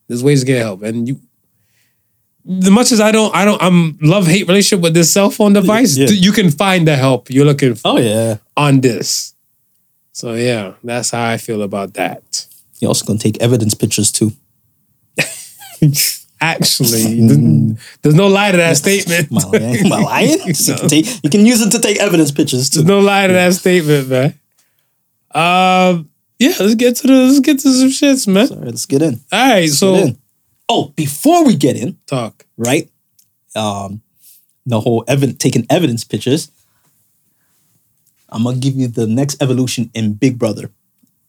There's 0.08 0.22
ways 0.22 0.40
to 0.40 0.46
get 0.46 0.58
help, 0.58 0.82
and 0.82 1.08
you. 1.08 1.20
As 2.48 2.70
much 2.70 2.92
as 2.92 3.00
I 3.00 3.10
don't, 3.10 3.34
I 3.34 3.44
don't, 3.44 3.60
I'm 3.60 3.98
love 4.00 4.28
hate 4.28 4.46
relationship 4.46 4.80
with 4.80 4.94
this 4.94 5.12
cell 5.12 5.30
phone 5.30 5.52
device. 5.52 5.96
Yeah. 5.96 6.06
You 6.06 6.30
can 6.30 6.52
find 6.52 6.86
the 6.86 6.94
help 6.94 7.28
you're 7.28 7.44
looking 7.44 7.74
for 7.74 7.88
oh 7.94 7.96
yeah. 7.98 8.36
on 8.56 8.82
this. 8.82 9.34
So 10.12 10.34
yeah, 10.34 10.74
that's 10.84 11.10
how 11.10 11.28
I 11.28 11.38
feel 11.38 11.62
about 11.62 11.94
that. 11.94 12.46
You're 12.78 12.88
also 12.90 13.04
gonna 13.04 13.18
take 13.18 13.42
evidence 13.42 13.74
pictures 13.74 14.12
too. 14.12 14.32
Actually, 16.40 17.02
th- 17.28 17.78
there's 18.02 18.14
no 18.14 18.26
lie 18.28 18.50
to 18.50 18.56
that 18.58 18.76
statement. 18.76 19.30
Am 19.32 19.38
I 19.38 19.58
lying? 19.58 19.86
Am 19.86 19.92
I 19.92 20.00
lying? 20.02 20.28
you, 20.46 20.54
can 20.54 20.88
take- 20.88 21.24
you 21.24 21.30
can 21.30 21.46
use 21.46 21.62
it 21.62 21.70
to 21.72 21.78
take 21.80 21.98
evidence 21.98 22.30
pictures 22.30 22.68
too. 22.70 22.80
There's 22.82 22.88
no 22.88 23.00
lie 23.00 23.26
to 23.26 23.32
that 23.32 23.54
statement, 23.54 24.08
man. 24.08 24.34
Um, 25.34 26.08
yeah, 26.38 26.52
let's 26.60 26.74
get 26.74 26.96
to 26.96 27.06
the 27.06 27.14
let's 27.14 27.40
get 27.40 27.58
to 27.60 27.72
some 27.72 27.88
shits, 27.88 28.26
man. 28.28 28.48
Right, 28.48 28.66
let's 28.66 28.86
get 28.86 29.02
in. 29.02 29.20
All 29.32 29.48
right, 29.48 29.62
Get 29.62 29.72
so. 29.72 30.08
Oh, 30.68 30.92
before 30.96 31.44
we 31.46 31.54
get 31.56 31.76
in, 31.76 31.96
talk. 32.06 32.44
right? 32.58 32.90
Um, 33.54 34.02
the 34.66 34.80
whole 34.80 35.04
evidence 35.08 35.38
taking 35.38 35.64
evidence 35.70 36.04
pictures. 36.04 36.50
I'm 38.28 38.42
gonna 38.44 38.58
give 38.58 38.74
you 38.74 38.88
the 38.88 39.06
next 39.06 39.40
evolution 39.42 39.90
in 39.94 40.14
Big 40.14 40.38
Brother. 40.38 40.70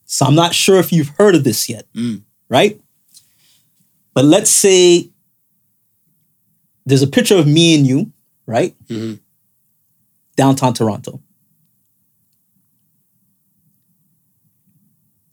So 0.05 0.25
I'm 0.25 0.35
not 0.35 0.53
sure 0.55 0.77
if 0.79 0.91
you've 0.91 1.09
heard 1.09 1.35
of 1.35 1.43
this 1.43 1.69
yet, 1.69 1.85
Mm. 1.93 2.21
right? 2.49 2.79
But 4.17 4.25
let's 4.25 4.49
say 4.49 5.11
there's 6.87 7.03
a 7.03 7.07
picture 7.07 7.35
of 7.37 7.45
me 7.45 7.75
and 7.77 7.85
you, 7.85 8.11
right? 8.47 8.75
Mhm. 8.87 9.19
Downtown 10.35 10.73
Toronto. 10.73 11.21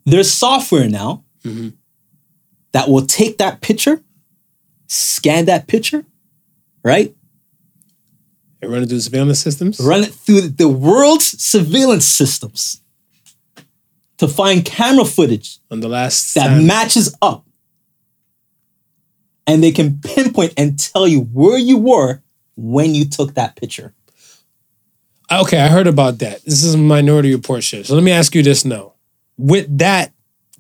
There's 0.05 0.31
software 0.31 0.87
now 0.91 1.25
Mhm. 1.45 1.73
that 2.73 2.91
will 2.91 3.07
take 3.07 3.39
that 3.39 3.63
picture, 3.63 4.05
scan 4.87 5.47
that 5.47 5.67
picture, 5.67 6.05
right? 6.83 7.17
And 8.61 8.71
running 8.71 8.87
through 8.91 9.01
surveillance 9.01 9.39
systems. 9.41 9.81
Run 9.81 10.05
it 10.05 10.13
through 10.15 10.43
the 10.43 10.69
world's 10.69 11.43
surveillance 11.43 12.05
systems 12.05 12.83
to 14.19 14.29
find 14.29 14.63
camera 14.63 15.07
footage 15.07 15.59
on 15.71 15.81
the 15.81 15.89
last 15.89 16.35
that 16.35 16.49
time. 16.49 16.67
matches 16.67 17.15
up. 17.23 17.47
And 19.47 19.63
they 19.63 19.73
can 19.73 19.99
pinpoint 20.01 20.55
and 20.57 20.79
tell 20.79 21.07
you 21.07 21.21
where 21.21 21.59
you 21.59 21.77
were 21.79 22.21
when 22.57 22.95
you 22.95 23.05
took 23.05 23.35
that 23.35 23.57
picture. 23.57 23.93
Okay, 25.31 25.59
I 25.59 25.69
heard 25.69 25.87
about 25.87 26.19
that. 26.19 26.45
This 26.45 26.63
is 26.63 26.75
a 26.75 26.79
Minority 26.79 27.35
Report 27.35 27.63
shit. 27.63 27.87
So 27.87 27.95
let 27.95 28.05
me 28.05 28.11
ask 28.13 28.35
you 28.35 28.43
this 28.43 28.65
now: 28.65 28.93
with 29.37 29.79
that 29.79 30.13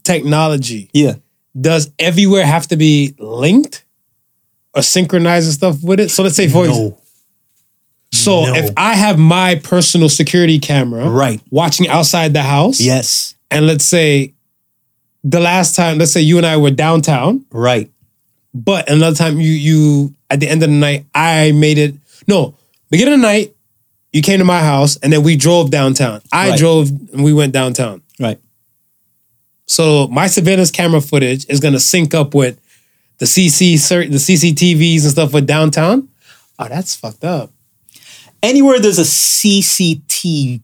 technology, 0.02 0.90
Yeah. 0.92 1.14
does 1.58 1.90
everywhere 1.98 2.44
have 2.44 2.66
to 2.68 2.76
be 2.76 3.14
linked 3.18 3.84
or 4.74 4.82
synchronized 4.82 5.46
and 5.46 5.54
stuff 5.54 5.82
with 5.82 6.00
it? 6.00 6.10
So 6.10 6.22
let's 6.22 6.36
say 6.36 6.48
for 6.48 6.66
No. 6.66 6.98
so 8.12 8.46
No. 8.46 8.54
if 8.54 8.70
I 8.76 8.94
have 8.96 9.18
my 9.18 9.54
personal 9.56 10.08
security 10.08 10.58
camera 10.58 11.08
Right. 11.08 11.40
watching 11.50 11.88
outside 11.88 12.32
the 12.32 12.42
house, 12.42 12.80
Yes. 12.80 13.34
and 13.50 13.66
let's 13.66 13.84
say 13.84 14.32
the 15.22 15.40
last 15.40 15.74
time, 15.74 15.98
let's 15.98 16.12
say 16.12 16.20
you 16.20 16.36
and 16.38 16.46
I 16.46 16.56
were 16.56 16.70
downtown, 16.70 17.44
Right. 17.50 17.90
But 18.54 18.88
another 18.88 19.16
time 19.16 19.40
you 19.40 19.50
you 19.50 20.14
at 20.30 20.40
the 20.40 20.48
end 20.48 20.62
of 20.62 20.68
the 20.68 20.74
night 20.74 21.04
I 21.14 21.52
made 21.52 21.78
it 21.78 21.94
no 22.26 22.54
beginning 22.90 23.14
of 23.14 23.20
the 23.20 23.26
night 23.26 23.54
you 24.14 24.22
came 24.22 24.38
to 24.38 24.44
my 24.44 24.60
house 24.60 24.96
and 24.98 25.12
then 25.12 25.24
we 25.24 25.34
drove 25.36 25.70
downtown. 25.72 26.22
I 26.32 26.50
Right. 26.50 26.58
drove 26.58 26.88
and 26.88 27.24
we 27.24 27.32
went 27.32 27.52
downtown. 27.52 28.00
Right. 28.20 28.38
So 29.66 30.06
my 30.06 30.28
surveillance 30.28 30.70
camera 30.70 31.00
footage 31.00 31.44
is 31.48 31.58
gonna 31.58 31.80
sync 31.80 32.14
up 32.14 32.32
with 32.32 32.60
the 33.18 33.26
CC 33.26 33.76
the 34.08 34.18
CCTVs 34.18 35.02
and 35.02 35.10
stuff 35.10 35.32
with 35.32 35.46
downtown. 35.46 36.08
Oh, 36.60 36.68
that's 36.68 36.94
fucked 36.94 37.24
up. 37.24 37.50
Anywhere 38.40 38.78
there's 38.78 39.00
a 39.00 39.02
CCTV 39.02 40.60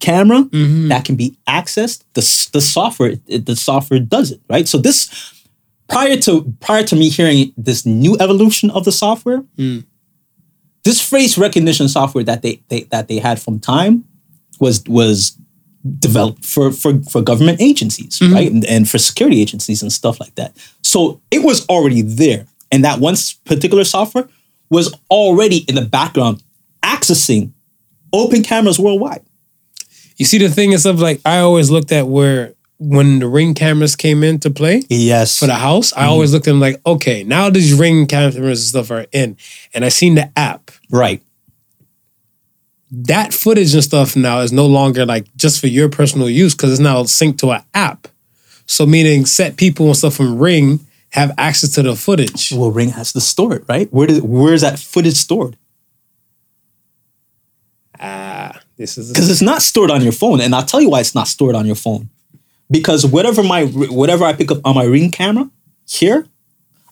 camera 0.00 0.42
mm-hmm. 0.42 0.88
that 0.88 1.06
can 1.06 1.14
be 1.16 1.38
accessed, 1.48 2.02
the, 2.12 2.20
the 2.52 2.60
software 2.60 3.14
the 3.26 3.56
software 3.56 4.00
does 4.00 4.30
it, 4.30 4.42
right? 4.50 4.68
So 4.68 4.76
this 4.76 5.08
prior 5.90 6.16
to 6.16 6.54
prior 6.60 6.84
to 6.84 6.96
me 6.96 7.10
hearing 7.10 7.52
this 7.56 7.84
new 7.84 8.16
evolution 8.18 8.70
of 8.70 8.84
the 8.84 8.92
software, 8.92 9.38
hmm. 9.56 9.80
this 10.84 11.06
phrase 11.06 11.36
recognition 11.36 11.88
software 11.88 12.24
that 12.24 12.42
they, 12.42 12.62
they 12.68 12.84
that 12.84 13.08
they 13.08 13.18
had 13.18 13.42
from 13.42 13.58
time 13.58 14.04
was 14.60 14.82
was 14.86 15.36
developed 15.98 16.44
for 16.44 16.70
for 16.70 17.02
for 17.02 17.20
government 17.20 17.60
agencies, 17.60 18.18
mm-hmm. 18.18 18.32
right, 18.32 18.50
and, 18.50 18.64
and 18.64 18.88
for 18.88 18.98
security 18.98 19.42
agencies 19.42 19.82
and 19.82 19.92
stuff 19.92 20.20
like 20.20 20.34
that. 20.36 20.56
So 20.82 21.20
it 21.30 21.42
was 21.44 21.66
already 21.66 22.02
there, 22.02 22.46
and 22.70 22.84
that 22.84 23.00
one 23.00 23.16
particular 23.44 23.84
software 23.84 24.28
was 24.70 24.94
already 25.10 25.58
in 25.68 25.74
the 25.74 25.84
background 25.84 26.42
accessing 26.82 27.52
open 28.12 28.42
cameras 28.42 28.78
worldwide. 28.78 29.24
You 30.16 30.26
see 30.26 30.38
the 30.38 30.48
thing 30.48 30.72
is 30.72 30.86
of 30.86 31.00
like 31.00 31.20
I 31.24 31.38
always 31.38 31.70
looked 31.70 31.92
at 31.92 32.06
where 32.06 32.54
when 32.82 33.18
the 33.18 33.28
ring 33.28 33.52
cameras 33.52 33.94
came 33.94 34.24
into 34.24 34.50
play 34.50 34.82
Yes, 34.88 35.38
for 35.38 35.46
the 35.46 35.54
house, 35.54 35.92
I 35.92 36.06
always 36.06 36.32
looked 36.32 36.48
at 36.48 36.50
them 36.52 36.60
like, 36.60 36.80
okay, 36.86 37.22
now 37.22 37.50
these 37.50 37.74
ring 37.74 38.06
cameras 38.06 38.38
and 38.40 38.58
stuff 38.58 38.90
are 38.90 39.06
in. 39.12 39.36
And 39.74 39.84
I 39.84 39.90
seen 39.90 40.14
the 40.14 40.32
app. 40.36 40.70
right, 40.90 41.22
that 42.90 43.32
footage 43.34 43.74
and 43.74 43.84
stuff 43.84 44.16
now 44.16 44.40
is 44.40 44.50
no 44.50 44.66
longer 44.66 45.04
like 45.06 45.26
just 45.36 45.60
for 45.60 45.66
your 45.68 45.88
personal 45.90 46.28
use 46.28 46.54
because 46.54 46.70
it's 46.72 46.80
now 46.80 47.02
synced 47.04 47.38
to 47.38 47.50
an 47.52 47.62
app. 47.74 48.08
So 48.66 48.86
meaning 48.86 49.26
set 49.26 49.56
people 49.56 49.86
and 49.86 49.96
stuff 49.96 50.14
from 50.16 50.38
Ring 50.38 50.80
have 51.10 51.32
access 51.36 51.70
to 51.74 51.82
the 51.82 51.94
footage. 51.94 52.50
well, 52.52 52.70
Ring 52.70 52.90
has 52.90 53.12
to 53.12 53.20
store 53.20 53.56
it, 53.56 53.64
right? 53.68 53.92
Where 53.92 54.06
did 54.06 54.22
where 54.24 54.54
is 54.54 54.62
that 54.62 54.78
footage 54.78 55.16
stored? 55.16 55.56
Ah, 58.00 58.58
this 58.78 58.96
is 58.96 59.12
because 59.12 59.28
it's 59.30 59.42
not 59.42 59.60
stored 59.60 59.90
on 59.90 60.00
your 60.02 60.12
phone 60.12 60.40
and 60.40 60.54
i'll 60.54 60.64
tell 60.64 60.80
you 60.80 60.88
why 60.88 61.00
it's 61.00 61.14
not 61.14 61.28
stored 61.28 61.54
on 61.54 61.66
your 61.66 61.74
phone 61.76 62.08
because 62.70 63.04
whatever 63.06 63.42
my 63.42 63.64
whatever 63.66 64.24
i 64.24 64.32
pick 64.32 64.50
up 64.50 64.58
on 64.64 64.74
my 64.74 64.84
ring 64.84 65.10
camera 65.10 65.50
here 65.88 66.26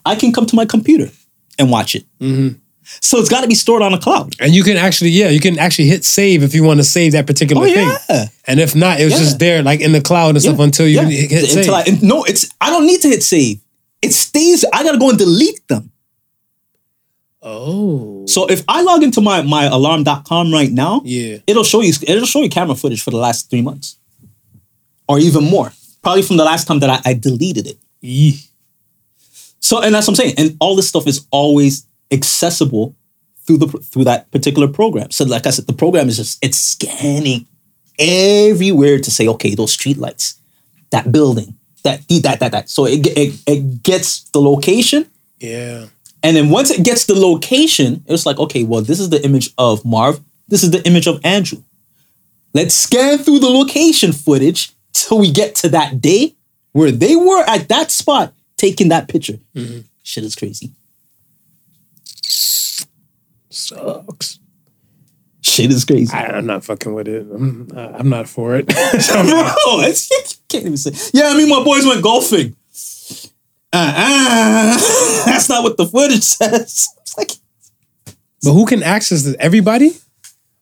i 0.04 0.14
can 0.14 0.32
come 0.32 0.46
to 0.46 0.56
my 0.56 0.64
computer 0.64 1.10
and 1.58 1.70
watch 1.70 1.94
it 1.94 2.04
mm-hmm. 2.20 2.56
so 2.82 3.18
it's 3.18 3.28
got 3.28 3.42
to 3.42 3.48
be 3.48 3.54
stored 3.54 3.82
on 3.82 3.92
a 3.94 3.98
cloud 3.98 4.34
and 4.40 4.54
you 4.54 4.62
can 4.64 4.76
actually, 4.76 5.10
yeah, 5.10 5.28
you 5.28 5.40
can 5.40 5.58
actually 5.58 5.88
hit 5.88 6.04
save 6.04 6.42
if 6.42 6.54
you 6.54 6.62
want 6.62 6.78
to 6.78 6.84
save 6.84 7.12
that 7.12 7.26
particular 7.26 7.62
oh 7.66 7.74
thing. 7.74 7.88
yeah 8.08 8.26
And 8.46 8.60
if 8.60 8.74
not, 8.74 8.98
it 9.00 9.04
was 9.04 9.12
Yeah. 9.14 9.18
just 9.18 9.38
there 9.38 9.62
like 9.62 9.80
in 9.80 9.92
the 9.92 10.00
cloud 10.00 10.30
and 10.36 10.42
stuff 10.42 10.58
Yeah. 10.58 10.64
until 10.64 10.86
you 10.88 11.00
hit 11.04 11.48
save. 11.50 11.58
until 11.58 11.74
I, 11.74 11.82
and 11.82 12.02
no 12.02 12.24
it's 12.24 12.48
i 12.60 12.70
don't 12.70 12.86
need 12.86 13.00
to 13.02 13.08
hit 13.08 13.22
save 13.22 13.60
it 14.00 14.12
stays 14.14 14.64
i 14.72 14.82
gotta 14.82 14.98
go 14.98 15.10
and 15.10 15.18
delete 15.18 15.66
them 15.68 15.90
oh. 17.42 18.24
so 18.26 18.46
if 18.46 18.62
i 18.68 18.82
log 18.82 19.02
into 19.02 19.20
my 19.20 19.42
my 19.42 19.64
alarm.com 19.66 20.52
right 20.52 20.72
now 20.72 21.02
Yeah. 21.04 21.38
it'll 21.46 21.64
show 21.64 21.80
you 21.82 21.92
it'll 22.06 22.26
show 22.26 22.40
you 22.42 22.48
camera 22.48 22.74
footage 22.74 23.02
for 23.02 23.10
the 23.10 23.16
last 23.18 23.50
three 23.50 23.62
months 23.62 23.97
or 25.08 25.18
even 25.18 25.44
more 25.44 25.72
probably 26.02 26.22
from 26.22 26.36
the 26.36 26.44
last 26.44 26.66
time 26.66 26.78
that 26.80 26.88
i, 27.06 27.10
I 27.10 27.14
deleted 27.14 27.66
it. 27.66 27.78
So, 29.60 29.82
and 29.82 29.94
that's 29.94 30.06
what 30.06 30.12
I'm 30.12 30.24
saying. 30.24 30.34
And 30.38 30.56
all 30.60 30.76
this 30.76 30.88
stuff 30.88 31.06
is 31.06 31.26
always 31.30 31.84
accessible 32.10 32.94
through 33.46 33.58
the 33.58 33.66
through 33.66 34.04
that 34.04 34.30
particular 34.30 34.68
program. 34.68 35.10
So, 35.10 35.24
like 35.24 35.46
I 35.46 35.50
said, 35.50 35.66
the 35.66 35.72
program 35.72 36.08
is 36.08 36.16
just 36.16 36.42
it's 36.42 36.58
scanning 36.58 37.46
everywhere 37.98 38.98
to 38.98 39.10
say, 39.10 39.26
okay, 39.28 39.54
those 39.54 39.76
streetlights, 39.76 40.38
that 40.90 41.10
building, 41.10 41.56
that 41.82 42.06
that 42.08 42.40
that 42.40 42.52
that. 42.52 42.70
So 42.70 42.86
it 42.86 43.06
it, 43.16 43.34
it 43.46 43.82
gets 43.82 44.22
the 44.30 44.40
location, 44.40 45.06
Yeah. 45.40 45.86
and 46.22 46.36
then 46.36 46.48
once 46.50 46.70
it 46.70 46.84
gets 46.84 47.06
the 47.06 47.14
location, 47.18 48.04
it's 48.06 48.24
like, 48.24 48.38
okay, 48.38 48.62
well, 48.64 48.82
this 48.82 49.00
is 49.00 49.10
the 49.10 49.22
image 49.24 49.50
of 49.58 49.84
Marv. 49.84 50.20
This 50.46 50.62
is 50.62 50.70
the 50.70 50.86
image 50.86 51.06
of 51.06 51.20
Andrew. 51.24 51.62
Let's 52.54 52.74
scan 52.74 53.18
through 53.18 53.40
the 53.40 53.50
location 53.50 54.12
footage 54.12 54.72
till 55.06 55.18
we 55.18 55.30
get 55.30 55.54
to 55.56 55.68
that 55.70 56.00
day 56.00 56.34
where 56.72 56.90
they 56.90 57.16
were 57.16 57.44
at 57.48 57.68
that 57.68 57.90
spot 57.90 58.32
taking 58.56 58.88
that 58.88 59.08
picture. 59.08 59.38
Mm-hmm. 59.54 59.80
Shit 60.02 60.24
is 60.24 60.34
crazy. 60.34 60.72
Sucks. 63.50 64.38
Shit 65.42 65.70
is 65.70 65.84
crazy. 65.84 66.14
I, 66.14 66.26
I'm 66.26 66.46
not 66.46 66.64
fucking 66.64 66.94
with 66.94 67.08
it. 67.08 67.26
I'm, 67.30 67.68
uh, 67.74 67.92
I'm 67.94 68.08
not 68.08 68.28
for 68.28 68.56
it. 68.56 68.66
Bro, 68.66 68.74
it's, 68.76 70.10
you 70.10 70.16
can't 70.48 70.64
even 70.66 70.76
say. 70.76 70.92
Yeah, 71.12 71.28
I 71.28 71.36
mean, 71.36 71.48
my 71.48 71.62
boys 71.62 71.86
went 71.86 72.02
golfing. 72.02 72.54
Uh-uh. 73.72 74.74
That's 75.26 75.48
not 75.48 75.62
what 75.62 75.76
the 75.76 75.86
footage 75.86 76.22
says. 76.22 76.88
It's 77.00 77.18
like, 77.18 77.32
but 78.42 78.52
who 78.52 78.66
can 78.66 78.82
access 78.82 79.24
this? 79.24 79.36
Everybody? 79.38 79.92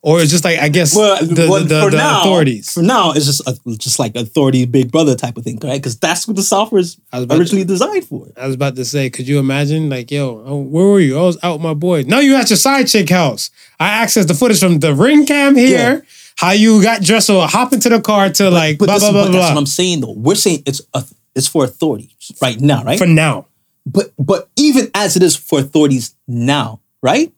Or 0.02 0.20
it's 0.20 0.30
just 0.30 0.44
like, 0.44 0.58
I 0.60 0.68
guess, 0.68 0.94
well, 0.94 1.16
the, 1.24 1.48
well, 1.50 1.64
the, 1.64 1.80
for 1.80 1.90
the 1.90 1.96
now, 1.96 2.20
authorities. 2.20 2.72
For 2.72 2.82
now, 2.82 3.10
it's 3.12 3.26
just 3.26 3.40
a, 3.48 3.58
just 3.76 3.98
like 3.98 4.14
authority, 4.14 4.64
big 4.64 4.92
brother 4.92 5.16
type 5.16 5.36
of 5.36 5.42
thing, 5.42 5.58
right? 5.64 5.80
Because 5.80 5.98
that's 5.98 6.28
what 6.28 6.36
the 6.36 6.42
software 6.42 6.80
is 6.80 6.96
about 7.12 7.30
to- 7.30 7.40
originally 7.40 7.64
designed 7.64 8.04
for. 8.04 8.28
I 8.36 8.46
was 8.46 8.54
about 8.54 8.76
to 8.76 8.84
say, 8.84 9.10
could 9.10 9.26
you 9.26 9.40
imagine? 9.40 9.88
Like, 9.90 10.12
yo, 10.12 10.44
oh, 10.46 10.60
where 10.60 10.86
were 10.86 11.00
you? 11.00 11.18
I 11.18 11.22
was 11.22 11.38
out 11.42 11.54
with 11.54 11.62
my 11.62 11.74
boy. 11.74 12.02
No, 12.06 12.20
you 12.20 12.36
at 12.36 12.50
your 12.50 12.56
side 12.56 12.86
chick 12.86 13.08
house. 13.10 13.50
I 13.80 14.04
accessed 14.04 14.28
the 14.28 14.34
footage 14.34 14.60
from 14.60 14.78
the 14.78 14.94
ring 14.94 15.26
cam 15.26 15.56
here. 15.56 15.94
Yeah. 15.94 16.00
How 16.36 16.50
you 16.52 16.80
got 16.82 17.02
dressed 17.02 17.30
or 17.30 17.48
hop 17.48 17.72
into 17.72 17.88
the 17.88 18.00
car 18.00 18.28
to 18.30 18.50
like 18.50 18.78
But, 18.78 18.84
blah 18.86 18.94
this, 18.94 19.02
blah 19.04 19.10
blah 19.12 19.22
but 19.24 19.32
that's 19.32 19.46
blah. 19.46 19.54
what 19.54 19.58
I'm 19.58 19.66
saying, 19.66 20.02
though. 20.02 20.12
We're 20.12 20.34
saying 20.36 20.62
it's 20.66 20.82
a, 20.94 21.02
it's 21.34 21.48
for 21.48 21.64
authorities 21.64 22.30
right 22.40 22.60
now, 22.60 22.84
right? 22.84 22.98
For 22.98 23.06
now, 23.06 23.46
But 23.86 24.12
but 24.18 24.48
even 24.56 24.88
as 24.94 25.16
it 25.16 25.22
is 25.24 25.34
for 25.34 25.58
authorities 25.60 26.14
now, 26.28 26.80
right? 27.02 27.32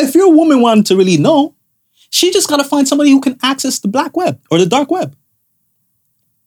If 0.00 0.14
your 0.14 0.32
woman 0.32 0.60
wanted 0.62 0.86
to 0.86 0.96
really 0.96 1.16
know, 1.16 1.54
she 2.10 2.32
just 2.32 2.48
gotta 2.48 2.64
find 2.64 2.88
somebody 2.88 3.10
who 3.10 3.20
can 3.20 3.38
access 3.42 3.78
the 3.78 3.88
black 3.88 4.16
web 4.16 4.40
or 4.50 4.58
the 4.58 4.66
dark 4.66 4.90
web. 4.90 5.14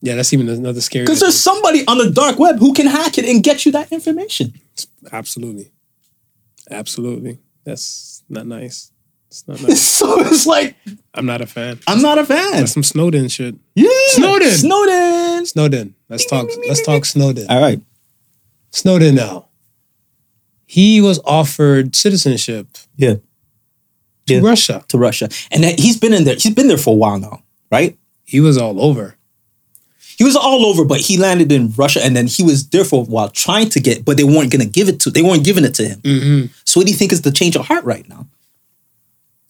yeah, 0.02 0.14
that's 0.16 0.32
even 0.32 0.48
another 0.48 0.80
scary. 0.80 1.04
Because 1.04 1.20
there's 1.20 1.38
somebody 1.40 1.86
on 1.86 1.98
the 1.98 2.10
dark 2.10 2.38
web 2.38 2.58
who 2.58 2.74
can 2.74 2.86
hack 2.86 3.16
it 3.18 3.24
and 3.24 3.42
get 3.42 3.64
you 3.64 3.72
that 3.72 3.90
information. 3.92 4.52
absolutely, 5.12 5.72
absolutely. 6.70 7.38
That's 7.64 8.22
not 8.28 8.46
nice. 8.46 8.90
It's 9.28 9.48
not 9.48 9.60
nice. 9.66 9.80
so 9.80 10.20
it's 10.20 10.46
like, 10.46 10.76
I'm 11.14 11.24
not 11.26 11.40
a 11.40 11.46
fan. 11.46 11.80
I'm 11.88 12.02
not 12.02 12.18
a 12.18 12.24
fan. 12.26 12.52
That's 12.52 12.72
some 12.72 12.82
Snowden 12.82 13.28
shit. 13.28 13.54
Yeah. 13.74 13.88
Snowden. 14.08 14.50
Snowden. 14.50 15.46
Snowden. 15.46 15.94
Let's 16.10 16.26
talk. 16.26 16.46
Let's 16.68 16.84
talk 16.84 17.04
Snowden. 17.06 17.46
All 17.48 17.60
right. 17.60 17.80
Snowden 18.70 19.14
now. 19.14 19.48
He 20.66 21.00
was 21.00 21.20
offered 21.24 21.94
citizenship 21.96 22.66
Yeah. 22.96 23.14
To 24.26 24.34
Yeah. 24.34 24.40
Russia. 24.40 24.84
To 24.88 24.98
Russia. 24.98 25.28
And 25.50 25.64
that- 25.64 25.78
he's 25.78 25.96
been 25.98 26.12
in 26.12 26.24
there. 26.24 26.36
He's 26.38 26.54
been 26.54 26.68
there 26.68 26.78
for 26.78 26.94
a 26.94 26.96
while 26.96 27.18
now, 27.18 27.42
right? 27.70 27.96
He 28.24 28.40
was 28.40 28.56
all 28.56 28.80
over. 28.80 29.16
He 30.16 30.22
was 30.24 30.36
all 30.36 30.64
over, 30.66 30.84
but 30.84 31.00
he 31.00 31.16
landed 31.16 31.50
in 31.50 31.72
Russia 31.76 32.02
and 32.04 32.16
then 32.16 32.28
he 32.28 32.42
was 32.42 32.68
there 32.68 32.84
for 32.84 33.02
a 33.02 33.04
while 33.04 33.28
trying 33.28 33.68
to 33.70 33.80
get, 33.80 34.04
but 34.04 34.16
they 34.16 34.22
weren't 34.24 34.50
gonna 34.52 34.64
give 34.64 34.88
it 34.88 35.00
to 35.00 35.10
they 35.10 35.22
weren't 35.22 35.44
giving 35.44 35.64
it 35.64 35.74
to 35.74 35.88
him. 35.88 36.00
Mm-hmm. 36.02 36.46
So 36.64 36.78
what 36.80 36.86
do 36.86 36.92
you 36.92 36.96
think 36.98 37.12
is 37.12 37.22
the 37.22 37.32
change 37.32 37.56
of 37.56 37.66
heart 37.66 37.84
right 37.84 38.08
now? 38.08 38.28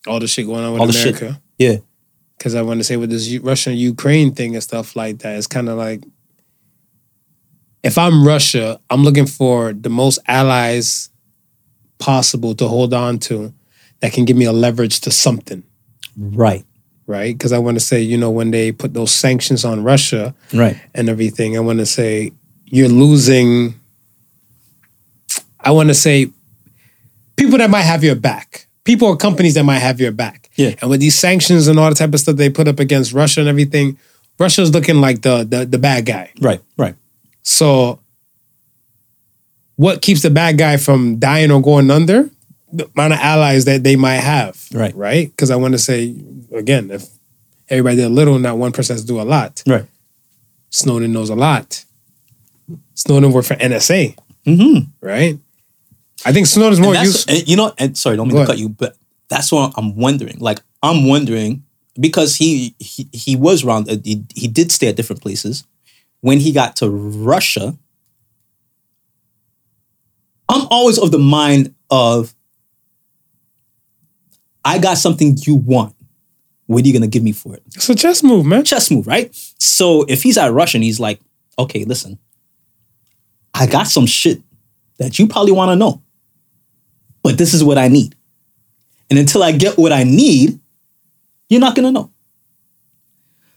All 0.07 0.21
the 0.21 0.27
shit 0.27 0.47
going 0.47 0.65
on 0.65 0.73
with 0.73 0.81
All. 0.81 0.89
America. 0.91 1.41
Yeah. 1.59 1.77
Because 2.39 2.55
I 2.55 2.63
want 2.63 2.81
to 2.81 2.85
say 2.85 2.97
with 2.97 3.11
this 3.11 3.31
Russian 3.39 3.75
Ukraine 3.77 4.33
thing 4.35 4.55
and 4.55 4.63
stuff 4.63 4.97
like 4.97 5.19
that, 5.19 5.37
it's 5.37 5.47
kind 5.47 5.69
of 5.69 5.77
like 5.79 6.03
if 7.83 7.99
I'm 7.99 8.27
Russia, 8.27 8.81
I'm 8.91 9.05
looking 9.05 9.27
for 9.27 9.73
the 9.75 9.91
most 9.91 10.19
allies 10.27 11.11
possible 11.99 12.55
to 12.57 12.67
hold 12.69 12.95
on 12.95 13.19
to 13.19 13.53
that 14.05 14.13
can 14.13 14.27
give 14.27 14.37
me 14.37 14.45
a 14.45 14.53
leverage 14.53 15.01
to 15.01 15.11
something, 15.11 15.63
Right. 16.15 16.67
right? 17.07 17.35
Because 17.35 17.53
I 17.53 17.59
want 17.59 17.77
to 17.77 17.81
say, 17.81 18.03
you 18.03 18.19
know, 18.19 18.31
when 18.31 18.51
they 18.51 18.71
put 18.71 18.93
those 18.93 19.11
sanctions 19.13 19.65
on 19.65 19.83
Russia 19.83 20.35
Right. 20.53 20.77
and 20.95 21.09
everything, 21.09 21.57
I 21.57 21.61
want 21.61 21.79
to 21.79 21.87
say 21.87 22.33
you're 22.67 22.91
losing. 22.91 23.77
I 25.59 25.71
want 25.71 25.89
to 25.89 25.95
say 25.95 26.31
people 27.37 27.57
that 27.57 27.71
might 27.71 27.87
have 27.87 28.05
your 28.05 28.15
back, 28.15 28.67
people 28.85 29.09
or 29.09 29.17
companies 29.17 29.55
that 29.55 29.65
might 29.65 29.79
have 29.79 29.99
your 30.03 30.13
back. 30.13 30.51
Yeah. 30.57 30.75
And 30.83 30.91
with 30.91 31.01
these 31.01 31.19
sanctions 31.19 31.67
and 31.67 31.79
all 31.79 31.89
the 31.89 31.95
type 31.97 32.13
of 32.13 32.21
stuff 32.21 32.37
they 32.37 32.51
put 32.51 32.69
up 32.69 32.79
against 32.81 33.15
Russia 33.15 33.41
and 33.41 33.49
everything, 33.49 33.97
Russia's 34.39 34.71
looking 34.75 35.01
like 35.01 35.23
the 35.23 35.45
the, 35.49 35.65
the 35.65 35.79
bad 35.79 36.05
guy. 36.05 36.31
Right, 36.43 36.61
right. 36.77 36.95
So, 37.43 38.01
what 39.77 40.03
keeps 40.03 40.21
the 40.21 40.31
bad 40.31 40.59
guy 40.59 40.77
from 40.77 41.19
dying 41.19 41.51
or 41.51 41.63
going 41.63 41.91
under? 41.91 42.29
The 42.77 42.91
amount 42.97 43.13
of 43.13 43.21
allies 43.21 43.65
that 43.67 43.85
they 43.85 43.95
might 43.97 44.17
have. 44.21 44.61
Right. 44.73 44.95
Right? 44.97 45.29
Because 45.31 45.51
I 45.51 45.57
want 45.57 45.73
to 45.75 45.79
say, 45.79 46.15
again, 46.53 46.91
if 46.91 47.07
everybody 47.69 47.97
did 47.97 48.07
a 48.07 48.09
little, 48.09 48.39
not 48.39 48.59
one 48.59 48.73
person 48.73 48.95
has 48.95 49.03
to 49.03 49.07
do 49.07 49.21
a 49.21 49.23
lot. 49.23 49.63
Right. 49.67 49.85
Snowden 50.71 51.13
knows 51.13 51.31
a 51.31 51.37
lot. 51.37 51.85
Snowden 52.95 53.31
worked 53.33 53.47
for 53.49 53.55
NSA. 53.55 54.17
Mm-hmm. 54.45 54.91
Right? 55.07 55.39
I 56.27 56.33
think 56.33 56.47
Snowden's 56.49 56.81
more 56.81 56.95
useful. 56.97 57.35
you 57.35 57.57
know, 57.57 57.73
and 57.79 57.97
sorry, 57.97 58.17
don't 58.17 58.27
mean 58.29 58.35
Go 58.37 58.39
to 58.39 58.43
ahead. 58.43 58.57
cut 58.57 58.59
you, 58.59 58.69
but 58.71 58.97
that's 59.29 59.53
what 59.53 59.73
I'm 59.77 59.95
wondering. 59.97 60.39
Like, 60.41 60.59
I'm 60.83 61.07
wondering 61.07 61.63
because 62.01 62.35
he 62.37 62.75
he, 62.81 63.09
he 63.13 63.37
was 63.37 63.63
around. 63.65 63.89
uh, 63.89 63.97
He, 64.03 64.25
he 64.35 64.49
did 64.49 64.73
stay 64.73 64.89
at 64.89 64.97
different 64.97 65.23
places. 65.23 65.65
When 66.23 66.41
he 66.41 66.51
got 66.53 66.75
to 66.77 66.89
Russia, 66.91 67.77
I'm 70.49 70.67
always 70.71 70.99
of 70.99 71.11
the 71.11 71.19
mind 71.19 71.75
of, 71.91 72.34
I 74.65 74.79
got 74.79 74.99
something 74.99 75.37
you 75.43 75.57
want. 75.57 75.95
What 76.67 76.83
are 76.83 76.87
you 76.87 76.95
gonna 76.95 77.07
give 77.07 77.23
me 77.23 77.33
for 77.33 77.55
it? 77.55 77.63
It's 77.75 77.89
a 77.91 77.95
chess 77.95 78.23
move, 78.23 78.47
man. 78.47 78.65
chess 78.65 78.91
move, 78.91 79.07
right? 79.07 79.35
So 79.59 80.05
if 80.09 80.23
he's 80.23 80.39
at 80.39 80.53
Russian, 80.53 80.81
he's 80.83 80.99
like, 80.99 81.21
okay, 81.59 81.85
listen, 81.85 82.19
I 83.53 83.67
got 83.67 83.87
some 83.87 84.07
shit 84.07 84.43
that 84.99 85.19
you 85.19 85.29
probably 85.29 85.53
want 85.53 85.71
to 85.71 85.77
know, 85.77 86.03
but 87.23 87.37
this 87.37 87.53
is 87.53 87.63
what 87.63 87.77
I 87.77 87.89
need. 87.89 88.17
And 89.11 89.19
until 89.19 89.43
I 89.43 89.53
get 89.53 89.77
what 89.77 89.93
I 89.93 90.05
need, 90.05 90.59
you're 91.51 91.61
not 91.61 91.77
gonna 91.77 91.93
know. 91.93 92.11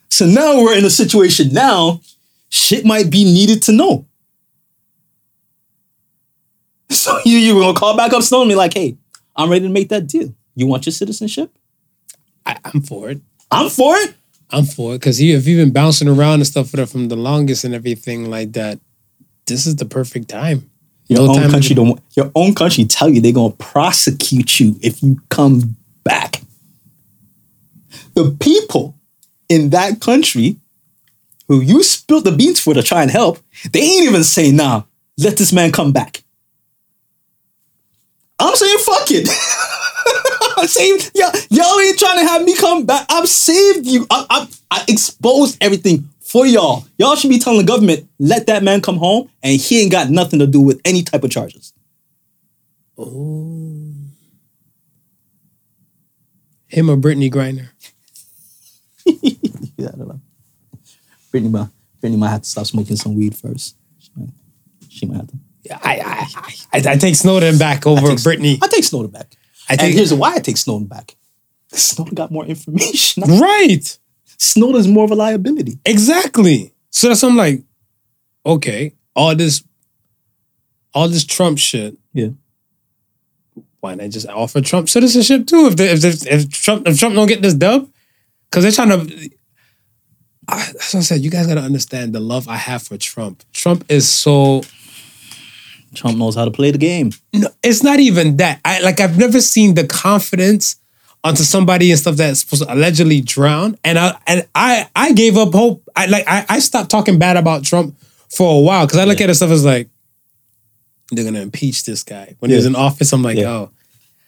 So 0.09 0.25
now 0.25 0.61
we're 0.61 0.77
in 0.77 0.83
a 0.83 0.89
situation 0.89 1.53
now, 1.53 2.01
shit 2.49 2.85
might 2.85 3.09
be 3.09 3.23
needed 3.23 3.61
to 3.63 3.71
know. 3.71 4.05
So 6.89 7.19
you 7.25 7.37
you 7.37 7.53
gonna 7.59 7.77
call 7.77 7.95
back 7.97 8.13
up 8.13 8.23
Snowden 8.23 8.43
and 8.43 8.51
be 8.51 8.55
like, 8.55 8.73
hey, 8.73 8.97
I'm 9.35 9.49
ready 9.49 9.67
to 9.67 9.71
make 9.71 9.89
that 9.89 10.07
deal. 10.07 10.33
You 10.57 10.65
want 10.65 10.87
your 10.87 10.93
citizenship? 10.93 11.55
I, 12.43 12.57
I'm 12.65 12.81
for 12.81 13.11
it. 13.11 13.21
I'm 13.51 13.69
for 13.69 13.95
it. 13.95 14.15
I'm 14.49 14.65
for 14.65 14.95
it 14.95 14.99
because 14.99 15.19
if 15.21 15.45
you've 15.45 15.63
been 15.63 15.71
bouncing 15.71 16.07
around 16.07 16.35
and 16.35 16.47
stuff 16.47 16.71
for 16.71 16.77
the, 16.77 16.87
from 16.87 17.09
the 17.09 17.15
longest 17.15 17.63
and 17.63 17.75
everything 17.75 18.31
like 18.31 18.53
that, 18.53 18.79
this 19.45 19.67
is 19.67 19.75
the 19.75 19.85
perfect 19.85 20.29
time. 20.29 20.67
Your 21.09 21.19
No 21.19 21.29
own 21.29 21.35
time 21.35 21.51
country 21.51 21.75
don't. 21.75 22.01
Your 22.15 22.31
own 22.33 22.55
country 22.55 22.85
tell 22.85 23.07
you 23.07 23.21
they're 23.21 23.33
gonna 23.33 23.53
prosecute 23.53 24.59
you 24.59 24.79
if 24.81 25.03
you 25.03 25.21
come 25.29 25.75
back. 26.03 26.41
The 28.15 28.35
people 28.39 28.97
in 29.49 29.69
that 29.69 30.01
country 30.01 30.57
who 31.47 31.61
you 31.61 31.83
spilled 31.83 32.23
the 32.23 32.31
beans 32.31 32.59
for 32.59 32.73
to 32.73 32.81
try 32.81 33.03
and 33.03 33.11
help, 33.11 33.37
they 33.71 33.81
ain't 33.81 34.05
even 34.05 34.23
saying, 34.23 34.55
"Nah, 34.55 34.83
let 35.19 35.37
this 35.37 35.53
man 35.53 35.71
come 35.71 35.91
back." 35.91 36.23
I'm 38.39 38.55
saying, 38.55 38.79
"Fuck 38.79 39.11
it." 39.11 39.29
I'm 40.57 40.67
saying, 40.67 40.99
yeah, 41.13 41.31
y'all 41.49 41.79
ain't 41.79 41.99
trying 41.99 42.19
to 42.19 42.25
have 42.27 42.43
me 42.43 42.55
come 42.55 42.85
back. 42.85 43.05
I've 43.09 43.27
saved 43.29 43.85
you. 43.85 44.05
I, 44.09 44.25
I, 44.29 44.47
I 44.71 44.83
exposed 44.87 45.57
everything 45.61 46.09
for 46.19 46.45
y'all. 46.45 46.85
Y'all 46.97 47.15
should 47.15 47.29
be 47.29 47.39
telling 47.39 47.59
the 47.59 47.65
government, 47.65 48.07
let 48.19 48.47
that 48.47 48.63
man 48.63 48.81
come 48.81 48.97
home, 48.97 49.29
and 49.43 49.59
he 49.59 49.81
ain't 49.81 49.91
got 49.91 50.09
nothing 50.09 50.39
to 50.39 50.47
do 50.47 50.59
with 50.59 50.81
any 50.83 51.03
type 51.03 51.23
of 51.23 51.29
charges. 51.31 51.73
Oh. 52.97 53.93
Him 56.67 56.89
or 56.89 56.97
Brittney 56.97 57.31
Griner. 57.31 57.69
Yeah, 59.79 59.89
I 59.93 59.97
don't 59.97 60.07
know. 60.07 60.19
Brittney 61.31 61.51
might, 61.51 61.67
Brittney 62.01 62.17
might 62.17 62.31
have 62.31 62.41
to 62.41 62.49
stop 62.49 62.65
smoking 62.65 62.95
some 62.95 63.13
weed 63.15 63.37
first. 63.37 63.75
She 63.99 64.09
might, 64.17 64.29
she 64.89 65.05
might 65.05 65.17
have 65.17 65.27
to. 65.27 65.37
I, 65.87 65.99
I, 65.99 66.79
I, 66.79 66.93
I 66.93 66.95
take 66.97 67.15
Snowden 67.15 67.59
back 67.59 67.85
over 67.85 68.07
take- 68.07 68.17
Brittney. 68.17 68.57
I 68.63 68.67
take 68.69 68.83
Snowden 68.83 69.11
back. 69.11 69.35
I 69.69 69.73
and 69.73 69.81
think- 69.81 69.95
here's 69.95 70.13
why 70.13 70.35
I 70.35 70.39
take 70.39 70.57
Snowden 70.57 70.87
back. 70.87 71.15
Snowden 71.71 72.15
got 72.15 72.31
more 72.31 72.45
information. 72.45 73.23
Right. 73.39 73.97
Snowden's 74.37 74.87
more 74.87 75.05
of 75.05 75.11
a 75.11 75.15
liability. 75.15 75.79
Exactly. 75.85 76.73
So 76.91 77.07
that's 77.09 77.23
I'm 77.23 77.35
like, 77.35 77.63
okay, 78.45 78.93
all 79.15 79.35
this, 79.35 79.63
all 80.93 81.07
this 81.09 81.25
Trump 81.25 81.57
shit. 81.57 81.97
Yeah. 82.13 82.29
Why 83.79 83.95
not 83.95 84.09
just 84.09 84.27
offer 84.27 84.61
Trump 84.61 84.89
citizenship 84.89 85.47
too? 85.47 85.67
If 85.67 85.75
the, 85.77 85.91
if, 85.91 86.03
if 86.03 86.27
if 86.27 86.49
Trump 86.51 86.87
if 86.87 86.99
Trump 86.99 87.15
don't 87.15 87.27
get 87.27 87.41
this 87.41 87.53
dub, 87.53 87.89
because 88.49 88.63
they're 88.63 88.71
trying 88.85 89.07
to. 89.07 89.29
I, 90.47 90.57
that's 90.73 90.93
what 90.93 91.01
I 91.01 91.03
said. 91.03 91.21
You 91.21 91.29
guys 91.29 91.45
got 91.47 91.55
to 91.55 91.61
understand 91.61 92.13
the 92.13 92.19
love 92.19 92.47
I 92.47 92.55
have 92.55 92.83
for 92.83 92.97
Trump. 92.97 93.43
Trump 93.53 93.85
is 93.89 94.09
so. 94.09 94.63
Trump 95.95 96.17
knows 96.17 96.35
how 96.35 96.45
to 96.45 96.51
play 96.51 96.71
the 96.71 96.77
game. 96.77 97.11
No, 97.33 97.49
it's 97.63 97.83
not 97.83 97.99
even 97.99 98.37
that. 98.37 98.59
I 98.65 98.81
like. 98.81 98.99
I've 98.99 99.17
never 99.17 99.41
seen 99.41 99.73
the 99.75 99.85
confidence 99.87 100.75
onto 101.23 101.43
somebody 101.43 101.89
and 101.91 101.99
stuff 101.99 102.15
that's 102.15 102.41
supposed 102.41 102.63
to 102.63 102.73
allegedly 102.73 103.21
drown. 103.21 103.77
And 103.83 103.97
I 103.97 104.17
and 104.27 104.47
I 104.53 104.89
I 104.95 105.13
gave 105.13 105.37
up 105.37 105.53
hope. 105.53 105.83
I 105.95 106.05
like. 106.07 106.25
I, 106.27 106.45
I 106.49 106.59
stopped 106.59 106.91
talking 106.91 107.17
bad 107.19 107.37
about 107.37 107.63
Trump 107.63 107.95
for 108.29 108.59
a 108.59 108.61
while 108.61 108.85
because 108.85 108.99
I 108.99 109.05
look 109.05 109.19
Yeah. 109.19 109.25
at 109.25 109.29
it 109.31 109.35
stuff 109.35 109.49
as 109.51 109.65
like 109.65 109.89
they're 111.11 111.23
gonna 111.25 111.41
impeach 111.41 111.85
this 111.85 112.03
guy 112.03 112.35
when 112.39 112.51
he 112.51 112.55
was 112.57 112.65
in 112.65 112.75
office. 112.75 113.13
I'm 113.13 113.23
like, 113.23 113.37
Yeah. 113.37 113.49
oh, 113.49 113.71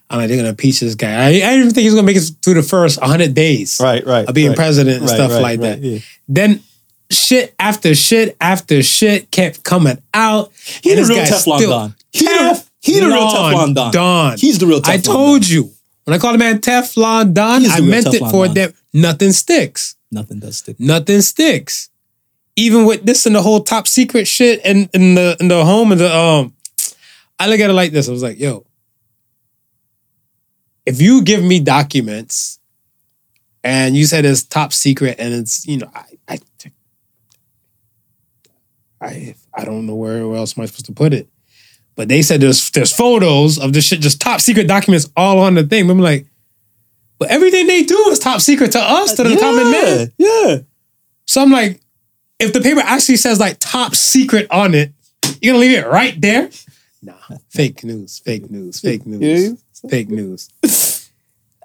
I'm 0.09 0.19
like 0.19 0.29
they're 0.29 0.37
gonna 0.37 0.49
impeach 0.49 0.79
this 0.79 0.95
guy. 0.95 1.13
I, 1.13 1.27
I 1.27 1.31
didn't 1.31 1.59
even 1.59 1.73
think 1.73 1.83
he's 1.83 1.93
gonna 1.93 2.05
make 2.07 2.15
it 2.17 2.31
through 2.43 2.53
the 2.55 2.63
first 2.63 2.99
100 3.01 3.33
days 3.33 3.79
Right, 3.81 4.05
right. 4.05 4.27
of 4.27 4.33
being 4.33 4.49
right. 4.49 4.57
president 4.57 5.01
and 5.01 5.07
Right, 5.09 5.15
stuff 5.15 5.31
right, 5.31 5.41
like 5.41 5.59
that. 5.59 5.79
yeah. 5.81 5.99
Then. 6.27 6.63
Shit 7.11 7.55
after 7.57 7.95
shit 7.95 8.37
after 8.39 8.83
shit 8.83 9.31
kept 9.31 9.63
coming 9.63 10.01
out. 10.13 10.51
He 10.83 10.93
and 10.93 11.05
the 11.05 11.13
real 11.13 11.25
Teflon 11.25 11.61
Don. 11.61 11.95
He 12.11 12.25
the, 12.25 12.65
he 12.81 12.99
the 12.99 13.07
real 13.07 13.27
Teflon 13.27 13.73
Don. 13.75 13.91
Don. 13.91 14.37
He's 14.37 14.59
the 14.59 14.67
real 14.67 14.81
Teflon 14.81 14.89
I 14.89 14.97
told 14.97 15.47
you. 15.47 15.71
When 16.03 16.15
I 16.15 16.17
called 16.19 16.35
the 16.35 16.39
man 16.39 16.59
Teflon 16.59 17.33
Don, 17.33 17.65
I 17.65 17.81
meant 17.81 18.07
it 18.07 18.19
for 18.31 18.45
Don. 18.45 18.53
them. 18.53 18.73
Nothing 18.93 19.31
sticks. 19.31 19.95
Nothing 20.11 20.39
does 20.39 20.57
stick. 20.57 20.79
Nothing 20.79 21.21
sticks. 21.21 21.89
Even 22.55 22.85
with 22.85 23.03
this 23.05 23.25
and 23.25 23.35
the 23.35 23.41
whole 23.41 23.61
top 23.61 23.87
secret 23.87 24.27
shit 24.27 24.59
and 24.63 24.89
in 24.93 25.15
the 25.15 25.37
in 25.39 25.47
the 25.47 25.63
home 25.63 25.91
and 25.91 26.01
the 26.01 26.15
um, 26.15 26.53
I 27.39 27.47
look 27.47 27.59
at 27.59 27.69
it 27.69 27.73
like 27.73 27.91
this. 27.91 28.09
I 28.09 28.11
was 28.11 28.23
like, 28.23 28.39
yo, 28.39 28.65
if 30.85 31.01
you 31.01 31.23
give 31.23 31.43
me 31.43 31.59
documents 31.59 32.59
and 33.63 33.95
you 33.95 34.05
said 34.05 34.25
it's 34.25 34.43
top 34.43 34.73
secret 34.73 35.17
and 35.19 35.33
it's 35.33 35.65
you 35.67 35.77
know 35.77 35.89
I 35.93 36.05
I 36.27 36.39
I, 39.01 39.35
I 39.53 39.65
don't 39.65 39.85
know 39.85 39.95
where, 39.95 40.17
else 40.35 40.57
am 40.57 40.63
I 40.63 40.65
supposed 40.65 40.85
to 40.87 40.91
put 40.93 41.13
it. 41.13 41.27
But 41.95 42.07
they 42.07 42.21
said 42.21 42.39
there's 42.41 42.69
there's 42.71 42.93
photos 42.93 43.57
of 43.59 43.73
this 43.73 43.85
shit, 43.85 43.99
just 43.99 44.21
top 44.21 44.39
secret 44.41 44.67
documents 44.67 45.09
all 45.17 45.39
on 45.39 45.55
the 45.55 45.63
thing. 45.63 45.87
But 45.87 45.93
I'm 45.93 45.99
like, 45.99 46.25
but 47.17 47.29
everything 47.29 47.67
they 47.67 47.83
do 47.83 47.97
is 48.09 48.19
top 48.19 48.39
secret 48.41 48.71
to 48.73 48.79
us, 48.79 49.13
to 49.15 49.23
the 49.23 49.35
common 49.37 49.71
man. 49.71 50.11
Yeah. 50.17 50.57
So 51.25 51.41
I'm 51.41 51.51
like, 51.51 51.81
if 52.39 52.53
the 52.53 52.61
paper 52.61 52.79
actually 52.79 53.17
says 53.17 53.39
like 53.39 53.57
top 53.59 53.95
secret 53.95 54.47
on 54.49 54.73
it, 54.73 54.93
you're 55.41 55.53
gonna 55.53 55.59
leave 55.65 55.77
it 55.77 55.87
right 55.87 56.19
there? 56.21 56.49
Nah, 57.01 57.13
fake 57.49 57.83
news, 57.83 58.19
fake 58.19 58.49
news, 58.49 58.79
fake 58.79 59.05
news, 59.05 59.61
fake 59.89 60.09
news. 60.09 60.49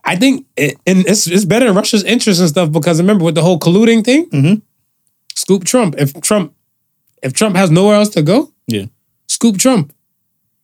I 0.04 0.16
think 0.16 0.46
it, 0.56 0.76
and 0.86 1.06
it's 1.06 1.26
it's 1.28 1.44
better 1.44 1.66
in 1.66 1.74
Russia's 1.74 2.02
interest 2.04 2.40
and 2.40 2.48
stuff 2.48 2.72
because 2.72 3.00
remember 3.00 3.24
with 3.24 3.34
the 3.36 3.42
whole 3.42 3.58
colluding 3.58 4.04
thing, 4.04 4.26
Mhm. 4.30 4.62
scoop 5.36 5.64
Trump. 5.64 5.94
If 5.96 6.20
Trump, 6.20 6.54
if 7.24 7.32
Trump 7.32 7.56
has 7.56 7.70
nowhere 7.70 7.96
else 7.96 8.10
to 8.10 8.22
go, 8.22 8.52
Yeah. 8.68 8.84
scoop 9.26 9.58
Trump. 9.58 9.92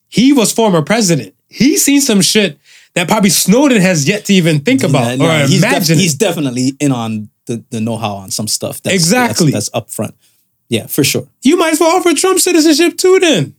He 0.09 0.33
was 0.33 0.53
former 0.53 0.83
president. 0.83 1.35
He's 1.49 1.85
seen 1.85 2.01
some 2.01 2.21
shit 2.21 2.59
that 2.95 3.09
probably 3.09 3.31
Snowden 3.31 3.81
has 3.81 4.07
yet 4.07 4.25
to 4.27 4.33
even 4.35 4.61
think 4.61 4.83
about 4.83 5.21
or 5.21 5.47
he's, 5.47 5.61
def- 5.63 5.87
he's 5.89 6.15
definitely 6.15 6.75
in 6.81 6.93
on 6.93 7.29
the, 7.47 7.65
the 7.71 7.81
know-how 7.81 8.15
on 8.15 8.31
some 8.31 8.47
stuff. 8.49 8.81
That's, 8.83 8.95
Exactly. 8.95 9.51
That's, 9.51 9.69
that's 9.71 9.77
up 9.77 9.91
front. 9.91 10.15
Yeah, 10.69 10.87
for 10.87 11.03
sure. 11.03 11.27
you 11.43 11.57
might 11.57 11.73
as 11.73 11.81
well 11.81 11.97
offer 11.97 12.13
Trump 12.15 12.39
citizenship 12.41 12.97
too. 12.97 13.19
Then 13.21 13.55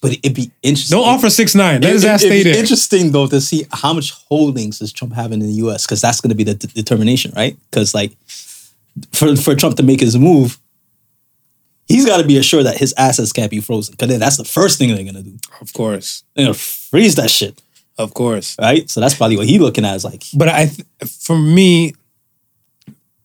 But 0.00 0.12
it'd 0.12 0.34
be 0.34 0.50
interesting. 0.62 0.98
don't 0.98 1.06
offer 1.08 1.30
six 1.30 1.54
nine. 1.54 1.80
Let 1.80 1.90
It- 1.90 1.94
his 1.94 2.04
it- 2.04 2.08
ass 2.08 2.22
it'd 2.22 2.32
stay 2.32 2.42
be 2.42 2.50
there. 2.50 2.58
Interesting 2.60 3.12
though 3.12 3.26
to 3.28 3.40
see 3.40 3.64
how 3.72 3.92
much 3.94 4.10
holdings 4.28 4.78
does 4.80 4.92
Trump 4.92 5.14
have 5.14 5.32
in 5.32 5.38
the 5.40 5.52
U.S. 5.64 5.86
because 5.86 6.00
that's 6.00 6.20
going 6.20 6.30
to 6.30 6.34
be 6.34 6.44
the 6.44 6.54
d- 6.54 6.68
determination, 6.74 7.32
right? 7.36 7.56
Because 7.70 7.94
like 7.94 8.12
for 9.12 9.36
for 9.36 9.54
Trump 9.54 9.76
to 9.76 9.82
make 9.82 10.00
his 10.00 10.18
move, 10.18 10.58
he's 11.92 12.06
got 12.06 12.18
to 12.20 12.26
be 12.26 12.36
assured 12.38 12.66
that 12.66 12.76
his 12.78 12.92
assets 12.96 13.32
can't 13.32 13.50
be 13.50 13.60
frozen. 13.60 13.92
Because 13.92 14.08
then 14.08 14.20
that's 14.20 14.36
the 14.36 14.44
first 14.44 14.78
thing 14.78 14.88
they're 14.94 15.04
going 15.04 15.14
to 15.14 15.22
do. 15.22 15.36
Of 15.60 15.72
course, 15.72 16.24
They're 16.34 16.46
to 16.48 16.54
freeze 16.54 17.14
that 17.16 17.30
shit, 17.30 17.60
of 17.98 18.14
course. 18.14 18.56
right? 18.60 18.88
So 18.90 19.00
that's 19.00 19.14
probably 19.14 19.36
what 19.36 19.46
he's 19.46 19.60
looking 19.60 19.84
at. 19.84 19.94
Is 19.96 20.04
like, 20.04 20.22
But 20.34 20.48
I, 20.48 20.66
th- 20.66 20.86
for 21.20 21.38
me, 21.38 21.94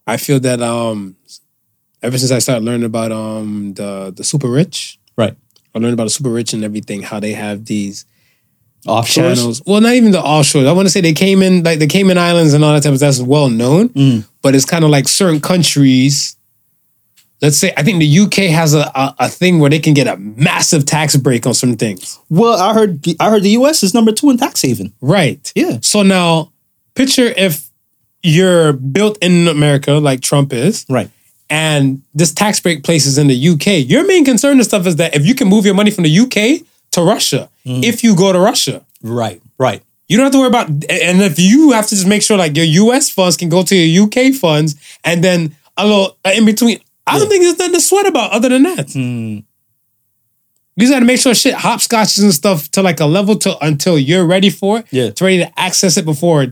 I 0.05 0.18
feel 0.18 0.39
that 0.41 0.61
um, 0.61 1.15
ever 2.01 2.18
since 2.18 2.32
I 2.32 2.39
started 2.39 2.63
learning 2.63 2.86
about 2.86 3.11
um 3.11 3.74
the 3.74 4.13
the 4.15 4.24
super 4.24 4.49
rich, 4.49 4.99
right? 5.18 5.36
I 5.76 5.80
learned 5.80 5.93
about 5.93 6.05
the 6.05 6.09
super 6.11 6.30
rich 6.30 6.53
and 6.53 6.63
everything, 6.63 7.01
how 7.03 7.20
they 7.20 7.34
have 7.34 7.65
these 7.65 8.05
Offshores. 8.86 9.13
channels. 9.36 9.61
Well, 9.65 9.82
not 9.82 9.93
even 9.95 10.11
the 10.11 10.22
offshore. 10.22 10.65
I 10.65 10.72
want 10.72 10.86
to 10.86 10.89
say 10.89 11.01
they 11.01 11.11
came 11.13 11.41
in 11.41 11.63
like 11.63 11.80
the 11.80 11.88
Cayman 11.88 12.18
Islands 12.18 12.53
and 12.53 12.63
all 12.63 12.74
that 12.74 12.84
type 12.84 12.93
of 12.93 12.97
stuff. 12.99 13.15
That's 13.18 13.22
well 13.22 13.49
known, 13.49 13.89
Mm. 13.89 14.26
but 14.41 14.55
it's 14.55 14.63
kind 14.65 14.86
of 14.86 14.89
like 14.91 15.07
certain 15.09 15.41
countries. 15.41 16.37
Let's 17.42 17.58
say 17.58 17.72
I 17.78 17.84
think 17.84 18.00
the 18.00 18.20
UK 18.20 18.50
has 18.52 18.74
a, 18.74 18.92
a 18.96 19.16
a 19.20 19.30
thing 19.30 19.60
where 19.60 19.70
they 19.70 19.80
can 19.80 19.94
get 19.94 20.08
a 20.08 20.18
massive 20.18 20.86
tax 20.86 21.16
break 21.16 21.46
on 21.46 21.54
some 21.54 21.76
things. 21.78 22.20
Well, 22.30 22.60
I 22.60 22.74
heard 22.74 23.06
I 23.20 23.30
heard 23.30 23.44
the 23.44 23.52
U.S. 23.62 23.84
is 23.84 23.94
number 23.94 24.12
two 24.12 24.30
in 24.32 24.38
tax 24.38 24.62
haven. 24.62 24.94
Right. 25.02 25.52
Yeah. 25.56 25.78
So 25.82 26.02
now, 26.04 26.52
picture 26.96 27.26
if 27.38 27.70
you're 28.24 28.74
built 28.74 29.18
in 29.22 29.48
America 29.48 29.94
like 29.94 30.22
Trump 30.22 30.52
is, 30.52 30.86
Right. 30.90 31.10
and 31.50 32.02
this 32.16 32.34
tax 32.34 32.60
break 32.60 32.84
place 32.84 33.06
is 33.06 33.18
in 33.20 33.28
the 33.28 33.36
UK. 33.50 33.88
Your 33.88 34.06
main 34.08 34.26
concern 34.26 34.54
and 34.58 34.66
stuff 34.66 34.88
is 34.88 34.96
that 34.98 35.16
if 35.16 35.26
you 35.26 35.36
can 35.36 35.48
move 35.48 35.66
your 35.66 35.76
money 35.76 35.92
from 35.92 36.04
the 36.06 36.10
UK 36.20 36.66
to 36.92 37.02
Russia, 37.04 37.50
Mm. 37.66 37.84
if 37.84 38.04
you 38.04 38.16
go 38.16 38.32
to 38.34 38.40
Russia, 38.40 38.82
Right. 39.04 39.42
Right. 39.60 39.84
you 40.08 40.18
don't 40.18 40.24
have 40.26 40.32
to 40.34 40.40
worry 40.40 40.48
about. 40.48 40.70
And 40.70 41.22
if 41.22 41.38
you 41.38 41.72
have 41.72 41.86
to 41.88 41.96
just 41.96 42.08
make 42.08 42.24
sure 42.24 42.36
like 42.38 42.56
your 42.56 42.66
US 42.88 43.10
funds 43.12 43.38
can 43.38 43.50
go 43.50 43.62
to 43.64 43.76
your 43.76 44.06
UK 44.06 44.32
funds, 44.34 44.76
and 45.04 45.24
then 45.24 45.56
a 45.78 45.86
little 45.86 46.18
uh, 46.26 46.32
in 46.34 46.46
between. 46.46 46.80
I 47.08 47.20
don't 47.20 47.30
think 47.30 47.43
there's 47.43 47.58
nothing 47.58 47.74
to 47.74 47.82
sweat 47.82 48.05
about 48.05 48.32
other 48.32 48.49
than 48.49 48.64
that. 48.64 48.91
Hmm. 48.91 49.39
You 50.76 50.82
just 50.82 50.93
got 50.93 50.99
to 50.99 51.05
make 51.05 51.20
sure 51.20 51.34
shit 51.34 51.55
hopscotches 51.55 52.22
and 52.22 52.34
stuff 52.34 52.70
to 52.72 52.84
like 52.84 52.99
a 52.99 53.05
level 53.05 53.36
to 53.38 53.58
until 53.66 53.97
you're 53.97 54.26
ready 54.26 54.51
for 54.51 54.80
it. 54.80 54.86
Yeah. 54.91 55.10
To 55.10 55.24
ready 55.24 55.39
to 55.39 55.60
access 55.60 55.97
it 55.97 56.05
before 56.05 56.47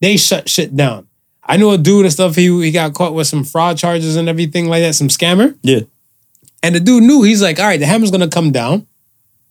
they 0.00 0.18
shut 0.18 0.48
shit 0.48 0.76
down. 0.76 1.06
I 1.42 1.56
know 1.56 1.70
a 1.70 1.78
dude 1.78 2.04
and 2.04 2.12
stuff. 2.12 2.36
He 2.36 2.48
he 2.62 2.70
got 2.70 2.92
caught 2.92 3.14
with 3.14 3.26
some 3.26 3.44
fraud 3.44 3.78
charges 3.78 4.16
and 4.16 4.28
everything 4.28 4.66
like 4.66 4.82
that. 4.82 4.94
Some 4.94 5.08
scammer. 5.08 5.56
Yeah. 5.62 5.80
And 6.62 6.74
the 6.74 6.80
dude 6.80 7.02
knew 7.02 7.22
he's 7.22 7.42
like, 7.42 7.58
all 7.58 7.66
right, 7.66 7.80
the 7.80 7.86
hammer's 7.86 8.10
gonna 8.10 8.28
come 8.28 8.52
down, 8.52 8.86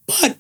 but 0.08 0.38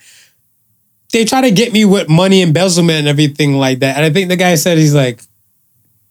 they 1.11 1.25
try 1.25 1.41
to 1.41 1.51
get 1.51 1.73
me 1.73 1.83
with 1.83 2.07
money 2.07 2.41
embezzlement 2.41 2.99
and 2.99 3.07
everything 3.07 3.55
like 3.55 3.79
that. 3.79 3.97
And 3.97 4.05
I 4.05 4.11
think 4.11 4.29
the 4.29 4.37
guy 4.37 4.55
said 4.55 4.77
he's 4.77 4.95
like, 4.95 5.21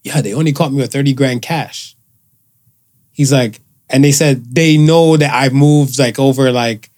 yeah, 0.03 0.20
they 0.20 0.34
only 0.34 0.53
caught 0.53 0.72
me 0.72 0.78
with 0.78 0.92
thirty 0.92 1.14
grand 1.14 1.42
cash. 1.42 1.96
He's 3.12 3.32
like, 3.32 3.61
and 3.93 4.03
they 4.05 4.12
said 4.12 4.45
they 4.55 4.76
know 4.76 5.16
that 5.16 5.32
I 5.34 5.49
moved 5.51 5.99
like 5.99 6.18
over 6.18 6.51
like 6.53 6.91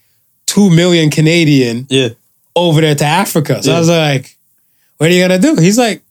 two 0.47 0.71
million 0.71 1.11
Canadian 1.11 1.87
Yeah. 1.91 2.11
over 2.55 2.81
there 2.81 2.95
to 2.95 3.05
Africa. 3.05 3.63
So 3.63 3.73
I 3.75 3.79
was 3.79 3.89
like, 3.89 4.37
what 4.99 5.11
are 5.11 5.13
you 5.13 5.23
gonna 5.23 5.39
do? 5.39 5.57
He's 5.57 5.79
like, 5.79 6.03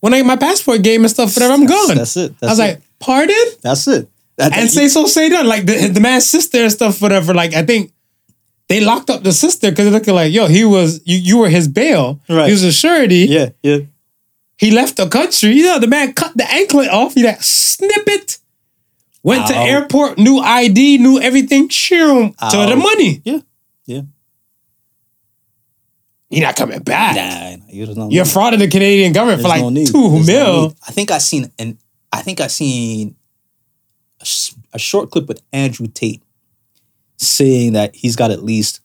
when 0.00 0.14
I 0.14 0.18
get 0.18 0.26
my 0.26 0.36
passport 0.36 0.82
game 0.82 1.02
and 1.02 1.10
stuff, 1.10 1.34
whatever, 1.34 1.52
I'm 1.54 1.66
gone. 1.66 1.96
That's 1.96 2.16
it. 2.16 2.34
I 2.42 2.46
was 2.46 2.58
it. 2.58 2.62
like, 2.62 2.80
pardon? 2.98 3.36
That's 3.62 3.86
it. 3.88 4.08
That- 4.36 4.56
and 4.56 4.70
say 4.70 4.88
so, 4.88 5.06
say 5.06 5.28
done. 5.28 5.46
Like 5.46 5.66
the, 5.66 5.88
the 5.88 6.00
man's 6.00 6.28
sister 6.30 6.62
and 6.62 6.72
stuff, 6.72 7.02
whatever. 7.02 7.34
Like 7.34 7.54
I 7.54 7.62
think 7.64 7.92
they 8.68 8.80
locked 8.80 9.10
up 9.10 9.22
the 9.22 9.32
sister 9.32 9.70
because 9.70 9.84
they're 9.86 9.92
looking 9.98 10.14
like, 10.14 10.32
yo, 10.32 10.46
he 10.46 10.64
was 10.64 11.00
you, 11.04 11.16
you 11.18 11.38
were 11.38 11.48
his 11.48 11.68
bail. 11.68 12.20
Right. 12.28 12.46
He 12.46 12.52
was 12.52 12.64
a 12.64 12.72
surety. 12.72 13.26
yeah. 13.28 13.50
Yeah. 13.62 13.78
He 14.58 14.70
left 14.70 14.98
the 14.98 15.08
country. 15.08 15.52
You 15.52 15.64
know, 15.64 15.78
the 15.78 15.86
man 15.86 16.12
cut 16.12 16.36
the 16.36 16.44
anklet 16.52 16.88
off. 16.90 17.14
He 17.14 17.22
like 17.22 17.42
snippet. 17.42 18.38
Went 19.22 19.46
to 19.48 19.56
airport, 19.56 20.18
new 20.18 20.38
ID, 20.38 20.98
knew 20.98 21.20
everything. 21.20 21.68
Shoom, 21.68 22.34
to 22.50 22.56
the 22.56 22.76
money. 22.76 23.20
Yeah. 23.24 23.38
Yeah. 23.86 24.00
You're 26.30 26.46
not 26.46 26.56
coming 26.56 26.78
back. 26.80 27.16
Nah, 27.16 27.56
nah, 27.56 27.72
you 27.72 27.86
don't 27.86 27.96
know. 27.98 28.08
You're 28.10 28.24
frauding 28.24 28.60
the 28.60 28.68
Canadian 28.68 29.12
government 29.12 29.42
There's 29.42 29.52
for 29.52 29.58
no 29.58 29.64
like 29.66 29.74
need. 29.74 29.86
two 29.88 30.10
There's 30.10 30.26
no 30.28 30.32
mil. 30.54 30.62
need. 30.68 30.76
I 30.86 30.92
think 30.92 31.10
I 31.10 31.18
seen 31.18 31.50
and 31.58 31.76
I 32.12 32.22
think 32.22 32.40
I 32.40 32.46
seen 32.46 33.16
a 34.72 34.78
short 34.78 35.10
clip 35.10 35.26
with 35.28 35.42
Andrew 35.52 35.86
Tate 35.88 36.22
saying 37.16 37.72
that 37.72 37.94
he's 37.96 38.16
got 38.16 38.30
at 38.30 38.42
least 38.44 38.80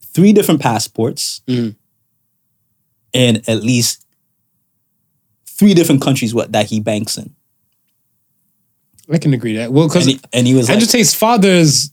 three 0.00 0.32
different 0.32 0.60
passports 0.60 1.42
Mm. 1.46 1.74
and 3.12 3.48
at 3.48 3.62
least 3.62 4.04
three 5.46 5.74
different 5.74 6.02
countries 6.02 6.32
what 6.34 6.52
that 6.52 6.66
he 6.66 6.80
banks 6.80 7.18
in. 7.18 7.34
I 9.12 9.18
can 9.18 9.32
agree 9.34 9.56
that. 9.56 9.72
Well, 9.72 9.86
because 9.88 10.06
he, 10.06 10.20
and 10.32 10.46
he 10.46 10.54
was 10.54 10.68
Andrew 10.68 10.86
like, 10.92 11.06
father's 11.08 11.90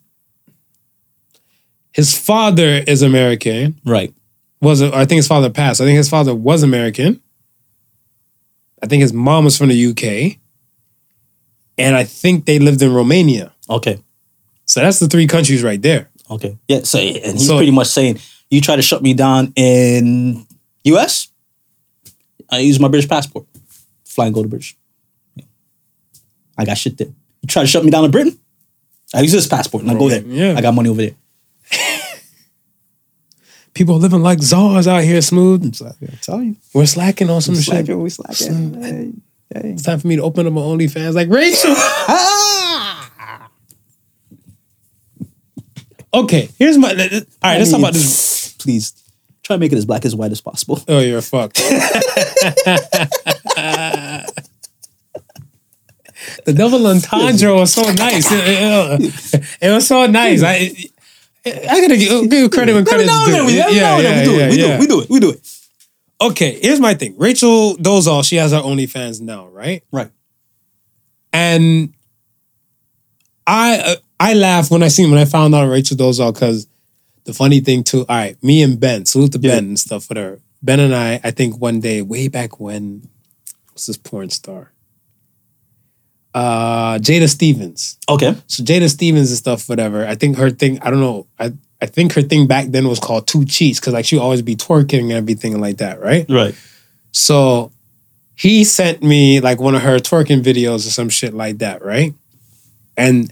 his 1.92 2.18
father 2.18 2.84
is 2.88 3.02
American. 3.04 3.80
right, 3.86 4.14
Was 4.62 4.82
I 4.82 5.06
think 5.06 5.18
his 5.18 5.28
father 5.28 5.50
passed. 5.52 5.80
I 5.80 5.86
think 5.86 5.98
his 5.98 6.10
father 6.10 6.34
was 6.34 6.64
American. 6.64 7.22
I 8.82 8.88
think 8.88 9.02
his 9.02 9.14
mom 9.14 9.46
was 9.46 9.58
from 9.58 9.70
the 9.70 9.86
UK. 9.88 10.40
And 11.78 11.96
I 11.96 12.04
think 12.04 12.46
they 12.46 12.60
lived 12.60 12.82
in 12.82 12.94
Romania. 12.94 13.54
okay, 13.70 14.00
So 14.66 14.80
that's 14.82 15.00
the 15.00 15.08
three 15.08 15.28
countries 15.28 15.64
right 15.64 15.82
there. 15.82 16.10
okay, 16.30 16.58
yeah. 16.68 16.82
So 16.84 16.98
and 17.00 17.38
he's 17.38 17.48
So- 17.48 17.58
pretty 17.58 17.72
much 17.72 17.88
saying, 17.88 18.20
you 18.50 18.60
try 18.62 18.76
to 18.76 18.82
shut 18.82 19.02
me 19.02 19.14
down 19.14 19.54
in 19.56 20.46
U.S. 20.86 21.30
I 22.50 22.60
use 22.60 22.80
my 22.80 22.88
British 22.88 23.10
passport, 23.10 23.46
fly 24.04 24.26
and 24.28 24.34
go 24.36 24.44
to 24.44 24.50
British. 24.50 24.76
I 26.58 26.66
got 26.66 26.78
shit 26.78 26.98
there. 26.98 27.08
You 27.08 27.48
try 27.48 27.64
to 27.64 27.68
shut 27.68 27.84
me 27.84 27.92
down 27.92 28.06
in 28.06 28.12
Britain? 28.12 28.40
I 29.14 29.22
use 29.22 29.32
this 29.32 29.48
passport 29.48 29.84
and 29.84 29.92
I 29.92 29.96
go 29.96 30.10
there. 30.10 30.22
Yeah. 30.22 30.56
I 30.58 30.62
got 30.62 30.74
money 30.74 30.90
over 30.90 31.02
there. 31.02 31.16
People 33.74 33.98
living 33.98 34.22
like 34.22 34.42
czars 34.42 34.88
out 34.88 35.04
here, 35.04 35.22
smooth. 35.22 35.76
I 35.82 35.94
tell 36.22 36.42
you. 36.42 36.56
We're 36.74 36.86
slacking 36.86 37.30
on 37.30 37.42
some 37.42 37.56
shit. 37.56 37.88
we 37.90 38.10
slacking. 38.10 38.82
Hey, 38.82 39.12
hey. 39.54 39.70
It's 39.72 39.84
time 39.84 40.00
for 40.00 40.08
me 40.08 40.16
to 40.16 40.24
open 40.24 40.48
up 40.48 40.54
my 40.54 40.62
OnlyFans 40.62 41.14
like 41.16 41.30
Rachel. 41.30 41.76
okay, 46.24 46.50
here's 46.60 46.78
my. 46.78 46.90
All 46.90 46.96
right, 46.96 47.58
let's 47.58 47.72
talk 47.72 47.80
about 47.80 47.94
this. 47.94 48.54
Please 48.60 48.94
try 49.42 49.56
to 49.56 49.60
make 49.60 49.72
it 49.72 49.78
as 49.78 49.86
black 49.86 50.06
as 50.06 50.16
white 50.16 50.32
as 50.32 50.42
possible. 50.42 50.80
Oh, 50.88 51.00
you're 51.00 51.22
fucked. 51.22 51.60
the 56.46 56.54
double 56.54 56.86
entendre 56.88 57.54
was 57.54 57.74
so 57.74 57.84
nice. 57.94 58.28
It, 58.32 58.42
it- 59.34 59.44
it 59.62 59.70
was 59.72 59.88
so 59.88 60.06
nice. 60.08 60.42
I 60.44 60.72
I 61.46 61.82
gotta 61.82 61.98
give, 61.98 62.30
give 62.30 62.52
credit 62.52 62.74
when 62.74 62.86
credit's 62.86 63.10
no, 63.10 63.26
due. 63.26 63.32
no, 63.34 63.48
yeah, 63.50 63.70
yeah, 63.70 63.98
we 63.98 64.26
do 64.26 64.32
yeah, 64.36 64.46
it. 64.48 64.50
We 64.52 64.58
do 64.58 64.70
it. 64.72 64.80
We 64.80 64.88
do 64.88 65.02
it. 65.02 65.10
We 65.10 65.20
do 65.20 65.30
it. 65.32 65.58
Okay, 66.22 66.58
here's 66.62 66.80
my 66.80 66.94
thing. 66.94 67.16
Rachel 67.18 67.76
Dolezal, 67.76 68.24
she 68.24 68.38
has 68.38 68.52
her 68.54 68.62
OnlyFans 68.62 69.20
now, 69.20 69.48
right? 69.48 69.84
Right. 69.92 70.10
And 71.34 71.94
I 73.46 73.78
uh, 73.80 73.96
I 74.20 74.34
laugh 74.36 74.72
when 74.72 74.84
I 74.84 74.88
see 74.88 75.06
when 75.10 75.18
I 75.20 75.26
found 75.26 75.54
out 75.56 75.68
Rachel 75.68 75.98
Dolezal 75.98 76.34
because 76.34 76.68
the 77.26 77.34
funny 77.34 77.60
thing 77.60 77.84
too. 77.84 78.02
All 78.08 78.16
right, 78.16 78.42
me 78.44 78.62
and 78.62 78.80
Ben, 78.80 79.06
salute 79.06 79.32
to 79.34 79.40
Yeah. 79.40 79.56
Ben 79.56 79.64
and 79.66 79.80
stuff 79.80 80.08
with 80.10 80.18
her. 80.18 80.40
Ben 80.62 80.80
and 80.80 80.96
I, 80.96 81.20
I 81.24 81.32
think 81.32 81.58
one 81.60 81.82
day 81.82 82.02
way 82.02 82.30
back 82.30 82.58
when, 82.60 83.10
what's 83.72 83.86
this 83.88 83.98
porn 83.98 84.30
star? 84.30 84.72
Uh, 86.34 86.98
Jada 86.98 87.30
Stevens. 87.30 87.98
Okay. 88.10 88.36
So 88.48 88.64
Jada 88.64 88.90
Stevens 88.90 89.30
and 89.30 89.38
stuff, 89.38 89.70
whatever. 89.70 90.06
I 90.08 90.16
think 90.16 90.38
her 90.38 90.50
thing. 90.50 90.80
I 90.82 90.90
don't 90.90 91.00
know. 91.00 91.28
I 91.40 91.54
I 91.82 91.86
think 91.86 92.14
her 92.14 92.22
thing 92.22 92.48
back 92.48 92.68
then 92.68 92.88
was 92.88 93.00
called 93.00 93.28
two 93.28 93.44
cheats 93.46 93.80
because 93.80 93.94
like 93.94 94.06
she 94.06 94.16
would 94.16 94.24
always 94.24 94.42
be 94.42 94.56
twerking 94.56 95.02
and 95.02 95.12
everything 95.12 95.60
like 95.60 95.78
that, 95.78 96.00
right? 96.02 96.26
Right. 96.30 96.56
So 97.12 97.72
he 98.36 98.64
sent 98.64 99.04
me 99.04 99.42
like 99.42 99.60
one 99.60 99.76
of 99.76 99.82
her 99.82 100.00
twerking 100.00 100.42
videos 100.42 100.88
or 100.88 100.92
some 100.92 101.10
shit 101.10 101.34
like 101.34 101.60
that, 101.60 101.84
right? 101.84 102.14
And 102.96 103.32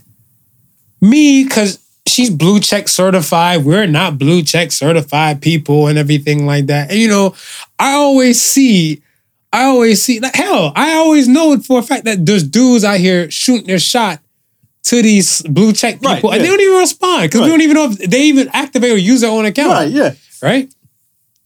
me, 1.00 1.44
because 1.44 1.78
she's 2.06 2.30
blue 2.30 2.60
check 2.60 2.88
certified, 2.88 3.64
we're 3.64 3.86
not 3.86 4.18
blue 4.18 4.42
check 4.42 4.70
certified 4.70 5.40
people 5.40 5.88
and 5.88 5.98
everything 5.98 6.46
like 6.46 6.66
that. 6.66 6.90
And 6.90 7.00
you 7.00 7.08
know, 7.08 7.34
I 7.78 7.92
always 7.94 8.40
see, 8.40 9.02
I 9.52 9.64
always 9.64 10.02
see, 10.02 10.18
like 10.20 10.34
hell, 10.34 10.72
I 10.74 10.94
always 10.94 11.28
know 11.28 11.58
for 11.58 11.80
a 11.80 11.82
fact 11.82 12.04
that 12.04 12.24
there's 12.24 12.42
dudes 12.42 12.84
out 12.84 12.98
here 12.98 13.30
shooting 13.30 13.66
their 13.66 13.78
shot 13.78 14.20
to 14.84 15.02
these 15.02 15.42
blue 15.42 15.72
check 15.72 15.96
people 16.00 16.10
Right, 16.10 16.24
and 16.24 16.40
they 16.44 16.48
don't 16.48 16.60
even 16.60 16.78
respond 16.78 17.24
because 17.24 17.42
we 17.42 17.48
don't 17.48 17.60
even 17.60 17.74
know 17.76 17.90
if 17.90 17.98
they 17.98 18.22
even 18.22 18.48
activate 18.52 18.92
or 18.92 18.96
use 18.96 19.20
their 19.20 19.30
own 19.30 19.44
account 19.44 19.70
Right, 19.72 19.90
Yeah. 19.90 20.14
right? 20.42 20.72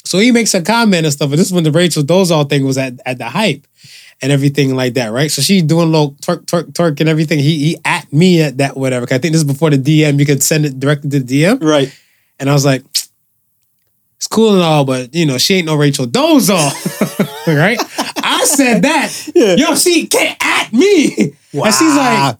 So 0.04 0.18
he 0.18 0.30
makes 0.30 0.54
a 0.54 0.62
comment 0.62 1.04
and 1.04 1.12
stuff. 1.12 1.30
And 1.30 1.38
this 1.38 1.48
is 1.48 1.52
when 1.52 1.64
the 1.64 1.72
Rachel 1.72 2.02
Dolezal 2.04 2.48
thing 2.48 2.64
was 2.64 2.78
at, 2.78 2.94
at 3.04 3.18
the 3.18 3.24
hype 3.28 3.66
and 4.22 4.30
everything 4.30 4.74
like 4.76 4.94
that, 4.94 5.08
right? 5.08 5.30
So 5.30 5.42
she's 5.42 5.64
doing 5.64 5.88
a 5.88 5.90
little 5.90 6.12
twerk, 6.22 6.46
twerk, 6.46 6.72
twerk 6.72 7.00
and 7.00 7.08
everything. 7.08 7.40
He 7.40 7.58
he 7.58 7.76
at 7.84 8.10
me 8.12 8.40
at 8.40 8.58
that 8.58 8.76
whatever. 8.76 9.04
I 9.10 9.18
think 9.18 9.32
this 9.32 9.42
is 9.42 9.44
before 9.44 9.70
the 9.70 9.78
DM. 9.78 10.18
You 10.20 10.24
could 10.24 10.42
send 10.44 10.64
it 10.64 10.78
directly 10.78 11.10
to 11.10 11.18
the 11.20 11.42
DM. 11.42 11.60
Right. 11.62 11.92
And 12.38 12.48
I 12.48 12.52
was 12.52 12.64
like, 12.64 12.84
it's 14.16 14.26
cool 14.26 14.54
and 14.54 14.62
all, 14.62 14.84
but 14.84 15.14
you 15.14 15.26
know, 15.26 15.38
she 15.38 15.54
ain't 15.56 15.66
no 15.66 15.76
Rachel 15.76 16.06
Dolezal, 16.06 16.56
right? 17.46 17.78
I 18.22 18.44
said 18.44 18.82
that. 18.82 19.30
Yo, 19.34 19.74
she 19.74 20.06
can't 20.06 20.36
at 20.42 20.72
me. 20.72 21.34
And 21.52 21.74
she's 21.74 21.96
like, 21.96 22.36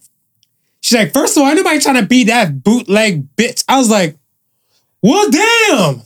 she's 0.81 0.97
like, 0.97 1.13
first 1.13 1.37
of 1.37 1.43
all, 1.43 1.49
anybody 1.49 1.79
trying 1.79 2.01
to 2.01 2.05
be 2.05 2.25
that 2.25 2.63
bootleg 2.63 3.35
bitch. 3.35 3.63
I 3.67 3.77
was 3.77 3.89
like, 3.89 4.17
well, 5.01 5.29
damn. 5.29 6.01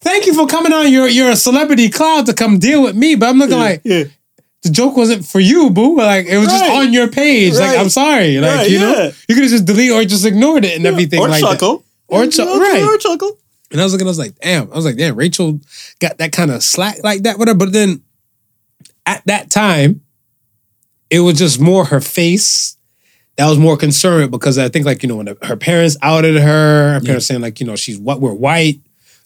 Thank 0.00 0.26
you 0.26 0.34
for 0.34 0.46
coming 0.46 0.72
on 0.72 0.90
your 0.92 1.08
your 1.08 1.34
celebrity 1.34 1.90
cloud 1.90 2.26
to 2.26 2.34
come 2.34 2.58
deal 2.58 2.82
with 2.82 2.96
me. 2.96 3.16
But 3.16 3.30
I'm 3.30 3.38
looking 3.38 3.58
like 3.58 3.80
yeah. 3.84 4.04
the 4.62 4.70
joke 4.70 4.96
wasn't 4.96 5.26
for 5.26 5.40
you, 5.40 5.70
boo. 5.70 5.96
Like 5.96 6.26
it 6.26 6.38
was 6.38 6.46
just 6.46 6.64
on 6.70 6.92
your 6.92 7.08
page. 7.08 7.54
Like 7.54 7.76
I'm 7.76 7.88
sorry. 7.88 8.38
Like 8.38 8.56
Right, 8.56 8.70
you 8.70 8.78
know, 8.78 8.92
yeah. 8.92 9.10
you 9.28 9.34
could 9.34 9.42
have 9.42 9.50
just 9.50 9.64
deleted 9.64 9.96
or 9.96 10.04
just 10.04 10.24
ignored 10.24 10.64
it 10.64 10.76
and 10.76 10.86
everything 10.86 11.18
or 11.18 11.28
like 11.28 11.40
chuckle. 11.40 11.84
Or 12.06 12.26
chu- 12.28 12.44
right. 12.44 12.82
Or 12.82 12.96
chuckle. 12.98 13.36
And 13.70 13.80
I 13.80 13.84
was 13.84 13.92
looking, 13.92 14.06
I 14.06 14.10
was 14.10 14.18
like, 14.18 14.38
damn. 14.40 14.72
I 14.72 14.76
was 14.76 14.84
like, 14.84 14.96
damn, 14.96 15.16
Rachel 15.16 15.60
got 16.00 16.18
that 16.18 16.32
kind 16.32 16.50
of 16.50 16.62
slack 16.62 16.96
like 17.04 17.22
that, 17.22 17.38
whatever. 17.38 17.58
But 17.58 17.72
then 17.72 18.02
at 19.06 19.24
that 19.26 19.50
time, 19.50 20.02
it 21.10 21.20
was 21.20 21.38
just 21.38 21.60
more 21.60 21.86
her 21.86 22.00
face 22.00 22.78
that 23.38 23.48
was 23.48 23.58
more 23.58 23.76
concerned 23.76 24.32
because 24.32 24.58
I 24.58 24.68
think 24.68 24.84
like, 24.84 25.04
you 25.04 25.08
know, 25.08 25.16
when 25.16 25.28
her 25.42 25.56
parents 25.56 25.96
outed 26.02 26.36
her, 26.36 26.94
her 26.94 27.00
parents 27.00 27.26
saying 27.26 27.40
like, 27.40 27.60
you 27.60 27.66
know, 27.66 27.76
she's 27.76 27.96
what 27.96 28.20
we're 28.20 28.34
white, 28.34 28.80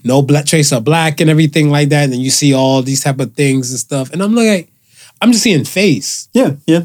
no 0.04 0.20
black 0.20 0.44
trace 0.44 0.70
of 0.70 0.84
black 0.84 1.20
and 1.20 1.30
everything 1.30 1.70
like 1.70 1.88
that. 1.88 2.04
And 2.04 2.12
then 2.12 2.20
you 2.20 2.28
see 2.28 2.52
all 2.52 2.82
these 2.82 3.02
type 3.02 3.20
of 3.20 3.32
things 3.34 3.70
and 3.70 3.80
stuff. 3.80 4.12
And 4.12 4.22
I'm 4.22 4.34
like, 4.34 4.70
I'm 5.22 5.32
just 5.32 5.44
seeing 5.44 5.64
face. 5.64 6.28
Yeah, 6.34 6.56
yeah. 6.66 6.82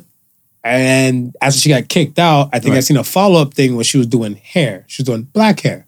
And 0.64 1.36
after 1.42 1.60
she 1.60 1.68
got 1.68 1.90
kicked 1.90 2.18
out, 2.18 2.50
I 2.54 2.60
think 2.60 2.76
I 2.76 2.80
seen 2.80 2.98
a 2.98 3.04
follow 3.04 3.42
up 3.42 3.54
thing 3.54 3.76
where 3.76 3.84
she 3.84 3.98
was 3.98 4.08
doing 4.08 4.36
hair. 4.36 4.86
She 4.88 5.02
was 5.02 5.08
doing 5.08 5.24
black 5.24 5.60
hair. 5.60 5.86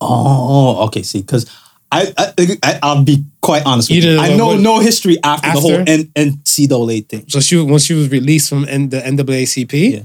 Oh, 0.00 0.84
okay. 0.86 1.02
See, 1.02 1.20
because 1.20 1.44
I, 1.92 2.12
I, 2.16 2.32
I, 2.62 2.78
I'll 2.82 3.04
be 3.04 3.24
quite 3.42 3.64
honest 3.66 3.90
with 3.90 4.04
you. 4.04 4.18
I 4.18 4.36
know 4.36 4.46
what- 4.48 4.60
no 4.60 4.78
history 4.80 5.18
after, 5.22 5.52
the 5.52 5.60
whole 5.60 5.72
After? 5.80 5.90
N- 5.92 6.12
NCAA 6.16 7.06
thing. 7.08 7.24
So 7.28 7.40
she 7.40 7.60
once 7.60 7.84
she 7.84 7.94
was 7.94 8.08
released 8.10 8.48
from 8.48 8.66
N- 8.68 8.88
the 8.88 9.00
NAACP, 9.00 9.72
Yeah. 9.92 10.02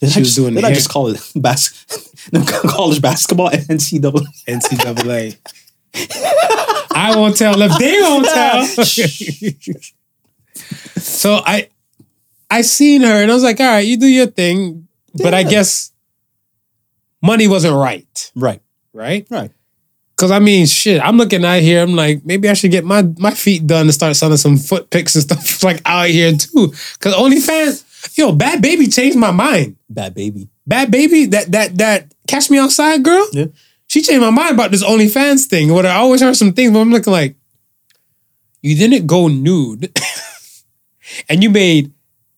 Did 0.00 0.10
She 0.10 0.16
I 0.16 0.20
was 0.20 0.28
just, 0.28 0.36
doing 0.36 0.54
Did 0.54 0.64
I 0.64 0.68
hair. 0.68 0.74
just 0.74 0.88
call 0.90 1.08
it 1.08 1.20
bas- 1.36 1.86
college 2.68 3.00
basketball 3.00 3.50
NCAA? 3.50 4.24
NCAA. 4.48 5.36
I 6.94 7.14
won't 7.16 7.36
tell 7.36 7.60
if 7.62 7.78
they 7.78 8.00
won't 8.00 8.26
tell. 8.26 8.64
so 10.96 11.40
I 11.44 11.68
I 12.50 12.62
seen 12.62 13.02
her 13.02 13.22
and 13.22 13.30
I 13.30 13.34
was 13.34 13.42
like, 13.42 13.60
all 13.60 13.66
right, 13.66 13.86
you 13.86 13.96
do 13.96 14.06
your 14.06 14.26
thing. 14.26 14.88
But 15.14 15.34
I 15.34 15.42
guess 15.42 15.92
money 17.22 17.46
wasn't 17.46 17.74
right, 17.76 18.30
Right, 18.34 18.60
right? 18.92 19.26
right. 19.30 19.50
Cause 20.16 20.30
I 20.30 20.38
mean, 20.38 20.66
shit, 20.66 21.00
I'm 21.02 21.16
looking 21.16 21.44
out 21.44 21.62
here. 21.62 21.82
I'm 21.82 21.94
like, 21.96 22.24
maybe 22.24 22.48
I 22.48 22.52
should 22.52 22.70
get 22.70 22.84
my 22.84 23.02
my 23.18 23.32
feet 23.32 23.66
done 23.66 23.82
and 23.86 23.94
start 23.94 24.14
selling 24.14 24.36
some 24.36 24.56
foot 24.56 24.88
pics 24.90 25.14
and 25.16 25.24
stuff 25.24 25.62
like 25.64 25.80
out 25.84 26.08
here 26.08 26.30
too. 26.36 26.68
Cause 27.00 27.14
OnlyFans, 27.14 28.16
yo, 28.16 28.30
Bhad 28.32 28.60
Bhabie 28.60 28.94
changed 28.94 29.18
my 29.18 29.32
mind. 29.32 29.76
Bhad 29.92 30.14
Bhabie. 30.14 30.48
Bhad 30.68 30.86
Bhabie, 30.92 31.30
that 31.32 31.50
that 31.50 31.78
that 31.78 32.14
Catch 32.28 32.50
Me 32.50 32.58
Outside 32.58 33.02
girl, 33.02 33.26
Yeah. 33.32 33.46
she 33.88 34.00
changed 34.02 34.20
my 34.20 34.30
mind 34.30 34.54
about 34.54 34.70
this 34.70 34.84
OnlyFans 34.84 35.46
thing. 35.46 35.72
What 35.72 35.86
I 35.86 35.96
always 35.96 36.20
heard 36.20 36.36
some 36.36 36.52
things, 36.52 36.72
but 36.72 36.80
I'm 36.80 36.92
looking 36.92 37.12
like, 37.12 37.34
you 38.60 38.76
didn't 38.76 39.08
go 39.08 39.26
nude, 39.26 39.92
and 41.28 41.42
you 41.42 41.50
made 41.50 41.92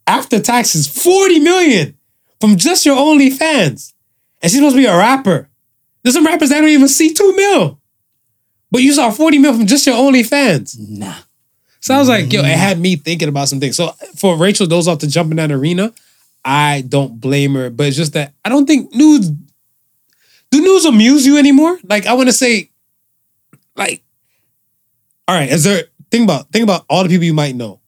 after 0.06 0.40
taxes 0.40 0.86
forty 0.88 1.38
million 1.38 1.98
from 2.40 2.56
just 2.56 2.86
your 2.86 2.96
OnlyFans, 2.96 3.92
and 4.40 4.50
she's 4.50 4.54
supposed 4.54 4.76
to 4.76 4.80
be 4.80 4.86
a 4.86 4.96
rapper. 4.96 5.50
There's 6.04 6.14
some 6.14 6.26
rappers 6.26 6.50
that 6.50 6.60
don't 6.60 6.68
even 6.68 6.86
see 6.86 7.12
two 7.12 7.34
mil, 7.34 7.80
but 8.70 8.82
you 8.82 8.92
saw 8.92 9.10
forty 9.10 9.38
mil 9.38 9.54
from 9.54 9.66
just 9.66 9.86
your 9.86 9.96
OnlyFans. 9.96 10.78
Nah. 10.78 11.16
So 11.80 11.94
I 11.94 11.98
was 11.98 12.08
like, 12.08 12.32
yo, 12.32 12.40
it 12.40 12.44
mm. 12.44 12.54
had 12.54 12.78
me 12.78 12.96
thinking 12.96 13.28
about 13.28 13.48
some 13.48 13.60
things. 13.60 13.76
So 13.76 13.88
for 14.16 14.38
Rachel 14.38 14.66
Dolezal 14.66 14.98
to 15.00 15.08
jump 15.08 15.30
in 15.32 15.36
that 15.38 15.50
arena, 15.50 15.92
I 16.44 16.82
don't 16.88 17.20
blame 17.20 17.54
her. 17.54 17.70
But 17.70 17.88
it's 17.88 17.96
just 17.96 18.12
that 18.12 18.32
I 18.44 18.48
don't 18.48 18.66
think 18.66 18.94
nudes 18.94 19.30
do 20.50 20.62
nudes 20.62 20.84
amuse 20.84 21.26
you 21.26 21.36
anymore? 21.36 21.78
Like 21.82 22.06
I 22.06 22.14
want 22.14 22.28
to 22.28 22.32
say, 22.32 22.70
like, 23.76 24.02
all 25.26 25.34
right, 25.34 25.50
is 25.50 25.64
there 25.64 25.84
think 26.10 26.24
about 26.24 26.50
think 26.52 26.62
about 26.62 26.84
all 26.88 27.02
the 27.02 27.08
people 27.08 27.24
you 27.24 27.34
might 27.34 27.56
know. 27.56 27.80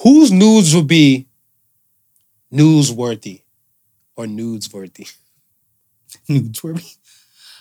Whose 0.00 0.32
nudes 0.32 0.74
would 0.74 0.86
be 0.86 1.26
newsworthy 2.52 3.42
or 4.16 4.26
nudesworthy? 4.26 5.12
Newsworthy. 6.28 6.96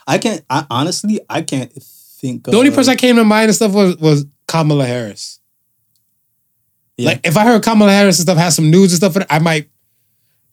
I 0.07 0.17
can't. 0.17 0.43
I 0.49 0.65
honestly, 0.69 1.19
I 1.29 1.41
can't 1.41 1.71
think. 1.73 2.47
Of 2.47 2.51
the 2.53 2.57
only 2.57 2.71
person 2.71 2.93
that 2.93 2.99
came 2.99 3.17
to 3.17 3.23
mind 3.25 3.47
and 3.49 3.55
stuff 3.55 3.73
was 3.73 3.97
was 3.97 4.25
Kamala 4.47 4.85
Harris. 4.85 5.39
Yeah. 6.97 7.09
Like 7.11 7.27
if 7.27 7.37
I 7.37 7.43
heard 7.43 7.61
Kamala 7.63 7.91
Harris 7.91 8.17
and 8.17 8.23
stuff 8.27 8.37
has 8.37 8.55
some 8.55 8.71
news 8.71 8.91
and 8.93 9.13
stuff, 9.13 9.25
I 9.29 9.39
might. 9.39 9.69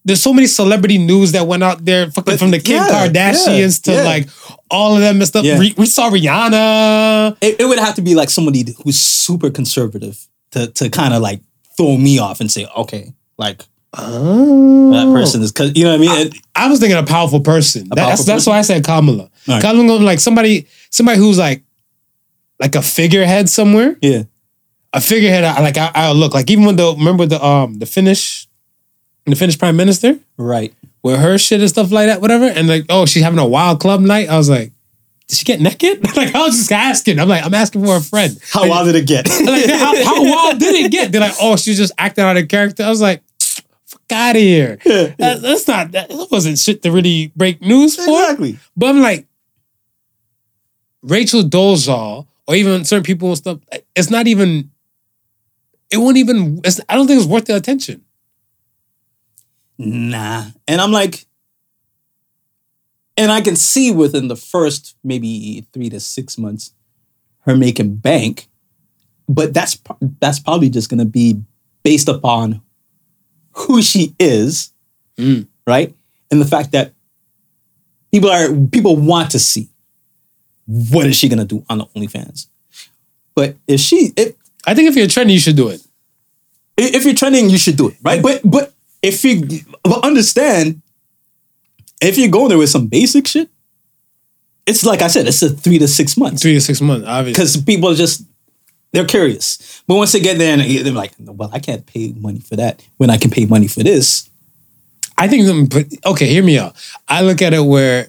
There's 0.06 0.20
so 0.22 0.34
many 0.34 0.46
celebrity 0.46 0.98
news 0.98 1.32
that 1.32 1.46
went 1.46 1.62
out 1.62 1.82
there, 1.82 2.10
fucking 2.10 2.32
But 2.34 2.38
from 2.38 2.50
the 2.50 2.58
Kim 2.58 2.76
yeah, 2.76 2.88
Kardashians 3.08 3.86
yeah, 3.86 4.00
to 4.00 4.04
like 4.04 4.28
all 4.70 4.94
of 4.94 5.00
them 5.00 5.16
and 5.16 5.26
stuff. 5.26 5.44
Re- 5.44 5.74
we 5.78 5.86
saw 5.86 6.10
Rihanna. 6.10 7.38
It, 7.40 7.60
it 7.60 7.64
would 7.64 7.78
have 7.78 7.94
to 7.94 8.02
be 8.02 8.14
like 8.14 8.28
somebody 8.28 8.66
who's 8.84 8.98
super 8.98 9.50
conservative 9.50 10.26
to 10.50 10.66
to 10.72 10.90
kind 10.90 11.14
of 11.14 11.22
like 11.22 11.40
throw 11.78 11.96
me 11.96 12.18
off 12.18 12.40
and 12.40 12.50
say, 12.52 12.66
okay, 12.76 13.14
like 13.38 13.62
Oh, 13.96 14.90
that 14.90 15.12
person 15.14 15.40
is 15.42 15.52
because 15.52 15.72
you 15.76 15.84
know 15.84 15.90
what 15.96 15.96
I 15.96 16.16
mean. 16.18 16.26
It- 16.26 16.34
I 16.54 16.68
was 16.68 16.80
thinking 16.80 16.98
a 16.98 17.02
powerful 17.04 17.40
person. 17.40 17.88
that's 17.88 18.00
powerful 18.00 18.24
that's 18.24 18.44
person? 18.44 18.50
why 18.50 18.58
I 18.58 18.62
said 18.62 18.84
Kamala. 18.84 19.30
All 19.48 19.54
right. 19.54 19.62
Kamala, 19.62 19.98
like 19.98 20.20
somebody, 20.20 20.66
somebody 20.90 21.18
who's 21.18 21.38
like, 21.38 21.62
like 22.60 22.74
a 22.74 22.82
figurehead 22.82 23.48
somewhere. 23.48 23.96
yeah, 24.00 24.22
a 24.92 25.00
figurehead. 25.00 25.44
I, 25.44 25.60
like 25.60 25.76
I, 25.76 25.90
I 25.94 26.12
look 26.12 26.34
like 26.34 26.50
even 26.50 26.64
when 26.64 26.76
the 26.76 26.94
remember 26.96 27.26
the 27.26 27.44
um 27.44 27.78
the 27.78 27.86
Finnish, 27.86 28.46
the 29.26 29.34
Finnish 29.36 29.58
prime 29.58 29.76
minister. 29.76 30.18
right. 30.38 30.72
with 31.02 31.18
her 31.20 31.36
shit 31.38 31.60
and 31.60 31.68
stuff 31.68 31.90
like 31.90 32.06
that, 32.06 32.20
whatever. 32.20 32.44
And 32.46 32.68
like, 32.68 32.86
oh, 32.88 33.04
she's 33.06 33.22
having 33.22 33.38
a 33.38 33.46
wild 33.46 33.80
club 33.80 34.00
night. 34.00 34.28
I 34.28 34.36
was 34.38 34.48
like, 34.48 34.72
did 35.28 35.38
she 35.38 35.44
get 35.44 35.60
naked? 35.60 36.02
like, 36.16 36.34
I 36.34 36.42
was 36.44 36.56
just 36.56 36.72
asking. 36.72 37.18
I'm 37.18 37.28
like, 37.28 37.44
I'm 37.44 37.52
asking 37.54 37.84
for 37.84 37.96
a 37.96 38.00
friend. 38.00 38.38
How 38.52 38.60
like, 38.62 38.70
wild 38.70 38.86
did 38.86 38.94
it 38.96 39.06
get? 39.06 39.26
like, 39.44 39.66
how, 39.68 40.04
how 40.04 40.22
wild 40.22 40.58
did 40.60 40.74
it 40.84 40.92
get? 40.92 41.10
They're 41.12 41.20
like, 41.20 41.34
oh, 41.40 41.56
she 41.56 41.70
was 41.70 41.78
just 41.78 41.92
acting 41.98 42.24
out 42.24 42.36
of 42.36 42.46
character. 42.48 42.82
I 42.84 42.88
was 42.88 43.00
like, 43.02 43.22
fuck 43.40 44.02
out 44.12 44.36
of 44.36 44.42
here. 44.42 44.78
That- 44.84 45.40
that's 45.42 45.66
not, 45.66 45.92
that, 45.92 46.08
that 46.08 46.28
wasn't 46.30 46.58
shit 46.58 46.82
to 46.82 46.92
really 46.92 47.32
break 47.34 47.60
news 47.60 47.96
for. 47.96 48.02
exactly. 48.02 48.58
But 48.76 48.90
I'm 48.90 49.00
like, 49.00 49.26
Rachel 51.04 51.42
Dolezal, 51.42 52.26
or 52.48 52.54
even 52.54 52.84
certain 52.84 53.04
people 53.04 53.28
and 53.28 53.36
stuff, 53.36 53.58
it's 53.94 54.10
not 54.10 54.26
even, 54.26 54.70
it 55.90 55.98
won't 55.98 56.16
even, 56.16 56.60
it's, 56.64 56.80
I 56.88 56.94
don't 56.94 57.06
think 57.06 57.20
it's 57.20 57.28
worth 57.28 57.44
the 57.44 57.56
attention. 57.56 58.02
Nah. 59.78 60.46
And 60.66 60.80
I'm 60.80 60.92
like, 60.92 61.26
and 63.16 63.30
I 63.30 63.40
can 63.42 63.54
see 63.56 63.90
within 63.92 64.28
the 64.28 64.36
first 64.36 64.96
maybe 65.04 65.66
three 65.72 65.90
to 65.90 66.00
six 66.00 66.38
months, 66.38 66.72
her 67.40 67.56
making 67.56 67.96
bank, 67.96 68.48
but 69.28 69.52
that's 69.54 69.78
that's 70.20 70.38
probably 70.40 70.68
just 70.70 70.88
gonna 70.90 71.04
be 71.04 71.40
based 71.82 72.08
upon 72.08 72.62
who 73.52 73.82
she 73.82 74.14
is, 74.18 74.72
Mm. 75.16 75.46
right? 75.66 75.94
And 76.30 76.40
the 76.40 76.44
fact 76.44 76.72
that 76.72 76.92
people 78.10 78.30
are 78.30 78.52
people 78.72 78.96
want 78.96 79.30
to 79.32 79.38
see 79.38 79.68
what 80.66 81.06
is 81.06 81.16
she 81.16 81.28
gonna 81.28 81.44
do 81.44 81.64
on 81.68 81.78
the 81.78 81.86
OnlyFans. 81.86 82.46
But 83.34 83.56
if 83.66 83.80
she 83.80 84.12
if 84.16 84.34
I 84.66 84.74
think 84.74 84.88
if 84.88 84.96
you're 84.96 85.06
trending, 85.08 85.34
you 85.34 85.40
should 85.40 85.56
do 85.56 85.68
it. 85.68 85.80
if 86.76 87.04
you're 87.04 87.14
trending, 87.14 87.50
you 87.50 87.58
should 87.58 87.76
do 87.76 87.88
it, 87.88 87.96
right? 88.02 88.22
But 88.22 88.40
but 88.44 88.72
if 89.02 89.24
you 89.24 89.46
but 89.82 90.04
understand, 90.04 90.80
if 92.00 92.16
you're 92.18 92.28
going 92.30 92.48
there 92.48 92.58
with 92.58 92.70
some 92.70 92.86
basic 92.86 93.26
shit, 93.26 93.48
it's 94.66 94.84
like 94.84 95.02
I 95.02 95.08
said, 95.08 95.26
it's 95.26 95.42
a 95.42 95.50
three 95.50 95.78
to 95.78 95.86
six 95.88 96.16
months 96.16 96.42
Three 96.42 96.54
to 96.54 96.60
six 96.60 96.80
months, 96.80 97.06
obviously. 97.06 97.32
because 97.42 97.56
people 97.62 97.90
are 97.90 97.94
just 97.94 98.22
they're 98.92 99.04
curious. 99.04 99.82
But 99.86 99.96
once 99.96 100.12
they 100.12 100.20
get 100.20 100.38
there, 100.38 100.56
and 100.58 100.62
they're 100.62 100.92
like, 100.92 101.12
well, 101.18 101.50
I 101.52 101.58
can't 101.58 101.84
pay 101.84 102.12
money 102.16 102.38
for 102.38 102.56
that 102.56 102.82
when 102.96 103.10
I 103.10 103.16
can 103.18 103.30
pay 103.30 103.44
money 103.44 103.66
for 103.66 103.82
this. 103.82 104.30
I 105.18 105.28
think, 105.28 105.48
um, 105.48 105.66
but 105.66 105.86
okay, 106.06 106.26
hear 106.26 106.42
me 106.42 106.58
out. 106.58 106.74
I 107.08 107.22
look 107.22 107.42
at 107.42 107.52
it 107.52 107.60
where 107.60 108.08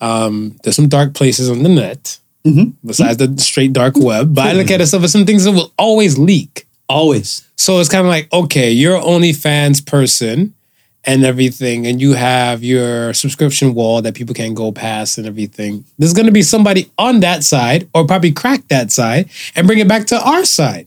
um, 0.00 0.56
there's 0.62 0.76
some 0.76 0.88
dark 0.88 1.14
places 1.14 1.48
on 1.50 1.62
the 1.62 1.68
net 1.68 2.18
Mhm. 2.46 2.74
besides 2.84 3.16
the 3.18 3.34
straight 3.42 3.72
dark 3.72 3.96
web, 3.96 4.34
but 4.34 4.46
I 4.46 4.52
look 4.52 4.70
at 4.70 4.80
it 4.80 4.86
stuff 4.86 5.02
as 5.04 5.12
some 5.12 5.26
things 5.26 5.44
that 5.44 5.52
will 5.52 5.72
always 5.78 6.16
leak. 6.18 6.66
Always, 6.88 7.42
So 7.56 7.80
it's 7.80 7.88
kind 7.88 8.06
of 8.06 8.10
like, 8.10 8.32
okay, 8.32 8.70
you're 8.70 9.00
OnlyFans 9.00 9.84
person 9.84 10.54
and 11.02 11.24
everything, 11.24 11.84
and 11.86 12.00
you 12.00 12.12
have 12.14 12.62
your 12.62 13.12
subscription 13.14 13.74
wall 13.74 14.02
that 14.02 14.14
people 14.14 14.34
can 14.34 14.54
go 14.54 14.70
past 14.70 15.18
and 15.18 15.26
everything. 15.26 15.84
There's 15.98 16.12
going 16.12 16.26
to 16.26 16.32
be 16.32 16.42
somebody 16.42 16.88
on 16.98 17.20
that 17.20 17.42
side, 17.42 17.88
or 17.94 18.06
probably 18.06 18.30
crack 18.32 18.68
that 18.68 18.92
side 18.92 19.28
and 19.56 19.66
bring 19.66 19.80
it 19.80 19.88
back 19.88 20.06
to 20.08 20.20
our 20.22 20.44
side. 20.44 20.86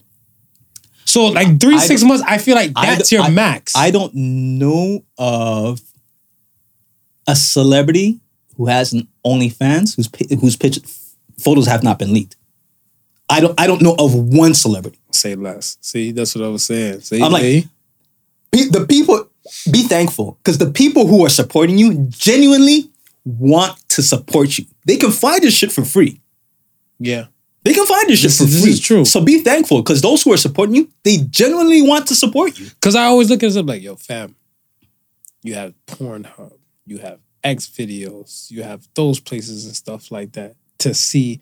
So 1.03 1.25
like 1.25 1.59
three 1.59 1.75
I 1.75 1.79
six 1.79 2.03
months, 2.03 2.23
I 2.25 2.37
feel 2.37 2.55
like 2.55 2.71
that's 2.73 3.09
d- 3.09 3.15
your 3.17 3.25
I- 3.25 3.29
max. 3.29 3.73
I 3.75 3.91
don't 3.91 4.13
know 4.15 5.03
of 5.17 5.81
a 7.27 7.35
celebrity 7.35 8.19
who 8.59 8.65
has 8.67 8.91
an 8.93 9.07
OnlyFans 9.25 9.95
whose 9.95 10.09
whose 10.41 10.55
picture 10.57 10.81
photos 11.39 11.65
have 11.65 11.81
not 11.81 11.97
been 11.97 12.13
leaked. 12.13 12.35
I 13.29 13.39
don't 13.39 13.57
I 13.59 13.65
don't 13.67 13.81
know 13.81 13.95
of 13.97 14.13
one 14.13 14.53
celebrity. 14.53 14.99
Say 15.11 15.33
less. 15.35 15.77
See, 15.81 16.11
that's 16.11 16.35
what 16.35 16.43
I 16.43 16.49
was 16.49 16.63
saying. 16.65 16.99
See, 17.01 17.21
I'm 17.23 17.31
like-? 17.31 17.65
Pe- 18.51 18.65
the 18.69 18.85
people 18.85 19.29
be 19.71 19.83
thankful 19.83 20.37
because 20.43 20.57
the 20.57 20.69
people 20.71 21.07
who 21.07 21.25
are 21.25 21.29
supporting 21.29 21.77
you 21.77 21.93
genuinely 22.09 22.89
want 23.23 23.77
to 23.89 24.01
support 24.03 24.57
you. 24.57 24.65
They 24.85 24.97
can 24.97 25.11
find 25.11 25.41
this 25.41 25.55
shit 25.55 25.71
for 25.71 25.85
free. 25.85 26.19
yeah. 26.99 27.27
They 27.63 27.73
can 27.73 27.85
find 27.85 28.09
this 28.09 28.19
shit 28.21 28.29
This 28.31 28.37
for 28.39 28.43
is- 28.45 28.53
this 28.53 28.63
free. 28.63 28.71
is 28.71 28.79
true. 28.79 29.05
So 29.05 29.21
be 29.23 29.41
thankful 29.41 29.81
because 29.83 30.01
those 30.01 30.23
who 30.23 30.31
are 30.33 30.37
supporting 30.37 30.75
you, 30.75 30.89
they 31.03 31.17
genuinely 31.17 31.81
want 31.81 32.07
to 32.07 32.15
support 32.15 32.57
you. 32.59 32.65
Because 32.67 32.95
I 32.95 33.03
always 33.05 33.29
look 33.29 33.43
at 33.43 33.53
it 33.55 33.65
like, 33.65 33.81
yo, 33.81 33.95
fam, 33.97 34.35
you 35.43 35.53
have 35.55 35.73
Pornhub, 35.85 36.53
you 36.85 36.97
have 36.99 37.19
X 37.49 37.67
videos, 37.67 38.49
you 38.51 38.63
have 38.63 38.87
those 38.95 39.19
places 39.19 39.65
and 39.65 39.75
stuff 39.75 40.11
like 40.11 40.33
that 40.33 40.55
to 40.79 40.93
see 40.93 41.39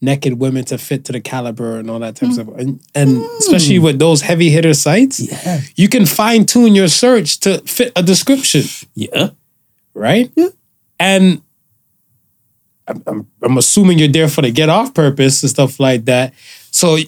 naked 0.00 0.34
women 0.38 0.64
to 0.64 0.78
fit 0.78 1.04
to 1.04 1.12
the 1.12 1.20
caliber 1.20 1.78
and 1.78 1.90
all 1.90 1.98
that 1.98 2.14
type 2.16 2.30
of 2.30 2.36
mm. 2.36 2.42
stuff. 2.42 2.48
And, 2.56 2.80
and 2.94 3.08
mm. 3.18 3.38
especially 3.38 3.78
with 3.80 3.98
those 3.98 4.22
heavy 4.22 4.48
hitter 4.48 4.74
sites, 4.74 5.20
Yeah. 5.20 5.60
you 5.74 5.88
can 5.88 6.06
fine 6.06 6.46
tune 6.46 6.74
your 6.74 6.88
search 6.88 7.40
to 7.40 7.58
fit 7.66 7.92
a 7.96 8.02
description, 8.02 8.62
Yeah. 8.94 9.30
right? 9.94 10.30
And 11.00 11.42
I'm, 12.86 13.02
I'm, 13.06 13.26
I'm 13.42 13.58
assuming 13.58 13.98
you're 13.98 14.08
there 14.08 14.28
for 14.28 14.42
the 14.42 14.52
get 14.52 14.68
off 14.68 14.94
purpose 14.94 15.42
and 15.42 15.50
stuff 15.50 15.80
like 15.80 16.04
that. 16.04 16.32
So 16.70 16.98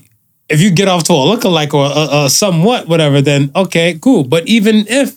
if 0.48 0.60
you 0.60 0.70
get 0.70 0.88
off 0.88 1.04
to 1.04 1.12
a 1.12 1.16
lookalike 1.16 1.72
or 1.72 1.86
a, 1.86 2.24
a 2.24 2.30
somewhat 2.30 2.88
whatever, 2.88 3.22
then 3.22 3.52
okay, 3.54 3.98
cool. 4.00 4.24
But 4.24 4.48
even 4.48 4.84
if 4.88 5.16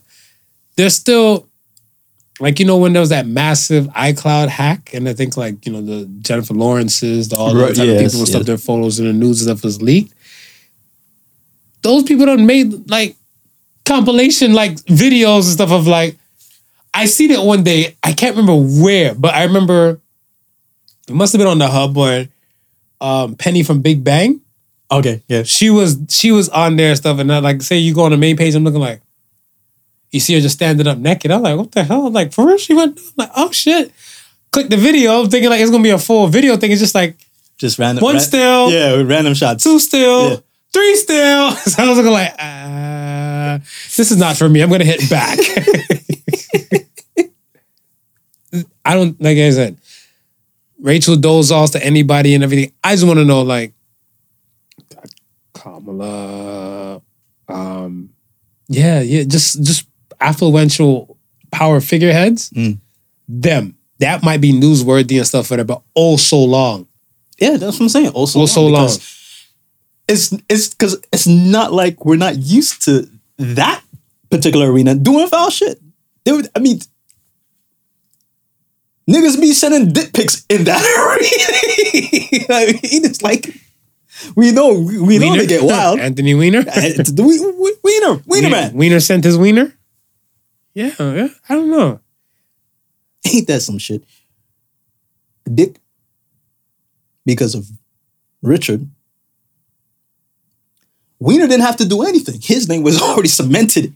there's 0.75 0.95
still 0.95 1.47
like 2.39 2.59
you 2.59 2.65
know 2.65 2.77
when 2.77 2.93
there 2.93 2.99
was 2.99 3.09
that 3.09 3.27
massive 3.27 3.86
iCloud 3.88 4.49
hack, 4.49 4.93
and 4.93 5.07
I 5.07 5.13
think 5.13 5.38
like 5.38 5.65
you 5.65 5.71
know 5.71 5.81
the 5.81 6.05
Jennifer 6.19 6.53
Lawrence's, 6.53 7.29
the, 7.29 7.36
all 7.36 7.53
the 7.53 7.61
Right, 7.61 7.77
yes, 7.77 8.03
people 8.03 8.19
who 8.19 8.25
stuff 8.25 8.43
their 8.43 8.57
photos 8.57 8.99
in 8.99 9.05
the 9.05 9.13
news 9.13 9.41
and 9.41 9.49
stuff 9.49 9.63
was 9.63 9.81
leaked. 9.81 10.13
Those 11.81 12.03
people 12.03 12.25
done 12.25 12.45
made 12.45 12.89
like 12.89 13.15
compilation 13.86 14.53
like 14.53 14.75
videos 14.86 15.43
and 15.43 15.53
stuff 15.53 15.71
of 15.71 15.86
like 15.86 16.17
I 16.93 17.05
seen 17.05 17.31
it 17.31 17.39
one 17.39 17.63
day. 17.63 17.97
I 18.03 18.13
can't 18.13 18.36
remember 18.36 18.81
where, 18.81 19.13
but 19.15 19.34
I 19.34 19.43
remember 19.43 19.99
it 21.07 21.13
must 21.13 21.34
have 21.34 21.39
been 21.39 21.47
on 21.47 21.59
the 21.59 21.67
hub 21.67 21.95
where 21.95 22.29
um, 23.01 23.36
Penny 23.36 23.63
from 23.63 23.81
Big 23.81 24.03
Bang. 24.03 24.41
Okay. 24.91 25.23
Yeah. 25.27 25.43
She 25.43 25.69
was 25.69 25.99
she 26.09 26.31
was 26.31 26.49
on 26.49 26.77
there 26.77 26.89
and 26.89 26.97
stuff, 26.97 27.19
and 27.19 27.31
I, 27.31 27.39
like 27.39 27.61
say 27.61 27.77
you 27.77 27.93
go 27.93 28.03
on 28.03 28.11
the 28.11 28.17
main 28.17 28.38
page, 28.38 28.55
I'm 28.55 28.63
looking 28.63 28.79
like 28.79 29.01
you 30.14 30.20
see 30.22 30.34
her 30.36 30.39
just 30.41 30.55
standing 30.55 30.88
up 30.88 30.97
naked. 30.97 31.32
I'm 31.32 31.41
like, 31.41 31.57
what 31.57 31.72
the 31.74 31.84
hell? 31.84 32.07
I'm 32.07 32.14
like 32.14 32.32
for 32.32 32.47
real, 32.47 32.57
she 32.57 32.74
went. 32.74 32.97
I'm 32.99 33.14
like, 33.18 33.32
oh 33.36 33.51
shit. 33.51 33.91
Click 34.51 34.70
the 34.70 34.78
video, 34.78 35.22
I'm 35.24 35.30
thinking 35.30 35.49
like 35.49 35.59
it's 35.61 35.72
gonna 35.72 35.84
be 35.84 35.89
a 35.89 35.97
full 35.97 36.28
video 36.28 36.55
thing. 36.57 36.72
It's 36.72 36.80
just 36.80 36.93
like 36.95 37.18
Just 37.57 37.80
random. 37.80 38.03
one 38.03 38.16
ran- 38.16 38.24
still, 38.24 38.72
Yeah, 38.72 38.95
with 38.97 39.09
random 39.09 39.34
shots. 39.34 39.64
two 39.64 39.80
still, 39.80 40.30
Yeah. 40.30 40.38
three 40.72 40.95
still. 40.95 41.51
So 41.72 41.84
I 41.84 41.88
was 41.89 41.97
looking 41.97 42.11
like, 42.14 42.34
uh, 42.39 43.57
this 43.97 44.11
is 44.11 44.18
not 44.18 44.38
for 44.38 44.47
me. 44.47 44.61
I'm 44.61 44.70
gonna 44.70 44.86
hit 44.86 45.09
back. 45.09 45.39
I 48.86 48.93
don't 48.93 49.20
like 49.20 49.38
I 49.38 49.49
said, 49.49 49.78
Rachel 50.80 51.16
Dolezals 51.16 51.72
to 51.72 51.84
anybody 51.84 52.36
and 52.36 52.43
everything. 52.43 52.72
I 52.84 52.93
just 52.93 53.05
want 53.07 53.18
to 53.18 53.26
know 53.26 53.41
like 53.41 53.74
Kamala, 55.53 57.01
um, 57.47 58.09
yeah, 58.68 58.99
yeah, 59.01 59.24
just 59.24 59.64
just 59.64 59.88
affluential 60.24 61.17
power 61.51 61.80
figureheads. 61.82 62.49
Mm. 62.51 62.80
Them 63.28 63.78
that 63.99 64.24
might 64.24 64.41
be 64.41 64.51
newsworthy 64.51 65.17
and 65.17 65.28
stuff 65.28 65.47
for 65.47 65.57
that, 65.57 65.65
but 65.65 65.82
oh 65.95 66.17
so 66.17 66.43
long. 66.43 66.88
Yeah, 67.39 67.57
that's 67.57 67.80
what 67.80 67.82
I'm 67.86 67.89
saying. 67.89 68.09
Also, 68.09 68.41
Oh, 68.41 68.45
so 68.45 68.67
long. 68.67 68.89
It's 70.07 70.34
it's 70.49 70.67
because 70.69 70.99
it's 71.11 71.28
not 71.28 71.71
like 71.71 72.05
we're 72.05 72.17
not 72.17 72.38
used 72.38 72.84
to 72.84 73.07
that 73.38 73.82
particular 74.30 74.71
arena 74.71 74.95
doing 74.95 75.28
foul 75.28 75.49
shit. 75.49 75.80
They 76.26 76.32
would, 76.32 76.49
I 76.55 76.59
mean, 76.59 76.80
niggas 79.09 79.39
be 79.39 79.53
sending 79.53 79.93
dick 79.93 80.13
pics 80.13 80.45
in 80.49 80.65
that 80.65 80.82
arena. 82.43 82.45
I 82.49 82.65
mean, 82.74 83.05
it's 83.05 83.21
like 83.21 83.55
we 84.36 84.51
know 84.51 84.74
we 84.80 85.17
know 85.17 85.36
they 85.38 85.47
get 85.47 85.63
wild. 85.63 85.99
Anthony 86.07 86.34
Weiner. 86.36 86.63
We, 87.17 87.39
we, 87.39 87.76
wiener, 87.84 88.21
wiener 88.26 88.49
man. 88.49 88.74
Wiener 88.74 88.99
sent 88.99 89.24
his 89.24 89.38
wiener. 89.38 89.74
Yeah, 90.74 90.93
yeah. 90.99 91.28
I 91.47 91.55
don't 91.55 91.69
know. 91.69 91.99
Ain't 93.34 93.47
that 93.47 93.61
some 93.61 93.78
shit? 93.78 94.03
Dick, 95.53 95.78
because 97.26 97.53
of 97.55 97.67
Richard, 98.41 98.88
Wiener 101.19 101.47
didn't 101.47 101.63
have 101.65 101.78
to 101.78 101.86
do 101.86 102.03
anything. 102.03 102.39
His 102.41 102.67
name 102.67 102.84
was 102.84 103.01
already 103.01 103.30
cemented 103.30 103.93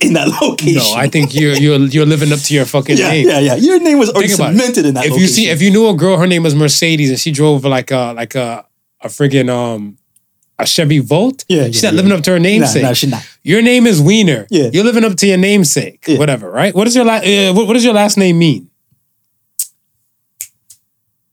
in 0.00 0.12
that 0.14 0.28
location. 0.40 0.82
No, 0.82 0.94
I 0.94 1.08
think 1.08 1.34
you're 1.34 1.54
you're 1.54 1.78
you're 1.78 2.06
living 2.06 2.32
up 2.32 2.40
to 2.40 2.54
your 2.54 2.64
fucking 2.64 2.96
yeah, 2.96 3.08
name. 3.10 3.26
yeah, 3.28 3.38
yeah. 3.38 3.54
Your 3.56 3.80
name 3.80 3.98
was 3.98 4.10
already 4.10 4.32
about 4.32 4.54
it. 4.54 4.58
cemented 4.58 4.86
in 4.86 4.94
that 4.94 5.04
If 5.04 5.12
location. 5.12 5.22
you 5.22 5.28
see, 5.28 5.48
if 5.48 5.62
you 5.62 5.70
knew 5.70 5.88
a 5.88 5.94
girl, 5.94 6.16
her 6.18 6.26
name 6.26 6.42
was 6.42 6.54
Mercedes, 6.54 7.10
and 7.10 7.18
she 7.18 7.30
drove 7.30 7.64
like 7.64 7.90
a 7.90 8.12
like 8.14 8.34
a 8.34 8.64
a 9.00 9.08
friggin' 9.08 9.48
um 9.48 9.98
a 10.58 10.66
Chevy 10.66 10.98
Volt. 10.98 11.44
Yeah, 11.48 11.66
she's 11.66 11.82
yeah, 11.82 11.90
not 11.90 11.94
yeah. 11.96 12.02
living 12.02 12.18
up 12.18 12.24
to 12.24 12.30
her 12.32 12.38
nah, 12.38 12.42
namesake. 12.42 12.82
nah, 12.82 12.92
she 12.92 13.06
not. 13.08 13.26
Your 13.44 13.60
name 13.62 13.86
is 13.86 14.00
Wiener. 14.00 14.46
Yeah. 14.50 14.70
you're 14.72 14.84
living 14.84 15.04
up 15.04 15.16
to 15.16 15.26
your 15.26 15.36
namesake. 15.38 16.04
Yeah. 16.06 16.18
Whatever, 16.18 16.50
right? 16.50 16.74
What 16.74 16.86
is 16.86 16.94
your 16.94 17.04
last? 17.04 17.26
Uh, 17.26 17.52
what, 17.52 17.66
what 17.66 17.74
does 17.74 17.84
your 17.84 17.94
last 17.94 18.16
name 18.16 18.38
mean? 18.38 18.70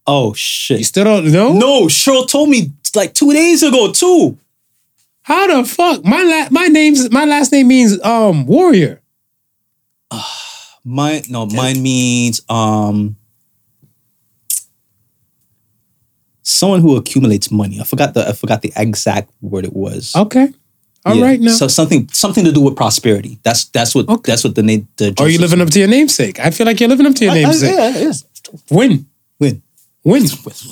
Oh 0.06 0.32
shit! 0.34 0.78
You 0.78 0.84
still 0.84 1.04
don't 1.04 1.30
know? 1.30 1.52
No, 1.52 1.82
Cheryl 1.86 2.28
told 2.28 2.48
me 2.48 2.72
like 2.96 3.14
two 3.14 3.32
days 3.32 3.62
ago 3.62 3.92
too. 3.92 4.36
How 5.22 5.46
the 5.46 5.68
fuck? 5.68 6.04
My 6.04 6.22
la- 6.24 6.48
my 6.50 6.66
name's 6.66 7.10
my 7.12 7.24
last 7.24 7.52
name 7.52 7.68
means 7.68 8.02
um 8.02 8.46
warrior. 8.46 9.00
Mine 10.84 11.22
no, 11.28 11.46
mine 11.46 11.80
means 11.82 12.40
um 12.48 13.16
someone 16.42 16.80
who 16.80 16.96
accumulates 16.96 17.50
money. 17.52 17.80
I 17.80 17.84
forgot 17.84 18.14
the 18.14 18.26
I 18.28 18.32
forgot 18.32 18.62
the 18.62 18.72
exact 18.74 19.30
word 19.40 19.64
it 19.64 19.72
was. 19.74 20.12
Okay, 20.16 20.48
all 21.04 21.14
Yeah. 21.16 21.24
right 21.24 21.40
now. 21.40 21.52
So 21.52 21.68
something 21.68 22.08
something 22.12 22.44
to 22.44 22.52
do 22.52 22.60
with 22.60 22.76
prosperity. 22.76 23.38
That's 23.42 23.64
that's 23.66 23.94
what 23.94 24.08
Okay. 24.08 24.30
that's 24.32 24.44
what 24.44 24.54
the 24.54 24.62
name. 24.62 24.88
The 24.96 25.14
Are 25.18 25.28
you 25.28 25.38
living 25.38 25.60
up 25.60 25.70
to 25.70 25.78
your 25.78 25.88
namesake? 25.88 26.38
I 26.40 26.50
feel 26.50 26.66
like 26.66 26.78
you're 26.80 26.88
living 26.88 27.06
up 27.06 27.14
to 27.16 27.24
your 27.24 27.34
I- 27.34 27.38
I- 27.38 27.42
namesake. 27.42 27.74
yeah, 27.76 27.88
yes. 27.98 28.24
Win, 28.70 29.06
Win. 29.38 29.62
win, 30.04 30.24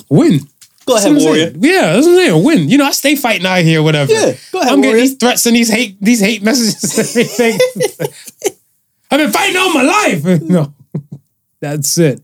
win. 0.09 0.47
Go 0.85 0.95
ahead, 0.97 1.13
warrior. 1.15 1.53
Yeah, 1.59 1.93
that's 1.93 2.07
what 2.07 2.13
I'm 2.13 2.17
saying. 2.17 2.43
Win. 2.43 2.69
You 2.69 2.77
know, 2.79 2.85
I 2.85 2.91
stay 2.91 3.15
fighting 3.15 3.45
out 3.45 3.61
here, 3.63 3.81
whatever. 3.83 4.11
Yeah, 4.11 4.33
go 4.51 4.59
ahead, 4.59 4.73
I'm 4.73 4.81
getting 4.81 4.97
these 5.01 5.15
threats 5.15 5.45
and 5.45 5.55
these 5.55 5.69
hate, 5.69 5.97
these 6.01 6.19
hate 6.19 6.41
messages 6.41 6.83
and 6.97 7.07
everything. 7.07 7.59
I've 9.11 9.19
been 9.19 9.31
fighting 9.31 9.57
all 9.57 9.73
my 9.73 9.83
life. 9.83 10.23
No, 10.49 10.73
that's 11.61 11.97
it. 11.97 12.21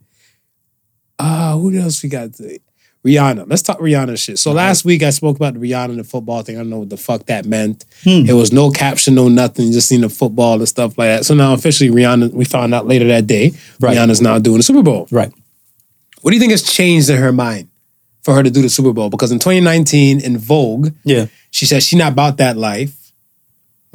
Uh, 1.20 1.58
who 1.58 1.78
else 1.80 2.02
we 2.04 2.10
got? 2.10 2.30
Rihanna. 3.06 3.46
Let's 3.48 3.62
talk 3.62 3.78
Rihanna 3.80 4.18
shit. 4.18 4.40
So 4.40 4.52
last 4.52 4.84
week 4.84 5.04
I 5.04 5.12
spoke 5.12 5.36
about 5.36 5.54
the 5.54 5.60
Rihanna 5.60 5.90
and 5.92 6.00
the 6.00 6.04
football 6.04 6.42
thing. 6.42 6.56
I 6.56 6.60
don't 6.60 6.70
know 6.72 6.80
what 6.80 6.90
the 6.90 6.98
fuck 6.98 7.26
that 7.28 7.46
meant. 7.46 7.86
Hmm. 8.04 8.26
It 8.28 8.34
was 8.34 8.52
no 8.52 8.72
caption, 8.72 9.14
no 9.16 9.28
nothing. 9.30 9.72
Just 9.72 9.88
seen 9.90 10.02
the 10.02 10.10
football 10.10 10.56
and 10.58 10.68
stuff 10.68 10.98
like 10.98 11.08
that. 11.10 11.26
So 11.26 11.36
now 11.36 11.54
officially 11.54 11.90
Rihanna, 11.92 12.34
we 12.34 12.46
found 12.46 12.74
out 12.74 12.88
later 12.88 13.06
that 13.08 13.28
day, 13.28 13.52
Right. 13.80 13.96
Rihanna's 13.96 14.22
now 14.22 14.40
doing 14.40 14.58
the 14.58 14.64
Super 14.64 14.82
Bowl. 14.82 15.08
Right. 15.12 15.32
What 16.22 16.32
do 16.32 16.36
you 16.36 16.40
think 16.40 16.52
has 16.52 16.64
changed 16.64 17.10
in 17.10 17.18
her 17.18 17.32
mind 17.32 17.68
for 18.24 18.34
her 18.34 18.42
to 18.42 18.50
do 18.50 18.62
the 18.64 18.70
Super 18.70 18.92
Bowl? 18.94 19.10
Because 19.12 19.32
in 19.32 19.38
2019, 19.38 20.22
in 20.22 20.38
Vogue, 20.40 20.90
Yeah. 21.04 21.28
she 21.52 21.66
said 21.68 21.84
she's 21.84 22.00
not 22.00 22.14
about 22.14 22.38
that 22.38 22.58
life 22.58 23.05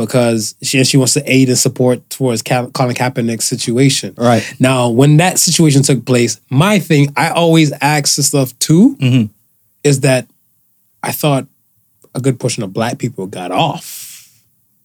because 0.00 0.54
she 0.62 0.82
she 0.84 0.96
wants 0.96 1.14
to 1.14 1.22
aid 1.30 1.48
and 1.48 1.58
support 1.58 2.08
towards 2.10 2.42
Colin 2.42 2.70
Kaepernick's 2.72 3.44
situation. 3.44 4.14
Right. 4.16 4.42
Now, 4.58 4.88
when 4.88 5.18
that 5.18 5.38
situation 5.38 5.82
took 5.82 6.04
place, 6.06 6.40
my 6.50 6.78
thing, 6.78 7.12
I 7.16 7.30
always 7.30 7.72
ask 7.80 8.16
the 8.16 8.22
stuff 8.22 8.58
too, 8.58 8.96
Mhm. 9.00 9.28
is 9.84 10.00
that 10.00 10.26
I 11.02 11.12
thought 11.12 11.46
a 12.14 12.20
good 12.20 12.40
portion 12.40 12.62
of 12.62 12.72
black 12.72 12.98
people 12.98 13.26
got 13.26 13.50
off 13.52 14.40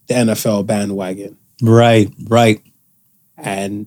the 0.08 0.16
NFL 0.16 0.64
bandwagon. 0.64 1.38
Right. 1.62 2.12
Right. 2.28 2.62
And 3.38 3.86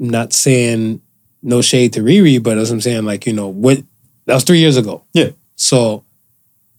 I'm 0.00 0.08
not 0.08 0.32
saying 0.32 1.00
no 1.42 1.60
shade 1.62 1.92
to 1.92 2.00
Riri, 2.00 2.42
but 2.42 2.58
as 2.58 2.70
I'm 2.70 2.80
saying, 2.80 3.04
like, 3.04 3.26
you 3.26 3.32
know, 3.32 3.48
what 3.48 3.82
that 4.26 4.34
was 4.34 4.44
three 4.44 4.58
years 4.60 4.76
ago. 4.76 5.02
Yeah. 5.12 5.30
So 5.56 6.03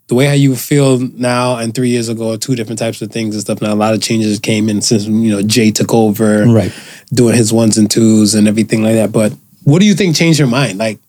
the 0.08 0.16
way 0.16 0.26
how 0.26 0.34
you 0.34 0.56
feel 0.56 1.00
now 1.00 1.58
and 1.58 1.74
three 1.74 1.90
years 1.90 2.10
ago 2.10 2.32
are 2.34 2.38
two 2.38 2.56
different 2.56 2.78
types 2.80 3.02
of 3.02 3.12
things 3.12 3.34
and 3.36 3.42
stuff. 3.42 3.62
Now 3.62 3.74
a 3.74 3.76
lot 3.76 3.94
of 3.94 4.02
changes 4.02 4.40
came 4.40 4.70
in 4.70 4.82
since 4.82 5.06
you 5.06 5.32
know 5.32 5.42
Jay 5.42 5.72
took 5.72 5.94
over, 5.94 6.46
Right. 6.46 6.72
doing 7.14 7.36
his 7.36 7.52
ones 7.52 7.78
and 7.78 7.90
twos 7.90 8.36
and 8.36 8.48
everything 8.48 8.84
like 8.84 8.94
that. 8.96 9.12
But 9.12 9.34
what 9.64 9.80
do 9.80 9.86
you 9.86 9.96
think 9.96 10.16
changed 10.16 10.38
your 10.40 10.48
mind? 10.48 10.78
Like, 10.78 11.00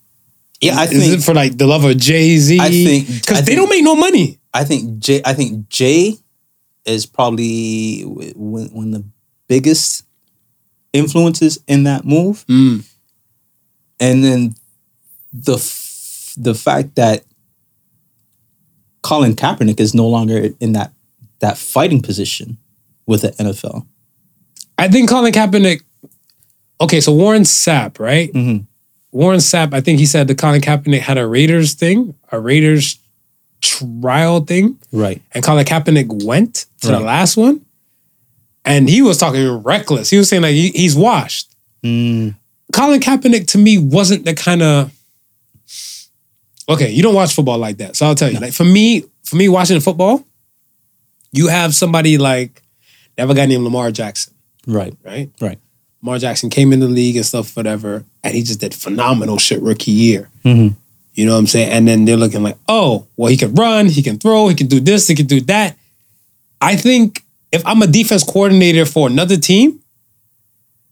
Yeah, 0.62 0.78
I 0.78 0.84
is 0.84 0.90
think 0.90 1.12
it 1.14 1.22
for 1.22 1.34
like 1.34 1.58
the 1.58 1.66
love 1.66 1.84
of 1.84 1.96
Jay 1.98 2.36
Z? 2.38 2.58
I 2.60 2.70
think- 2.70 3.06
because 3.06 3.40
they 3.40 3.44
think- 3.54 3.58
don't 3.58 3.68
make 3.68 3.84
no 3.84 3.94
money. 3.96 4.38
I 4.54 4.64
think 4.64 4.98
Jay. 4.98 5.20
I 5.24 5.34
think 5.34 5.68
Jay 5.68 6.16
is 6.86 7.04
probably 7.04 8.00
one 8.02 8.68
one 8.72 8.86
of 8.94 9.02
the 9.02 9.04
biggest 9.48 10.04
influences 10.94 11.58
in 11.68 11.84
that 11.84 12.04
move. 12.06 12.44
Mm. 12.48 12.82
and 14.00 14.22
then 14.24 14.54
the 15.32 15.54
f- 15.54 16.32
the 16.38 16.54
fact 16.54 16.94
that 16.96 17.24
Colin 19.06 19.36
Kaepernick 19.36 19.78
is 19.78 19.94
no 19.94 20.08
longer 20.08 20.50
in 20.58 20.72
that 20.72 20.92
that 21.38 21.56
fighting 21.56 22.02
position 22.02 22.56
with 23.06 23.22
the 23.22 23.28
NFL. 23.38 23.86
I 24.78 24.88
think 24.88 25.08
Colin 25.08 25.32
Kaepernick. 25.32 25.82
Okay, 26.80 27.00
so 27.00 27.12
Warren 27.12 27.42
Sapp, 27.44 28.00
right? 28.00 28.32
Mhm. 28.32 28.66
Warren 29.12 29.38
Sapp, 29.38 29.72
I 29.72 29.80
think 29.80 30.00
he 30.00 30.06
said 30.06 30.26
that 30.26 30.38
Colin 30.38 30.60
Kaepernick 30.60 31.00
had 31.00 31.18
a 31.18 31.26
Raiders 31.26 31.74
thing, 31.74 32.14
a 32.32 32.40
Raiders 32.40 32.98
trial 33.60 34.40
thing. 34.40 34.76
Right. 34.90 35.22
and 35.32 35.44
Colin 35.44 35.64
Kaepernick 35.64 36.24
went 36.24 36.66
to 36.80 36.88
the 36.88 37.00
last 37.00 37.36
one, 37.36 37.60
and 38.64 38.88
he 38.88 39.02
was 39.02 39.18
talking 39.18 39.46
reckless. 39.62 40.10
He 40.10 40.18
was 40.18 40.28
saying 40.28 40.42
like 40.42 40.54
he- 40.54 40.72
he's 40.74 40.96
washed. 40.96 41.54
Mm. 41.84 42.34
Colin 42.72 42.98
Kaepernick 43.00 43.46
to 43.48 43.58
me 43.58 43.78
wasn't 43.78 44.24
the 44.24 44.34
kind 44.34 44.62
of 44.62 44.90
okay. 46.68 46.90
You 46.90 47.02
don't 47.02 47.14
watch 47.14 47.34
football 47.34 47.58
like 47.58 47.78
that, 47.78 47.96
so 47.96 48.06
I'll 48.06 48.14
tell 48.14 48.30
you. 48.30 48.38
Like 48.38 48.52
for 48.52 48.64
me, 48.64 49.04
for 49.24 49.36
me 49.36 49.48
watching 49.48 49.80
football, 49.80 50.24
you 51.32 51.48
have 51.48 51.74
somebody 51.74 52.18
like 52.18 52.62
they 53.16 53.22
have 53.22 53.30
a 53.30 53.34
guy 53.34 53.46
named 53.46 53.64
Lamar 53.64 53.90
Jackson, 53.90 54.34
Right. 54.66 54.94
right? 55.04 55.30
Right. 55.40 55.58
Lamar 56.02 56.18
Jackson 56.18 56.50
came 56.50 56.72
in 56.72 56.80
the 56.80 56.88
league 56.88 57.16
and 57.16 57.24
stuff, 57.26 57.56
whatever, 57.56 58.04
and 58.22 58.34
he 58.34 58.42
just 58.42 58.60
did 58.60 58.74
phenomenal 58.74 59.38
shit 59.38 59.60
rookie 59.62 59.90
year. 59.90 60.30
Mhm. 60.44 60.76
You 61.14 61.24
know 61.24 61.32
what 61.32 61.38
I'm 61.38 61.46
saying? 61.46 61.70
And 61.70 61.88
then 61.88 62.04
they're 62.04 62.16
looking 62.18 62.42
like, 62.42 62.58
oh, 62.68 63.06
well, 63.16 63.30
he 63.30 63.36
can 63.38 63.54
run, 63.54 63.86
he 63.88 64.02
can 64.02 64.18
throw, 64.18 64.48
he 64.48 64.54
can 64.54 64.66
do 64.66 64.80
this, 64.80 65.08
he 65.08 65.14
can 65.14 65.26
do 65.26 65.40
that. 65.42 65.76
I 66.60 66.76
think 66.76 67.22
if 67.52 67.64
I'm 67.66 67.80
a 67.82 67.86
defense 67.86 68.22
coordinator 68.22 68.84
for 68.84 69.08
another 69.08 69.36
team, 69.38 69.80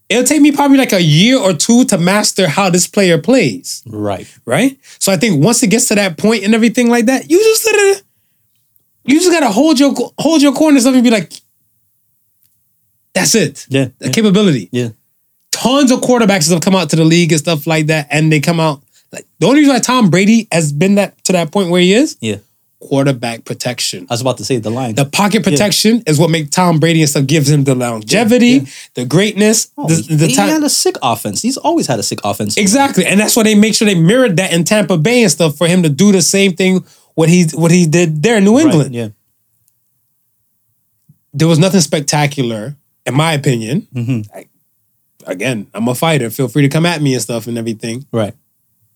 it'll 0.09 0.23
take 0.23 0.41
me 0.41 0.51
probably 0.51 0.77
like 0.77 0.93
a 0.93 1.01
year 1.01 1.37
or 1.37 1.53
two 1.53 1.85
to 1.85 1.97
master 1.97 2.47
how 2.47 2.69
this 2.69 2.87
player 2.87 3.17
plays, 3.17 3.81
Right. 3.87 4.27
right? 4.45 4.77
So 4.99 5.11
I 5.11 5.17
think 5.17 5.43
once 5.43 5.63
it 5.63 5.67
gets 5.67 5.87
to 5.87 5.95
that 5.95 6.17
point 6.17 6.43
and 6.43 6.53
everything 6.53 6.89
like 6.89 7.05
that, 7.07 7.29
you 7.31 7.39
just 7.39 7.63
gotta, 7.65 8.03
you 9.05 9.19
just 9.19 9.31
gotta 9.31 9.49
hold 9.51 9.79
your 9.79 9.93
hold 10.19 10.41
your 10.41 10.53
corner 10.53 10.75
and 10.75 10.81
stuff 10.81 10.95
and 10.95 11.03
be 11.03 11.09
like, 11.09 11.31
that's 13.13 13.35
it. 13.35 13.65
Yeah. 13.69 13.87
The 13.99 14.09
capability 14.09 14.69
Yeah. 14.71 14.89
tons 15.51 15.91
of 15.91 16.01
quarterbacks 16.01 16.49
have 16.51 16.61
come 16.61 16.75
out 16.75 16.89
to 16.89 16.95
the 16.95 17.05
league 17.05 17.31
and 17.31 17.39
stuff 17.39 17.65
like 17.65 17.87
that, 17.87 18.07
and 18.11 18.31
they 18.31 18.39
come 18.39 18.59
out 18.59 18.83
like 19.11 19.25
the 19.39 19.47
only 19.47 19.59
reason 19.59 19.73
why 19.73 19.79
Tom 19.79 20.09
Brady 20.09 20.47
has 20.51 20.71
been 20.73 20.95
that 20.95 21.23
to 21.25 21.31
that 21.33 21.51
point 21.51 21.69
where 21.69 21.81
he 21.81 21.93
is 21.93 22.17
Yeah. 22.19 22.37
Quarterback 22.79 23.45
protection. 23.45 24.05
I 24.09 24.13
was 24.13 24.21
about 24.21 24.37
to 24.37 24.45
say 24.45 24.57
the 24.57 24.69
line. 24.69 24.95
The 24.95 25.05
pocket 25.05 25.43
protection 25.43 26.03
is 26.05 26.19
what 26.19 26.29
makes 26.29 26.49
Tom 26.49 26.79
Brady 26.79 27.01
and 27.01 27.09
stuff 27.09 27.25
gives 27.25 27.49
him 27.49 27.63
the 27.63 27.73
longevity, 27.73 28.47
Yeah, 28.47 28.61
yeah. 28.61 28.69
the 28.95 29.05
greatness, 29.05 29.71
Oh, 29.77 29.87
the, 29.87 29.95
he, 29.95 30.15
the 30.15 30.27
he 30.27 30.35
time. 30.35 30.49
had 30.49 30.63
a 30.63 30.69
sick 30.69 30.95
offense. 31.01 31.41
He's 31.41 31.57
always 31.57 31.87
had 31.87 31.99
a 31.99 32.03
sick 32.03 32.19
offense. 32.23 32.57
Exactly, 32.57 33.05
and 33.05 33.19
that's 33.19 33.35
why 33.35 33.43
they 33.43 33.55
make 33.55 33.73
sure 33.75 33.87
they 33.87 33.95
mirrored 33.95 34.37
that 34.37 34.53
in 34.53 34.63
Tampa 34.65 34.97
Bay 34.97 35.23
and 35.23 35.31
stuff 35.31 35.57
for 35.57 35.67
him 35.67 35.83
to 35.83 35.89
do 35.89 36.11
the 36.11 36.21
same 36.21 36.53
thing 36.55 36.83
what 37.15 37.29
he 37.29 37.45
what 37.53 37.71
he 37.71 37.85
did 37.87 38.21
there 38.21 38.37
in 38.37 38.43
New 38.43 38.55
Right, 38.57 38.65
England. 38.65 38.93
Yeah. 38.93 39.07
There 41.33 41.47
was 41.47 41.59
nothing 41.59 41.81
spectacular, 41.81 42.75
in 43.05 43.13
my 43.13 43.33
opinion. 43.33 43.87
Mhm. 43.93 44.27
I- 44.33 44.45
again, 45.25 45.67
I'm 45.73 45.87
a 45.87 45.95
fighter. 45.95 46.29
Feel 46.29 46.47
free 46.47 46.61
to 46.61 46.69
come 46.69 46.85
at 46.85 47.01
me 47.01 47.13
and 47.13 47.21
stuff 47.21 47.47
and 47.47 47.57
everything 47.57 48.05
Right. 48.11 48.33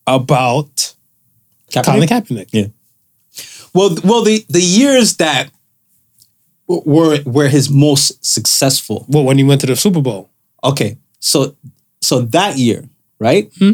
about 0.08 0.94
Colin 1.84 2.08
Kaepernick. 2.08 2.48
Yeah. 2.52 2.68
Well, 3.74 3.98
well, 4.04 4.24
the 4.24 4.46
the 4.50 4.62
years 4.62 5.18
that 5.18 5.52
were 6.68 7.22
were 7.26 7.48
his 7.48 7.70
most 7.70 8.24
successful. 8.26 9.06
Well, 9.08 9.24
when 9.24 9.38
he 9.38 9.44
went 9.44 9.62
to 9.62 9.68
the 9.68 9.76
Super 9.76 10.02
Bowl. 10.02 10.30
Okay, 10.64 10.98
so 11.20 11.56
so 12.02 12.22
that 12.22 12.58
year, 12.58 12.84
right? 13.20 13.52
Hmm. 13.58 13.72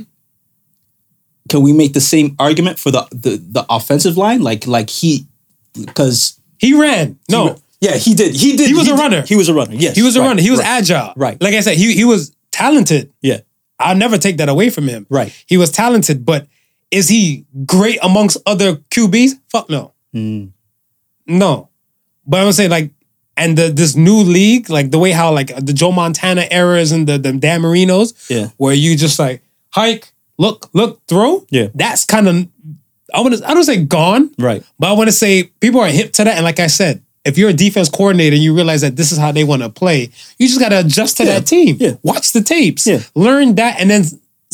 Can 1.50 1.62
we 1.62 1.74
make 1.74 1.93
the 1.93 2.02
same 2.02 2.36
argument 2.39 2.80
for 2.80 2.91
the 2.91 3.08
the, 3.12 3.38
the 3.38 3.66
offensive 3.70 4.18
line? 4.18 4.41
Like 4.41 4.68
like 4.68 4.89
he 4.89 5.28
because 5.74 6.39
He 6.58 6.74
ran. 6.80 7.20
No, 7.30 7.58
yeah, 7.82 7.98
he 7.98 8.14
did. 8.16 8.36
He 8.36 8.56
did. 8.56 8.68
He 8.68 8.74
was 8.74 8.88
a 8.88 8.91
did- 8.91 9.00
runner. 9.00 9.22
He 9.22 9.36
was 9.36 9.50
a 9.50 9.54
runner. 9.54 9.74
Yes, 9.76 9.96
he 9.96 10.02
was 10.04 10.16
a 10.16 10.22
right, 10.22 10.28
runner. 10.28 10.41
He 10.41 10.50
was 10.50 10.60
right, 10.60 10.68
agile. 10.82 11.14
Right. 11.16 11.39
Like 11.41 11.54
I 11.54 11.60
said, 11.62 11.78
he 11.78 11.93
he 11.93 12.04
was 12.06 12.36
talented. 12.52 13.12
Yeah. 13.22 13.41
I'll 13.78 13.96
never 13.96 14.18
take 14.18 14.38
that 14.38 14.48
away 14.48 14.70
from 14.70 14.88
him. 14.88 15.06
Right. 15.10 15.34
He 15.48 15.58
was 15.58 15.70
talented, 15.70 16.26
but 16.26 16.48
is 16.92 17.10
he 17.10 17.46
great 17.66 18.00
amongst 18.02 18.38
other 18.46 18.76
QBs? 18.92 19.32
Fuck 19.50 19.70
no. 19.70 19.94
Mm. 20.14 20.52
No. 21.28 21.70
But 22.26 22.42
I'm 22.42 22.52
saying 22.52 22.70
like, 22.72 22.92
and 23.38 23.58
the 23.58 23.70
this 23.70 23.96
new 23.96 24.18
league, 24.24 24.70
like 24.70 24.92
the 24.92 25.00
way 25.00 25.12
how 25.12 25.34
like 25.34 25.48
the 25.56 25.74
Joe 25.74 25.92
Montana 25.92 26.48
eras 26.52 26.92
and 26.92 27.06
the 27.08 27.18
the 27.18 27.34
Dan 27.34 27.62
Marinos, 27.62 28.30
Yeah. 28.30 28.50
where 28.58 28.74
you 28.74 28.96
just 28.96 29.20
like 29.20 29.42
hike, 29.72 30.14
look, 30.38 30.70
look, 30.74 31.02
throw. 31.08 31.46
Yeah. 31.50 31.68
That's 31.76 32.06
kind 32.06 32.28
of 32.28 32.48
I 33.14 33.20
want 33.22 33.36
to 33.36 33.50
I 33.50 33.54
don't 33.54 33.64
say 33.66 33.84
gone, 33.84 34.32
Right. 34.40 34.64
but 34.80 34.88
I 34.90 34.94
want 34.94 35.10
to 35.10 35.12
say 35.12 35.44
people 35.60 35.82
are 35.82 35.88
hip 35.90 36.14
to 36.14 36.24
that. 36.24 36.36
And 36.38 36.46
like 36.46 36.60
I 36.60 36.68
said, 36.68 37.02
if 37.26 37.38
you're 37.38 37.50
a 37.50 37.54
defense 37.54 37.90
coordinator 37.90 38.36
and 38.36 38.44
you 38.44 38.54
realize 38.56 38.82
that 38.82 38.96
this 38.96 39.12
is 39.12 39.18
how 39.18 39.32
they 39.32 39.44
want 39.44 39.64
to 39.64 39.70
play, 39.70 40.12
you 40.40 40.48
just 40.48 40.60
got 40.60 40.70
to 40.70 40.80
adjust 40.80 41.18
to 41.18 41.26
Yeah. 41.26 41.40
that 41.40 41.48
team. 41.48 41.76
Yeah. 41.80 41.94
Watch 42.04 42.32
the 42.32 42.42
tapes. 42.42 42.88
Yeah. 42.88 43.02
Learn 43.16 43.56
that 43.56 43.80
and 43.82 43.90
then 43.90 44.06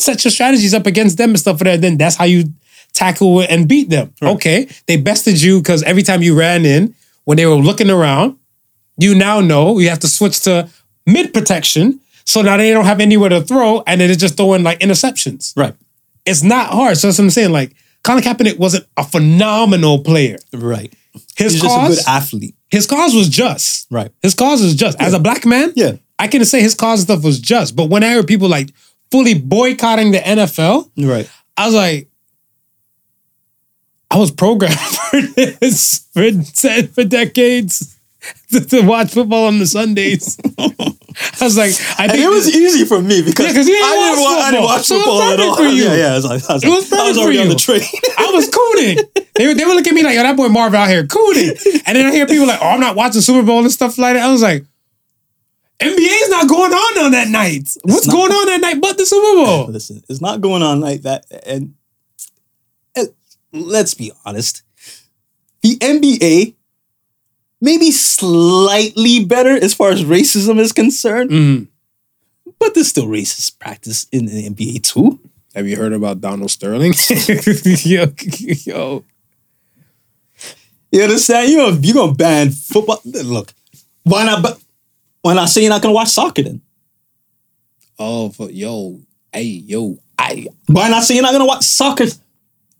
set 0.02 0.24
your 0.24 0.32
strategies 0.32 0.74
up 0.74 0.86
against 0.86 1.18
them 1.18 1.32
and 1.32 1.39
stuff 1.39 1.58
for 1.58 1.64
that. 1.66 1.82
Then 1.82 1.97
that's 1.97 2.16
how 2.16 2.26
you 2.26 2.45
tackle 2.93 3.39
it 3.41 3.49
and 3.49 3.68
beat 3.68 3.89
them. 3.89 4.14
Okay. 4.22 4.68
They 4.88 4.97
bested 4.97 5.41
you 5.41 5.60
because 5.60 5.84
every 5.84 6.04
time 6.04 6.22
you 6.22 6.38
ran 6.38 6.66
in, 6.66 6.93
when 7.26 7.38
they 7.38 7.45
were 7.45 7.56
looking 7.56 7.89
around, 7.89 8.38
you 8.97 9.16
now 9.16 9.39
know 9.39 9.80
you 9.80 9.89
have 9.89 9.99
to 9.99 10.08
switch 10.08 10.41
to 10.41 10.70
mid 11.06 11.34
protection. 11.34 11.99
So 12.26 12.41
now 12.41 12.58
they 12.58 12.72
don't 12.72 12.86
have 12.86 12.99
anywhere 12.99 13.30
to 13.30 13.41
throw 13.41 13.84
and 13.88 13.99
then 14.02 14.08
they're 14.10 14.16
just 14.16 14.38
throwing 14.38 14.64
like 14.64 14.80
interceptions. 14.80 15.54
Right. 15.56 15.74
It's 16.26 16.43
not 16.43 16.68
hard. 16.72 16.97
So 16.97 17.08
that's 17.08 17.18
what 17.18 17.26
I'm 17.26 17.30
saying. 17.32 17.52
Like 17.52 17.74
Colin 18.04 18.24
Kaepernick 18.24 18.58
wasn't 18.60 18.86
a 18.97 19.04
phenomenal 19.04 19.99
player. 20.04 20.38
Right. 20.54 20.93
His 21.36 21.54
He's 21.54 21.62
just 21.62 21.78
a 21.78 21.88
good 21.88 21.99
athlete. 22.08 22.56
his 22.70 22.88
cause 22.88 23.14
was 23.14 23.28
just. 23.30 23.88
Right. 23.91 24.12
His 24.22 24.34
cause 24.36 24.62
was 24.62 24.76
just. 24.76 24.99
As 25.02 25.14
a 25.14 25.20
black 25.20 25.45
man, 25.45 25.74
Yeah. 25.76 25.93
I 26.20 26.28
can 26.28 26.45
say 26.45 26.62
his 26.62 26.76
cause 26.76 26.99
and 26.99 27.08
stuff 27.08 27.24
was 27.24 27.39
just. 27.39 27.76
But 27.76 27.89
when 27.89 28.04
I 28.04 28.14
heard 28.14 28.28
people 28.28 28.47
like 28.47 28.70
fully 29.12 29.34
boycotting 29.34 30.12
the 30.12 30.20
NFL, 30.20 30.89
Right. 30.97 31.30
I 31.57 31.66
was 31.68 31.76
like, 31.76 32.07
I 34.09 34.18
was 34.18 34.32
programmed 34.32 34.78
for 34.80 35.22
this 35.22 36.05
for, 36.14 36.32
for 36.93 37.03
decades 37.03 37.97
to, 38.51 38.59
to 38.66 38.82
watch 38.82 39.12
football 39.14 39.45
on 39.47 39.59
the 39.59 39.66
Sundays. 39.66 40.38
I 40.59 41.43
was 41.43 41.57
like, 41.57 41.72
I 41.99 42.03
And 42.03 42.12
think 42.12 42.24
it 42.24 42.30
was 42.30 42.45
this- 42.45 42.55
easy 42.55 42.86
for 42.86 43.01
me 43.01 43.22
because 43.22 43.45
Yeah, 43.47 43.64
didn't 43.64 43.84
I, 43.84 44.12
didn't 44.12 44.24
watch 44.24 44.43
I 44.43 44.51
didn't 44.51 44.68
football. 44.68 44.80
So 44.84 44.95
it 44.95 45.05
was 45.07 45.34
at 45.34 45.39
all. 45.39 45.55
for 45.55 45.64
you. 45.64 45.84
Yeah, 45.84 45.95
yeah. 45.95 46.12
I 46.12 46.16
was, 46.16 46.26
I 46.26 46.34
was, 46.34 46.49
I 46.49 46.53
was, 46.53 46.64
It 46.64 46.70
was 46.70 46.93
I 46.93 47.07
was 47.07 47.18
already 47.18 47.39
on 47.39 47.49
the 47.49 47.55
train. 47.55 47.82
I 48.18 48.32
was 48.34 48.49
cooning. 48.49 49.26
They, 49.36 49.47
were- 49.47 49.53
they 49.53 49.66
were 49.66 49.72
looking 49.74 49.91
at 49.91 49.95
me 49.95 50.03
like, 50.03 50.16
yo, 50.16 50.24
that 50.24 50.36
boy 50.38 50.47
Marv 50.49 50.74
out 50.74 50.89
here 50.89 51.05
cooning. 51.05 51.51
And 51.86 51.95
then 51.97 52.05
I 52.05 52.12
hear 52.12 52.26
people 52.28 52.47
like, 52.47 52.59
oh, 52.62 52.68
I'm 52.68 52.80
not 52.80 52.95
watching 52.95 53.22
Super 53.22 53.45
Bowl 53.45 53.59
and 53.59 53.72
stuff 53.72 53.97
like 53.97 54.16
that. 54.16 54.26
I 54.28 54.32
was 54.32 54.41
like, 54.41 54.66
NBA's 55.82 56.30
not 56.30 56.48
going 56.48 56.72
on 56.72 57.06
on 57.06 57.12
that 57.12 57.28
night. 57.30 57.70
What's 57.84 58.08
not- 58.08 58.14
going 58.14 58.32
on 58.32 58.46
that 58.48 58.62
night 58.62 58.82
but 58.82 58.98
the 58.98 59.06
Super 59.06 59.36
Bowl? 59.46 59.68
Listen, 59.70 60.02
it's 60.10 60.22
not 60.22 60.42
going 60.42 60.62
on 60.64 60.80
like 60.80 61.02
that. 61.04 61.26
And, 61.46 61.74
and 62.96 63.10
let's 63.52 63.94
be 63.94 64.12
honest, 64.26 64.64
the 65.62 65.78
NBA 65.78 66.56
may 67.62 67.78
be 67.78 67.92
slightly 67.92 69.24
better 69.26 69.52
as 69.64 69.74
far 69.74 69.92
as 69.92 70.04
racism 70.04 70.58
is 70.60 70.72
concerned, 70.72 71.30
Mhm. 71.32 71.68
but 72.60 72.74
there's 72.74 72.88
still 72.88 73.08
racist 73.08 73.60
practice 73.60 74.08
in 74.12 74.26
the 74.26 74.48
NBA 74.50 74.80
too. 74.84 75.20
Have 75.56 75.68
you 75.68 75.76
heard 75.78 75.94
about 75.94 76.22
Donald 76.22 76.50
Sterling? 76.50 76.94
yo, 77.84 78.06
yo. 78.66 79.04
You 80.92 81.04
understand? 81.04 81.52
You're 81.52 81.72
you're 81.74 81.94
gonna 81.94 82.14
ban 82.14 82.50
football. 82.52 83.00
Look, 83.06 83.54
why 84.04 84.26
not? 84.26 84.42
ba- 84.44 84.58
Why 85.22 85.34
not 85.34 85.50
say 85.50 85.62
you're 85.62 85.70
not 85.70 85.82
gonna 85.82 85.94
watch 85.94 86.10
soccer 86.10 86.42
then? 86.44 86.62
Oh, 88.00 88.30
for, 88.30 88.50
yo, 88.50 89.00
hey, 89.32 89.44
yo, 89.44 89.98
I 90.18 90.48
Why 90.68 90.90
not 90.90 91.04
say 91.04 91.16
you're 91.16 91.24
not 91.24 91.34
gonna 91.34 91.46
watch 91.46 91.64
soccer? 91.64 92.06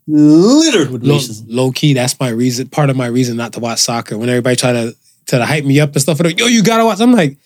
Littered 0.06 0.90
with 0.90 1.04
low, 1.04 1.16
racism. 1.16 1.44
low 1.48 1.70
key. 1.70 1.92
That's 1.92 2.18
my 2.18 2.28
reason. 2.28 2.68
Part 2.68 2.90
of 2.90 2.96
my 2.96 3.06
reason 3.06 3.36
not 3.36 3.52
to 3.52 3.60
watch 3.60 3.78
soccer. 3.78 4.18
When 4.18 4.28
everybody 4.28 4.56
try 4.56 4.72
to 4.72 4.96
try 5.26 5.38
to 5.38 5.46
hype 5.46 5.64
me 5.64 5.78
up 5.78 5.92
and 5.92 6.02
stuff, 6.02 6.20
like, 6.20 6.38
yo, 6.38 6.46
you 6.46 6.62
gotta 6.62 6.84
watch. 6.84 7.00
I'm 7.00 7.12
like, 7.12 7.38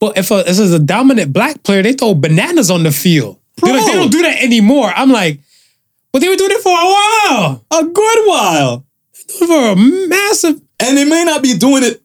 but 0.00 0.16
if 0.16 0.30
a, 0.30 0.42
this 0.42 0.58
is 0.58 0.72
a 0.72 0.78
dominant 0.78 1.32
black 1.32 1.62
player, 1.62 1.82
they 1.82 1.92
throw 1.92 2.14
bananas 2.14 2.70
on 2.70 2.82
the 2.82 2.90
field. 2.90 3.38
Like, 3.62 3.84
they 3.86 3.92
don't 3.92 4.10
do 4.10 4.22
that 4.22 4.42
anymore. 4.42 4.92
I'm 4.94 5.10
like, 5.10 5.40
but 6.12 6.20
they 6.20 6.28
were 6.28 6.36
doing 6.36 6.50
it 6.52 6.62
for 6.62 6.70
a 6.70 7.30
while. 7.30 7.64
A 7.70 7.84
good 7.84 8.28
while. 8.28 8.86
For 9.38 9.72
a 9.72 9.76
massive. 9.76 10.60
And 10.80 10.96
they 10.96 11.04
may 11.04 11.24
not 11.24 11.42
be 11.42 11.56
doing 11.56 11.84
it 11.84 12.02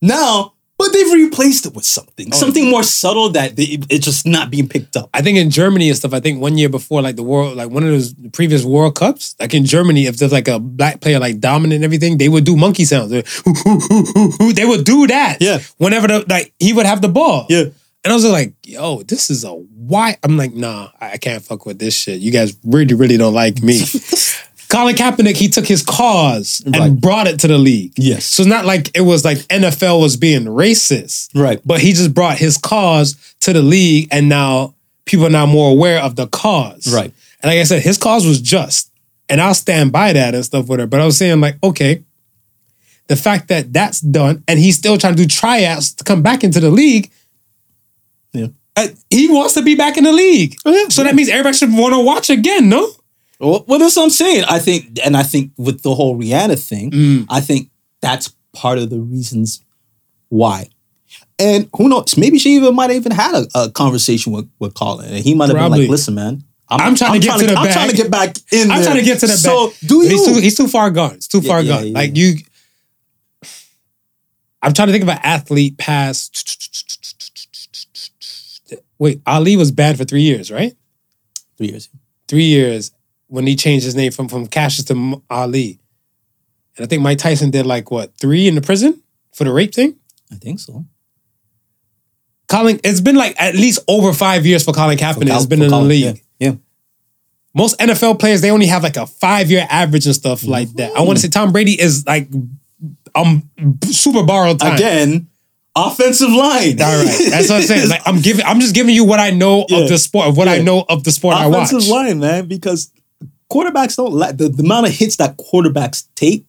now, 0.00 0.54
but 0.78 0.92
they've 0.92 1.12
replaced 1.12 1.66
it 1.66 1.74
with 1.74 1.84
something. 1.84 2.28
Oh, 2.32 2.36
something 2.36 2.70
more 2.70 2.84
subtle 2.84 3.30
that 3.30 3.56
they, 3.56 3.78
it's 3.90 4.04
just 4.04 4.24
not 4.24 4.48
being 4.48 4.68
picked 4.68 4.96
up. 4.96 5.10
I 5.12 5.22
think 5.22 5.36
in 5.36 5.50
Germany 5.50 5.88
and 5.88 5.98
stuff. 5.98 6.14
I 6.14 6.20
think 6.20 6.40
one 6.40 6.56
year 6.56 6.68
before, 6.68 7.02
like 7.02 7.16
the 7.16 7.24
world, 7.24 7.56
like 7.56 7.68
one 7.70 7.82
of 7.82 7.90
those 7.90 8.14
previous 8.32 8.64
World 8.64 8.94
Cups, 8.94 9.34
like 9.40 9.54
in 9.54 9.64
Germany, 9.64 10.06
if 10.06 10.18
there's 10.18 10.32
like 10.32 10.46
a 10.46 10.60
black 10.60 11.00
player 11.00 11.18
like 11.18 11.40
dominant 11.40 11.74
and 11.74 11.84
everything, 11.84 12.18
they 12.18 12.28
would 12.28 12.44
do 12.44 12.56
monkey 12.56 12.84
sounds. 12.84 13.10
They 13.10 14.64
would 14.64 14.84
do 14.84 15.06
that. 15.08 15.38
Yeah. 15.40 15.58
Whenever 15.78 16.06
the 16.06 16.24
like 16.28 16.54
he 16.60 16.72
would 16.72 16.86
have 16.86 17.02
the 17.02 17.08
ball. 17.08 17.46
Yeah. 17.48 17.64
And 18.04 18.12
I 18.12 18.14
was 18.14 18.24
like, 18.24 18.54
yo, 18.64 19.02
this 19.02 19.30
is 19.30 19.42
a 19.42 19.50
why. 19.50 20.16
I'm 20.22 20.36
like, 20.36 20.54
nah, 20.54 20.90
I 21.00 21.16
can't 21.16 21.42
fuck 21.42 21.66
with 21.66 21.80
this 21.80 21.94
shit. 21.94 22.20
You 22.20 22.30
guys 22.30 22.56
really, 22.64 22.94
really 22.94 23.16
don't 23.16 23.34
like 23.34 23.60
me. 23.62 23.80
Colin 24.70 24.94
Kaepernick, 24.94 25.36
he 25.36 25.48
took 25.48 25.66
his 25.66 25.82
cause 25.82 26.62
and 26.66 26.76
Right. 26.76 26.92
brought 26.94 27.26
it 27.26 27.40
to 27.40 27.48
the 27.48 27.56
league. 27.58 27.92
Yes. 27.96 28.26
So 28.26 28.42
it's 28.42 28.48
not 28.50 28.66
like 28.66 28.90
it 28.94 29.00
was 29.00 29.24
like 29.24 29.38
NFL 29.48 30.00
was 30.00 30.16
being 30.16 30.44
racist. 30.44 31.28
Right. 31.34 31.60
But 31.64 31.80
he 31.80 31.92
just 31.92 32.12
brought 32.12 32.36
his 32.38 32.58
cause 32.58 33.16
to 33.40 33.52
the 33.54 33.62
league 33.62 34.08
and 34.10 34.28
now 34.28 34.74
people 35.06 35.26
are 35.26 35.30
now 35.30 35.46
more 35.46 35.70
aware 35.70 36.00
of 36.02 36.16
the 36.16 36.26
cause. 36.26 36.92
Right. 36.92 37.12
And 37.42 37.50
like 37.50 37.58
I 37.60 37.62
said, 37.64 37.82
his 37.82 37.96
cause 37.96 38.26
was 38.26 38.40
just. 38.42 38.90
And 39.30 39.40
I'll 39.40 39.54
stand 39.54 39.90
by 39.92 40.12
that 40.12 40.34
and 40.34 40.44
stuff 40.44 40.68
with 40.68 40.80
her. 40.80 40.86
But 40.86 41.00
I 41.00 41.04
was 41.06 41.16
saying, 41.18 41.40
like, 41.40 41.56
okay, 41.62 42.02
the 43.08 43.16
fact 43.16 43.48
that 43.48 43.72
that's 43.72 44.00
done 44.00 44.42
and 44.48 44.58
he's 44.58 44.76
still 44.76 44.98
trying 44.98 45.16
to 45.16 45.22
do 45.22 45.26
tryouts 45.28 45.92
to 45.94 46.04
come 46.04 46.20
back 46.22 46.44
into 46.44 46.60
the 46.60 46.70
league, 46.70 47.10
Yeah. 48.34 48.48
uh, 48.76 48.88
he 49.10 49.28
wants 49.28 49.54
to 49.54 49.62
be 49.62 49.74
back 49.74 49.96
in 49.96 50.04
the 50.04 50.12
league. 50.12 50.56
So 50.90 51.04
that 51.04 51.14
means 51.14 51.28
everybody 51.30 51.56
should 51.56 51.72
want 51.72 51.94
to 51.94 52.00
watch 52.00 52.28
again, 52.30 52.68
no? 52.68 52.90
Well, 53.40 53.64
well, 53.68 53.78
that's 53.78 53.96
what 53.96 54.02
I'm 54.04 54.10
saying. 54.10 54.44
I 54.48 54.58
think, 54.58 54.98
and 55.04 55.16
I 55.16 55.22
think 55.22 55.52
with 55.56 55.82
the 55.82 55.94
whole 55.94 56.18
Rihanna 56.18 56.58
thing, 56.62 56.90
Mm. 56.90 57.26
I 57.28 57.40
think 57.40 57.70
that's 58.00 58.34
part 58.52 58.78
of 58.78 58.90
the 58.90 58.98
reasons 59.00 59.62
why. 60.28 60.68
And 61.38 61.68
who 61.76 61.88
knows? 61.88 62.16
Maybe 62.16 62.38
she 62.38 62.56
even 62.56 62.74
might 62.74 62.90
have 62.90 62.96
even 62.96 63.12
had 63.12 63.34
a, 63.34 63.46
a 63.54 63.70
conversation 63.70 64.32
with, 64.32 64.50
with 64.58 64.74
Colin, 64.74 65.06
and 65.12 65.22
he 65.24 65.34
might 65.34 65.48
have 65.50 65.56
been 65.56 65.70
like, 65.70 65.88
"Listen, 65.88 66.14
man, 66.16 66.42
I'm 66.68 66.96
trying 66.96 67.20
to 67.20 67.26
get 67.26 67.38
to 67.38 67.46
the 67.46 67.54
I'm 67.54 67.70
trying 67.72 67.90
to 67.90 67.96
get 67.96 68.10
back 68.10 68.36
in. 68.52 68.70
I'm 68.70 68.78
there. 68.78 68.86
trying 68.86 68.96
to 68.98 69.04
get 69.04 69.20
to 69.20 69.26
the 69.26 69.32
back. 69.32 69.38
So 69.38 69.72
do 69.86 70.02
you? 70.02 70.08
He's 70.10 70.24
too, 70.26 70.34
he's 70.40 70.56
too 70.56 70.66
far 70.66 70.90
gone. 70.90 71.14
It's 71.14 71.28
too 71.28 71.38
Yeah, 71.38 71.48
far 71.48 71.60
yeah, 71.62 71.76
gone. 71.76 71.86
yeah. 71.86 71.92
Like 71.94 72.16
you, 72.16 72.34
I'm 74.60 74.72
trying 74.72 74.88
to 74.88 74.92
think 74.92 75.04
of 75.04 75.08
an 75.10 75.20
athlete 75.22 75.78
past. 75.78 76.44
Wait, 78.98 79.22
Ali 79.26 79.56
was 79.56 79.70
banned 79.70 79.96
for 79.96 80.04
three 80.04 80.22
years, 80.22 80.50
right? 80.50 80.74
Three 81.56 81.68
years. 81.68 81.88
Three 82.26 82.44
years 82.44 82.90
when 83.28 83.46
he 83.46 83.54
changed 83.56 83.84
his 83.84 83.94
name 83.94 84.10
from 84.12 84.28
from 84.28 84.46
Cassius 84.46 84.84
to 84.86 85.22
Ali, 85.30 85.78
and 86.76 86.84
I 86.84 86.86
think 86.88 87.02
Mike 87.02 87.18
Tyson 87.18 87.50
did 87.50 87.64
like 87.66 87.90
what 87.90 88.12
three 88.18 88.48
in 88.48 88.54
the 88.56 88.60
prison 88.60 89.02
for 89.32 89.44
the 89.44 89.52
rape 89.52 89.74
thing. 89.74 89.96
I 90.32 90.34
think 90.36 90.60
so. 90.60 90.84
Colin, 92.48 92.80
it's 92.82 93.00
been 93.00 93.16
like 93.16 93.34
at 93.38 93.54
least 93.54 93.78
over 93.88 94.12
five 94.12 94.46
years 94.46 94.64
for 94.64 94.72
Colin 94.72 94.96
Kaepernick. 94.96 95.14
For 95.16 95.22
it's 95.24 95.32
Col- 95.34 95.46
been 95.46 95.62
in 95.62 95.70
the 95.70 95.80
league. 95.80 96.22
Yeah. 96.38 96.48
yeah. 96.50 96.54
most 97.54 97.78
NFL 97.78 98.18
players 98.18 98.40
they 98.40 98.50
only 98.50 98.66
have 98.66 98.82
like 98.82 98.96
a 98.96 99.06
five 99.06 99.50
year 99.50 99.66
average 99.68 100.06
and 100.06 100.14
stuff 100.14 100.44
like 100.44 100.70
that. 100.74 100.96
I 100.96 101.02
want 101.02 101.18
to 101.18 101.22
say 101.22 101.28
Tom 101.28 101.52
Brady 101.52 101.78
is 101.80 102.06
like 102.06 102.28
um 103.14 103.48
super 103.84 104.22
borrowed 104.22 104.60
time. 104.60 104.74
Again, 104.76 105.28
offensive 105.76 106.30
line. 106.30 106.80
All 106.80 107.04
right, 107.04 107.26
that's 107.30 107.50
what 107.50 107.56
I'm 107.60 107.62
saying. 107.62 107.88
Like 107.90 108.02
I'm 108.06 108.20
giving, 108.22 108.44
I'm 108.46 108.60
just 108.60 108.74
giving 108.74 108.94
you 108.94 109.04
what 109.04 109.20
I 109.20 109.28
know 109.30 109.66
Yeah. 109.68 109.80
of 109.80 109.88
the 109.90 109.98
sport, 109.98 110.28
of 110.28 110.36
what 110.38 110.48
I 110.48 110.58
know 110.58 110.84
of 110.88 111.04
the 111.04 111.10
sport 111.12 111.36
I 111.36 111.48
watch. 111.48 111.68
offensive 111.68 111.90
line, 111.90 112.18
man, 112.18 112.46
because 112.46 112.90
quarterbacks 113.52 113.96
don't 113.96 114.12
la- 114.12 114.32
the, 114.32 114.48
the 114.48 114.62
amount 114.62 114.86
of 114.86 114.92
hits 114.92 115.16
that 115.16 115.36
quarterbacks 115.36 116.06
take, 116.14 116.44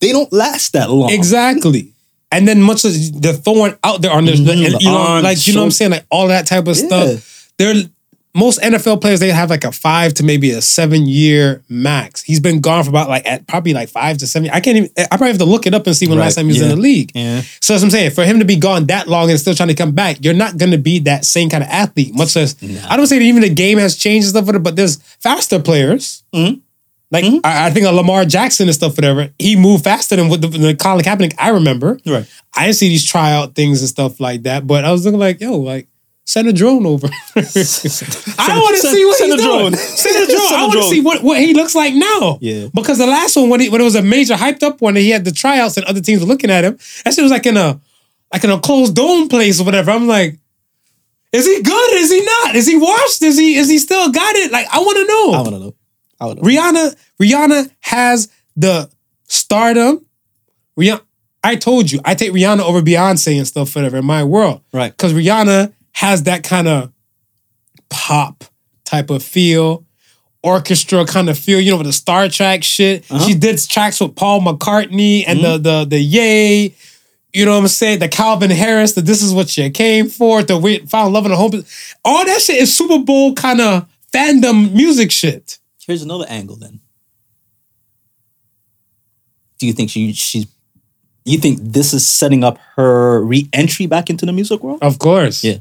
they 0.00 0.12
don't 0.12 0.32
last 0.32 0.72
that 0.72 0.90
long. 0.90 1.10
Exactly. 1.10 1.92
And 2.32 2.46
then 2.46 2.60
much 2.60 2.84
as 2.84 3.12
they're 3.12 3.32
throwing 3.32 3.74
out 3.84 4.02
there 4.02 4.10
on 4.12 4.24
the, 4.24 4.32
Mhm, 4.32 4.38
and, 4.38 4.48
the 4.74 4.78
you 4.80 4.90
know, 4.90 5.20
like 5.22 5.46
you 5.46 5.54
know 5.54 5.60
what 5.60 5.66
I'm 5.66 5.70
saying, 5.70 5.92
like 5.92 6.04
all 6.10 6.28
that 6.28 6.46
type 6.46 6.66
of 6.66 6.76
Yeah. 6.76 6.86
stuff. 6.86 7.52
They're 7.58 7.74
most 8.36 8.60
NFL 8.60 9.00
players 9.00 9.18
they 9.18 9.30
have 9.30 9.50
like 9.50 9.64
a 9.64 9.72
five 9.72 10.14
to 10.14 10.22
maybe 10.22 10.50
a 10.50 10.60
seven 10.60 11.06
year 11.06 11.62
max. 11.68 12.22
He's 12.22 12.38
been 12.38 12.60
gone 12.60 12.84
for 12.84 12.90
about 12.90 13.08
like 13.08 13.26
at 13.26 13.46
probably 13.46 13.72
like 13.72 13.88
five 13.88 14.18
to 14.18 14.26
seven. 14.26 14.50
I 14.50 14.60
can't 14.60 14.76
even. 14.76 14.90
I 14.98 15.06
probably 15.08 15.28
have 15.28 15.38
to 15.38 15.44
look 15.44 15.66
it 15.66 15.74
up 15.74 15.86
and 15.86 15.96
see 15.96 16.06
when 16.06 16.18
Right, 16.18 16.24
last 16.24 16.34
time 16.36 16.44
he 16.44 16.50
was 16.50 16.58
yeah. 16.58 16.64
in 16.64 16.68
the 16.70 16.76
league. 16.76 17.12
Yeah. 17.14 17.40
So 17.60 17.72
that's 17.72 17.82
what 17.82 17.86
I'm 17.86 17.90
saying. 17.90 18.10
For 18.10 18.24
him 18.24 18.38
to 18.38 18.44
be 18.44 18.56
gone 18.56 18.86
that 18.86 19.08
long 19.08 19.30
and 19.30 19.40
still 19.40 19.54
trying 19.54 19.68
to 19.70 19.74
come 19.74 19.92
back, 19.92 20.18
you're 20.24 20.34
not 20.34 20.58
going 20.58 20.72
to 20.72 20.78
be 20.78 20.98
that 21.00 21.24
same 21.24 21.48
kind 21.48 21.64
of 21.64 21.70
athlete. 21.70 22.14
Much 22.14 22.36
as 22.36 22.54
I 22.88 22.96
don't 22.96 23.06
say 23.06 23.18
that 23.18 23.24
even 23.24 23.42
the 23.42 23.48
game 23.48 23.78
has 23.78 23.96
changed 23.96 24.26
and 24.34 24.46
stuff, 24.46 24.62
but 24.62 24.76
there's 24.76 24.96
faster 25.20 25.58
players. 25.58 26.22
Mhm. 26.34 26.60
Like 27.10 27.24
I, 27.44 27.66
I 27.66 27.70
think 27.70 27.86
a 27.86 27.90
Lamar 27.92 28.24
Jackson 28.24 28.66
and 28.68 28.74
stuff, 28.74 28.96
whatever. 28.96 29.30
He 29.38 29.54
moved 29.56 29.84
faster 29.84 30.16
than 30.16 30.28
what 30.28 30.40
the, 30.40 30.48
the 30.48 30.74
Colin 30.74 31.04
Kaepernick 31.04 31.34
I 31.38 31.50
remember. 31.50 32.00
Right. 32.04 32.26
I 32.56 32.64
didn't 32.66 32.76
see 32.76 32.88
these 32.88 33.04
tryout 33.04 33.54
things 33.54 33.80
and 33.80 33.88
stuff 33.88 34.18
like 34.18 34.42
that, 34.42 34.66
but 34.66 34.84
I 34.84 34.90
was 34.90 35.04
looking 35.04 35.20
like, 35.20 35.40
yo, 35.40 35.56
like 35.56 35.86
send 36.26 36.48
a 36.48 36.52
drone 36.52 36.84
over. 36.84 37.06
I 37.36 37.40
want 37.40 38.76
to 38.76 38.88
see 38.88 39.04
what 39.04 39.16
send 39.16 39.32
he's 39.32 39.40
a 39.40 39.44
doing. 39.44 39.70
drone. 39.70 39.72
Send 39.76 40.16
a 40.16 40.26
drone. 40.26 40.48
Send 40.48 40.60
I 40.60 40.66
want 40.66 40.72
to 40.74 40.82
see 40.82 41.00
what, 41.00 41.22
what 41.22 41.38
he 41.40 41.54
looks 41.54 41.74
like 41.74 41.94
now. 41.94 42.38
Yeah. 42.40 42.66
Because 42.74 42.98
the 42.98 43.06
last 43.06 43.36
one, 43.36 43.48
when, 43.48 43.60
he, 43.60 43.68
when 43.70 43.80
it 43.80 43.84
was 43.84 43.94
a 43.94 44.02
major 44.02 44.34
hyped 44.34 44.62
up 44.62 44.80
one, 44.80 44.96
and 44.96 45.04
he 45.04 45.10
had 45.10 45.24
the 45.24 45.32
tryouts 45.32 45.76
and 45.76 45.86
other 45.86 46.00
teams 46.00 46.20
were 46.20 46.26
looking 46.26 46.50
at 46.50 46.64
him, 46.64 46.78
that 47.04 47.14
shit 47.14 47.22
was 47.22 47.32
like 47.32 47.46
in 47.46 47.56
a 47.56 47.80
like 48.32 48.42
in 48.42 48.50
a 48.50 48.60
closed 48.60 48.94
dome 48.94 49.28
place 49.28 49.60
or 49.60 49.64
whatever. 49.64 49.92
I'm 49.92 50.08
like, 50.08 50.38
is 51.32 51.46
he 51.46 51.62
good? 51.62 51.92
Is 51.94 52.10
he 52.10 52.24
not? 52.24 52.56
Is 52.56 52.66
he 52.66 52.76
washed? 52.76 53.22
Is 53.22 53.38
he 53.38 53.56
is 53.56 53.68
he 53.68 53.78
still 53.78 54.10
got 54.10 54.34
it? 54.34 54.50
Like 54.50 54.66
I 54.72 54.80
want 54.80 54.96
to 54.96 55.06
know. 55.06 55.32
I 55.32 55.42
want 55.42 55.54
to 55.54 55.58
know. 55.60 55.74
I 56.20 56.26
want 56.26 56.38
to 56.40 56.44
know. 56.44 56.50
Rihanna, 56.50 56.96
Rihanna 57.22 57.70
has 57.80 58.30
the 58.56 58.90
stardom. 59.28 60.04
Rihanna, 60.78 61.02
I 61.44 61.54
told 61.54 61.92
you, 61.92 62.00
I 62.04 62.16
take 62.16 62.32
Rihanna 62.32 62.60
over 62.60 62.82
Beyonce 62.82 63.36
and 63.38 63.46
stuff, 63.46 63.76
whatever, 63.76 63.98
in 63.98 64.04
my 64.04 64.24
world. 64.24 64.62
Right. 64.72 64.90
Because 64.90 65.12
Rihanna 65.12 65.72
has 65.96 66.24
that 66.24 66.44
kind 66.44 66.68
of 66.68 66.92
pop 67.88 68.44
type 68.84 69.08
of 69.08 69.22
feel, 69.22 69.86
orchestra 70.42 71.06
kind 71.06 71.30
of 71.30 71.38
feel, 71.38 71.58
you 71.58 71.70
know, 71.70 71.78
with 71.78 71.86
the 71.86 71.92
Star 71.92 72.28
Trek 72.28 72.62
shit. 72.62 73.10
Uh-huh. 73.10 73.26
She 73.26 73.34
did 73.34 73.58
tracks 73.66 73.98
with 73.98 74.14
Paul 74.14 74.42
McCartney 74.42 75.24
and 75.26 75.40
the 75.40 75.56
the 75.56 75.86
the 75.88 75.98
Yay. 75.98 76.74
You 77.32 77.44
know 77.46 77.52
what 77.52 77.62
I'm 77.62 77.68
saying? 77.68 78.00
The 78.00 78.08
Calvin 78.08 78.50
Harris, 78.50 78.92
the 78.92 79.00
This 79.00 79.22
Is 79.22 79.32
What 79.32 79.56
You 79.56 79.70
Came 79.70 80.08
For, 80.08 80.42
the 80.42 80.58
We 80.58 80.80
Found 80.80 81.14
Love 81.14 81.24
in 81.24 81.30
the 81.30 81.36
Home. 81.36 81.64
All 82.04 82.24
that 82.26 82.42
shit 82.42 82.56
is 82.56 82.76
Super 82.76 82.98
Bowl 82.98 83.34
kind 83.34 83.62
of 83.62 83.88
fandom 84.12 84.72
music 84.74 85.10
shit. 85.10 85.58
Here's 85.86 86.02
another 86.02 86.26
angle 86.28 86.56
then. 86.56 86.80
Do 89.58 89.66
you 89.66 89.72
think 89.72 89.88
she 89.88 90.12
she's 90.12 90.46
you 91.24 91.38
think 91.38 91.58
this 91.62 91.94
is 91.94 92.06
setting 92.06 92.44
up 92.44 92.58
her 92.76 93.22
re-entry 93.24 93.86
back 93.86 94.10
into 94.10 94.26
the 94.26 94.32
music 94.32 94.62
world? 94.62 94.82
Of 94.82 94.98
course. 94.98 95.42
Yeah. 95.42 95.58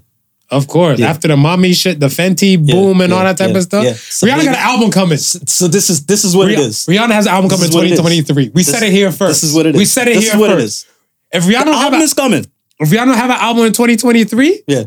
Of 0.51 0.67
course. 0.67 0.99
Yeah. 0.99 1.09
After 1.09 1.27
the 1.27 1.35
mommy 1.37 1.73
shit, 1.73 1.99
the 1.99 2.05
Fenty 2.07 2.55
boom 2.63 3.01
and 3.01 3.09
yeah, 3.11 3.17
all 3.17 3.23
that 3.23 3.37
type 3.37 3.55
of 3.55 3.63
stuff. 3.63 3.85
So 3.97 4.27
Rihanna 4.27 4.45
got 4.45 4.47
an 4.49 4.55
album 4.55 4.91
coming. 4.91 5.17
So 5.17 5.67
this 5.67 5.89
is 5.89 6.05
this 6.05 6.23
is 6.23 6.35
what 6.35 6.51
it 6.51 6.59
is. 6.59 6.85
Rihanna 6.85 7.11
has 7.11 7.25
an 7.25 7.33
album 7.33 7.49
This 7.49 7.59
coming 7.71 7.87
in 7.87 7.93
is 7.93 8.01
what 8.01 8.11
it 8.11 8.19
is. 8.19 8.25
2023. 8.27 8.49
We 8.53 8.61
This- 8.63 8.71
said 8.71 8.83
it 8.83 8.91
here 8.91 9.11
first. 9.11 9.41
This 9.41 9.49
is 9.49 9.55
what 9.55 9.65
it 9.65 9.75
is. 9.75 9.79
We 9.79 9.85
said 9.85 10.07
it 10.07 10.15
this 10.15 10.23
here 10.25 10.33
is 10.35 10.39
what 10.39 10.51
first. 10.51 10.61
it 10.61 10.63
is. 10.65 10.85
If 11.31 11.43
Rihanna 11.51 11.65
The 11.65 11.71
album 11.71 11.99
a, 11.99 12.03
is 12.03 12.13
coming. 12.13 12.45
if 12.79 12.89
Rihanna 12.89 13.15
have 13.15 13.29
an 13.31 13.37
album 13.39 13.65
in 13.65 13.73
2023, 13.73 14.61
Yeah. 14.67 14.83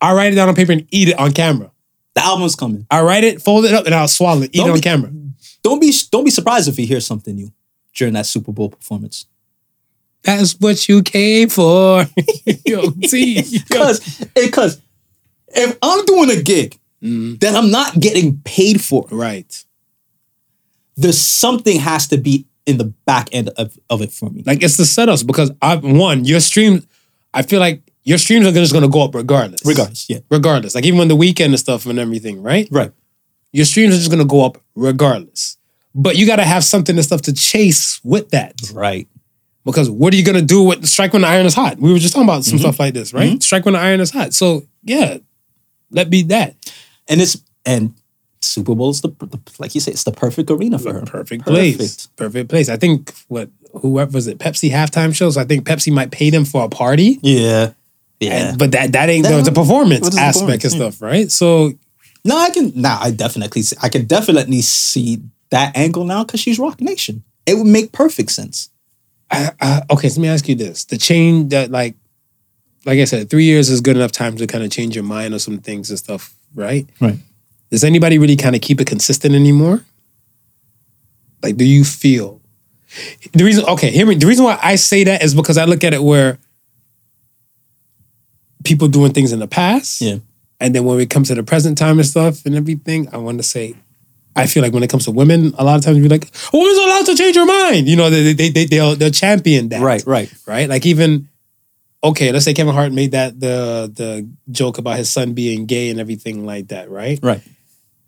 I'll 0.00 0.14
write 0.16 0.32
it 0.32 0.36
down 0.36 0.48
on 0.48 0.54
paper 0.54 0.72
and 0.72 0.86
eat 0.90 1.08
it 1.10 1.18
on 1.18 1.32
camera. 1.32 1.70
The 2.14 2.22
album's 2.24 2.56
coming. 2.56 2.86
I'll 2.90 3.04
write 3.04 3.24
it, 3.24 3.40
fold 3.40 3.64
it 3.64 3.72
up, 3.72 3.86
and 3.86 3.94
I'll 3.94 4.08
swallow 4.08 4.42
it, 4.42 4.50
eat 4.52 4.58
Don't 4.58 4.68
it 4.68 4.70
on 4.72 4.76
be- 4.78 4.80
camera. 4.82 5.10
Don't 5.62 5.80
be 5.80 5.92
don't 6.10 6.24
be 6.24 6.30
surprised 6.30 6.68
if 6.68 6.78
you 6.78 6.86
hear 6.86 7.00
something 7.00 7.34
new 7.34 7.50
during 7.94 8.12
that 8.14 8.26
Super 8.26 8.52
Bowl 8.52 8.68
performance. 8.68 9.26
That's 10.24 10.54
what 10.58 10.88
you 10.88 11.02
came 11.02 11.48
for. 11.48 12.06
Yo, 12.66 12.90
see. 13.06 13.42
Because 13.68 14.24
because 14.34 14.80
if 15.48 15.76
I'm 15.82 16.04
doing 16.06 16.30
a 16.30 16.42
gig 16.42 16.78
Mm-hmm. 17.02 17.34
that 17.40 17.54
I'm 17.54 17.70
not 17.70 18.00
getting 18.00 18.40
paid 18.46 18.80
for, 18.80 19.06
Right. 19.10 19.62
there's 20.96 21.20
something 21.20 21.78
has 21.78 22.06
to 22.08 22.16
be 22.16 22.46
in 22.64 22.78
the 22.78 22.84
back 23.04 23.28
end 23.32 23.50
of, 23.58 23.78
of 23.90 24.00
it 24.00 24.10
for 24.10 24.30
me. 24.30 24.42
Like 24.46 24.62
it's 24.62 24.78
the 24.78 24.84
setups 24.84 25.26
because 25.26 25.50
I 25.60 25.76
one, 25.76 26.24
your 26.24 26.40
streams, 26.40 26.86
I 27.34 27.42
feel 27.42 27.60
like 27.60 27.82
your 28.04 28.16
streams 28.16 28.46
are 28.46 28.52
just 28.52 28.72
gonna 28.72 28.88
go 28.88 29.02
up 29.02 29.14
regardless. 29.14 29.60
Regardless, 29.66 30.08
yeah. 30.08 30.20
Regardless. 30.30 30.74
Like 30.74 30.86
even 30.86 30.98
when 30.98 31.08
the 31.08 31.16
Weeknd 31.16 31.44
and 31.44 31.58
stuff 31.58 31.84
and 31.84 31.98
everything, 31.98 32.42
right? 32.42 32.68
Right. 32.70 32.92
Your 33.52 33.66
streams 33.66 33.94
are 33.94 33.98
just 33.98 34.10
gonna 34.10 34.24
go 34.24 34.42
up 34.46 34.56
regardless. 34.74 35.58
But 35.94 36.16
you 36.16 36.26
gotta 36.26 36.44
have 36.44 36.64
something 36.64 36.96
and 36.96 37.04
stuff 37.04 37.20
to 37.22 37.34
chase 37.34 38.00
with 38.02 38.30
that. 38.30 38.54
Right. 38.72 39.08
Because 39.64 39.90
what 39.90 40.12
are 40.12 40.16
you 40.16 40.24
gonna 40.24 40.42
do 40.42 40.62
with 40.62 40.86
strike 40.86 41.12
when 41.12 41.22
the 41.22 41.28
iron 41.28 41.46
is 41.46 41.54
hot? 41.54 41.78
We 41.78 41.92
were 41.92 41.98
just 41.98 42.14
talking 42.14 42.28
about 42.28 42.44
some 42.44 42.58
mm-hmm. 42.58 42.62
stuff 42.62 42.78
like 42.78 42.94
this, 42.94 43.14
right? 43.14 43.30
Mm-hmm. 43.30 43.40
Strike 43.40 43.64
when 43.64 43.74
the 43.74 43.80
iron 43.80 44.00
is 44.00 44.10
hot. 44.10 44.34
So 44.34 44.66
yeah, 44.82 45.18
let 45.90 46.10
be 46.10 46.22
that. 46.24 46.54
And 47.08 47.20
it's 47.20 47.42
and 47.64 47.94
Super 48.42 48.74
Bowl 48.74 48.90
is 48.90 49.00
the, 49.00 49.08
the 49.08 49.40
like 49.58 49.74
you 49.74 49.80
say, 49.80 49.92
it's 49.92 50.04
the 50.04 50.12
perfect 50.12 50.50
arena 50.50 50.78
for 50.78 50.92
her. 50.92 51.02
Perfect 51.02 51.46
place. 51.46 52.06
Perfect 52.08 52.50
place. 52.50 52.68
I 52.68 52.76
think 52.76 53.12
what 53.28 53.48
whoever 53.80 54.12
was 54.12 54.26
it, 54.26 54.38
Pepsi 54.38 54.70
halftime 54.70 55.14
shows. 55.14 55.36
I 55.36 55.44
think 55.44 55.66
Pepsi 55.66 55.92
might 55.92 56.10
pay 56.10 56.30
them 56.30 56.44
for 56.44 56.64
a 56.64 56.68
party. 56.68 57.18
Yeah. 57.22 57.72
Yeah. 58.20 58.50
And- 58.50 58.58
but 58.58 58.72
that 58.72 58.92
that 58.92 59.08
ain't 59.08 59.24
That- 59.24 59.44
the, 59.44 59.50
the 59.50 59.52
performance 59.52 60.10
the 60.10 60.20
aspect 60.20 60.64
and 60.64 60.72
performance? 60.72 60.96
stuff, 60.96 61.02
right? 61.02 61.30
So 61.30 61.72
no, 62.24 62.36
I 62.36 62.50
can 62.50 62.72
now 62.74 62.98
I 63.00 63.10
definitely 63.10 63.62
see, 63.62 63.76
I 63.82 63.88
can 63.88 64.04
definitely 64.06 64.62
see 64.62 65.22
that 65.50 65.76
angle 65.76 66.04
now 66.04 66.24
because 66.24 66.40
she's 66.40 66.58
Roc 66.58 66.80
Nation. 66.80 67.22
It 67.46 67.56
would 67.56 67.66
make 67.66 67.92
perfect 67.92 68.30
sense. 68.30 68.70
Uh, 69.34 69.50
uh, 69.60 69.80
okay, 69.94 70.08
so 70.08 70.20
let 70.20 70.22
me 70.22 70.28
ask 70.28 70.48
you 70.48 70.54
this: 70.54 70.84
the 70.84 70.98
change 70.98 71.50
that, 71.50 71.70
like, 71.70 71.94
like 72.84 72.98
I 72.98 73.04
said, 73.04 73.30
three 73.30 73.44
years 73.44 73.68
is 73.70 73.80
good 73.80 73.96
enough 73.96 74.12
time 74.12 74.36
to 74.36 74.46
kind 74.46 74.64
of 74.64 74.70
change 74.70 74.94
your 74.94 75.04
mind 75.04 75.34
on 75.34 75.40
some 75.40 75.58
things 75.58 75.90
and 75.90 75.98
stuff, 75.98 76.34
right? 76.54 76.86
Right. 77.00 77.18
Does 77.70 77.84
anybody 77.84 78.18
really 78.18 78.36
kind 78.36 78.54
of 78.54 78.62
keep 78.62 78.80
it 78.80 78.86
consistent 78.86 79.34
anymore? 79.34 79.84
Like, 81.42 81.56
do 81.56 81.64
you 81.64 81.84
feel 81.84 82.40
the 83.32 83.44
reason? 83.44 83.64
Okay, 83.64 83.90
hear 83.90 84.06
me. 84.06 84.14
The 84.14 84.26
reason 84.26 84.44
why 84.44 84.58
I 84.62 84.76
say 84.76 85.04
that 85.04 85.22
is 85.22 85.34
because 85.34 85.58
I 85.58 85.64
look 85.64 85.82
at 85.84 85.92
it 85.94 86.02
where 86.02 86.38
people 88.64 88.88
doing 88.88 89.12
things 89.12 89.32
in 89.32 89.40
the 89.40 89.46
past, 89.48 90.00
Yeah. 90.00 90.18
and 90.60 90.74
then 90.74 90.84
when 90.84 90.98
it 91.00 91.10
comes 91.10 91.28
to 91.28 91.34
the 91.34 91.42
present 91.42 91.76
time 91.76 91.98
and 91.98 92.06
stuff 92.08 92.46
and 92.46 92.54
everything, 92.54 93.08
I 93.12 93.18
want 93.18 93.38
to 93.38 93.42
say, 93.42 93.74
I 94.36 94.46
feel 94.46 94.62
like 94.62 94.72
when 94.72 94.82
it 94.82 94.90
comes 94.90 95.04
to 95.04 95.10
women, 95.12 95.54
a 95.58 95.64
lot 95.64 95.76
of 95.78 95.84
times 95.84 95.98
we're 95.98 96.08
like, 96.08 96.24
"A 96.52 96.56
woman's 96.56 96.78
allowed 96.78 97.06
to 97.06 97.14
change 97.14 97.36
her 97.36 97.46
mind." 97.46 97.88
You 97.88 97.96
know, 97.96 98.10
they 98.10 98.32
they 98.32 98.48
they 98.48 98.64
they'll, 98.64 98.96
they'll 98.96 99.10
champion 99.10 99.68
that, 99.70 99.80
Right, 99.80 100.02
right. 100.06 100.32
right? 100.46 100.68
Like 100.68 100.84
even 100.86 101.28
okay, 102.02 102.32
let's 102.32 102.44
say 102.44 102.52
Kevin 102.54 102.74
Hart 102.74 102.92
made 102.92 103.12
that 103.12 103.38
the 103.38 103.90
the 103.94 104.28
joke 104.50 104.78
about 104.78 104.96
his 104.98 105.08
son 105.08 105.32
being 105.34 105.66
gay 105.66 105.90
and 105.90 106.00
everything 106.00 106.44
like 106.44 106.68
that, 106.68 106.90
right? 106.90 107.18
Right. 107.22 107.40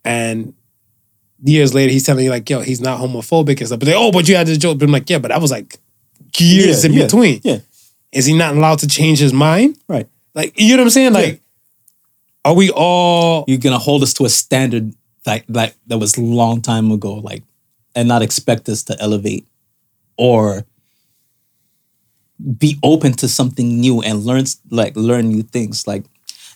And 0.04 0.54
years 1.42 1.74
later, 1.74 1.92
he's 1.92 2.04
telling 2.04 2.24
you 2.24 2.30
like, 2.30 2.48
"Yo, 2.50 2.60
he's 2.60 2.80
not 2.80 2.98
homophobic 3.00 3.58
and 3.58 3.66
stuff." 3.68 3.78
But 3.78 3.86
they, 3.86 3.94
oh, 3.94 4.10
but 4.12 4.28
you 4.28 4.36
had 4.36 4.46
this 4.46 4.58
joke. 4.58 4.78
But 4.78 4.86
I'm 4.86 4.92
like, 4.92 5.08
yeah, 5.08 5.18
but 5.18 5.28
that 5.28 5.40
was 5.40 5.50
like 5.50 5.78
years 6.38 6.84
Yeah, 6.84 6.90
in 6.90 6.96
yeah, 6.96 7.02
between. 7.04 7.40
Yeah. 7.44 7.58
Is 8.12 8.26
he 8.26 8.36
not 8.36 8.54
allowed 8.56 8.78
to 8.80 8.88
change 8.88 9.18
his 9.18 9.32
mind? 9.32 9.78
Right. 9.88 10.08
Like, 10.34 10.58
you 10.58 10.76
know 10.76 10.82
what 10.82 10.86
I'm 10.86 10.90
saying? 10.90 11.12
Like, 11.12 11.40
Are 12.44 12.54
we 12.54 12.70
all 12.70 13.44
you're 13.48 13.58
gonna 13.58 13.78
hold 13.78 14.02
us 14.02 14.12
to 14.14 14.24
a 14.24 14.28
standard 14.28 14.94
that 15.26 15.44
that 15.48 15.76
that 15.86 15.98
was 15.98 16.16
long 16.18 16.62
time 16.62 16.90
ago, 16.90 17.14
like, 17.14 17.42
and 17.94 18.08
not 18.08 18.22
expect 18.22 18.68
us 18.68 18.82
to 18.84 18.96
elevate 19.00 19.46
or 20.16 20.64
be 22.58 22.78
open 22.82 23.12
to 23.12 23.28
something 23.28 23.80
new 23.80 24.00
and 24.02 24.24
learn 24.24 24.44
like 24.70 24.96
learn 24.96 25.28
new 25.28 25.42
things. 25.42 25.86
Like, 25.86 26.04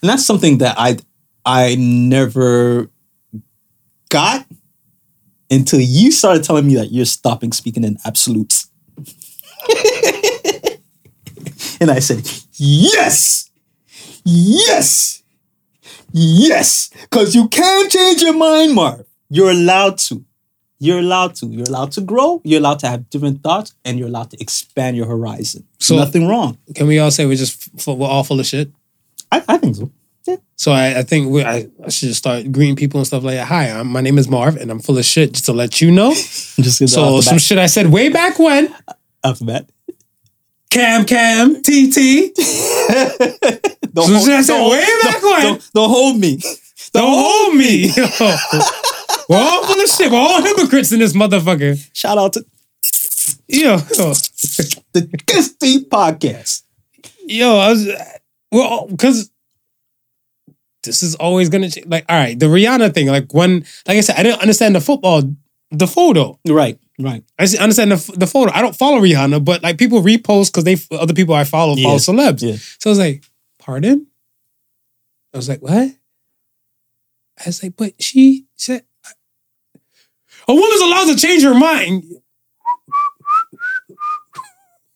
and 0.02 0.08
that's 0.08 0.24
something 0.24 0.58
that 0.58 0.76
I 0.78 0.96
I 1.44 1.76
never 1.76 2.90
got 4.08 4.46
until 5.50 5.80
you 5.80 6.12
started 6.12 6.44
telling 6.44 6.66
me 6.66 6.76
that 6.76 6.92
you're 6.92 7.04
stopping 7.04 7.52
speaking 7.52 7.84
in 7.84 7.96
absolutes. 8.04 8.68
and 11.80 11.90
I 11.90 11.98
said, 11.98 12.28
yes, 12.54 13.50
yes, 14.24 15.19
yes, 16.12 16.90
because 17.02 17.34
you 17.34 17.48
can 17.48 17.88
change 17.88 18.22
your 18.22 18.34
mind, 18.34 18.74
Marv. 18.74 19.06
You're 19.28 19.50
allowed 19.50 19.98
to. 19.98 20.24
You're 20.78 20.98
allowed 21.00 21.34
to. 21.36 21.46
You're 21.46 21.66
allowed 21.68 21.92
to 21.92 22.00
grow. 22.00 22.40
You're 22.44 22.60
allowed 22.60 22.78
to 22.80 22.88
have 22.88 23.08
different 23.10 23.42
thoughts, 23.42 23.74
and 23.84 23.98
you're 23.98 24.08
allowed 24.08 24.30
to 24.30 24.40
expand 24.40 24.96
your 24.96 25.06
horizon. 25.06 25.66
So- 25.78 25.96
nothing 25.96 26.26
wrong. 26.26 26.58
can 26.74 26.86
we 26.86 26.98
all 26.98 27.10
say 27.10 27.26
we're 27.26 27.36
just 27.36 27.68
f- 27.78 27.86
we're 27.96 28.08
all 28.08 28.24
full 28.24 28.40
of 28.40 28.46
shit? 28.46 28.70
I, 29.30 29.42
I 29.46 29.58
think 29.58 29.76
so. 29.76 29.90
Yeah. 30.26 30.36
So 30.56 30.72
I, 30.72 30.98
I 30.98 31.02
think 31.02 31.30
we, 31.30 31.42
I, 31.44 31.68
I 31.84 31.88
should 31.88 32.08
just 32.08 32.18
start 32.18 32.50
greeting 32.52 32.76
people 32.76 32.98
and 33.00 33.06
stuff 33.06 33.22
like 33.22 33.36
that. 33.36 33.46
Hi, 33.46 33.70
I'm, 33.70 33.88
my 33.88 34.00
name 34.00 34.18
is 34.18 34.28
Marv, 34.28 34.56
and 34.56 34.70
I'm 34.70 34.80
full 34.80 34.98
of 34.98 35.04
shit. 35.04 35.32
Just 35.32 35.46
to 35.46 35.52
let 35.52 35.80
you 35.80 35.90
know. 35.90 36.10
Just 36.14 36.86
So 36.88 37.20
some 37.20 37.38
shit 37.38 37.58
I 37.58 37.66
said 37.66 37.86
way 37.88 38.08
back 38.08 38.38
when. 38.38 38.74
Bat. 39.42 39.68
Cam 40.70 41.04
Cam 41.04 41.62
TT. 41.62 42.32
Don't, 43.92 44.06
So 44.06 44.32
I 44.32 44.42
said 44.42 44.68
way 44.70 44.84
back 45.02 45.20
don't, 45.20 45.32
when. 45.32 45.42
Don't, 45.42 45.70
don't 45.74 45.90
hold 45.90 46.18
me. 46.20 46.38
Don't 46.92 47.12
hold 47.12 47.56
me. 47.56 47.88
Yo. 47.88 48.06
We're 49.28 49.36
all 49.36 49.64
full 49.64 49.80
of 49.82 49.88
shit. 49.88 50.10
We're 50.12 50.18
all 50.18 50.42
hypocrites 50.42 50.92
in 50.92 51.00
this 51.00 51.12
motherfucker. 51.12 51.76
Shout 51.92 52.18
out 52.18 52.32
to 52.34 52.44
Yo, 53.48 53.72
yo, 53.96 54.12
the 54.92 55.02
Disney 55.26 55.84
podcast. 55.84 56.62
yo. 57.26 57.58
I 57.58 57.70
was 57.70 57.88
well 58.52 58.86
because 58.88 59.30
this 60.84 61.02
is 61.02 61.14
always 61.16 61.48
gonna 61.48 61.68
change. 61.70 61.86
Like, 61.86 62.04
all 62.08 62.16
right, 62.16 62.38
the 62.38 62.46
Rihanna 62.46 62.94
thing. 62.94 63.08
Like 63.08 63.32
when, 63.34 63.64
like 63.86 63.98
I 63.98 64.00
said, 64.00 64.16
I 64.16 64.22
didn't 64.22 64.40
understand 64.40 64.74
the 64.76 64.80
football, 64.80 65.22
the 65.70 65.86
photo. 65.88 66.38
Right, 66.46 66.78
right. 67.02 67.24
I 67.38 67.44
see- 67.46 67.58
understand 67.58 67.92
the, 67.92 68.12
the 68.16 68.26
photo. 68.26 68.52
I 68.52 68.60
don't 68.62 68.76
follow 68.76 69.00
Rihanna, 69.00 69.44
but 69.44 69.62
like 69.62 69.78
people 69.78 70.00
repost 70.02 70.52
because 70.52 70.64
they 70.64 70.76
other 70.96 71.14
people 71.14 71.34
I 71.34 71.44
follow 71.44 71.76
follow 71.76 71.96
celebs. 71.96 72.42
yeah. 72.42 72.56
So 72.78 72.90
I 72.90 72.92
was 72.92 72.98
like, 72.98 73.24
pardon? 73.58 74.06
I 75.32 75.36
was 75.38 75.48
like, 75.48 75.60
what? 75.62 75.72
I 77.38 77.42
was 77.46 77.62
like, 77.62 77.74
but 77.76 78.00
she 78.02 78.46
said 78.56 78.84
a 80.48 80.54
woman's 80.54 80.80
allowed 80.82 81.06
to 81.06 81.16
change 81.16 81.42
her 81.42 81.54
mind. 81.54 82.04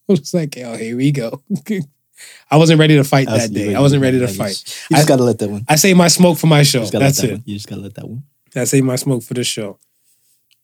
I 0.09 0.13
was 0.13 0.35
like, 0.35 0.57
oh, 0.59 0.77
here 0.77 0.97
we 0.97 1.13
go. 1.13 1.43
I 2.51 2.57
wasn't 2.57 2.79
ready 2.79 2.97
to 2.97 3.05
fight 3.05 3.27
that 3.29 3.53
day. 3.53 3.75
I 3.75 3.81
wasn't 3.81 4.03
ready 4.03 4.19
to 4.21 4.29
fight. 4.29 4.63
You 4.91 4.97
just 4.97 5.07
I- 5.07 5.09
gotta 5.09 5.25
let 5.25 5.39
that 5.39 5.49
one. 5.51 5.65
I 5.69 5.77
say 5.77 5.95
my 5.95 6.09
smoke 6.09 6.39
for 6.39 6.47
my 6.47 6.63
show. 6.63 6.81
Just 6.81 6.93
That's 6.93 7.21
that 7.21 7.29
it. 7.29 7.33
one. 7.33 7.43
You 7.47 7.55
just 7.55 7.69
gotta 7.69 7.81
let 7.83 7.95
that 7.95 8.09
one. 8.09 8.23
I 8.57 8.65
save 8.65 8.85
my 8.85 8.97
smoke 8.97 9.23
for 9.25 9.35
the 9.35 9.43
show. 9.45 9.79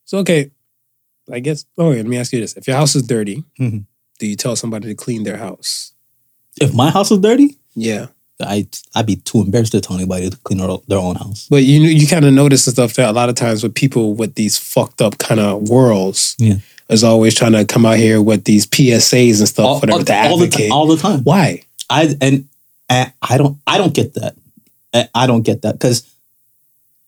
So 0.04 0.18
okay, 0.18 0.50
I 1.32 1.40
guess. 1.40 1.64
Oh, 1.78 1.90
let 1.90 2.06
me 2.06 2.18
ask 2.18 2.32
you 2.32 2.40
this: 2.40 2.54
If 2.56 2.66
your 2.66 2.76
house 2.76 2.94
is 2.96 3.02
dirty, 3.02 3.44
Mhm. 3.60 3.84
do 4.18 4.26
you 4.26 4.36
tell 4.36 4.56
somebody 4.56 4.88
to 4.88 4.94
clean 4.94 5.24
their 5.24 5.36
house? 5.38 5.92
If 6.60 6.74
my 6.74 6.90
house 6.90 7.10
is 7.10 7.18
dirty, 7.18 7.56
Yeah, 7.74 8.06
I 8.40 8.66
I'd 8.94 9.06
be 9.06 9.16
too 9.16 9.40
embarrassed 9.42 9.72
to 9.72 9.80
tell 9.80 9.96
anybody 9.96 10.28
to 10.30 10.36
clean 10.38 10.58
their, 10.58 10.76
their 10.88 10.98
own 10.98 11.16
house. 11.16 11.46
but 11.50 11.62
you 11.64 11.80
you 11.82 12.06
kind 12.06 12.24
of 12.24 12.32
notice 12.34 12.64
the 12.64 12.72
stuff 12.72 12.94
that 12.94 13.08
a 13.08 13.12
lot 13.12 13.28
of 13.28 13.34
times 13.36 13.62
with 13.62 13.74
people 13.74 14.14
with 14.14 14.34
these 14.34 14.58
fucked 14.58 15.00
up 15.00 15.18
kind 15.18 15.40
of 15.40 15.68
worlds 15.68 16.34
Yeah. 16.38 16.56
is 16.88 17.04
always 17.04 17.34
trying 17.34 17.52
to 17.52 17.64
come 17.64 17.86
out 17.86 17.98
here 17.98 18.20
with 18.20 18.44
these 18.44 18.66
PSAs 18.66 19.38
and 19.38 19.48
stuff, 19.48 19.64
All, 19.66 19.80
whatever 19.80 19.98
all, 19.98 20.04
to 20.04 20.12
all 20.14 20.36
the 20.38 20.44
advocate. 20.46 20.68
time. 20.68 20.72
All 20.72 20.86
the 20.88 20.96
time. 20.96 21.20
Why? 21.22 21.62
I 21.88 22.14
and, 22.20 22.48
and 22.88 23.12
I 23.22 23.38
don't 23.38 23.58
I 23.66 23.78
don't 23.78 23.94
get 23.94 24.14
that. 24.14 24.34
I, 24.92 25.08
I 25.14 25.26
don't 25.28 25.42
get 25.42 25.62
that 25.62 25.74
because 25.78 26.02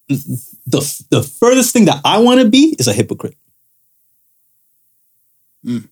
the 0.09 1.05
the 1.11 1.23
furthest 1.23 1.73
thing 1.73 1.87
that 1.87 2.01
I 2.05 2.19
want 2.19 2.41
to 2.41 2.49
be 2.49 2.77
is 2.79 2.87
a 2.89 2.93
hypocrite. 2.93 3.37
Mm. 5.65 5.89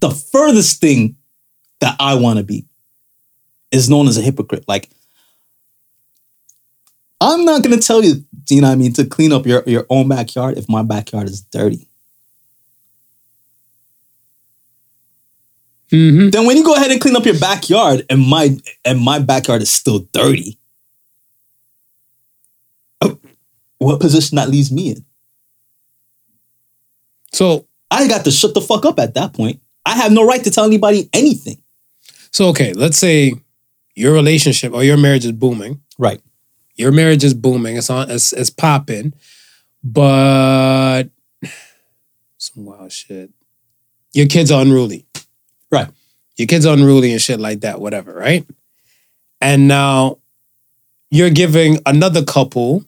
The 0.00 0.10
furthest 0.10 0.80
thing 0.80 1.16
that 1.80 1.96
I 1.98 2.14
want 2.14 2.38
to 2.38 2.44
be 2.44 2.66
is 3.70 3.88
known 3.88 4.08
as 4.08 4.16
a 4.16 4.22
hypocrite. 4.22 4.64
Like 4.66 4.90
I'm 7.20 7.44
not 7.44 7.62
gonna 7.62 7.78
tell 7.78 8.04
you, 8.04 8.24
you 8.50 8.60
know 8.60 8.68
what 8.68 8.72
I 8.72 8.76
mean, 8.76 8.92
to 8.94 9.04
clean 9.04 9.32
up 9.32 9.46
your, 9.46 9.62
your 9.66 9.86
own 9.88 10.08
backyard 10.08 10.58
if 10.58 10.68
my 10.68 10.82
backyard 10.82 11.28
is 11.28 11.40
dirty. 11.40 11.88
Mm-hmm. 15.90 16.30
Then 16.30 16.46
when 16.46 16.56
you 16.56 16.64
go 16.64 16.74
ahead 16.74 16.90
and 16.90 17.00
clean 17.00 17.16
up 17.16 17.24
your 17.24 17.38
backyard 17.38 18.04
and 18.10 18.20
my 18.20 18.56
and 18.84 19.00
my 19.00 19.20
backyard 19.20 19.62
is 19.62 19.72
still 19.72 20.00
dirty, 20.12 20.58
uh, 23.00 23.14
what 23.78 24.00
position 24.00 24.36
that 24.36 24.48
leaves 24.48 24.72
me 24.72 24.90
in? 24.90 25.04
So 27.32 27.68
I 27.94 28.08
got 28.08 28.24
to 28.24 28.30
shut 28.32 28.54
the 28.54 28.60
fuck 28.60 28.84
up 28.84 28.98
at 28.98 29.14
that 29.14 29.32
point. 29.32 29.60
I 29.86 29.92
have 29.94 30.10
no 30.10 30.26
right 30.26 30.42
to 30.42 30.50
tell 30.50 30.64
anybody 30.64 31.08
anything. 31.12 31.62
so 32.32 32.48
okay, 32.48 32.72
let's 32.72 32.98
say 32.98 33.34
your 33.94 34.12
relationship 34.12 34.72
or 34.72 34.82
your 34.82 34.96
marriage 34.96 35.24
is 35.24 35.32
booming. 35.32 35.80
Right. 35.96 36.20
your 36.74 36.90
marriage 36.90 37.22
is 37.22 37.34
booming. 37.34 37.76
It's 37.76 37.88
on. 37.88 38.10
It's, 38.10 38.32
it's 38.32 38.50
popping, 38.50 39.14
but 39.84 41.04
some 42.36 42.64
wild 42.64 42.90
shit. 42.90 43.30
Your 44.12 44.26
kids 44.26 44.50
are 44.50 44.60
unruly. 44.60 45.06
Right. 45.70 45.88
Your 46.36 46.48
kids 46.48 46.66
are 46.66 46.74
unruly 46.74 47.12
and 47.12 47.22
shit 47.22 47.38
like 47.38 47.60
that. 47.60 47.80
Whatever. 47.80 48.12
Right. 48.12 48.44
And 49.40 49.68
now 49.68 50.18
you're 51.10 51.30
giving 51.30 51.78
another 51.86 52.24
couple, 52.24 52.84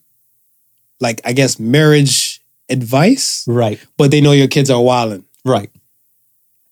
like 0.98 1.20
I 1.24 1.32
guess, 1.32 1.61
marriage 1.61 2.26
advice, 2.68 3.44
Right. 3.46 3.78
but 3.96 4.10
they 4.10 4.20
know 4.20 4.32
your 4.32 4.48
kids 4.48 4.70
are 4.70 4.80
wilding 4.82 5.24
Right. 5.44 5.70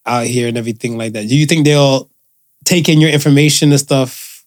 out 0.06 0.26
here 0.26 0.48
and 0.48 0.56
everything 0.58 0.96
like 0.98 1.12
that. 1.14 1.28
Do 1.28 1.36
you 1.36 1.46
think 1.46 1.64
they'll 1.64 2.10
take 2.64 2.88
in 2.88 3.00
your 3.00 3.10
information 3.10 3.70
and 3.70 3.80
stuff 3.80 4.44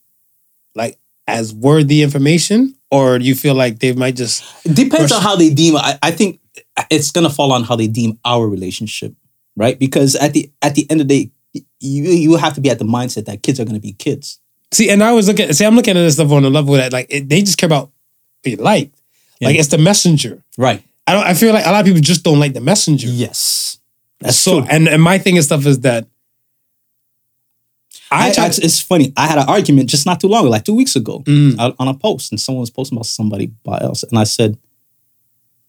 like 0.74 0.98
as 1.26 1.52
worthy 1.54 2.02
information? 2.02 2.74
Or 2.90 3.18
do 3.18 3.24
you 3.24 3.34
feel 3.34 3.54
like 3.54 3.80
they 3.80 3.92
might 3.92 4.16
just 4.16 4.42
It 4.64 4.74
depends 4.74 5.12
on 5.12 5.20
how 5.22 5.36
they 5.36 5.50
deem. 5.50 5.76
I, 5.76 5.98
I 6.02 6.10
think 6.10 6.40
it's 6.90 7.10
gonna 7.10 7.28
fall 7.30 7.52
on 7.52 7.64
how 7.64 7.76
they 7.76 7.86
deem 7.86 8.18
our 8.24 8.48
relationship, 8.48 9.12
right? 9.56 9.78
Because 9.78 10.16
at 10.16 10.32
the 10.32 10.50
at 10.62 10.74
the 10.74 10.86
end 10.90 11.00
of 11.02 11.08
the 11.08 11.26
day, 11.26 11.62
you 11.80 12.04
you 12.04 12.36
have 12.36 12.54
to 12.54 12.60
be 12.62 12.70
at 12.70 12.78
the 12.78 12.84
mindset 12.86 13.26
that 13.26 13.42
kids 13.42 13.60
are 13.60 13.64
gonna 13.66 13.78
be 13.80 13.92
kids. 13.92 14.38
see? 14.72 14.88
And 14.90 15.02
I 15.02 15.12
was 15.12 15.28
looking, 15.28 15.52
see, 15.52 15.64
I'm 15.64 15.74
looking 15.76 15.96
at 15.96 16.00
this 16.00 16.14
stuff 16.14 16.30
on 16.30 16.42
the 16.42 16.50
level 16.50 16.74
that 16.74 16.92
like 16.92 17.06
it, 17.10 17.28
they 17.28 17.40
just 17.42 17.58
care 17.58 17.66
about 17.68 17.90
being 18.42 18.58
liked. 18.58 18.94
Like 19.40 19.54
Yeah. 19.54 19.60
it's 19.60 19.68
the 19.68 19.78
messenger. 19.78 20.42
Right. 20.56 20.82
I 21.08 21.12
don't. 21.14 21.24
I 21.26 21.34
feel 21.34 21.52
like 21.54 21.66
a 21.66 21.70
lot 21.70 21.80
of 21.80 21.86
people 21.86 22.00
just 22.02 22.22
don't 22.24 22.38
like 22.40 22.52
the 22.54 22.60
messenger. 22.60 23.08
Yes. 23.08 23.78
That's 24.20 24.36
so, 24.36 24.60
true. 24.60 24.68
and 24.70 24.88
and 24.88 25.02
my 25.02 25.18
thing 25.18 25.36
and 25.36 25.44
stuff 25.44 25.64
is 25.66 25.80
that 25.80 26.06
I, 28.10 28.28
I, 28.38 28.46
it's 28.46 28.80
funny. 28.80 29.12
I 29.16 29.26
had 29.26 29.38
an 29.38 29.48
argument 29.48 29.90
just 29.90 30.06
not 30.06 30.18
too 30.20 30.28
long 30.28 30.42
ago, 30.44 30.50
like 30.50 30.64
two 30.64 30.74
weeks 30.74 30.96
ago, 30.96 31.20
Mm. 31.26 31.74
on 31.78 31.88
a 31.88 31.94
post, 31.94 32.32
and 32.32 32.40
someone 32.40 32.60
was 32.60 32.70
posting 32.70 32.96
about 32.96 33.06
somebody 33.06 33.50
else, 33.66 34.02
and 34.02 34.18
I 34.18 34.24
said, 34.24 34.56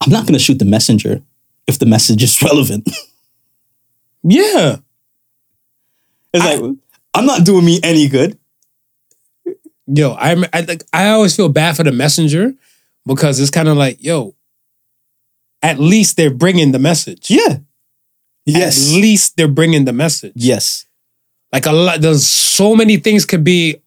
"I'm 0.02 0.10
not 0.12 0.24
going 0.26 0.34
to 0.34 0.40
shoot 0.40 0.58
the 0.60 0.66
messenger 0.66 1.22
if 1.68 1.80
the 1.80 1.86
message 1.86 2.24
is 2.24 2.42
relevant." 2.50 2.90
yeah. 4.24 4.78
it's 6.34 6.46
I- 6.46 6.56
like 6.56 6.76
I'm 7.14 7.26
not 7.26 7.44
doing 7.46 7.66
me 7.66 7.80
any 7.84 8.08
good. 8.08 8.38
Yo, 9.88 10.12
I 10.14 10.32
I 10.54 10.62
like 10.62 10.84
I 10.94 11.10
always 11.10 11.36
feel 11.36 11.50
bad 11.50 11.76
for 11.76 11.84
the 11.84 11.92
messenger 11.92 12.54
because 13.06 13.40
it's 13.40 13.52
kind 13.52 13.68
of 13.68 13.76
like 13.78 14.02
yo. 14.04 14.34
At 15.62 15.80
least 15.80 16.18
they're 16.18 16.34
bringing 16.34 16.72
the 16.72 16.80
message. 16.80 17.30
Yeah. 17.30 17.58
Yes. 18.46 18.90
At 18.94 18.96
least 19.02 19.38
they're 19.38 19.48
bringing 19.48 19.86
the 19.86 19.94
message. 19.94 20.34
Yes. 20.36 20.86
Like 21.52 21.66
a 21.66 21.72
lot, 21.72 22.02
there's 22.02 22.26
so 22.28 22.76
many 22.76 22.98
things 22.98 23.26
could 23.26 23.44
be 23.44 23.82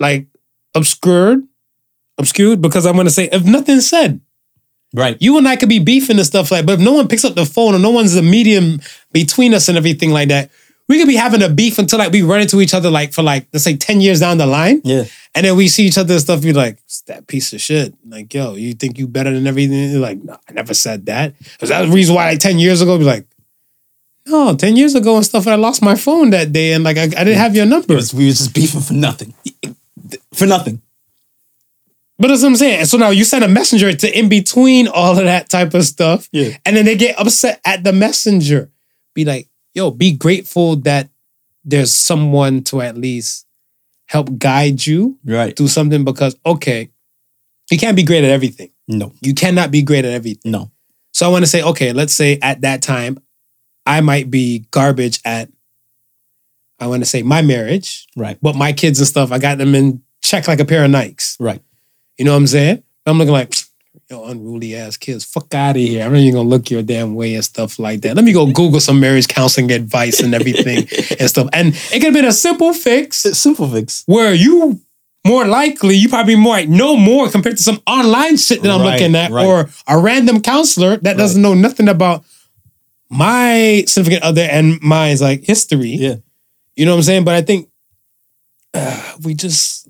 like 0.00 0.26
obscured, 0.74 1.42
obscured 2.18 2.60
because 2.60 2.86
I'm 2.86 2.96
gonna 2.96 3.10
say 3.10 3.28
if 3.32 3.44
nothing's 3.44 3.88
said, 3.88 4.20
Right. 4.94 5.16
you 5.20 5.36
and 5.36 5.46
I 5.48 5.56
could 5.56 5.68
be 5.68 5.78
beefing 5.80 6.16
and 6.16 6.26
stuff 6.26 6.50
like. 6.50 6.64
But 6.64 6.74
if 6.74 6.80
no 6.80 6.92
one 6.92 7.08
picks 7.08 7.24
up 7.24 7.34
the 7.34 7.44
phone 7.44 7.74
or 7.74 7.78
no 7.78 7.90
one's 7.90 8.14
the 8.14 8.22
medium 8.22 8.80
between 9.12 9.52
us 9.52 9.68
and 9.68 9.76
everything 9.76 10.10
like 10.10 10.28
that, 10.28 10.50
we 10.88 10.98
could 10.98 11.08
be 11.08 11.16
having 11.16 11.42
a 11.42 11.48
beef 11.48 11.78
until 11.78 11.98
like 11.98 12.12
we 12.12 12.22
run 12.22 12.40
into 12.40 12.60
each 12.60 12.72
other 12.72 12.88
like 12.88 13.12
for 13.12 13.22
like 13.22 13.46
let's 13.52 13.64
say 13.64 13.76
ten 13.76 14.00
years 14.00 14.20
down 14.20 14.38
the 14.38 14.46
line, 14.46 14.80
Yeah. 14.84 15.04
and 15.34 15.44
then 15.44 15.56
we 15.56 15.66
see 15.68 15.86
each 15.86 15.98
other 15.98 16.14
and 16.14 16.20
stuff. 16.22 16.44
You're 16.44 16.54
like 16.54 16.78
"It's 16.84 16.85
that 17.06 17.26
piece 17.26 17.52
of 17.52 17.60
shit. 17.60 17.94
Like 18.08 18.32
yo, 18.34 18.54
you 18.54 18.74
think 18.74 18.98
you 18.98 19.06
better 19.08 19.32
than 19.32 19.46
everything? 19.46 19.90
You're 19.90 20.00
like 20.00 20.22
no, 20.22 20.36
I 20.48 20.52
never 20.52 20.74
said 20.74 21.06
that. 21.06 21.34
that. 21.38 21.62
Is 21.62 21.68
that 21.70 21.82
the 21.86 21.92
reason 21.92 22.14
why 22.14 22.30
like 22.30 22.38
ten 22.40 22.58
years 22.58 22.80
ago? 22.82 22.98
Be 22.98 23.04
like. 23.04 23.26
No, 24.28 24.56
10 24.56 24.74
years 24.74 24.96
ago 24.96 25.14
and 25.14 25.24
stuff, 25.24 25.46
and 25.46 25.52
I 25.52 25.56
lost 25.56 25.82
my 25.82 25.94
phone 25.94 26.30
that 26.30 26.50
day 26.52 26.72
and 26.72 26.82
like 26.82 26.96
I, 26.96 27.04
I 27.04 27.06
didn't 27.22 27.36
have 27.36 27.54
your 27.54 27.64
number. 27.64 27.92
It 27.92 27.96
was- 27.96 28.12
we 28.12 28.24
were 28.24 28.30
just 28.32 28.52
beefing 28.52 28.80
for 28.80 28.92
nothing. 28.92 29.32
For 30.34 30.46
nothing. 30.46 30.82
But 32.18 32.28
that's 32.28 32.42
what 32.42 32.48
I'm 32.48 32.56
saying. 32.56 32.86
So 32.86 32.96
now 32.98 33.10
you 33.10 33.24
send 33.24 33.44
a 33.44 33.48
messenger 33.48 33.92
to 33.92 34.18
in 34.18 34.28
between 34.28 34.88
all 34.88 35.16
of 35.16 35.24
that 35.24 35.48
type 35.48 35.74
of 35.74 35.84
stuff. 35.84 36.28
Yeah. 36.32 36.56
And 36.64 36.76
then 36.76 36.86
they 36.86 36.96
get 36.96 37.20
upset 37.20 37.60
at 37.64 37.84
the 37.84 37.92
messenger. 37.92 38.68
Be 39.14 39.24
like, 39.24 39.48
yo, 39.74 39.92
be 39.92 40.10
grateful 40.10 40.74
that 40.76 41.08
there's 41.64 41.92
someone 41.92 42.64
to 42.64 42.80
at 42.80 42.96
least 42.96 43.46
help 44.06 44.38
guide 44.38 44.84
you 44.86 45.20
Right. 45.24 45.56
through 45.56 45.68
something 45.68 46.04
because, 46.04 46.34
okay, 46.44 46.90
you 47.70 47.78
can't 47.78 47.96
be 47.96 48.02
great 48.02 48.24
at 48.24 48.30
everything. 48.30 48.70
No. 48.88 49.12
You 49.20 49.34
cannot 49.34 49.70
be 49.70 49.82
great 49.82 50.04
at 50.04 50.12
everything. 50.12 50.52
No. 50.52 50.70
So 51.12 51.26
I 51.26 51.30
want 51.30 51.44
to 51.44 51.50
say, 51.50 51.62
okay, 51.62 51.92
let's 51.92 52.12
say 52.14 52.38
at 52.42 52.60
that 52.60 52.82
time, 52.82 53.18
I 53.86 54.00
might 54.00 54.30
be 54.30 54.66
garbage 54.70 55.20
at, 55.24 55.48
I 56.78 56.86
want 56.88 57.02
to 57.02 57.06
say 57.08 57.22
my 57.22 57.42
marriage, 57.42 58.06
Right. 58.16 58.38
but 58.42 58.54
my 58.54 58.72
kids 58.72 58.98
and 58.98 59.08
stuff, 59.08 59.32
I 59.32 59.38
got 59.38 59.58
them 59.58 59.74
in 59.74 60.02
check 60.22 60.46
like 60.48 60.60
a 60.60 60.64
pair 60.64 60.84
of 60.84 60.90
Nikes. 60.90 61.36
Right. 61.40 61.62
You 62.18 62.24
know 62.24 62.32
what 62.32 62.38
I'm 62.38 62.46
saying? 62.46 62.82
I'm 63.06 63.18
looking 63.18 63.32
like, 63.32 63.54
yo, 64.10 64.24
unruly 64.26 64.74
ass 64.76 64.96
kids, 64.96 65.24
fuck 65.24 65.54
out 65.54 65.76
of 65.76 65.82
here. 65.82 66.04
I'm 66.04 66.12
not 66.12 66.18
even 66.18 66.34
gonna 66.34 66.48
look 66.48 66.70
your 66.70 66.82
damn 66.82 67.14
way 67.14 67.34
and 67.34 67.44
stuff 67.44 67.78
like 67.78 68.02
that. 68.02 68.16
Let 68.16 68.24
me 68.24 68.32
go 68.32 68.46
Google 68.52 68.80
some 68.80 69.00
marriage 69.00 69.28
counseling 69.28 69.70
advice 69.72 70.20
and 70.20 70.34
everything 70.34 70.78
and 71.20 71.28
stuff. 71.30 71.48
And 71.52 71.68
it 71.68 71.92
could 72.00 72.04
have 72.04 72.14
been 72.14 72.24
a 72.24 72.32
simple 72.32 72.72
fix 72.74 73.24
It's 73.24 73.38
simple 73.38 73.68
fix. 73.70 74.02
where 74.06 74.34
you 74.34 74.80
more 75.26 75.44
likely 75.46 75.94
you 75.96 76.08
probably 76.08 76.36
more 76.36 76.64
know 76.66 76.96
more 76.96 77.28
compared 77.28 77.56
to 77.56 77.62
some 77.62 77.80
online 77.86 78.36
shit 78.36 78.62
that 78.62 78.70
I'm 78.70 78.80
Right, 78.80 78.92
looking 79.00 79.14
at, 79.16 79.30
right. 79.30 79.46
or 79.46 79.68
a 79.86 79.98
random 79.98 80.40
counselor 80.40 80.96
that 80.98 81.16
doesn't 81.16 81.40
know 81.42 81.54
nothing 81.54 81.88
about 81.88 82.24
my 83.10 83.84
significant 83.86 84.22
other 84.22 84.42
and 84.42 84.80
mine's 84.82 85.22
like 85.22 85.44
history. 85.44 85.90
Yeah. 85.90 86.16
You 86.74 86.84
know 86.86 86.92
what 86.92 86.98
I'm 86.98 87.02
saying? 87.04 87.24
But 87.24 87.34
I 87.34 87.42
think 87.42 87.68
uh, 88.74 89.14
we 89.24 89.34
just 89.34 89.88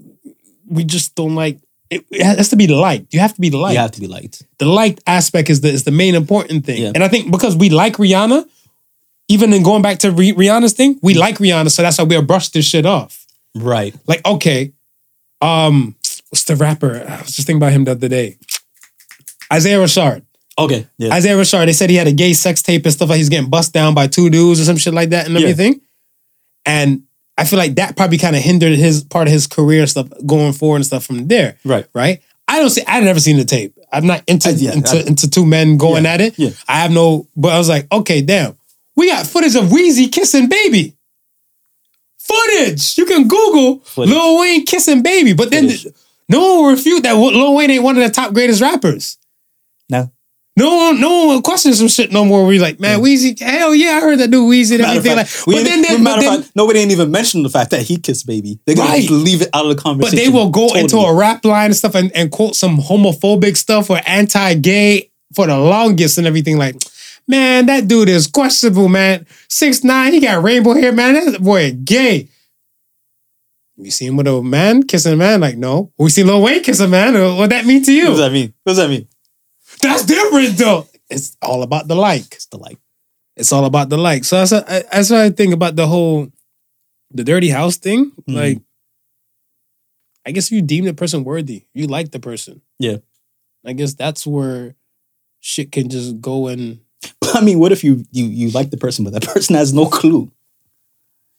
we 0.69 0.85
just 0.85 1.15
don't 1.15 1.35
like 1.35 1.59
it, 1.91 2.05
it 2.11 2.23
has 2.25 2.49
to 2.51 2.57
be 2.57 2.67
liked. 2.67 3.15
You 3.15 3.21
have 3.21 3.35
to 3.35 3.41
be 3.41 3.51
liked. 3.51 3.75
You 3.75 3.79
have 3.81 3.93
to 3.93 4.01
be 4.01 4.09
liked. 4.09 4.43
The 4.59 4.67
liked 4.67 5.01
aspect 5.07 5.51
is 5.51 5.61
the 5.61 5.69
is 5.69 5.85
the 5.85 5.91
main 5.93 6.15
important 6.15 6.67
thing. 6.67 6.83
Yeah. 6.83 6.93
And 6.95 7.03
I 7.05 7.09
think 7.09 7.31
because 7.31 7.57
we 7.57 7.71
like 7.71 7.95
Rihanna, 7.97 8.45
even 9.29 9.53
in 9.53 9.63
going 9.63 9.83
back 9.83 9.99
to 10.01 10.11
Rihanna's 10.11 10.73
thing, 10.73 10.99
we 11.03 11.15
like 11.15 11.39
Rihanna, 11.39 11.71
so 11.71 11.83
that's 11.83 11.99
why 11.99 12.05
we'll 12.05 12.23
brush 12.23 12.49
this 12.51 12.65
shit 12.67 12.87
off. 12.87 13.25
Right. 13.55 13.95
Like, 14.07 14.25
okay, 14.27 14.73
um, 15.41 15.95
what's 16.31 16.45
the 16.45 16.57
rapper? 16.57 17.05
I 17.09 17.21
was 17.23 17.35
just 17.37 17.47
thinking 17.47 17.59
about 17.63 17.73
him 17.73 17.85
the 17.85 17.93
other 17.93 18.09
day. 18.09 18.39
Isaiah 19.53 19.79
Rashad. 19.79 20.23
Okay. 20.59 20.87
Yeah. 20.99 21.13
Isaiah 21.15 21.37
Rashad, 21.37 21.67
they 21.67 21.73
said 21.73 21.91
he 21.91 21.97
had 21.97 22.07
a 22.07 22.13
gay 22.13 22.33
sex 22.33 22.63
tape 22.63 22.85
and 22.85 22.93
stuff 22.93 23.09
like 23.11 23.19
he's 23.19 23.29
getting 23.29 23.51
bust 23.51 23.73
down 23.73 23.95
by 23.95 24.07
two 24.07 24.31
dudes 24.31 24.61
or 24.61 24.65
some 24.65 24.77
shit 24.77 24.95
like 24.95 25.11
that 25.11 25.27
and 25.27 25.35
Yeah. 25.35 25.41
everything. 25.43 25.81
And 26.65 27.03
I 27.39 27.45
feel 27.45 27.59
like 27.59 27.75
that 27.77 27.97
probably 27.97 28.19
kind 28.19 28.35
of 28.35 28.43
hindered 28.43 28.77
his 28.77 29.05
part 29.05 29.29
of 29.29 29.33
his 29.33 29.47
career 29.47 29.87
stuff 29.87 30.09
going 30.25 30.53
forward 30.55 30.77
and 30.77 30.87
stuff 30.87 31.05
from 31.05 31.29
there. 31.29 31.57
Right. 31.65 31.87
Right. 31.95 32.23
I 32.49 32.59
don't 32.59 32.71
see 32.71 32.83
I've 32.87 33.05
never 33.05 33.21
seen 33.21 33.37
the 33.37 33.45
tape. 33.45 33.79
I'm 33.93 34.07
not 34.07 34.23
into 34.27 34.49
Uh, 34.49 34.53
yeah, 34.53 34.73
into, 34.73 34.97
I- 34.99 35.03
into 35.07 35.29
two 35.31 35.45
men 35.47 35.77
going 35.77 36.05
Yeah, 36.05 36.13
at 36.15 36.21
it. 36.21 36.35
yeah. 36.39 36.51
I 36.67 36.81
have 36.81 36.91
no 36.91 37.29
but 37.37 37.53
I 37.53 37.59
was 37.59 37.69
like, 37.69 37.87
okay, 37.93 38.21
damn. 38.23 38.57
We 38.97 39.09
got 39.11 39.27
footage 39.27 39.55
of 39.55 39.65
Weezy 39.67 40.11
kissing 40.11 40.49
baby. 40.49 40.95
Footage. 42.27 42.98
You 42.98 43.07
can 43.07 43.28
Google 43.28 43.81
Footage. 43.81 44.12
Lil 44.12 44.39
Wayne 44.40 44.65
kissing 44.65 45.03
baby. 45.03 45.32
But 45.32 45.51
then 45.51 45.69
Footage. 45.69 45.86
no 46.28 46.40
one 46.40 46.65
will 46.65 46.70
refute 46.73 47.03
that 47.05 47.12
Lil 47.16 47.55
Wayne 47.55 47.70
ain't 47.70 47.82
one 47.85 47.97
of 47.97 48.03
the 48.03 48.11
top 48.11 48.32
greatest 48.35 48.61
rappers. 48.61 49.19
No. 49.89 50.11
No 50.59 50.74
one, 50.74 51.01
no 51.03 51.11
one 51.27 51.28
will 51.36 51.43
question 51.43 51.74
some 51.74 51.86
shit 51.89 52.11
no 52.12 52.24
more. 52.24 52.47
We 52.47 52.59
like, 52.59 52.81
man, 52.81 53.01
Weezy, 53.01 53.39
hell 53.39 53.74
yeah, 53.74 53.98
I 53.98 54.01
heard 54.01 54.19
that 54.20 54.31
dude 54.31 54.51
Weezy 54.51 54.73
and 54.77 54.81
Matter 54.82 54.97
everything. 54.98 55.19
fact, 55.19 55.47
Like, 55.47 55.57
but 55.57 55.65
then, 55.65 55.82
they, 55.82 55.98
matter 55.98 56.03
but, 56.03 56.20
then 56.31 56.43
fact, 56.44 56.57
nobody 56.57 56.78
ain't 56.78 56.93
even 56.93 57.11
mentioned 57.11 57.44
the 57.44 57.51
fact 57.51 57.73
that 57.73 57.82
he 57.82 57.98
kissed 57.98 58.27
baby. 58.27 58.59
They're 58.65 58.74
gonna 58.74 58.89
Right. 58.89 59.01
just 59.03 59.11
leave 59.12 59.43
it 59.43 59.51
out 59.53 59.66
of 59.66 59.77
the 59.77 59.82
conversation. 59.82 60.16
but 60.16 60.23
they 60.24 60.31
will 60.31 60.48
go 60.48 60.73
into 60.74 60.97
a 60.97 61.15
rap 61.15 61.44
line 61.44 61.66
and 61.66 61.77
stuff 61.77 61.94
and, 61.94 62.11
and 62.16 62.31
quote 62.31 62.57
some 62.57 62.78
homophobic 62.78 63.55
stuff 63.59 63.90
or 63.90 64.01
anti-gay 64.07 65.11
for 65.35 65.47
the 65.47 65.59
longest 65.59 66.16
and 66.16 66.27
everything. 66.27 66.57
Like, 66.57 66.77
man, 67.28 67.66
that 67.66 67.89
dude 67.89 68.09
is 68.09 68.27
questionable, 68.27 68.89
man. 68.89 69.27
Six 69.48 69.82
nine, 69.85 70.12
he 70.12 70.20
got 70.20 70.43
rainbow 70.43 70.74
hair, 70.74 70.93
man. 70.93 71.15
That 71.15 71.43
boy 71.43 71.73
gay. 71.73 72.28
You 73.77 73.90
see 73.90 74.07
him 74.07 74.16
with 74.16 74.27
a 74.27 74.43
man 74.43 74.85
kissing 74.85 75.12
a 75.12 75.16
man? 75.16 75.40
Like, 75.40 75.57
no. 75.59 75.93
We 75.98 76.09
see 76.09 76.24
Lil 76.24 76.40
Wayne 76.43 76.62
kiss 76.62 76.81
a 76.81 76.89
man. 76.89 77.12
What 77.36 77.51
that 77.51 77.66
mean 77.66 77.82
to 77.85 77.93
you? 77.93 78.05
What 78.05 78.11
does 78.11 78.19
that 78.20 78.32
mean? 78.32 78.55
What 78.62 78.70
does 78.70 78.77
that 78.78 78.89
mean? 78.89 79.07
That's 79.82 80.05
different, 80.07 80.57
though. 80.57 80.89
It's 81.11 81.36
all 81.43 81.62
about 81.62 81.86
the 81.86 81.94
like. 81.94 82.24
It's 82.32 82.47
the 82.47 82.57
like. 82.57 82.78
It's 83.36 83.53
all 83.53 83.66
about 83.66 83.90
the 83.90 83.98
like. 83.98 84.24
So 84.24 84.39
that's 84.43 84.53
I- 84.53 84.82
that's 84.90 85.11
what 85.11 85.20
I 85.20 85.28
think 85.31 85.53
about 85.53 85.77
the 85.77 85.86
whole 85.86 86.28
the 87.11 87.23
dirty 87.23 87.51
house 87.51 87.77
thing. 87.77 88.12
Mhm. 88.27 88.35
Like, 88.35 88.59
I 90.24 90.31
guess 90.32 90.47
if 90.47 90.53
you 90.53 90.62
deem 90.62 90.86
the 90.86 90.94
person 90.94 91.23
worthy, 91.23 91.66
you 91.74 91.86
like 91.86 92.11
the 92.12 92.19
person. 92.19 92.62
Yeah. 92.78 92.97
I 93.65 93.74
guess 93.74 93.94
that's 93.94 94.27
where 94.27 94.74
shit 95.40 95.70
can 95.70 95.89
just 95.90 96.20
go 96.20 96.48
and 96.48 96.81
I 97.35 97.40
mean, 97.40 97.59
what 97.59 97.73
if 97.73 97.85
you 97.85 98.05
you 98.12 98.24
you 98.27 98.51
like 98.51 98.70
the 98.70 98.77
person, 98.77 99.05
but 99.05 99.12
that 99.14 99.24
person 99.35 99.55
has 99.56 99.73
no 99.73 99.86
clue? 99.86 100.31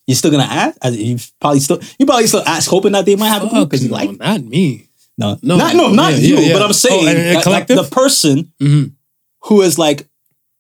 You're 0.06 0.16
still 0.16 0.32
gonna 0.32 0.44
ask? 0.44 0.78
You 0.92 1.18
probably 1.42 1.60
still 1.60 1.80
you 2.00 2.06
probably 2.06 2.28
still 2.28 2.44
ask, 2.46 2.70
hoping 2.70 2.94
that 2.94 3.06
they 3.06 3.16
might 3.16 3.28
have 3.30 3.44
a 3.44 3.50
clue 3.50 3.66
because 3.66 3.84
you 3.84 3.90
no, 3.90 3.96
like 3.96 4.18
not 4.20 4.42
me. 4.44 4.88
no 5.18 5.38
No, 5.42 5.58
not 5.58 5.76
no 5.76 5.92
not 5.92 6.14
yeah, 6.14 6.20
you, 6.20 6.36
yeah, 6.36 6.40
yeah. 6.48 6.54
but 6.54 6.62
I'm 6.62 6.74
saying 6.74 7.06
Oh, 7.06 7.10
and- 7.10 7.18
and 7.20 7.44
that- 7.44 7.68
that 7.68 7.76
the 7.76 7.84
person 7.84 8.52
Mhm. 8.62 8.94
who 9.44 9.62
is 9.64 9.78
like 9.78 10.08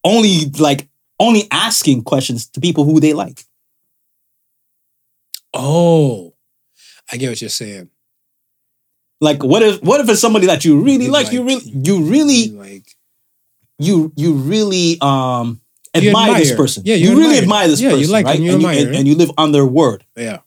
only 0.03 0.45
like 0.59 0.87
only 1.19 1.47
asking 1.51 2.03
questions 2.03 2.47
to 2.49 2.59
people 2.61 2.83
who 2.83 2.99
they 2.99 3.13
like. 3.13 3.43
Oh, 5.53 6.33
I 7.11 7.17
get 7.17 7.29
what 7.29 7.41
you're 7.41 7.49
saying. 7.49 7.89
Like 9.21 9.43
what 9.43 9.63
if 9.63 9.81
what 9.81 9.99
if 10.01 10.09
it's 10.09 10.21
somebody 10.21 10.45
that 10.47 10.63
you 10.65 10.79
really 10.81 11.05
You 11.05 11.11
like, 11.11 11.31
you 11.31 11.43
really 11.43 11.63
you 11.65 12.01
really 12.03 12.49
like 12.49 12.86
you 13.79 14.11
you 14.15 14.33
really 14.33 14.97
um 15.01 15.61
You 15.95 16.09
admire, 16.09 16.35
this 16.39 16.55
person. 16.55 16.83
Yeah, 16.85 16.95
you, 16.95 17.09
you 17.11 17.17
really 17.17 17.37
admire. 17.37 17.41
admire 17.43 17.67
this 17.69 17.81
Yeah, 17.81 17.89
you 17.89 17.95
person, 17.97 18.11
like 18.11 18.25
right? 18.25 18.35
and 18.35 18.43
you 18.43 18.51
and, 18.51 18.59
admire, 18.61 18.79
and, 18.87 18.95
and 18.95 19.07
you 19.07 19.15
live 19.15 19.31
on 19.37 19.51
their 19.51 19.65
word. 19.65 20.05
yeah, 20.15 20.39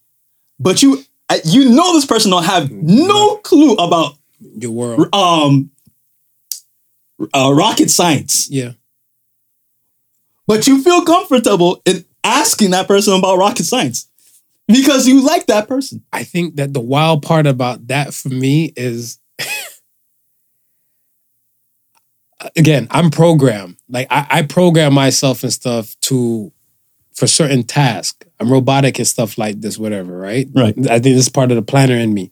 But 0.59 0.82
you 0.82 1.02
uh, 1.28 1.39
you 1.44 1.69
know 1.70 1.93
this 1.94 2.07
person 2.07 2.31
don't 2.31 2.44
have 2.44 2.70
no 2.70 3.36
clue 3.36 3.74
about 3.74 4.15
your 4.40 4.70
world. 4.73 5.15
um 5.15 5.70
uh, 7.35 7.52
rocket 7.52 7.90
science. 7.90 8.48
Yeah, 8.51 8.73
But 10.47 10.66
you 10.66 10.82
feel 10.82 11.05
comfortable 11.05 11.81
in 11.85 12.05
asking 12.24 12.70
that 12.70 12.89
person 12.89 13.15
about 13.15 13.39
rocket 13.39 13.65
science 13.65 14.09
because 14.66 15.07
you 15.07 15.20
like 15.24 15.47
that 15.47 15.69
person. 15.69 16.02
I 16.12 16.24
think 16.24 16.57
that 16.57 16.73
the 16.73 16.81
wild 16.81 17.23
part 17.23 17.47
about 17.47 17.86
that 17.89 18.15
for 18.15 18.28
me 18.31 18.73
is 18.77 19.19
again, 22.57 22.87
I'm 22.91 23.11
programmed. 23.11 23.77
Like 23.89 24.07
I, 24.11 24.27
I 24.31 24.43
program 24.43 24.95
myself 24.95 25.43
and 25.43 25.53
stuff 25.53 25.97
to 26.03 26.53
for 27.15 27.27
certain 27.27 27.62
tasks. 27.62 28.27
I'm 28.39 28.51
robotic 28.51 28.99
and 28.99 29.07
stuff 29.07 29.37
like 29.37 29.61
this, 29.61 29.77
whatever, 29.79 30.17
right? 30.17 30.49
Right. 30.55 30.77
I 30.79 30.99
think 30.99 31.03
this 31.03 31.27
is 31.27 31.29
part 31.29 31.51
of 31.51 31.57
the 31.57 31.62
planner 31.62 31.97
in 31.97 32.15
me. 32.15 32.31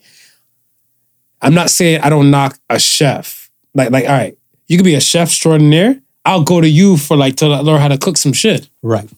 I'm 1.43 1.55
not 1.55 1.71
saying 1.71 2.01
I 2.01 2.09
don't 2.09 2.31
knock 2.31 2.59
a 2.71 2.79
chef. 2.79 3.51
Like, 3.75 3.91
like, 3.91 4.05
all 4.05 4.17
right, 4.17 4.37
you 4.67 4.77
could 4.79 4.85
be 4.85 4.95
a 4.95 5.01
chef 5.01 5.29
extraordinaire. 5.29 6.01
I'll 6.25 6.43
go 6.43 6.61
to 6.61 6.69
you 6.69 6.97
for 6.97 7.17
like 7.17 7.37
to 7.37 7.49
learn 7.63 7.81
how 7.81 7.89
to 7.89 7.99
cook 7.99 8.17
some 8.17 8.33
shit. 8.33 8.69
Right. 8.83 9.09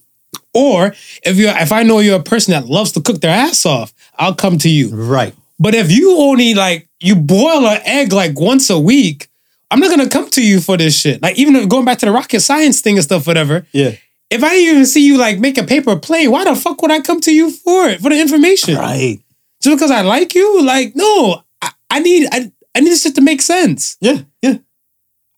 Or 0.53 0.89
if 1.23 1.37
you 1.37 1.49
if 1.49 1.73
I 1.73 1.83
know 1.83 2.01
you're 2.01 2.19
a 2.19 2.23
person 2.23 2.53
that 2.53 2.67
loves 2.67 2.93
to 2.93 3.01
cook 3.01 3.21
their 3.21 3.31
ass 3.31 3.65
off, 3.65 3.93
I'll 4.19 4.35
come 4.35 4.59
to 4.59 4.69
you. 4.69 4.95
Right. 4.95 5.35
But 5.59 5.75
if 5.75 5.91
you 5.91 6.19
only 6.19 6.55
like 6.55 6.89
you 7.01 7.15
boil 7.17 7.67
an 7.67 7.81
egg 7.85 8.13
like 8.13 8.39
once 8.39 8.71
a 8.71 8.79
week, 8.79 9.29
I'm 9.71 9.79
not 9.81 9.91
gonna 9.91 10.09
come 10.09 10.29
to 10.31 10.45
you 10.45 10.61
for 10.61 10.77
this 10.77 10.99
shit. 10.99 11.23
Like 11.23 11.39
even 11.39 11.69
going 11.69 11.85
back 11.85 11.99
to 11.99 12.07
the 12.07 12.13
rocket 12.13 12.41
science 12.41 12.81
thing 12.81 12.97
and 12.97 13.05
stuff, 13.05 13.27
whatever. 13.27 13.67
Yeah. 13.73 13.97
If 14.31 14.45
I 14.45 14.51
didn't 14.51 14.75
even 14.75 14.87
see 14.87 15.05
you 15.05 15.19
like 15.19 15.39
make 15.39 15.59
a 15.59 15.65
paper 15.65 15.97
plane, 15.97 16.31
why 16.31 16.45
the 16.45 16.55
fuck 16.55 16.81
would 16.83 16.91
I 16.91 17.01
come 17.01 17.21
to 17.23 17.35
you 17.35 17.51
for 17.51 17.89
it 17.89 18.01
for 18.01 18.11
the 18.11 18.21
information? 18.21 18.77
Right. 18.77 19.21
Just 19.63 19.77
because 19.77 19.91
I 19.91 20.03
like 20.03 20.35
you? 20.35 20.63
Like 20.63 20.95
no, 20.95 21.43
I, 21.63 21.71
I 21.91 21.99
need 22.01 22.29
I, 22.33 22.51
I 22.75 22.81
need 22.81 22.91
this 22.91 23.03
shit 23.03 23.15
to 23.17 23.21
make 23.21 23.43
sense. 23.43 23.97
Yeah. 24.01 24.23
Yeah. 24.43 24.59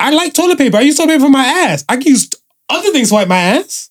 I 0.00 0.10
like 0.10 0.34
toilet 0.34 0.58
paper. 0.58 0.78
I 0.78 0.80
use 0.80 0.96
toilet 0.96 1.12
paper 1.12 1.24
for 1.24 1.30
my 1.30 1.44
ass. 1.44 1.84
I 1.88 1.96
can 1.96 2.08
use 2.08 2.28
other 2.68 2.90
things 2.90 3.08
to 3.10 3.14
wipe 3.14 3.28
my 3.28 3.36
ass. 3.36 3.90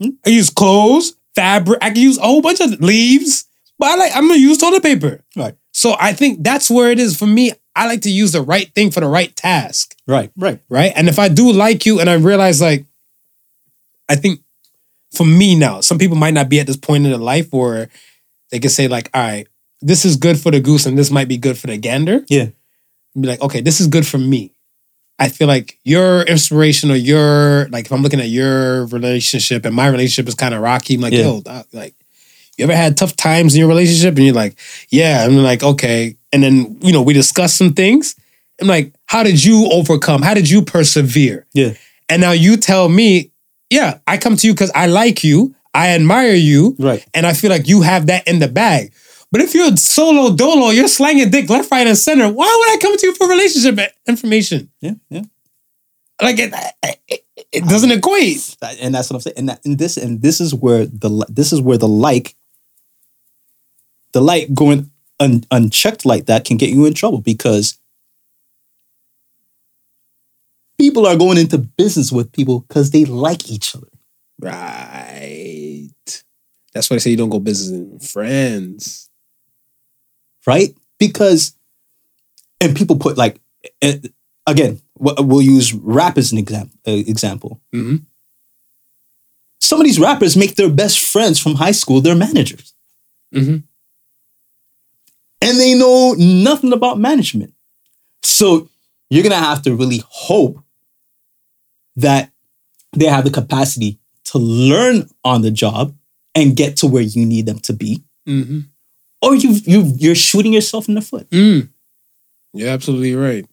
Hmm. 0.00 0.10
I 0.24 0.30
use 0.30 0.50
clothes, 0.50 1.14
fabric. 1.34 1.78
I 1.82 1.90
can 1.90 2.02
use 2.02 2.18
a 2.18 2.22
whole 2.22 2.40
bunch 2.40 2.60
of 2.60 2.80
leaves. 2.80 3.46
But 3.78 3.90
I 3.90 3.94
like 3.96 4.12
I'm 4.14 4.28
gonna 4.28 4.40
use 4.40 4.58
toilet 4.58 4.82
paper. 4.82 5.22
Right. 5.36 5.56
So 5.72 5.94
I 5.98 6.12
think 6.12 6.42
that's 6.42 6.70
where 6.70 6.90
it 6.90 6.98
is 6.98 7.16
for 7.16 7.26
me. 7.26 7.52
I 7.80 7.86
like 7.86 8.02
to 8.02 8.10
use 8.10 8.32
the 8.32 8.42
right 8.42 8.70
thing 8.74 8.90
for 8.90 9.00
the 9.00 9.08
right 9.08 9.34
task. 9.34 9.96
Right. 10.06 10.30
Right. 10.36 10.60
Right. 10.68 10.92
And 10.94 11.08
if 11.08 11.18
I 11.18 11.28
do 11.28 11.50
like 11.50 11.86
you 11.86 11.98
and 11.98 12.10
I 12.10 12.14
realize 12.14 12.60
like, 12.60 12.84
I 14.06 14.16
think 14.16 14.40
for 15.14 15.24
me 15.24 15.54
now, 15.54 15.80
some 15.80 15.98
people 15.98 16.16
might 16.18 16.34
not 16.34 16.50
be 16.50 16.60
at 16.60 16.66
this 16.66 16.76
point 16.76 17.04
in 17.04 17.10
their 17.10 17.18
life 17.18 17.50
where 17.52 17.88
they 18.50 18.58
can 18.58 18.68
say, 18.68 18.86
like, 18.86 19.08
all 19.14 19.22
right, 19.22 19.48
this 19.80 20.04
is 20.04 20.16
good 20.16 20.38
for 20.38 20.50
the 20.50 20.60
goose 20.60 20.84
and 20.84 20.98
this 20.98 21.10
might 21.10 21.26
be 21.26 21.38
good 21.38 21.56
for 21.56 21.68
the 21.68 21.78
gander. 21.78 22.22
Yeah. 22.28 22.48
Be 23.18 23.26
like, 23.26 23.40
okay, 23.40 23.62
this 23.62 23.80
is 23.80 23.86
good 23.86 24.06
for 24.06 24.18
me. 24.18 24.52
I 25.18 25.30
feel 25.30 25.48
like 25.48 25.78
your 25.82 26.22
inspiration 26.22 26.90
or 26.90 26.96
your 26.96 27.66
like 27.70 27.86
if 27.86 27.92
I'm 27.92 28.02
looking 28.02 28.20
at 28.20 28.28
your 28.28 28.86
relationship 28.88 29.64
and 29.64 29.74
my 29.74 29.86
relationship 29.88 30.28
is 30.28 30.34
kind 30.34 30.54
of 30.54 30.60
rocky, 30.60 30.96
I'm 30.96 31.00
like, 31.00 31.12
Yeah. 31.14 31.40
yo, 31.44 31.64
like 31.72 31.94
You 32.60 32.64
ever 32.64 32.76
had 32.76 32.98
tough 32.98 33.16
times 33.16 33.54
in 33.54 33.58
your 33.60 33.68
relationship 33.68 34.14
and 34.16 34.26
you're 34.26 34.34
like, 34.34 34.54
yeah, 34.90 35.24
I'm 35.24 35.34
like, 35.36 35.62
okay. 35.62 36.16
And 36.30 36.42
then, 36.42 36.76
you 36.82 36.92
know, 36.92 37.00
we 37.00 37.14
discuss 37.14 37.54
some 37.54 37.72
things. 37.72 38.14
I'm 38.60 38.68
like, 38.68 38.92
how 39.06 39.22
did 39.22 39.42
you 39.42 39.66
overcome? 39.72 40.20
How 40.20 40.34
did 40.34 40.48
you 40.50 40.60
persevere? 40.60 41.46
Yeah. 41.54 41.72
And 42.10 42.20
now 42.20 42.32
you 42.32 42.58
tell 42.58 42.90
me, 42.90 43.30
yeah, 43.70 43.98
I 44.06 44.18
come 44.18 44.36
to 44.36 44.46
you 44.46 44.52
because 44.52 44.70
I 44.74 44.88
like 44.88 45.24
you, 45.24 45.54
I 45.72 45.88
admire 45.94 46.34
you, 46.34 46.76
Right. 46.78 47.02
and 47.14 47.26
I 47.26 47.32
feel 47.32 47.50
like 47.50 47.66
you 47.66 47.80
have 47.80 48.08
that 48.08 48.28
in 48.28 48.40
the 48.40 48.48
bag. 48.48 48.92
But 49.32 49.40
if 49.40 49.54
you're 49.54 49.74
solo 49.76 50.36
dolo, 50.36 50.68
you're 50.70 50.88
slanging 50.88 51.30
dick 51.30 51.48
left, 51.48 51.70
right, 51.70 51.86
and 51.86 51.96
center. 51.96 52.28
Why 52.30 52.44
would 52.58 52.76
I 52.76 52.78
come 52.82 52.96
to 52.98 53.06
you 53.06 53.14
for 53.14 53.26
relationship 53.26 53.78
information? 54.06 54.70
Yeah. 54.82 54.94
Yeah. 55.08 55.22
Like 56.20 56.36
it, 56.38 56.52
it, 57.08 57.24
it 57.52 57.64
doesn't 57.64 57.90
equate. 57.92 58.56
And 58.80 58.94
that's 58.94 59.08
what 59.08 59.16
I'm 59.16 59.20
saying. 59.22 59.36
And, 59.38 59.48
that, 59.48 59.64
and 59.64 59.78
this 59.78 59.96
and 59.96 60.20
this 60.20 60.40
is 60.40 60.54
where 60.54 60.84
the 60.84 61.24
this 61.30 61.52
is 61.52 61.62
where 61.62 61.78
the 61.78 61.88
like 61.88 62.34
the 64.12 64.20
light 64.20 64.54
going 64.54 64.90
un, 65.20 65.44
unchecked 65.50 66.04
like 66.04 66.26
that 66.26 66.44
can 66.44 66.56
get 66.56 66.70
you 66.70 66.84
in 66.86 66.94
trouble 66.94 67.20
because 67.20 67.78
people 70.78 71.06
are 71.06 71.16
going 71.16 71.38
into 71.38 71.58
business 71.58 72.10
with 72.10 72.32
people 72.32 72.60
because 72.60 72.90
they 72.90 73.04
like 73.04 73.50
each 73.50 73.74
other. 73.76 73.88
Right. 74.40 75.90
That's 76.72 76.88
why 76.88 76.96
I 76.96 76.98
say 76.98 77.10
you 77.10 77.16
don't 77.16 77.28
go 77.30 77.40
business 77.40 77.70
with 77.92 78.08
friends. 78.08 79.08
right? 80.46 80.74
Because, 80.98 81.54
and 82.60 82.74
people 82.76 82.96
put 82.96 83.18
like, 83.18 83.40
again, 84.46 84.80
we'll 84.98 85.42
use 85.42 85.74
rap 85.74 86.16
as 86.16 86.32
an 86.32 86.38
example. 86.38 86.78
Uh, 86.86 86.92
example. 86.92 87.60
Mhm. 87.74 88.06
Some 89.60 89.80
of 89.80 89.84
these 89.86 90.00
rappers 90.00 90.36
make 90.36 90.54
their 90.56 90.70
best 90.70 90.98
friends 90.98 91.38
from 91.38 91.54
high 91.56 91.72
school 91.72 92.00
their 92.00 92.14
managers, 92.16 92.74
Mhm. 93.34 93.64
And 95.42 95.58
they 95.58 95.74
know 95.74 96.14
nothing 96.18 96.72
about 96.72 96.98
management. 96.98 97.54
So 98.22 98.68
you're 99.08 99.22
gonna 99.22 99.36
have 99.36 99.62
to 99.62 99.74
really 99.74 100.02
hope 100.08 100.58
that 101.96 102.30
they 102.92 103.06
have 103.06 103.24
the 103.24 103.30
capacity 103.30 103.98
to 104.24 104.38
learn 104.38 105.08
on 105.24 105.42
the 105.42 105.50
job 105.50 105.94
and 106.34 106.56
get 106.56 106.76
to 106.78 106.86
where 106.86 107.02
you 107.02 107.24
need 107.26 107.46
them 107.46 107.58
to 107.60 107.72
be, 107.72 108.02
Mm-hmm. 108.28 108.60
or 109.22 109.34
you 109.34 109.50
you 109.64 109.92
you're 109.96 110.14
shooting 110.14 110.52
yourself 110.52 110.88
in 110.88 110.94
the 110.94 111.00
foot. 111.00 111.28
Mm. 111.30 111.68
You're 112.52 112.68
absolutely 112.68 113.14
right. 113.16 113.44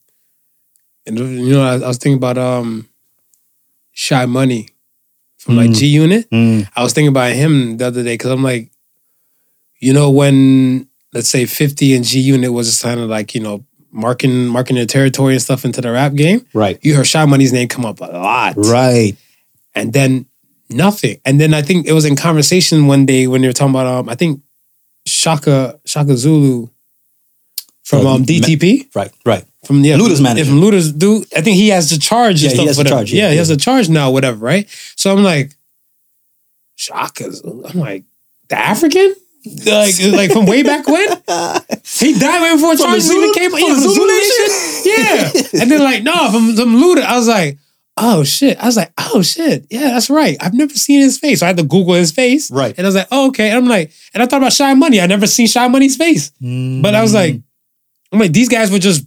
And 1.05 1.17
you 1.17 1.51
know, 1.53 1.63
I, 1.63 1.75
I 1.75 1.87
was 1.87 1.97
thinking 1.97 2.17
about 2.17 2.37
um 2.37 2.87
Sha 3.93 4.25
Money 4.27 4.67
from 5.37 5.55
like 5.55 5.69
Mm. 5.71 5.75
G 5.75 5.87
Unit. 5.87 6.27
I 6.75 6.83
was 6.83 6.93
thinking 6.93 7.09
about 7.09 7.31
him 7.31 7.77
the 7.77 7.87
other 7.87 8.03
day 8.03 8.13
because 8.13 8.31
I'm 8.31 8.43
like, 8.43 8.69
you 9.79 9.93
know, 9.93 10.11
when 10.11 10.87
let's 11.13 11.29
say 11.29 11.45
50 11.45 11.95
and 11.95 12.05
G 12.05 12.19
Unit 12.19 12.51
was 12.53 12.67
just 12.69 12.83
kind 12.83 12.99
of 12.99 13.09
like, 13.09 13.33
you 13.35 13.41
know, 13.41 13.65
marking 13.91 14.45
marking 14.47 14.75
their 14.75 14.85
territory 14.85 15.33
and 15.33 15.41
stuff 15.41 15.65
into 15.65 15.81
the 15.81 15.91
rap 15.91 16.13
game. 16.13 16.45
Right. 16.53 16.77
You 16.81 16.95
heard 16.95 17.07
Sha 17.07 17.25
Money's 17.25 17.53
name 17.53 17.67
come 17.67 17.85
up 17.85 17.99
a 18.01 18.05
lot. 18.05 18.55
Right. 18.57 19.15
And 19.73 19.93
then 19.93 20.25
nothing. 20.69 21.19
And 21.25 21.39
then 21.39 21.53
I 21.53 21.61
think 21.61 21.87
it 21.87 21.93
was 21.93 22.05
in 22.05 22.15
conversation 22.15 22.87
one 22.87 23.05
day 23.05 23.27
when 23.27 23.41
they 23.41 23.47
were 23.47 23.53
talking 23.53 23.73
about 23.73 23.87
um, 23.87 24.09
I 24.09 24.15
think 24.15 24.41
Chaka 25.07 25.79
Chaka 25.85 26.15
Zulu 26.17 26.67
from 27.83 28.05
Uh, 28.05 28.15
um 28.15 28.23
DTP. 28.25 28.93
Right. 28.95 29.11
Right. 29.25 29.45
From 29.65 29.83
yeah, 29.83 29.95
Luda's 29.97 30.21
manager. 30.21 30.45
From 30.49 30.61
Luda's 30.61 30.91
dude. 30.93 31.25
I 31.35 31.41
think 31.41 31.55
he 31.55 31.69
has 31.69 31.89
the 31.89 31.97
charge. 31.97 32.41
Yeah, 32.43 32.49
he 32.51 32.65
has 32.67 32.75
the 32.75 32.81
whatever. 32.81 32.95
charge, 32.97 33.13
Yeah, 33.13 33.23
yeah, 33.25 33.31
he 33.31 33.37
has 33.37 33.47
the 33.49 33.57
charge 33.57 33.89
now, 33.89 34.11
whatever, 34.11 34.37
right? 34.37 34.67
So 34.95 35.11
I'm 35.11 35.23
like, 35.23 35.51
Shaka's. 36.75 37.41
I'm 37.41 37.79
like, 37.79 38.03
the 38.49 38.57
African, 38.57 39.13
like, 39.65 39.95
like 40.13 40.31
from 40.31 40.45
way 40.45 40.63
back 40.63 40.87
when. 40.87 41.09
He 41.99 42.19
died 42.19 42.41
way 42.41 42.53
before 42.53 42.75
From 42.75 42.77
the 42.77 42.83
charges 42.83 43.09
even 43.09 43.21
Zulu- 43.21 43.33
came. 43.33 43.51
from 43.51 43.59
Yeah, 43.59 43.73
from 43.73 43.79
Zulu 43.81 43.93
Zulu 43.95 44.07
Nation. 44.07 44.49
Yeah, 44.85 45.61
and 45.61 45.71
then 45.71 45.83
like, 45.83 46.03
no, 46.03 46.31
from 46.31 46.55
from 46.55 46.75
Luda. 46.81 47.01
I 47.03 47.17
was 47.17 47.27
like. 47.27 47.57
Oh 47.99 48.23
shit! 48.23 48.59
I 48.59 48.67
was 48.67 48.77
like, 48.77 48.93
oh 48.99 49.23
shit, 49.23 49.65
yeah, 49.71 49.89
that's 49.89 50.07
right. 50.11 50.37
I've 50.39 50.53
never 50.53 50.75
seen 50.75 51.01
his 51.01 51.17
face, 51.17 51.39
so 51.39 51.47
I 51.47 51.49
had 51.49 51.57
to 51.57 51.63
Google 51.63 51.95
his 51.95 52.11
face. 52.11 52.51
Right. 52.51 52.75
and 52.77 52.85
I 52.85 52.87
was 52.87 52.93
like, 52.93 53.07
oh, 53.09 53.29
okay. 53.29 53.49
And 53.49 53.57
I'm 53.57 53.67
like, 53.67 53.91
and 54.13 54.21
I 54.21 54.27
thought 54.27 54.37
about 54.37 54.53
Sha 54.53 54.75
Money. 54.75 55.01
I 55.01 55.07
never 55.07 55.25
seen 55.25 55.47
Sha 55.47 55.67
Money's 55.67 55.97
face, 55.97 56.29
mm. 56.39 56.83
but 56.83 56.93
I 56.93 57.01
was 57.01 57.15
like, 57.15 57.41
I'm 58.11 58.19
like, 58.19 58.33
these 58.33 58.49
guys 58.49 58.69
were 58.69 58.77
just 58.77 59.03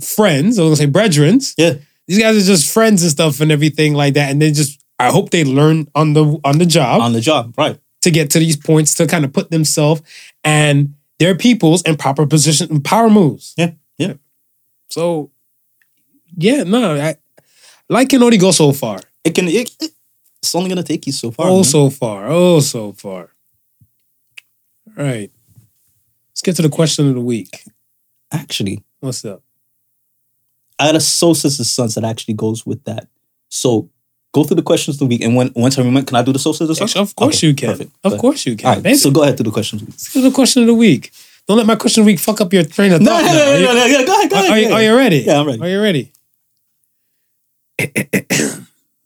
friends. 0.00 0.58
I 0.58 0.62
was 0.62 0.80
gonna 0.80 0.90
say 0.90 0.98
brethrens. 0.98 1.52
Yeah. 1.58 1.74
These 2.06 2.18
guys 2.18 2.42
are 2.42 2.46
just 2.46 2.72
friends 2.72 3.02
and 3.02 3.10
stuff 3.10 3.40
and 3.40 3.52
everything 3.52 3.92
like 3.92 4.14
that. 4.14 4.30
And 4.30 4.40
they 4.40 4.52
just, 4.52 4.82
I 4.98 5.10
hope 5.10 5.28
they 5.28 5.44
learn 5.44 5.88
on 5.94 6.14
the 6.14 6.40
on 6.44 6.56
the 6.56 6.66
job 6.66 7.02
on 7.02 7.12
the 7.12 7.20
job, 7.20 7.52
right? 7.58 7.78
To 8.04 8.10
get 8.10 8.30
to 8.30 8.38
these 8.38 8.56
points 8.56 8.94
to 8.94 9.06
kind 9.06 9.24
of 9.24 9.32
put 9.32 9.50
themselves 9.50 10.00
and 10.44 10.94
their 11.18 11.34
peoples 11.36 11.82
in 11.82 11.96
proper 11.96 12.26
position 12.26 12.70
and 12.70 12.84
power 12.84 13.10
moves. 13.10 13.54
Yeah, 13.56 13.72
yeah. 13.98 14.14
So, 14.90 15.30
yeah, 16.36 16.62
no, 16.64 16.96
I 17.00 17.16
like 17.88 18.08
can 18.08 18.22
only 18.22 18.38
go 18.38 18.50
so 18.52 18.72
far. 18.72 19.00
It 19.24 19.34
can. 19.34 19.48
It, 19.48 19.70
it- 19.80 19.90
it's 20.42 20.54
only 20.54 20.68
gonna 20.68 20.82
take 20.82 21.06
you 21.06 21.12
so 21.12 21.30
far. 21.30 21.46
oh, 21.48 21.54
man. 21.54 21.64
so 21.64 21.88
far. 21.88 22.26
Oh, 22.28 22.60
so 22.60 22.92
far. 22.92 23.30
All 24.96 25.02
right. 25.04 25.30
Let's 26.30 26.42
get 26.42 26.56
to 26.56 26.62
the 26.62 26.68
question 26.68 27.08
of 27.08 27.14
the 27.14 27.20
week. 27.22 27.64
Actually, 28.30 28.84
What's 29.00 29.24
up? 29.24 29.42
I 30.78 30.84
had 30.86 30.96
a 30.96 31.00
soul 31.00 31.34
sisters 31.34 31.70
sons 31.70 31.94
that 31.94 32.04
actually 32.04 32.34
goes 32.34 32.66
with 32.66 32.84
that. 32.84 33.08
So 33.48 33.88
go 34.34 34.44
through 34.44 34.56
the 34.56 34.62
questions 34.70 34.96
of 34.96 35.00
the 35.00 35.06
week, 35.06 35.22
and 35.22 35.34
when 35.36 35.50
once 35.54 35.78
I 35.78 35.82
remember, 35.82 36.02
can 36.06 36.16
I 36.16 36.22
do 36.22 36.32
the 36.32 36.38
soul 36.38 36.52
sisters 36.52 36.76
sons? 36.78 36.96
Of 36.96 37.14
course 37.16 37.38
Okay, 37.38 37.46
you 37.48 37.54
can. 37.54 37.68
perfect. 37.70 37.90
Of 38.04 38.18
course 38.18 38.44
you 38.46 38.56
can. 38.56 38.66
All 38.76 38.82
right, 38.82 38.96
so 38.96 39.10
go 39.10 39.22
ahead 39.22 39.36
to 39.38 39.42
the 39.44 39.50
questions. 39.50 39.80
of 39.82 39.86
the 39.88 39.92
week. 39.92 39.98
Let's 40.00 40.12
get 40.14 40.20
the 40.22 40.30
question 40.40 40.62
of 40.64 40.66
the 40.68 40.74
week. 40.74 41.12
Don't 41.46 41.56
let 41.58 41.66
my 41.66 41.76
question 41.76 42.00
of 42.02 42.06
the 42.06 42.12
week 42.12 42.20
fuck 42.20 42.40
up 42.40 42.52
your 42.52 42.64
train 42.64 42.92
of 42.92 43.00
No, 43.00 43.10
thought. 43.10 43.22
no, 43.22 43.26
now. 43.28 43.34
no, 43.34 43.52
Are 43.52 43.58
you- 43.58 43.66
no, 43.66 43.72
no, 43.74 44.06
go 44.06 44.18
ahead, 44.18 44.30
go 44.30 44.36
ahead. 44.38 44.50
Are, 44.50 44.58
you, 44.58 44.68
yeah. 44.68 44.74
are 44.74 44.82
you 44.82 44.96
ready? 44.96 45.18
Yeah, 45.18 45.40
I'm 45.40 45.46
ready. 45.46 45.60
Are 45.62 45.68
you 45.68 45.80
ready? 45.80 46.12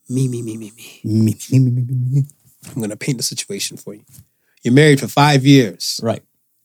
me, 0.08 0.28
me, 0.28 0.42
me, 0.42 0.56
me, 0.56 0.72
me. 0.76 1.00
Me, 1.04 1.34
me, 1.50 1.58
me, 1.58 1.70
me, 1.70 1.82
me, 1.82 1.94
me. 2.10 2.22
I'm 2.74 2.80
gonna 2.80 2.96
paint 2.96 3.16
the 3.18 3.22
situation 3.22 3.76
for 3.76 3.94
you. 3.94 4.04
You're 4.62 4.74
married 4.74 5.00
for 5.00 5.08
five 5.08 5.44
years, 5.46 6.00
Right. 6.02 6.22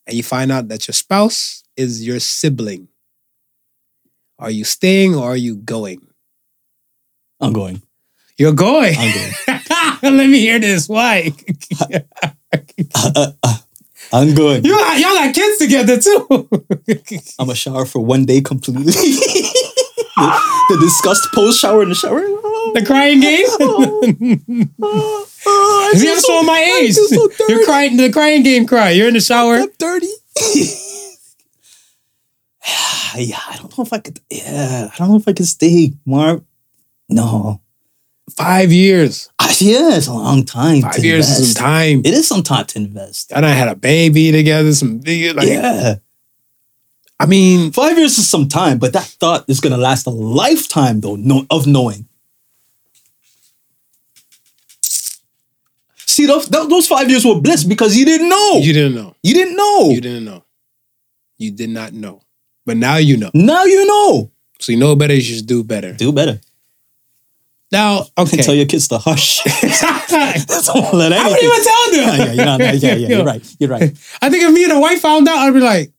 and 0.08 0.16
you 0.18 0.24
find 0.24 0.52
out 0.52 0.68
that 0.70 0.88
your 0.88 0.94
spouse 0.94 1.64
is 1.78 2.06
your 2.06 2.20
sibling. 2.20 2.88
Are 4.40 4.52
you 4.52 4.64
staying 4.64 5.16
or 5.16 5.24
are 5.26 5.38
you 5.38 5.56
going? 5.56 6.02
I'm 7.40 7.54
going. 7.54 7.82
You're 8.44 8.52
going. 8.52 8.94
Let 10.04 10.28
me 10.28 10.38
hear 10.40 10.60
this. 10.60 10.90
Why? 10.90 11.32
Uh, 11.80 12.00
uh, 12.94 13.32
uh, 13.42 13.58
I'm 14.12 14.36
going. 14.36 14.66
you 14.66 14.76
y'all 14.76 15.00
got 15.00 15.34
kids 15.34 15.60
together 15.60 15.98
too. 15.98 16.50
I'm 17.40 17.50
a 17.50 17.56
shower 17.56 17.86
for 17.86 18.04
one 18.04 18.26
day 18.26 18.42
completely. 18.42 18.84
the, 18.84 18.92
the 20.70 20.78
disgust 20.82 21.30
post 21.34 21.62
shower 21.62 21.84
in 21.84 21.90
the 21.90 21.96
shower. 21.96 22.20
the 22.20 22.84
crying 22.86 23.22
game. 23.22 23.46
Oh, 23.62 24.04
oh, 24.82 25.26
oh, 25.46 25.90
I 25.94 25.98
See, 25.98 26.04
feel 26.04 26.14
I'm 26.16 26.20
so- 26.20 26.44
my 26.44 26.80
age. 26.82 26.96
so 26.96 27.28
dirty. 27.30 27.44
You're 27.48 27.64
crying. 27.64 27.96
The 27.96 28.12
crying 28.12 28.44
game 28.44 28.66
cry. 28.68 28.90
You're 28.90 29.08
in 29.08 29.14
the 29.14 29.22
shower. 29.22 29.54
I'm 29.56 29.70
dirty. 29.80 30.08
yeah, 33.16 33.40
I 33.48 33.56
don't 33.58 33.78
know 33.78 33.86
if 33.86 33.94
I 33.94 34.00
could. 34.00 34.20
Yeah, 34.30 34.90
I 34.92 34.98
don't 34.98 35.12
know 35.12 35.16
if 35.16 35.30
I 35.30 35.32
could 35.32 35.48
stay, 35.48 35.94
Mark. 36.06 36.44
No. 37.08 37.62
Five 38.32 38.72
years. 38.72 39.30
Ah, 39.40 39.54
Yeah, 39.60 39.96
it's 39.98 40.08
a 40.08 40.14
long 40.14 40.46
time. 40.46 40.82
Five 40.82 41.04
years 41.04 41.30
is 41.30 41.54
some 41.54 41.64
time. 41.64 42.00
It 42.00 42.14
is 42.14 42.28
some 42.28 42.42
time 42.42 42.66
to 42.68 42.80
invest. 42.80 43.32
And 43.34 43.46
I 43.46 43.50
had 43.50 43.68
a 43.68 43.76
baby 43.76 44.32
together. 44.32 44.74
Some 44.74 45.00
like, 45.02 45.48
yeah. 45.48 45.96
I 47.20 47.26
mean, 47.26 47.72
Five 47.72 47.98
years 47.98 48.18
is 48.18 48.28
some 48.28 48.48
time, 48.48 48.80
but 48.80 48.94
that 48.94 49.04
thought 49.06 49.46
is 49.48 49.60
going 49.60 49.72
to 49.74 49.78
last 49.78 50.08
a 50.08 50.10
lifetime, 50.10 51.02
though, 51.02 51.16
no, 51.16 51.46
of 51.50 51.68
knowing. 51.68 52.08
See, 56.06 56.26
those, 56.26 56.48
those 56.48 56.88
five 56.88 57.10
years 57.10 57.26
were 57.26 57.40
bliss 57.40 57.64
because 57.64 57.98
you 57.98 58.06
didn't 58.06 58.30
know. 58.30 58.60
you 58.62 58.72
didn't 58.74 58.96
know. 58.96 59.16
You 59.24 59.34
didn't 59.34 59.56
know. 59.56 59.90
You 59.90 60.02
didn't 60.02 60.26
know. 60.26 60.44
You 61.38 61.52
did 61.52 61.70
not 61.72 61.94
know. 61.94 62.22
But 62.66 62.78
now 62.78 62.98
you 62.98 63.18
know. 63.18 63.32
Now 63.34 63.64
you 63.66 63.86
know. 63.86 64.32
So 64.60 64.72
you 64.72 64.78
know 64.78 64.96
better. 64.96 65.14
You 65.14 65.22
should 65.22 65.48
do 65.48 65.64
better. 65.64 65.94
Do 65.94 66.12
better. 66.14 66.40
Now, 67.74 68.06
okay. 68.18 68.38
Tell 68.38 68.54
your 68.54 68.68
kids 68.68 68.88
to 68.90 69.00
hush. 69.00 69.42
I 69.46 70.44
Don't 70.48 70.94
let 70.94 71.12
wouldn't 71.12 71.44
even 71.44 71.64
tell 71.64 71.92
them. 71.92 71.94
yeah, 71.94 72.16
yeah, 72.16 72.32
you're 72.32 72.46
not, 72.46 72.60
yeah, 72.60 72.72
yeah, 72.72 72.96
yeah, 72.96 73.08
you're 73.10 73.26
right. 73.26 73.56
You're 73.60 73.70
right. 73.70 73.92
I 74.22 74.30
think 74.30 74.44
if 74.44 74.54
me 74.54 74.64
and 74.64 74.74
a 74.74 74.80
wife 74.80 75.02
found 75.02 75.28
out, 75.28 75.40
I'd 75.40 75.54
be 75.54 75.60
like, 75.60 75.92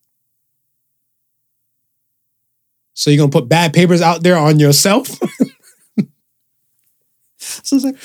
so 2.94 3.10
you're 3.10 3.18
gonna 3.18 3.32
put 3.32 3.48
bad 3.48 3.74
papers 3.74 4.00
out 4.00 4.22
there 4.22 4.38
on 4.38 4.58
yourself? 4.58 5.08
So 7.62 7.76
it's 7.76 7.84
like, 7.84 7.96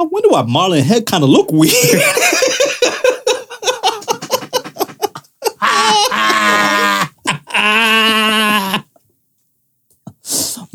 I 0.00 0.04
wonder 0.04 0.30
why 0.30 0.42
Marlon 0.42 0.82
head 0.82 1.04
kind 1.04 1.22
of 1.22 1.28
look 1.28 1.52
weird. 1.52 1.72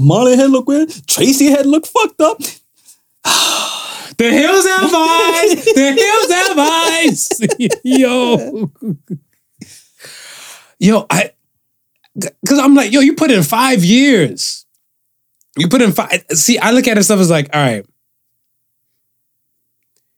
Marlon 0.01 0.35
head 0.35 0.49
look 0.49 0.67
weird. 0.67 0.89
Tracy 1.07 1.45
head 1.49 1.65
look 1.65 1.85
fucked 1.85 2.21
up. 2.21 2.39
The 4.17 4.29
hills 4.29 4.67
have 4.67 4.93
eyes. 4.93 5.65
The 5.65 5.93
hills 5.97 6.31
have 6.31 6.59
eyes. 6.59 7.79
yo, 7.83 8.71
yo, 10.79 11.05
I, 11.09 11.31
because 12.13 12.59
I'm 12.59 12.75
like, 12.75 12.91
yo, 12.91 12.99
you 12.99 13.15
put 13.15 13.31
in 13.31 13.41
five 13.41 13.83
years. 13.83 14.65
You 15.57 15.67
put 15.69 15.81
in 15.81 15.91
five. 15.91 16.23
See, 16.33 16.59
I 16.59 16.69
look 16.69 16.87
at 16.87 16.99
it 16.99 17.03
stuff 17.03 17.19
as 17.19 17.31
like, 17.31 17.49
all 17.51 17.61
right, 17.61 17.85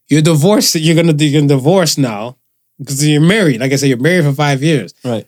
you're 0.09 0.21
divorced. 0.21 0.75
You're 0.75 0.95
gonna 0.95 1.13
you're 1.17 1.41
gonna 1.41 1.47
divorce 1.55 1.97
now 1.97 2.37
because 2.79 3.07
you're 3.07 3.21
married. 3.21 3.61
Like 3.61 3.71
I 3.71 3.75
said, 3.77 3.87
you're 3.87 3.97
married 3.97 4.25
for 4.25 4.33
five 4.33 4.61
years. 4.61 4.93
Right. 5.05 5.27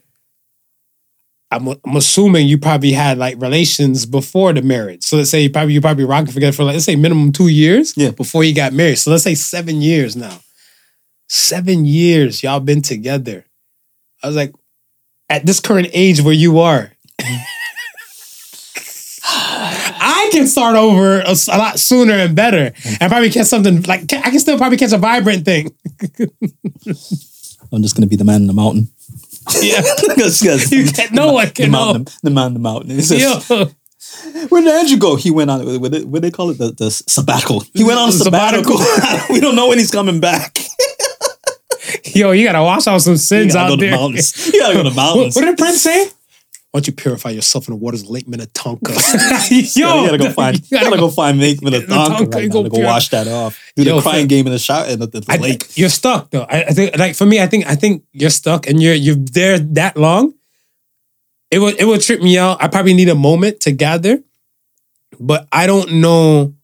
I'm, 1.55 1.67
I'm 1.67 1.95
assuming 1.95 2.47
you 2.47 2.57
probably 2.57 2.91
had 2.91 3.17
like 3.17 3.39
relations 3.41 4.05
before 4.05 4.53
the 4.53 4.61
marriage. 4.61 5.03
So 5.03 5.17
let's 5.17 5.29
say 5.29 5.41
you 5.41 5.49
probably 5.49 5.73
you 5.73 5.81
probably 5.81 6.03
rocking 6.05 6.33
together 6.33 6.51
for 6.53 6.63
like 6.63 6.73
let's 6.73 6.85
say 6.85 6.95
minimum 6.95 7.31
two 7.31 7.47
years 7.47 7.93
Yeah. 7.97 8.11
before 8.11 8.43
you 8.43 8.53
got 8.53 8.73
married. 8.73 8.97
So 8.97 9.11
let's 9.11 9.23
say 9.23 9.35
seven 9.35 9.81
years 9.81 10.15
now. 10.15 10.39
Seven 11.27 11.85
years 11.85 12.43
y'all 12.43 12.59
been 12.59 12.81
together. 12.81 13.45
I 14.23 14.27
was 14.27 14.35
like, 14.35 14.53
at 15.29 15.45
this 15.45 15.59
current 15.59 15.87
age 15.93 16.21
where 16.21 16.33
you 16.33 16.59
are, 16.59 16.91
I 19.27 20.29
can 20.31 20.47
start 20.47 20.75
over 20.75 21.21
a 21.21 21.35
lot 21.57 21.79
sooner 21.79 22.13
and 22.13 22.35
better, 22.35 22.73
and 22.99 23.09
probably 23.11 23.29
catch 23.31 23.47
something 23.47 23.81
like 23.83 24.01
I 24.13 24.29
can 24.29 24.39
still 24.39 24.57
probably 24.57 24.77
catch 24.77 24.91
a 24.93 24.97
vibrant 24.97 25.45
thing. 25.45 25.73
I'm 27.71 27.81
just 27.81 27.95
gonna 27.95 28.07
be 28.07 28.15
the 28.15 28.23
man 28.23 28.41
in 28.41 28.47
the 28.47 28.53
mountain. 28.53 28.89
Yeah, 29.61 29.81
yes. 30.17 30.71
You 30.71 30.85
can't- 30.91 31.11
no 31.11 31.33
one 31.33 31.47
the 31.47 31.51
can 31.53 31.71
know. 31.71 31.85
mountain, 31.93 32.07
the 32.23 32.29
man 32.31 32.53
the 32.53 32.59
mountain. 32.59 32.91
He 32.91 33.01
says, 33.01 33.21
Yo. 33.49 33.65
Where 34.49 34.61
did 34.61 34.73
Andrew 34.73 34.97
go? 34.97 35.15
He 35.15 35.29
went 35.31 35.49
on 35.51 35.81
what 35.81 35.91
they, 35.91 36.03
what 36.03 36.21
they 36.21 36.31
call 36.31 36.49
it 36.51 36.57
the, 36.57 36.71
the 36.71 36.89
sabbatical. 36.89 37.63
He 37.73 37.83
went 37.83 37.99
on 37.99 38.09
a 38.09 38.11
Sabbatical. 38.11 38.77
sabbatical. 38.77 39.27
we 39.35 39.39
don't 39.41 39.55
know 39.55 39.67
when 39.67 39.77
he's 39.77 39.91
coming 39.91 40.19
back. 40.19 40.57
Yo, 42.13 42.31
you 42.31 42.45
gotta 42.45 42.61
wash 42.63 42.87
out 42.87 43.01
some 43.01 43.17
sins 43.17 43.55
out 43.55 43.67
go 43.69 43.75
the 43.75 43.87
there. 43.87 43.91
mountains. 43.95 44.47
You 44.53 44.59
gotta 44.59 44.73
go 44.75 44.83
to 44.83 44.89
the 44.89 44.95
What, 44.95 45.15
mountains. 45.15 45.35
what 45.35 45.43
did 45.45 45.57
Prince 45.57 45.81
say? 45.81 46.07
Why 46.75 46.79
don't 46.79 46.87
you 46.87 46.93
purify 46.93 47.29
yourself 47.29 47.69
in 47.69 47.71
the 47.71 47.77
waters 47.77 48.01
of 48.01 48.09
Lake 48.09 48.27
Minnetonka? 48.27 48.91
Yo, 49.49 50.01
you 50.01 50.07
gotta 50.09 50.17
go 50.17 50.29
find. 50.31 50.61
You 50.69 50.77
gotta 50.81 50.97
go 50.97 51.09
find 51.09 51.39
the 51.39 51.57
Minnetonka, 51.61 52.25
right 52.25 52.47
now 52.47 52.51
go 52.51 52.63
to 52.63 52.69
go 52.69 52.75
pure- 52.75 52.85
wash 52.85 53.07
that 53.11 53.29
off. 53.29 53.57
Do 53.77 53.83
Yo, 53.83 53.95
the 53.95 54.01
crying 54.01 54.27
game 54.27 54.45
in 54.45 54.51
the 54.51 54.59
shower 54.59 54.85
in 54.87 54.99
the, 54.99 55.07
the 55.07 55.25
I, 55.29 55.37
lake. 55.37 55.77
you're 55.77 55.87
stuck 55.87 56.31
though. 56.31 56.41
I, 56.41 56.63
I 56.65 56.71
think, 56.71 56.97
like 56.97 57.15
for 57.15 57.25
me, 57.25 57.39
I 57.41 57.47
think, 57.47 57.65
I 57.65 57.75
think 57.75 58.03
you're 58.11 58.29
stuck, 58.29 58.67
and 58.67 58.83
you're 58.83 58.93
you're 58.93 59.15
there 59.15 59.57
that 59.57 59.95
long. 59.95 60.33
It 61.49 61.59
would 61.59 61.79
it 61.79 61.85
would 61.85 62.01
trip 62.01 62.21
me 62.21 62.37
out. 62.37 62.61
I 62.61 62.67
probably 62.67 62.93
need 62.93 63.07
a 63.07 63.15
moment 63.15 63.61
to 63.61 63.71
gather, 63.71 64.21
but 65.17 65.47
I 65.53 65.67
don't 65.67 66.01
know. 66.01 66.55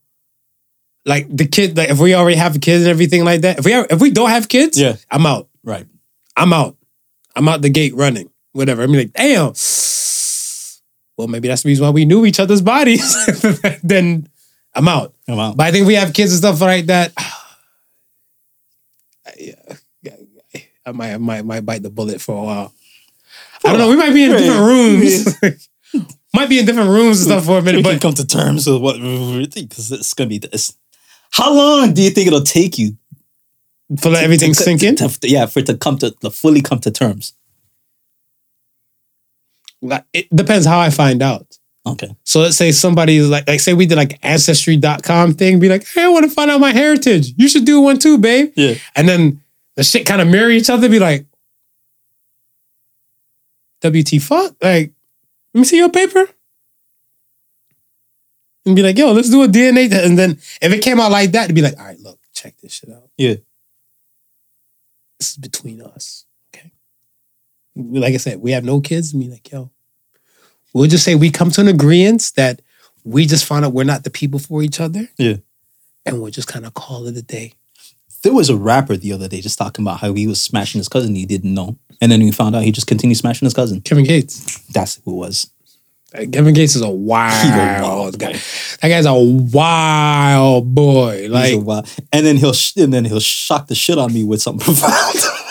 Like 1.05 1.33
the 1.33 1.47
kid, 1.47 1.77
like 1.77 1.89
if 1.89 1.99
we 1.99 2.15
already 2.15 2.35
have 2.35 2.59
kids 2.59 2.83
and 2.83 2.91
everything 2.91 3.23
like 3.23 3.41
that. 3.43 3.59
If 3.59 3.65
we 3.65 3.71
have, 3.71 3.87
if 3.89 4.01
we 4.01 4.11
don't 4.11 4.29
have 4.29 4.49
kids, 4.49 4.77
Yeah. 4.77 4.97
I'm 5.09 5.25
out. 5.25 5.47
Right. 5.63 5.87
I'm 6.35 6.51
out. 6.51 6.75
I'm 7.33 7.47
out 7.47 7.61
the 7.61 7.69
gate 7.69 7.95
running. 7.95 8.29
Whatever. 8.51 8.83
I 8.83 8.87
mean, 8.87 8.97
like, 8.97 9.13
damn. 9.13 9.53
Well, 11.17 11.27
maybe 11.27 11.47
that's 11.47 11.63
the 11.63 11.67
reason 11.69 11.83
why 11.85 11.91
we 11.91 12.05
knew 12.05 12.25
each 12.25 12.39
other's 12.39 12.61
bodies. 12.61 13.15
then 13.83 14.27
I'm 14.73 14.87
out. 14.87 15.13
Come 15.27 15.39
out. 15.39 15.57
But 15.57 15.67
I 15.67 15.71
think 15.71 15.85
we 15.87 15.95
have 15.95 16.13
kids 16.13 16.31
and 16.31 16.39
stuff 16.39 16.61
like 16.61 16.85
that. 16.87 17.11
I 20.85 20.91
might, 20.93 21.13
I 21.13 21.17
might, 21.17 21.45
might 21.45 21.65
bite 21.65 21.83
the 21.83 21.89
bullet 21.89 22.19
for 22.21 22.35
a 22.37 22.43
while. 22.43 22.73
I 23.63 23.69
don't 23.69 23.77
know. 23.77 23.89
We 23.89 23.95
might 23.95 24.13
be 24.13 24.23
in 24.23 24.31
different 24.31 24.59
rooms. 24.61 25.67
might 26.33 26.49
be 26.49 26.59
in 26.59 26.65
different 26.65 26.89
rooms 26.89 27.19
and 27.21 27.27
stuff 27.31 27.45
for 27.45 27.59
a 27.59 27.61
minute. 27.61 27.77
we 27.77 27.83
minute. 27.83 28.01
can 28.01 28.09
But 28.11 28.15
come 28.17 28.25
to 28.25 28.25
terms 28.27 28.65
with 28.67 28.81
what 28.81 28.99
we 28.99 29.45
think 29.45 29.69
because 29.69 29.91
it's 29.91 30.13
gonna 30.15 30.29
be 30.29 30.39
this. 30.39 30.75
How 31.31 31.53
long 31.53 31.93
do 31.93 32.01
you 32.01 32.09
think 32.09 32.27
it'll 32.27 32.41
take 32.41 32.79
you 32.79 32.97
for 34.01 34.09
let 34.09 34.23
everything 34.23 34.53
to- 34.53 34.63
sink 34.63 34.81
in, 34.83 34.95
to- 34.95 35.19
to- 35.19 35.29
yeah, 35.29 35.45
for 35.45 35.59
it 35.59 35.67
to 35.67 35.77
come 35.77 35.97
to, 35.99 36.11
to 36.21 36.31
fully 36.31 36.61
come 36.61 36.79
to 36.79 36.89
terms. 36.91 37.33
Like, 39.81 40.05
it 40.13 40.33
depends 40.35 40.65
how 40.65 40.79
I 40.79 40.89
find 40.89 41.21
out. 41.21 41.57
Okay. 41.85 42.15
So 42.23 42.41
let's 42.41 42.57
say 42.57 42.71
somebody's 42.71 43.27
like, 43.27 43.47
like 43.47 43.59
say 43.59 43.73
we 43.73 43.87
did 43.87 43.95
like 43.97 44.19
ancestry.com 44.21 45.33
thing, 45.33 45.59
be 45.59 45.69
like, 45.69 45.87
hey, 45.87 46.03
I 46.03 46.09
want 46.09 46.25
to 46.25 46.31
find 46.31 46.51
out 46.51 46.59
my 46.59 46.71
heritage. 46.71 47.33
You 47.37 47.49
should 47.49 47.65
do 47.65 47.81
one 47.81 47.97
too, 47.97 48.17
babe. 48.17 48.53
Yeah. 48.55 48.75
And 48.95 49.09
then 49.09 49.41
the 49.75 49.83
shit 49.83 50.05
kind 50.05 50.21
of 50.21 50.27
mirror 50.27 50.51
each 50.51 50.69
other, 50.69 50.87
be 50.89 50.99
like, 50.99 51.25
WT 53.83 54.21
fuck? 54.21 54.55
Like, 54.61 54.91
let 55.53 55.59
me 55.59 55.63
see 55.63 55.77
your 55.77 55.89
paper. 55.89 56.29
And 58.65 58.75
be 58.75 58.83
like, 58.83 58.97
yo, 58.97 59.11
let's 59.11 59.29
do 59.29 59.41
a 59.41 59.47
DNA 59.47 59.89
test. 59.89 60.05
And 60.05 60.19
then 60.19 60.31
if 60.61 60.71
it 60.71 60.83
came 60.83 60.99
out 60.99 61.11
like 61.11 61.31
that, 61.31 61.47
to 61.47 61.53
be 61.53 61.63
like, 61.63 61.79
all 61.79 61.85
right, 61.85 61.99
look, 61.99 62.19
check 62.31 62.55
this 62.61 62.73
shit 62.73 62.91
out. 62.91 63.09
Yeah. 63.17 63.35
This 65.19 65.31
is 65.31 65.37
between 65.37 65.81
us. 65.81 66.25
Like 67.75 68.13
I 68.13 68.17
said, 68.17 68.41
we 68.41 68.51
have 68.51 68.63
no 68.63 68.81
kids. 68.81 69.13
Be 69.13 69.27
like, 69.29 69.51
yo, 69.51 69.71
we'll 70.73 70.89
just 70.89 71.05
say 71.05 71.15
we 71.15 71.29
come 71.31 71.51
to 71.51 71.61
an 71.61 71.67
agreement 71.67 72.31
that 72.35 72.61
we 73.03 73.25
just 73.25 73.45
found 73.45 73.65
out 73.65 73.73
we're 73.73 73.83
not 73.83 74.03
the 74.03 74.09
people 74.09 74.39
for 74.39 74.61
each 74.61 74.79
other. 74.79 75.07
Yeah. 75.17 75.35
And 76.05 76.21
we'll 76.21 76.31
just 76.31 76.47
kind 76.47 76.65
of 76.65 76.73
call 76.73 77.07
it 77.07 77.15
a 77.17 77.21
day. 77.21 77.53
There 78.23 78.33
was 78.33 78.49
a 78.49 78.55
rapper 78.57 78.97
the 78.97 79.13
other 79.13 79.27
day 79.27 79.41
just 79.41 79.57
talking 79.57 79.83
about 79.83 79.99
how 79.99 80.13
he 80.13 80.27
was 80.27 80.41
smashing 80.41 80.79
his 80.79 80.87
cousin. 80.89 81.15
He 81.15 81.25
didn't 81.25 81.53
know, 81.53 81.77
and 82.01 82.11
then 82.11 82.19
we 82.19 82.31
found 82.31 82.55
out 82.55 82.63
he 82.63 82.71
just 82.71 82.85
continued 82.87 83.17
smashing 83.17 83.45
his 83.47 83.53
cousin. 83.53 83.81
Kevin 83.81 84.03
Gates. 84.05 84.59
That's 84.67 85.01
who 85.03 85.13
it 85.13 85.15
was. 85.17 85.49
Uh, 86.13 86.25
Kevin 86.31 86.53
Gates 86.53 86.75
is 86.75 86.81
a 86.83 86.89
wild, 86.89 87.49
wild 87.89 88.19
guy. 88.19 88.33
boy. 88.33 88.39
That 88.81 88.89
guy's 88.89 89.05
a 89.07 89.13
wild 89.15 90.75
boy. 90.75 91.21
He's 91.21 91.29
Like 91.31 91.53
a 91.53 91.57
wild- 91.57 91.89
and 92.11 92.25
then 92.25 92.37
he'll 92.37 92.53
sh- 92.53 92.75
and 92.77 92.93
then 92.93 93.05
he'll 93.05 93.19
shock 93.21 93.67
the 93.67 93.75
shit 93.75 93.97
on 93.97 94.13
me 94.13 94.23
with 94.23 94.41
something 94.41 94.65
profound. 94.65 95.15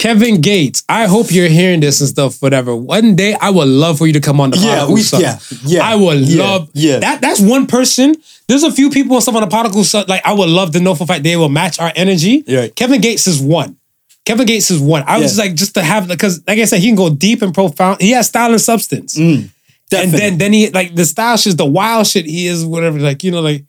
Kevin 0.00 0.40
Gates. 0.40 0.82
I 0.88 1.06
hope 1.06 1.30
you're 1.30 1.48
hearing 1.48 1.80
this 1.80 2.00
and 2.00 2.08
stuff. 2.08 2.40
Whatever. 2.40 2.74
One 2.76 3.16
day, 3.16 3.34
I 3.40 3.50
would 3.50 3.68
love 3.68 3.98
for 3.98 4.06
you 4.06 4.12
to 4.14 4.20
come 4.20 4.40
on 4.40 4.50
the 4.50 4.58
Yeah, 4.58 4.86
Particle 4.86 4.94
we- 4.94 5.02
yeah, 5.22 5.38
yeah, 5.64 5.88
I 5.88 5.94
would 5.96 6.20
yeah, 6.20 6.42
love. 6.42 6.70
yeah. 6.74 6.98
That 6.98 7.20
that's 7.20 7.40
one 7.40 7.66
person. 7.66 8.14
There's 8.46 8.62
a 8.62 8.72
few 8.72 8.90
people 8.90 9.14
and 9.16 9.22
stuff 9.22 9.34
on 9.34 9.42
the 9.42 9.46
Particle 9.48 9.84
Son. 9.84 10.04
Like 10.08 10.24
I 10.24 10.32
would 10.32 10.48
love 10.48 10.72
to 10.72 10.80
know 10.80 10.94
for 10.94 11.04
a 11.04 11.06
fact 11.06 11.22
they 11.24 11.36
will 11.36 11.48
match 11.48 11.78
our 11.80 11.92
energy. 11.96 12.44
Yeah. 12.46 12.68
Kevin 12.68 13.00
Gates 13.00 13.26
is 13.26 13.40
one. 13.40 13.76
Kevin 14.24 14.46
Gates 14.46 14.70
is 14.70 14.80
one. 14.80 15.04
I 15.06 15.16
was 15.18 15.28
just 15.28 15.38
like 15.38 15.54
just 15.54 15.74
to 15.74 15.82
have 15.82 16.06
because 16.08 16.42
like 16.46 16.58
I 16.58 16.64
said, 16.64 16.80
he 16.80 16.86
can 16.88 16.96
go 16.96 17.10
deep 17.10 17.42
and 17.42 17.52
profound. 17.54 18.00
He 18.00 18.10
has 18.12 18.28
style 18.28 18.50
and 18.52 18.60
substance. 18.60 19.16
Mm, 19.18 19.48
and 19.96 20.12
then 20.12 20.38
then 20.38 20.52
he 20.52 20.70
like 20.70 20.94
the 20.94 21.04
style 21.06 21.36
shit, 21.36 21.56
the 21.56 21.64
wild 21.66 22.06
shit 22.06 22.26
he 22.26 22.46
is, 22.46 22.64
whatever. 22.64 22.98
Like, 22.98 23.24
you 23.24 23.30
know, 23.30 23.40
like 23.40 23.64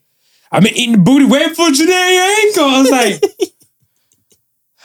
I've 0.52 0.64
been 0.64 0.76
eating 0.76 1.04
booty 1.04 1.26
waiting 1.26 1.54
for 1.56 1.68
Janae 1.70 2.46
ankle. 2.46 2.64
I 2.66 2.82
was 2.82 2.90
like, 2.92 3.24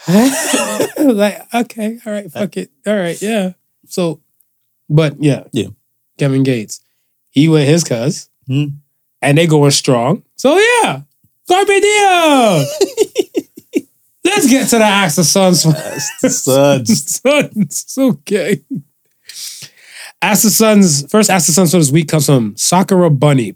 like, 0.97 1.53
okay, 1.53 1.99
all 2.05 2.13
right, 2.13 2.31
fuck 2.31 2.57
it. 2.57 2.71
All 2.85 2.95
right, 2.95 3.19
yeah. 3.21 3.53
So, 3.87 4.21
but 4.89 5.21
yeah. 5.21 5.43
Yeah. 5.51 5.69
Kevin 6.17 6.43
Gates. 6.43 6.81
He 7.31 7.47
with 7.47 7.67
his 7.67 7.83
cuz. 7.83 8.29
Hmm. 8.47 8.65
And 9.21 9.37
they 9.37 9.47
going 9.47 9.71
strong. 9.71 10.23
So 10.35 10.57
yeah. 10.57 11.01
Carpe 11.47 11.67
diem. 11.67 12.65
Let's 14.25 14.49
get 14.49 14.69
to 14.69 14.77
the 14.79 14.83
Ask 14.83 15.17
the 15.17 15.23
Sons. 15.23 15.61
Suds. 15.61 17.21
Suns. 17.21 17.95
Okay. 17.97 18.63
Ask 20.21 20.43
the 20.43 20.49
Suns. 20.49 21.09
first 21.11 21.29
Ask 21.29 21.45
the 21.47 21.51
Suns 21.51 21.71
for 21.71 21.77
this 21.77 21.91
week 21.91 22.07
comes 22.07 22.25
from 22.25 22.55
Sakura 22.57 23.11
Bunny. 23.11 23.55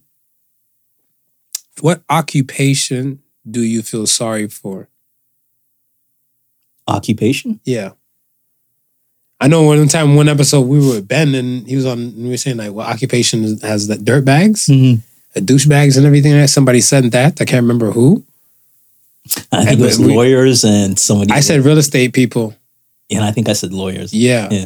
What 1.82 2.04
occupation 2.10 3.22
do 3.50 3.62
you 3.62 3.82
feel 3.82 4.06
sorry 4.06 4.48
for? 4.48 4.89
Occupation? 6.90 7.60
Yeah. 7.66 7.92
I 9.40 9.48
know 9.48 9.64
one 9.64 9.88
time, 9.88 10.16
one 10.16 10.28
episode, 10.28 10.62
we 10.62 10.80
were 10.80 10.96
with 10.96 11.08
Ben 11.08 11.34
and 11.34 11.66
he 11.68 11.76
was 11.76 11.86
on, 11.86 12.14
we 12.22 12.30
were 12.30 12.38
saying 12.38 12.58
like, 12.58 12.72
what 12.74 12.88
occupation 12.88 13.44
has 13.62 13.88
the 13.88 13.98
dirt 13.98 14.26
bags, 14.26 14.66
Mhm. 14.68 15.00
uh, 15.36 15.40
douchebags 15.40 15.96
and 15.96 16.06
everything. 16.06 16.34
like 16.34 16.42
that. 16.42 16.50
Somebody 16.50 16.82
said 16.82 17.06
that. 17.12 17.40
I 17.40 17.46
can't 17.46 17.62
remember 17.64 17.92
who. 17.92 18.24
I 19.52 19.64
think 19.66 19.80
it 19.80 19.84
was 19.84 20.00
we- 20.00 20.14
lawyers 20.14 20.66
and 20.66 20.98
somebody. 21.00 21.32
I 21.32 21.40
said 21.40 21.64
real 21.64 21.78
estate 21.78 22.14
people. 22.14 22.54
and 23.12 23.24
I 23.24 23.32
think 23.32 23.50
I 23.50 23.54
said 23.54 23.72
lawyers. 23.74 24.14
Yeah. 24.14 24.48
Yeah. 24.52 24.66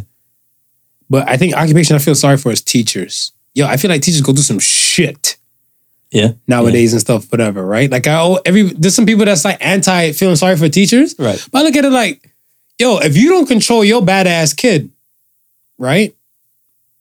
But 1.10 1.30
I 1.30 1.38
think 1.38 1.54
occupation 1.56 1.95
I 1.95 2.00
feel 2.00 2.16
sorry 2.16 2.38
for 2.38 2.52
is 2.52 2.62
teachers. 2.62 3.32
Yo, 3.54 3.66
I 3.68 3.78
feel 3.78 3.90
like 3.91 4.02
teachers 4.02 4.22
go 4.22 4.34
through 4.34 4.44
some 4.44 4.60
shit 4.60 5.38
Yeah. 6.14 6.34
nowadays 6.48 6.94
and 6.94 7.02
stuff, 7.02 7.30
whatever, 7.31 7.65
right? 7.65 7.90
Like 7.90 8.06
I 8.07 8.19
oh 8.22 8.40
every 8.45 8.61
there's 8.64 8.95
some 8.95 9.06
people 9.06 9.26
that's 9.26 9.44
like 9.44 9.57
anti 9.65 10.11
feeling 10.14 10.35
sorry 10.35 10.56
for 10.56 10.69
teachers. 10.69 11.15
Right. 11.18 11.44
But 11.52 11.60
I 11.60 11.61
look 11.64 11.76
at 11.76 11.85
it 11.85 11.90
like, 11.91 12.30
yo, 12.80 12.99
if 12.99 13.18
you 13.18 13.30
don't 13.30 13.48
control 13.48 13.84
your 13.84 14.02
badass 14.02 14.56
kid, 14.56 14.91
right? 15.77 16.15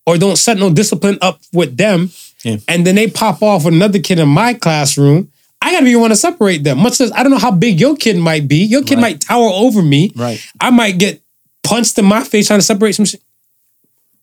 Or 0.06 0.18
don't 0.18 0.36
set 0.36 0.56
no 0.58 0.70
discipline 0.72 1.18
up 1.22 1.40
with 1.52 1.76
them, 1.76 2.10
Yeah. 2.42 2.56
and 2.66 2.86
then 2.86 2.94
they 2.96 3.06
pop 3.08 3.42
off 3.42 3.64
with 3.64 3.74
another 3.74 4.00
kid 4.00 4.18
in 4.18 4.28
my 4.28 4.54
classroom, 4.54 5.30
I 5.60 5.72
gotta 5.72 5.84
be 5.84 5.94
one 5.94 6.10
to 6.10 6.16
separate 6.16 6.64
them. 6.64 6.78
Much 6.78 7.00
as 7.00 7.12
I 7.12 7.22
don't 7.22 7.30
know 7.30 7.38
how 7.38 7.52
big 7.52 7.78
your 7.78 7.94
kid 7.96 8.16
might 8.16 8.48
be. 8.48 8.64
Your 8.64 8.82
kid 8.82 8.96
Right. 8.96 9.02
might 9.02 9.20
tower 9.20 9.48
over 9.52 9.80
me. 9.82 10.10
Right. 10.16 10.40
I 10.60 10.70
might 10.70 10.98
get 10.98 11.20
punched 11.62 11.96
in 11.98 12.04
my 12.04 12.24
face 12.24 12.48
trying 12.48 12.58
to 12.58 12.66
separate 12.66 12.94
some 12.96 13.04
shit. 13.04 13.20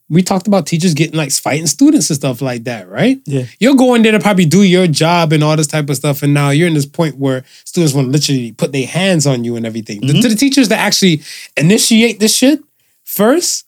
We 0.09 0.23
talked 0.23 0.47
about 0.47 0.65
teachers 0.65 0.93
getting 0.95 1.15
like 1.15 1.31
fighting 1.31 1.67
students 1.67 2.09
and 2.09 2.17
stuff 2.17 2.41
like 2.41 2.63
that, 2.63 2.89
right? 2.89 3.19
Yeah. 3.25 3.43
You're 3.59 3.75
going 3.75 4.01
there 4.01 4.11
to 4.13 4.19
probably 4.19 4.45
do 4.45 4.63
your 4.63 4.87
job 4.87 5.31
and 5.33 5.43
all 5.43 5.55
this 5.55 5.67
type 5.67 5.89
of 5.89 5.95
stuff, 5.95 6.23
and 6.23 6.33
now 6.33 6.49
you're 6.49 6.67
in 6.67 6.73
this 6.73 6.85
point 6.85 7.17
where 7.17 7.43
students 7.65 7.93
want 7.93 8.07
to 8.07 8.11
literally 8.11 8.51
put 8.53 8.71
their 8.71 8.87
hands 8.87 9.27
on 9.27 9.43
you 9.43 9.55
and 9.55 9.65
everything. 9.65 10.01
The- 10.01 10.13
Mhm. 10.13 10.21
to 10.23 10.29
the 10.29 10.35
teachers 10.35 10.69
that 10.69 10.79
actually 10.79 11.21
initiate 11.57 12.19
this 12.19 12.35
shit 12.35 12.59
first, 13.03 13.65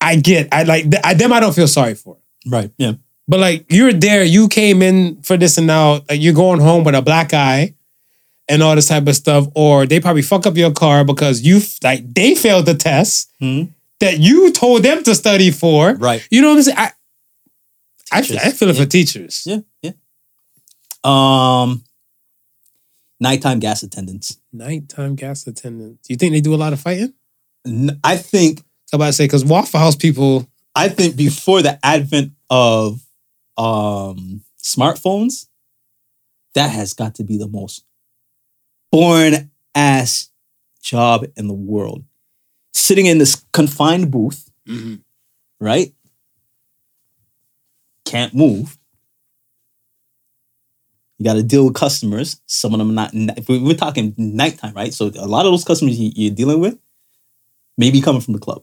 I 0.00 0.16
get. 0.16 0.48
I 0.52 0.62
like 0.64 0.84
th- 0.90 1.02
I, 1.04 1.14
them. 1.14 1.32
I 1.32 1.40
don't 1.40 1.54
feel 1.54 1.68
sorry 1.68 1.94
for. 1.94 2.16
Right. 2.46 2.70
Yeah. 2.78 2.92
But 3.26 3.40
like 3.40 3.64
you're 3.72 3.92
there, 3.92 4.22
you 4.22 4.48
came 4.48 4.82
in 4.82 5.22
for 5.22 5.36
this 5.36 5.56
and 5.56 5.66
now 5.66 6.02
like, 6.10 6.20
you're 6.20 6.34
going 6.34 6.60
home 6.60 6.84
with 6.84 6.94
a 6.94 7.00
black 7.02 7.32
eye 7.32 7.74
and 8.48 8.62
all 8.62 8.74
this 8.74 8.88
type 8.88 9.06
of 9.08 9.16
stuff, 9.16 9.48
or 9.54 9.86
they 9.86 9.98
probably 9.98 10.20
fuck 10.20 10.46
up 10.46 10.56
your 10.58 10.70
car 10.70 11.04
because 11.04 11.40
you 11.40 11.60
like 11.82 12.12
they 12.14 12.34
failed 12.34 12.66
the 12.66 12.74
test 12.74 13.30
Mhm. 13.42 13.70
That 14.04 14.18
you 14.18 14.52
told 14.52 14.82
them 14.82 15.02
to 15.04 15.14
study 15.14 15.50
for. 15.50 15.94
Right. 15.94 16.26
You 16.30 16.42
know 16.42 16.50
what 16.50 16.56
I'm 16.58 16.62
saying? 16.62 16.78
I 16.78 16.90
I, 18.12 18.18
I 18.18 18.22
feel 18.52 18.68
it 18.68 18.76
Yeah. 18.76 18.82
for 18.84 18.88
teachers. 18.88 19.42
Yeah. 19.46 19.58
Yeah. 19.82 19.92
Um. 21.02 21.84
Nighttime 23.20 23.58
gas 23.60 23.82
attendants. 23.82 24.38
Nighttime 24.52 25.14
gas 25.14 25.46
attendants. 25.46 26.06
Do 26.06 26.12
you 26.12 26.16
think 26.18 26.32
they 26.32 26.40
do 26.40 26.54
a 26.54 26.56
lot 26.56 26.72
of 26.72 26.80
fighting? 26.80 27.14
N- 27.66 27.98
I 28.04 28.16
think 28.16 28.60
I'm 28.92 28.98
about 28.98 29.06
to 29.06 29.12
say 29.14 29.24
because 29.24 29.44
Waffle 29.44 29.80
House 29.80 29.96
people. 29.96 30.48
I 30.76 30.88
think 30.88 31.14
before 31.16 31.62
the 31.62 31.78
advent 31.84 32.32
of 32.50 33.00
um 33.56 34.42
smartphones, 34.62 35.46
that 36.54 36.70
has 36.70 36.92
got 36.94 37.14
to 37.16 37.24
be 37.24 37.38
the 37.38 37.46
most 37.48 37.84
boring 38.90 39.50
ass 39.74 40.30
job 40.82 41.24
in 41.36 41.46
the 41.48 41.54
world. 41.54 42.04
Sitting 42.74 43.06
in 43.06 43.18
this 43.18 43.36
confined 43.52 44.10
booth, 44.10 44.50
right? 45.60 45.92
Can't 48.04 48.34
move. 48.34 48.76
You 51.18 51.24
got 51.24 51.34
to 51.34 51.42
deal 51.44 51.64
with 51.66 51.74
customers. 51.74 52.40
Some 52.46 52.74
of 52.74 52.78
them 52.78 52.90
are 52.90 52.92
not. 52.92 53.10
If 53.38 53.48
we- 53.48 53.58
We're 53.60 53.74
talking 53.76 54.12
nighttime, 54.18 54.74
right? 54.74 54.92
So 54.92 55.10
a 55.16 55.26
lot 55.26 55.46
of 55.46 55.52
those 55.52 55.64
customers 55.64 55.98
you- 55.98 56.12
you're 56.16 56.34
dealing 56.34 56.60
with, 56.60 56.76
maybe 57.78 58.00
coming 58.00 58.20
from 58.20 58.34
the 58.34 58.40
club. 58.40 58.62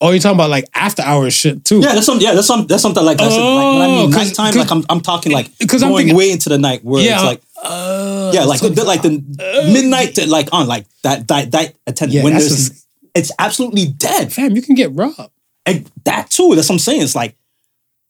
Oh, 0.00 0.10
you're 0.10 0.18
talking 0.18 0.36
about 0.38 0.48
like 0.48 0.64
after 0.74 1.02
hours 1.02 1.34
shit 1.34 1.62
too. 1.62 1.80
Yeah, 1.80 1.92
that's 1.94 2.06
something. 2.06 2.26
Yeah, 2.26 2.32
that's 2.34 2.46
something. 2.46 2.66
That's 2.66 2.80
something 2.80 3.04
like 3.04 3.18
that's 3.18 3.34
like 3.34 3.42
when 3.44 3.82
I 3.82 3.84
Oh, 3.86 4.02
mean 4.02 4.12
'cause- 4.12 4.28
nighttime. 4.28 4.46
'cause- 4.54 4.56
Like 4.56 4.70
I'm, 4.72 4.84
I'm 4.88 5.00
talking 5.02 5.30
like 5.32 5.50
'cause 5.68 5.82
I'm 5.82 5.90
going 5.90 6.06
thinking- 6.06 6.16
way 6.16 6.30
into 6.30 6.48
the 6.48 6.56
night 6.56 6.82
where 6.82 7.04
Yeah, 7.04 7.16
it's 7.16 7.24
like 7.24 7.42
Uh, 7.62 8.30
yeah, 8.34 8.44
like 8.44 8.60
the, 8.60 8.84
like 8.84 9.02
the 9.02 9.22
uh, 9.38 9.70
midnight 9.70 10.14
to 10.14 10.26
like 10.26 10.48
on 10.52 10.66
like 10.66 10.86
that 11.02 11.28
that 11.28 11.50
that 11.52 11.74
attendant 11.86 12.14
Yeah, 12.16 12.24
when 12.24 12.32
there's 12.32 12.48
just- 12.48 12.86
it's 13.14 13.32
absolutely 13.38 13.86
dead. 13.86 14.32
fam, 14.32 14.54
you 14.56 14.62
can 14.62 14.74
get 14.74 14.92
robbed. 14.94 15.30
And 15.66 15.90
that 16.04 16.30
too. 16.30 16.54
That's 16.54 16.68
what 16.68 16.74
I'm 16.76 16.78
saying. 16.78 17.02
It's 17.02 17.14
like, 17.14 17.36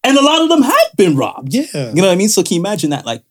and 0.02 0.16
a 0.16 0.22
lot 0.22 0.42
of 0.42 0.48
them 0.48 0.62
have 0.62 0.96
been 0.96 1.16
robbed. 1.16 1.52
Yeah. 1.52 1.64
You 1.74 1.96
know 2.02 2.08
what 2.08 2.12
I 2.12 2.16
mean? 2.16 2.28
So 2.28 2.42
can 2.42 2.54
you 2.54 2.60
imagine 2.60 2.90
that? 2.90 3.04
Like, 3.04 3.22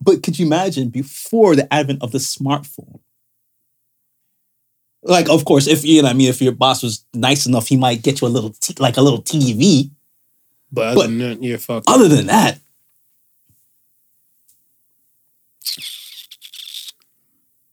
but 0.00 0.22
could 0.22 0.38
you 0.38 0.46
imagine 0.46 0.90
before 0.90 1.56
the 1.56 1.72
advent 1.72 2.02
of 2.02 2.12
the 2.12 2.18
smartphone? 2.18 3.00
Like, 5.02 5.28
of 5.28 5.44
course, 5.44 5.66
if 5.66 5.84
you 5.84 6.02
know, 6.02 6.08
what 6.08 6.14
I 6.14 6.18
mean, 6.18 6.28
if 6.28 6.42
your 6.42 6.52
boss 6.52 6.82
was 6.82 7.04
nice 7.14 7.46
enough, 7.46 7.68
he 7.68 7.76
might 7.76 8.02
get 8.02 8.20
you 8.20 8.26
a 8.26 8.28
little, 8.28 8.50
t- 8.50 8.74
like 8.78 8.96
a 8.96 9.02
little 9.02 9.22
TV. 9.22 9.90
But 10.70 10.88
other 10.88 10.94
But- 10.96 11.06
than 11.06 11.18
that, 11.18 11.42
you're 11.42 11.58
fucked. 11.58 11.88
Other 11.88 12.08
than 12.08 12.26
that, 12.26 12.58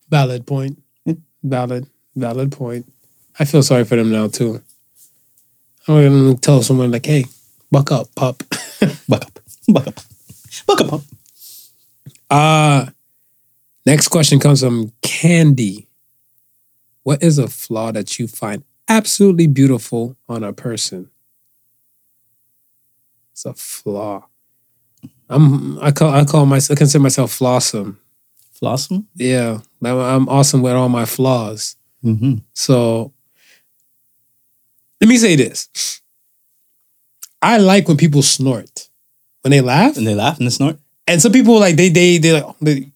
Valid 0.10 0.46
point. 0.46 0.82
Valid. 1.44 1.88
Valid 2.16 2.52
point. 2.52 2.92
I 3.40 3.46
feel 3.46 3.64
sorry 3.64 3.86
for 3.86 3.96
them 3.96 4.12
now 4.12 4.28
too. 4.28 4.62
I'm 5.88 6.26
gonna 6.26 6.36
tell 6.36 6.62
someone 6.62 6.92
like, 6.92 7.06
"Hey, 7.06 7.26
buck 7.72 7.92
up, 7.92 8.14
pup." 8.16 8.44
buck 9.08 9.26
up, 9.26 9.40
buck 9.68 9.88
up, 9.88 10.00
buck 10.68 10.82
up. 10.82 10.88
pup." 10.90 11.02
Uh 12.30 12.86
next 13.86 14.08
question 14.10 14.40
comes 14.40 14.62
from 14.62 14.94
Candy. 15.02 15.88
What 17.04 17.22
is 17.22 17.38
a 17.38 17.48
flaw 17.48 17.92
that 17.92 18.18
you 18.18 18.28
find 18.28 18.64
absolutely 18.88 19.48
beautiful 19.48 20.16
on 20.30 20.44
a 20.44 20.54
person? 20.54 21.10
It's 23.32 23.46
a 23.46 23.54
flaw. 23.54 24.28
I'm 25.28 25.80
I 25.80 25.92
call 25.92 26.14
I 26.14 26.24
call 26.24 26.46
myself 26.46 26.78
I 26.78 26.80
consider 26.80 27.02
myself 27.02 27.38
flawsome. 27.38 27.98
Flossom. 28.62 29.06
Yeah, 29.16 29.60
I'm, 29.84 29.98
I'm 30.00 30.30
awesome 30.30 30.62
with 30.62 30.74
all 30.74 30.88
my 30.88 31.06
flaws. 31.06 31.76
Mm-hmm. 32.04 32.36
So 32.54 33.14
let 35.00 35.08
me 35.08 35.18
say 35.18 35.36
this. 35.36 36.02
I 37.42 37.58
like 37.58 37.88
when 37.88 37.98
people 37.98 38.22
snort. 38.22 38.90
When 39.42 39.52
they 39.52 39.62
laugh. 39.62 39.98
And 39.98 40.08
they 40.08 40.16
laugh 40.16 40.38
and 40.38 40.48
they 40.48 40.52
snort. 40.52 40.78
And 41.08 41.22
some 41.22 41.32
people 41.32 41.60
like 41.60 41.76
they 41.76 41.90
they 41.90 42.18
they 42.18 42.42
like 42.42 42.56
they, 42.62 42.92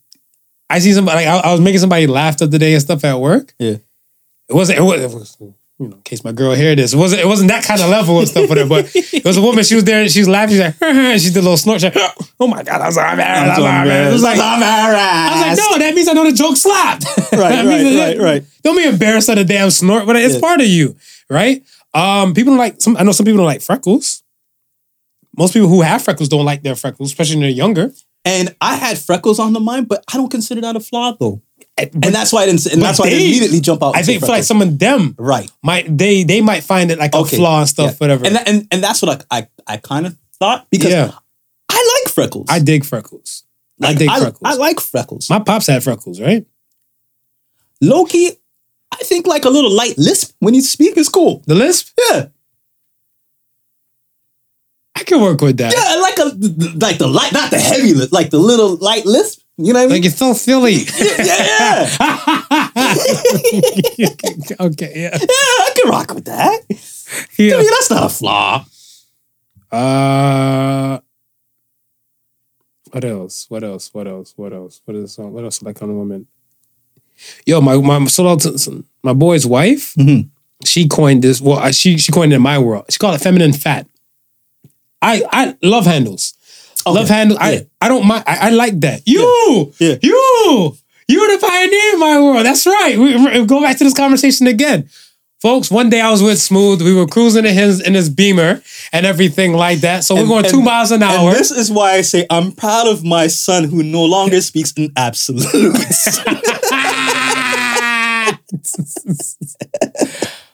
I 0.69 0.79
see 0.79 0.93
somebody 0.93 1.25
like 1.25 1.27
I, 1.27 1.49
I 1.49 1.51
was 1.51 1.61
making 1.61 1.79
somebody 1.79 2.07
laugh 2.07 2.37
the 2.37 2.45
other 2.45 2.57
day 2.57 2.73
and 2.73 2.81
stuff 2.81 3.03
at 3.03 3.19
work. 3.19 3.53
Yeah. 3.59 3.77
It 4.49 4.53
wasn't 4.53 4.79
it 4.79 4.81
was, 4.81 5.01
it 5.01 5.13
was 5.13 5.56
you 5.79 5.87
know, 5.89 5.95
in 5.97 6.01
case 6.01 6.23
my 6.23 6.31
girl 6.31 6.53
hear 6.55 6.75
this, 6.75 6.93
it 6.93 6.97
wasn't 6.97 7.21
it 7.21 7.27
wasn't 7.27 7.49
that 7.49 7.63
kind 7.63 7.79
of 7.81 7.89
level 7.89 8.17
and 8.19 8.27
stuff 8.27 8.49
with 8.49 8.57
her, 8.57 8.65
but 8.65 8.89
it 8.95 9.23
was 9.23 9.37
a 9.37 9.41
woman, 9.41 9.63
she 9.63 9.75
was 9.75 9.83
there, 9.83 10.07
she 10.09 10.19
was 10.19 10.27
laughing, 10.27 10.55
she's 10.55 10.59
like, 10.59 10.75
and 10.81 11.21
she 11.21 11.27
did 11.29 11.37
a 11.37 11.41
little 11.41 11.57
snort, 11.57 11.81
she's 11.81 11.93
like, 11.93 12.13
oh 12.39 12.47
my 12.47 12.63
god, 12.63 12.81
I 12.81 12.87
was 12.87 12.97
like, 12.97 13.05
I'm 13.05 13.11
embarrassed, 13.19 13.59
I'm 13.61 13.81
embarrassed. 13.83 14.09
It 14.09 14.13
was 14.13 14.23
like, 14.23 14.39
I 14.39 15.31
was 15.33 15.59
like, 15.59 15.71
no, 15.71 15.77
that 15.85 15.93
means 15.95 16.07
I 16.07 16.13
know 16.13 16.23
the 16.23 16.31
joke 16.35 16.57
slapped. 16.57 17.05
Right, 17.33 17.65
right, 17.65 17.95
right, 17.97 18.17
right. 18.19 18.43
Don't 18.63 18.75
be 18.77 18.85
embarrassed 18.85 19.29
at 19.29 19.37
a 19.37 19.43
damn 19.43 19.69
snort, 19.69 20.07
but 20.07 20.15
it's 20.15 20.35
Yeah. 20.35 20.39
part 20.41 20.61
of 20.61 20.67
you, 20.67 20.95
right? 21.29 21.63
Um, 21.93 22.33
people 22.33 22.51
don't 22.53 22.57
like 22.59 22.81
some. 22.81 22.97
I 22.97 23.03
know 23.03 23.11
some 23.11 23.25
people 23.25 23.37
don't 23.37 23.45
like 23.45 23.61
freckles. 23.61 24.23
Most 25.37 25.53
people 25.53 25.67
who 25.67 25.81
have 25.81 26.01
freckles 26.01 26.29
don't 26.29 26.45
like 26.45 26.63
their 26.63 26.75
freckles, 26.75 27.11
especially 27.11 27.35
when 27.35 27.41
they're 27.41 27.49
younger. 27.51 27.91
And 28.25 28.55
I 28.59 28.75
had 28.75 28.97
freckles 28.97 29.39
on 29.39 29.53
the 29.53 29.59
mind, 29.59 29.87
but 29.87 30.03
I 30.11 30.17
don't 30.17 30.29
consider 30.31 30.61
that 30.61 30.75
a 30.75 30.79
flaw 30.79 31.11
though. 31.19 31.41
But 31.77 31.93
And 31.93 32.15
that's 32.15 32.33
why 32.33 32.41
I 32.41 32.45
didn't. 32.47 32.65
And 32.65 32.81
that's 32.81 32.97
why 32.99 33.05
they- 33.05 33.11
didn't 33.17 33.27
immediately 33.27 33.59
jump 33.61 33.83
out. 33.83 33.95
I 33.95 34.01
think 34.01 34.21
for 34.21 34.27
like 34.27 34.43
some 34.43 34.61
of 34.63 34.79
them 34.79 35.13
right. 35.19 35.49
might 35.63 35.95
they 35.95 36.23
they 36.23 36.41
might 36.41 36.63
find 36.63 36.89
it 36.91 36.97
like 36.97 37.13
a 37.13 37.19
Okay. 37.19 37.37
flaw 37.37 37.59
and 37.59 37.69
stuff, 37.69 37.91
Yeah. 37.91 37.97
whatever. 37.97 38.25
And 38.25 38.37
and 38.47 38.67
and 38.71 38.83
that's 38.83 39.01
what 39.01 39.25
I 39.31 39.37
I, 39.39 39.47
I 39.67 39.77
kind 39.77 40.07
of 40.07 40.17
thought 40.39 40.67
because 40.71 40.89
yeah, 40.91 41.11
I 41.69 42.01
like 42.03 42.13
freckles. 42.13 42.47
I 42.49 42.59
dig 42.59 42.83
freckles. 42.83 43.43
I 43.81 43.87
like, 43.89 43.97
dig 43.99 44.09
I, 44.09 44.19
freckles. 44.19 44.41
I 44.43 44.53
like 44.55 44.79
freckles. 44.79 45.29
My 45.29 45.37
pops 45.39 45.67
had 45.67 45.83
freckles, 45.83 46.19
right? 46.19 46.45
Loki, 47.79 48.31
I 48.91 48.97
think 49.03 49.27
like 49.27 49.45
a 49.45 49.49
little 49.49 49.69
light 49.71 49.97
lisp 49.99 50.33
when 50.39 50.55
you 50.55 50.61
speak 50.61 50.97
is 50.97 51.09
cool. 51.09 51.43
The 51.45 51.53
lisp, 51.53 51.89
Yeah, 52.09 52.25
I 54.95 55.03
can 55.03 55.21
work 55.21 55.41
with 55.41 55.57
that. 55.57 55.73
yeah, 55.73 56.01
like 56.01 56.17
a 56.17 56.35
like 56.85 56.97
the 56.97 57.07
light, 57.07 57.31
not 57.33 57.51
the 57.51 57.59
heavy 57.59 57.93
lisp, 57.93 58.11
like 58.11 58.31
the 58.31 58.39
little 58.39 58.77
light 58.77 59.05
lisp. 59.05 59.41
You 59.59 59.73
know 59.73 59.79
what 59.79 59.91
I 59.91 59.93
mean? 59.93 60.03
Like 60.03 60.05
it's 60.05 60.17
so 60.17 60.33
Philly. 60.35 60.85
yeah, 60.99 61.89
yeah, 63.97 64.09
okay, 64.67 64.91
yeah. 64.95 65.17
Yeah, 65.19 65.27
I 65.27 65.71
can 65.75 65.89
rock 65.89 66.13
with 66.13 66.25
that. 66.25 66.61
I 66.69 66.75
yeah. 67.39 67.57
mean, 67.57 67.65
that's 67.65 67.89
not 67.89 68.03
a 68.05 68.09
flaw. 68.09 68.65
Uh, 69.71 70.99
what 72.91 73.03
else? 73.03 73.45
What 73.49 73.63
else? 73.63 73.89
What 73.93 74.07
else? 74.07 74.33
What 74.37 74.53
else? 74.53 74.81
What 74.85 74.95
is 74.95 75.17
what 75.17 75.43
else 75.43 75.61
like 75.63 75.81
on 75.81 75.89
a 75.89 75.93
woman? 75.93 76.27
Yo, 77.45 77.59
my 77.59 77.75
my 77.77 78.05
so 78.05 78.37
my 79.03 79.13
boy's 79.13 79.45
wife, 79.47 79.93
Mhm. 79.95 80.29
she 80.65 80.87
coined 80.87 81.23
this. 81.23 81.41
Well, 81.41 81.71
she 81.71 81.97
she 81.97 82.11
coined 82.11 82.31
it 82.31 82.35
in 82.37 82.41
my 82.43 82.59
world. 82.59 82.85
She 82.89 82.99
called 82.99 83.15
it 83.15 83.21
feminine 83.23 83.53
fat. 83.53 83.87
I 85.01 85.23
I 85.31 85.57
love 85.63 85.85
handles. 85.85 86.35
Okay. 86.85 86.95
Love 86.95 87.09
handles. 87.09 87.39
Yeah. 87.39 87.45
I 87.47 87.67
I 87.81 87.87
don't 87.87 88.05
mind. 88.05 88.23
I, 88.27 88.47
I 88.47 88.49
like 88.49 88.79
that. 88.81 89.01
You 89.05 89.73
Yeah. 89.79 89.95
you 90.01 90.77
you're 91.07 91.27
the 91.37 91.39
pioneer 91.45 91.93
in 91.93 91.99
my 91.99 92.19
world. 92.19 92.45
That's 92.45 92.65
right. 92.67 92.97
We, 92.97 93.15
we 93.15 93.45
go 93.45 93.61
back 93.61 93.77
to 93.77 93.83
this 93.83 93.93
conversation 93.93 94.45
again. 94.47 94.89
Folks, 95.39 95.69
one 95.69 95.89
day 95.89 96.01
I 96.01 96.09
was 96.09 96.23
with 96.23 96.39
Smooth. 96.39 96.81
We 96.81 96.93
were 96.95 97.05
cruising 97.05 97.45
in 97.45 97.53
his 97.53 97.79
in 97.79 97.93
his 97.93 98.09
beamer 98.09 98.61
and 98.91 99.05
everything 99.05 99.53
like 99.53 99.79
that. 99.81 100.03
So 100.03 100.15
we're 100.15 100.21
And- 100.21 100.29
going 100.29 100.45
two 100.45 100.61
miles 100.61 100.91
an 100.91 101.03
And 101.03 101.11
hour. 101.11 101.33
this 101.33 101.51
is 101.51 101.71
why 101.71 101.91
I 101.93 102.01
say 102.01 102.25
I'm 102.29 102.51
proud 102.51 102.87
of 102.87 103.03
my 103.03 103.27
son 103.27 103.65
who 103.65 103.83
no 103.83 104.03
longer 104.03 104.41
speaks 104.41 104.73
in 104.73 104.91
absolutes. 104.97 106.19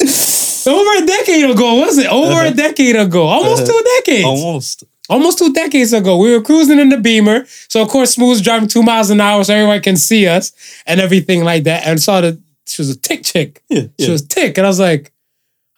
Over 0.68 1.04
a 1.04 1.06
decade 1.06 1.50
ago, 1.50 1.76
was 1.76 1.98
it? 1.98 2.08
Over 2.08 2.32
a 2.32 2.36
uh-huh. 2.36 2.50
decade 2.52 2.96
ago. 2.96 3.24
Almost 3.24 3.64
uh-huh. 3.64 3.72
two 3.72 3.84
decades. 4.02 4.26
Almost. 4.26 4.84
Almost 5.10 5.38
two 5.38 5.52
decades 5.54 5.92
ago. 5.94 6.18
We 6.18 6.32
were 6.36 6.42
cruising 6.42 6.80
in 6.80 6.90
the 6.90 6.98
Beamer. 6.98 7.46
So 7.68 7.82
of 7.82 7.90
course 7.90 8.14
Smooth's 8.16 8.42
driving 8.42 8.68
two 8.70 8.84
miles 8.84 9.10
an 9.10 9.20
hour 9.20 9.44
so 9.44 9.54
everyone 9.54 9.82
can 9.82 9.98
see 9.98 10.28
us 10.28 10.54
and 10.86 11.02
everything 11.02 11.44
like 11.44 11.64
that. 11.66 11.86
And 11.86 12.02
saw 12.02 12.22
that 12.22 12.40
she 12.66 12.82
was 12.82 12.90
a 12.90 12.98
tick 12.98 13.24
chick. 13.24 13.62
Yeah, 13.70 13.82
She 14.00 14.06
yeah. 14.06 14.12
was 14.12 14.26
tick. 14.26 14.58
And 14.58 14.66
I 14.66 14.70
was 14.70 14.80
like, 14.80 15.12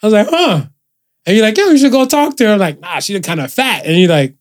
I 0.03 0.07
was 0.07 0.13
like, 0.13 0.27
huh. 0.29 0.65
And 1.25 1.35
you're 1.35 1.45
like, 1.45 1.57
yo, 1.57 1.65
you 1.69 1.77
should 1.79 1.91
go 1.91 2.05
talk 2.05 2.37
to 2.37 2.45
her. 2.45 2.53
I'm 2.53 2.59
like, 2.59 2.79
nah, 2.79 2.99
she's 2.99 3.19
kind 3.21 3.39
of 3.39 3.51
fat. 3.51 3.85
And 3.87 3.97
you're 3.97 4.09
like, 4.09 4.35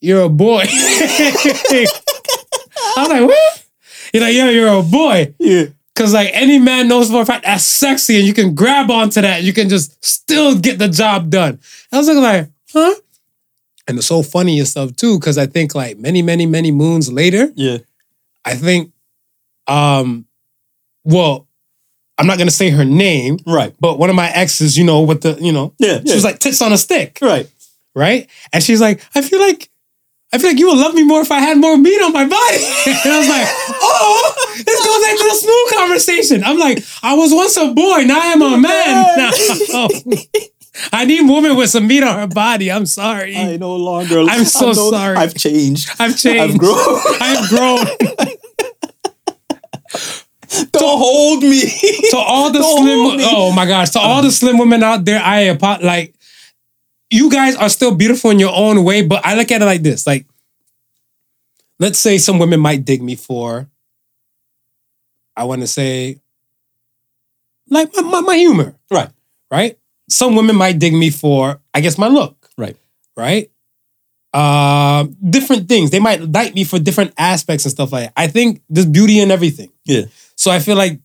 you're 0.00 0.22
a 0.22 0.28
boy. 0.30 0.64
I 0.68 1.86
was 2.96 3.08
like, 3.08 3.28
what? 3.28 3.64
You're 4.14 4.22
like, 4.22 4.34
yo, 4.34 4.48
you're 4.48 4.68
a 4.78 4.82
boy. 4.82 5.34
Yeah. 5.38 5.66
Cause 5.94 6.14
like 6.14 6.30
any 6.32 6.58
man 6.60 6.86
knows 6.86 7.10
for 7.10 7.22
a 7.22 7.26
fact 7.26 7.44
that's 7.44 7.64
sexy 7.64 8.16
and 8.18 8.26
you 8.26 8.32
can 8.32 8.54
grab 8.54 8.88
onto 8.88 9.20
that 9.20 9.38
and 9.38 9.44
you 9.46 9.52
can 9.52 9.68
just 9.68 10.02
still 10.04 10.56
get 10.56 10.78
the 10.78 10.86
job 10.88 11.28
done. 11.28 11.58
I 11.92 11.98
was 11.98 12.06
looking 12.06 12.22
like, 12.22 12.48
huh? 12.72 12.94
And 13.88 13.98
it's 13.98 14.06
so 14.06 14.22
funny 14.22 14.58
and 14.58 14.68
stuff 14.68 14.94
too, 14.96 15.18
because 15.18 15.38
I 15.38 15.46
think 15.46 15.74
like 15.74 15.98
many, 15.98 16.20
many, 16.22 16.44
many 16.46 16.70
moons 16.70 17.10
later, 17.10 17.50
Yeah. 17.56 17.78
I 18.44 18.54
think, 18.54 18.92
um, 19.66 20.26
well, 21.04 21.46
I'm 22.18 22.26
not 22.26 22.36
gonna 22.38 22.50
say 22.50 22.68
her 22.70 22.84
name, 22.84 23.38
Right. 23.46 23.74
but 23.80 23.98
one 23.98 24.10
of 24.10 24.16
my 24.16 24.30
exes, 24.30 24.76
you 24.76 24.84
know, 24.84 25.00
with 25.02 25.22
the, 25.22 25.38
you 25.40 25.52
know, 25.52 25.72
Yeah. 25.78 26.00
she 26.06 26.14
was 26.14 26.24
like 26.24 26.38
tits 26.38 26.60
on 26.62 26.72
a 26.72 26.78
stick, 26.78 27.18
right. 27.22 27.48
right? 27.94 28.28
And 28.52 28.62
she's 28.62 28.80
like, 28.80 29.00
I 29.14 29.22
feel 29.22 29.40
like, 29.40 29.70
I 30.32 30.36
feel 30.38 30.50
like 30.50 30.58
you 30.58 30.68
would 30.68 30.76
love 30.78 30.92
me 30.94 31.04
more 31.04 31.22
if 31.22 31.32
I 31.32 31.38
had 31.40 31.56
more 31.56 31.78
meat 31.78 32.02
on 32.02 32.12
my 32.12 32.26
body. 32.26 32.56
and 32.86 33.12
I 33.12 33.18
was 33.18 33.28
like, 33.28 33.48
oh, 33.80 34.34
this 34.66 34.86
goes 34.86 35.00
back 35.02 35.16
to 35.16 35.24
the 35.24 35.34
smooth 35.40 35.80
conversation. 35.80 36.44
I'm 36.44 36.58
like, 36.58 36.84
I 37.02 37.14
was 37.14 37.32
once 37.32 37.56
a 37.56 37.72
boy, 37.72 38.02
now 38.04 38.20
I'm 38.22 38.42
a 38.42 38.58
man. 38.58 39.06
Now. 39.16 39.88
I 40.92 41.04
need 41.04 41.22
woman 41.28 41.56
with 41.56 41.70
some 41.70 41.86
meat 41.86 42.02
on 42.02 42.18
her 42.18 42.26
body. 42.26 42.70
I'm 42.70 42.86
sorry. 42.86 43.36
I 43.36 43.56
no 43.56 43.74
longer. 43.76 44.20
I'm 44.20 44.44
so 44.44 44.66
I 44.70 44.72
know- 44.72 44.90
sorry. 44.90 45.16
I've 45.16 45.34
changed. 45.34 45.90
I've 45.98 46.16
changed. 46.16 46.40
I've 46.54 46.58
grown. 46.58 46.98
I've 47.20 47.48
grown. 47.48 47.84
Don't 50.72 50.98
hold 50.98 51.42
me. 51.42 51.60
to 52.10 52.16
all 52.16 52.50
the 52.50 52.58
Don't 52.60 52.78
slim 52.78 53.20
oh 53.30 53.52
my 53.52 53.66
gosh 53.66 53.90
to 53.90 53.98
all 53.98 54.22
the 54.22 54.30
slim 54.30 54.56
women 54.58 54.82
out 54.82 55.04
there 55.04 55.20
i 55.22 55.48
apo- 55.50 55.84
like 55.84 56.14
you 57.10 57.30
guys 57.30 57.54
are 57.56 57.68
still 57.68 57.94
beautiful 57.94 58.30
in 58.30 58.38
your 58.38 58.52
own 58.54 58.82
way 58.82 59.02
but 59.02 59.24
i 59.26 59.34
look 59.34 59.50
at 59.52 59.60
it 59.60 59.64
like 59.66 59.82
this 59.82 60.06
like 60.06 60.26
let's 61.78 61.98
say 61.98 62.16
some 62.18 62.38
women 62.38 62.60
might 62.60 62.84
dig 62.84 63.02
me 63.02 63.14
for 63.14 63.68
i 65.36 65.44
want 65.44 65.60
to 65.60 65.66
say 65.66 66.18
like 67.68 67.90
my, 67.94 68.02
my, 68.02 68.20
my 68.22 68.36
humor 68.36 68.74
Right. 68.90 69.10
right 69.50 69.78
some 70.08 70.34
women 70.34 70.56
might 70.56 70.78
dig 70.78 70.94
me 70.94 71.10
for 71.10 71.60
i 71.74 71.80
guess 71.80 71.98
my 71.98 72.08
look 72.08 72.34
Right. 72.56 72.76
right 73.16 73.50
uh, 74.32 75.06
different 75.30 75.68
things 75.68 75.90
they 75.90 76.00
might 76.00 76.20
like 76.32 76.54
me 76.54 76.62
for 76.64 76.78
different 76.78 77.12
aspects 77.16 77.64
and 77.64 77.72
stuff 77.72 77.92
like 77.92 78.04
that 78.06 78.12
i 78.16 78.26
think 78.26 78.60
there's 78.68 78.86
beauty 78.86 79.20
in 79.20 79.30
everything 79.30 79.70
Yeah. 79.84 80.02
so 80.36 80.50
I 80.50 80.58
feel 80.60 80.76
like 80.76 81.00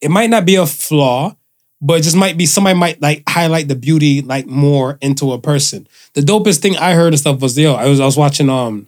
it 0.00 0.10
might 0.10 0.28
not 0.30 0.44
be 0.44 0.56
a 0.56 0.66
flaw, 0.66 1.34
but 1.80 2.00
it 2.00 2.02
just 2.02 2.16
might 2.16 2.36
be 2.36 2.44
somebody 2.46 2.78
might 2.78 3.00
like 3.00 3.22
highlight 3.28 3.68
the 3.68 3.74
beauty 3.74 4.20
like 4.20 4.46
more 4.46 4.98
into 5.00 5.32
a 5.32 5.38
person. 5.38 5.86
The 6.12 6.20
dopest 6.20 6.60
thing 6.60 6.76
I 6.76 6.92
heard 6.92 7.14
and 7.14 7.18
stuff 7.18 7.40
was 7.40 7.56
yo, 7.58 7.72
I 7.74 7.86
was 7.88 8.00
I 8.00 8.04
was 8.04 8.16
watching 8.16 8.50
um 8.50 8.86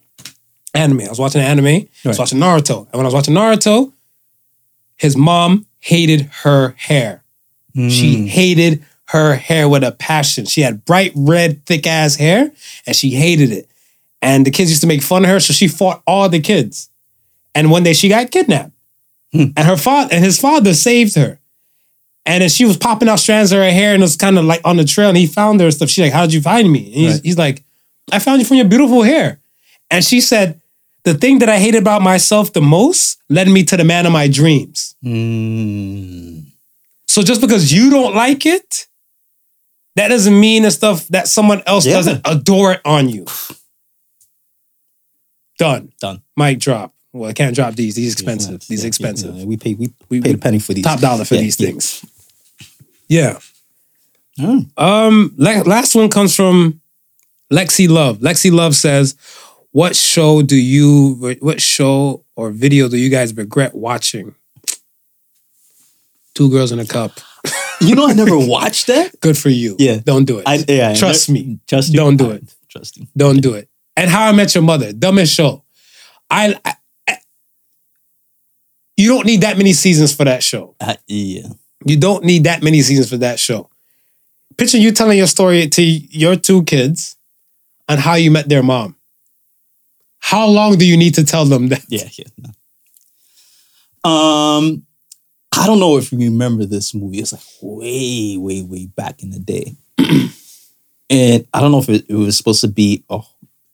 anime. 0.74 1.00
I 1.02 1.08
was 1.08 1.18
watching 1.18 1.40
anime. 1.40 1.66
I 1.66 1.88
was 2.04 2.18
watching 2.18 2.38
Naruto. 2.38 2.80
And 2.88 2.92
when 2.94 3.06
I 3.06 3.08
was 3.10 3.14
watching 3.14 3.32
Naruto, 3.34 3.92
his 4.96 5.16
mom 5.16 5.64
hated 5.80 6.22
her 6.42 6.74
hair. 6.76 7.22
Mm. 7.74 7.90
She 7.90 8.26
hated 8.26 8.84
her 9.08 9.34
hair 9.36 9.68
with 9.68 9.84
a 9.84 9.92
passion. 9.92 10.44
She 10.46 10.62
had 10.62 10.84
bright 10.84 11.12
red, 11.14 11.64
thick 11.66 11.86
ass 11.86 12.16
hair, 12.16 12.50
and 12.86 12.96
she 12.96 13.10
hated 13.10 13.52
it. 13.52 13.68
And 14.22 14.44
the 14.46 14.50
kids 14.50 14.70
used 14.70 14.80
to 14.82 14.86
make 14.88 15.02
fun 15.02 15.24
of 15.24 15.30
her, 15.30 15.40
so 15.40 15.52
she 15.52 15.68
fought 15.68 16.02
all 16.06 16.28
the 16.28 16.40
kids. 16.40 16.88
And 17.54 17.70
one 17.70 17.82
day 17.84 17.92
she 17.92 18.08
got 18.08 18.30
kidnapped. 18.30 18.72
And 19.32 19.58
her 19.58 19.76
father 19.76 20.14
and 20.14 20.24
his 20.24 20.38
father 20.40 20.72
saved 20.72 21.14
her. 21.16 21.38
And 22.24 22.40
then 22.42 22.48
she 22.48 22.64
was 22.64 22.76
popping 22.78 23.08
out 23.08 23.20
strands 23.20 23.52
of 23.52 23.58
her 23.58 23.70
hair 23.70 23.92
and 23.92 24.02
it 24.02 24.04
was 24.04 24.16
kind 24.16 24.38
of 24.38 24.44
like 24.46 24.62
on 24.64 24.76
the 24.78 24.84
trail. 24.84 25.08
And 25.10 25.16
he 25.18 25.26
found 25.26 25.60
her 25.60 25.66
and 25.66 25.74
stuff. 25.74 25.90
She's 25.90 26.04
like, 26.04 26.12
How'd 26.12 26.32
you 26.32 26.40
find 26.40 26.70
me? 26.72 26.86
And 26.86 26.94
he's, 26.94 27.12
Right. 27.14 27.24
he's 27.24 27.38
like, 27.38 27.62
I 28.10 28.18
found 28.18 28.40
you 28.40 28.46
from 28.46 28.56
your 28.56 28.66
beautiful 28.66 29.02
hair. 29.02 29.38
And 29.90 30.02
she 30.04 30.20
said, 30.22 30.60
The 31.04 31.14
thing 31.14 31.38
that 31.40 31.48
I 31.50 31.58
hated 31.58 31.82
about 31.82 32.00
myself 32.02 32.52
the 32.52 32.62
most 32.62 33.20
led 33.28 33.46
me 33.48 33.62
to 33.64 33.76
the 33.76 33.84
man 33.84 34.06
of 34.06 34.12
my 34.12 34.26
dreams. 34.26 34.96
Mm. 35.04 36.46
So 37.06 37.22
just 37.22 37.40
because 37.40 37.72
you 37.72 37.90
don't 37.90 38.14
like 38.14 38.46
it, 38.46 38.86
that 39.96 40.08
doesn't 40.08 40.38
mean 40.38 40.62
the 40.62 40.70
stuff 40.70 41.06
that 41.08 41.26
someone 41.28 41.62
else 41.66 41.84
Yeah. 41.86 41.94
doesn't 41.94 42.20
adore 42.24 42.72
it 42.72 42.80
on 42.84 43.08
you. 43.08 43.26
Done. 45.58 45.92
Done. 46.00 46.22
Mic 46.36 46.58
drop. 46.58 46.94
Well, 47.12 47.30
I 47.30 47.32
can't 47.32 47.54
drop 47.56 47.74
these. 47.74 47.94
These 47.94 48.12
expensive. 48.12 48.52
Yeah, 48.62 48.66
these 48.68 48.82
yeah, 48.82 48.88
expensive. 48.88 49.34
yeah, 49.34 49.44
we 49.46 49.56
pay. 49.56 49.74
We, 49.74 49.90
We- 50.10 50.20
paid 50.20 50.34
a 50.34 50.38
penny 50.38 50.58
for 50.58 50.74
these. 50.74 50.84
Top 50.84 51.00
dollar 51.00 51.24
for 51.24 51.34
Yeah, 51.36 51.40
these 51.42 51.58
yeah. 51.58 51.66
things. 51.68 52.04
Yeah. 53.08 53.38
Mm. 54.38 54.68
Um. 54.78 55.32
la- 55.38 55.62
last 55.62 55.94
one 55.94 56.10
comes 56.10 56.36
from 56.36 56.82
Lexi 57.50 57.88
Love. 57.88 58.18
Lexi 58.18 58.52
Love 58.52 58.76
says, 58.76 59.16
"What 59.70 59.96
show 59.96 60.42
do 60.42 60.56
you? 60.56 61.36
What 61.40 61.62
show 61.62 62.22
or 62.34 62.50
video 62.50 62.88
do 62.90 62.98
you 62.98 63.08
guys 63.08 63.34
regret 63.34 63.74
watching?" 63.74 64.34
Two 66.34 66.50
girls 66.50 66.70
in 66.70 66.78
a 66.80 66.84
cup. 66.84 67.12
You 67.80 67.94
know, 67.94 68.06
I 68.08 68.14
never 68.14 68.38
watched 68.38 68.86
that. 68.88 69.14
Good 69.20 69.36
for 69.36 69.48
you. 69.50 69.76
Yeah. 69.78 69.98
Don't 70.04 70.24
do 70.24 70.38
it. 70.38 70.44
I, 70.46 70.64
yeah, 70.68 70.90
I 70.90 70.94
Trust 70.94 71.28
never- 71.28 71.46
me. 71.46 71.58
Trust 71.66 71.90
you. 71.92 71.96
Don't 71.96 72.16
do 72.16 72.32
I- 72.32 72.34
it. 72.36 72.54
Trust 72.68 72.96
you. 72.96 73.06
Don't 73.16 73.40
do 73.40 73.54
it. 73.54 73.68
And 73.96 74.10
How 74.10 74.26
I 74.28 74.32
Met 74.32 74.54
Your 74.54 74.62
Mother, 74.64 74.92
dumbest 74.92 75.34
show. 75.34 75.64
I, 76.30 76.58
I- 76.64 76.74
I- 77.08 77.18
you 78.96 79.08
don't 79.08 79.26
need 79.26 79.42
that 79.42 79.56
many 79.58 79.72
seasons 79.72 80.14
for 80.14 80.24
that 80.24 80.42
show. 80.42 80.74
Uh, 80.80 80.94
yeah. 81.06 81.48
You 81.84 81.96
don't 81.98 82.24
need 82.24 82.44
that 82.44 82.62
many 82.62 82.80
seasons 82.82 83.10
for 83.10 83.18
that 83.18 83.38
show. 83.38 83.68
Picture 84.56 84.78
you 84.78 84.90
telling 84.92 85.18
your 85.18 85.26
story 85.26 85.68
to 85.68 85.82
your 85.82 86.34
two 86.36 86.62
kids 86.64 87.16
on 87.88 87.98
how 87.98 88.14
you 88.14 88.30
met 88.30 88.48
their 88.48 88.62
mom. 88.62 88.96
How 90.18 90.46
long 90.48 90.78
do 90.78 90.86
you 90.86 90.96
need 90.96 91.14
to 91.16 91.24
tell 91.24 91.44
them 91.44 91.68
that? 91.68 91.84
Yeah, 91.88 92.08
yeah. 92.18 92.24
no. 94.04 94.10
Um, 94.10 94.85
I 95.56 95.66
don't 95.66 95.80
know 95.80 95.96
if 95.96 96.12
you 96.12 96.18
remember 96.18 96.64
this 96.66 96.94
movie. 96.94 97.18
It's 97.18 97.32
like 97.32 97.42
way, 97.62 98.36
way, 98.36 98.62
way 98.62 98.86
back 98.86 99.22
in 99.22 99.30
the 99.30 99.38
day. 99.38 99.74
and 101.10 101.46
I 101.54 101.60
don't 101.60 101.72
know 101.72 101.78
if 101.78 101.88
it, 101.88 102.04
it 102.08 102.14
was 102.14 102.36
supposed 102.36 102.60
to 102.60 102.68
be 102.68 103.04
a, 103.08 103.20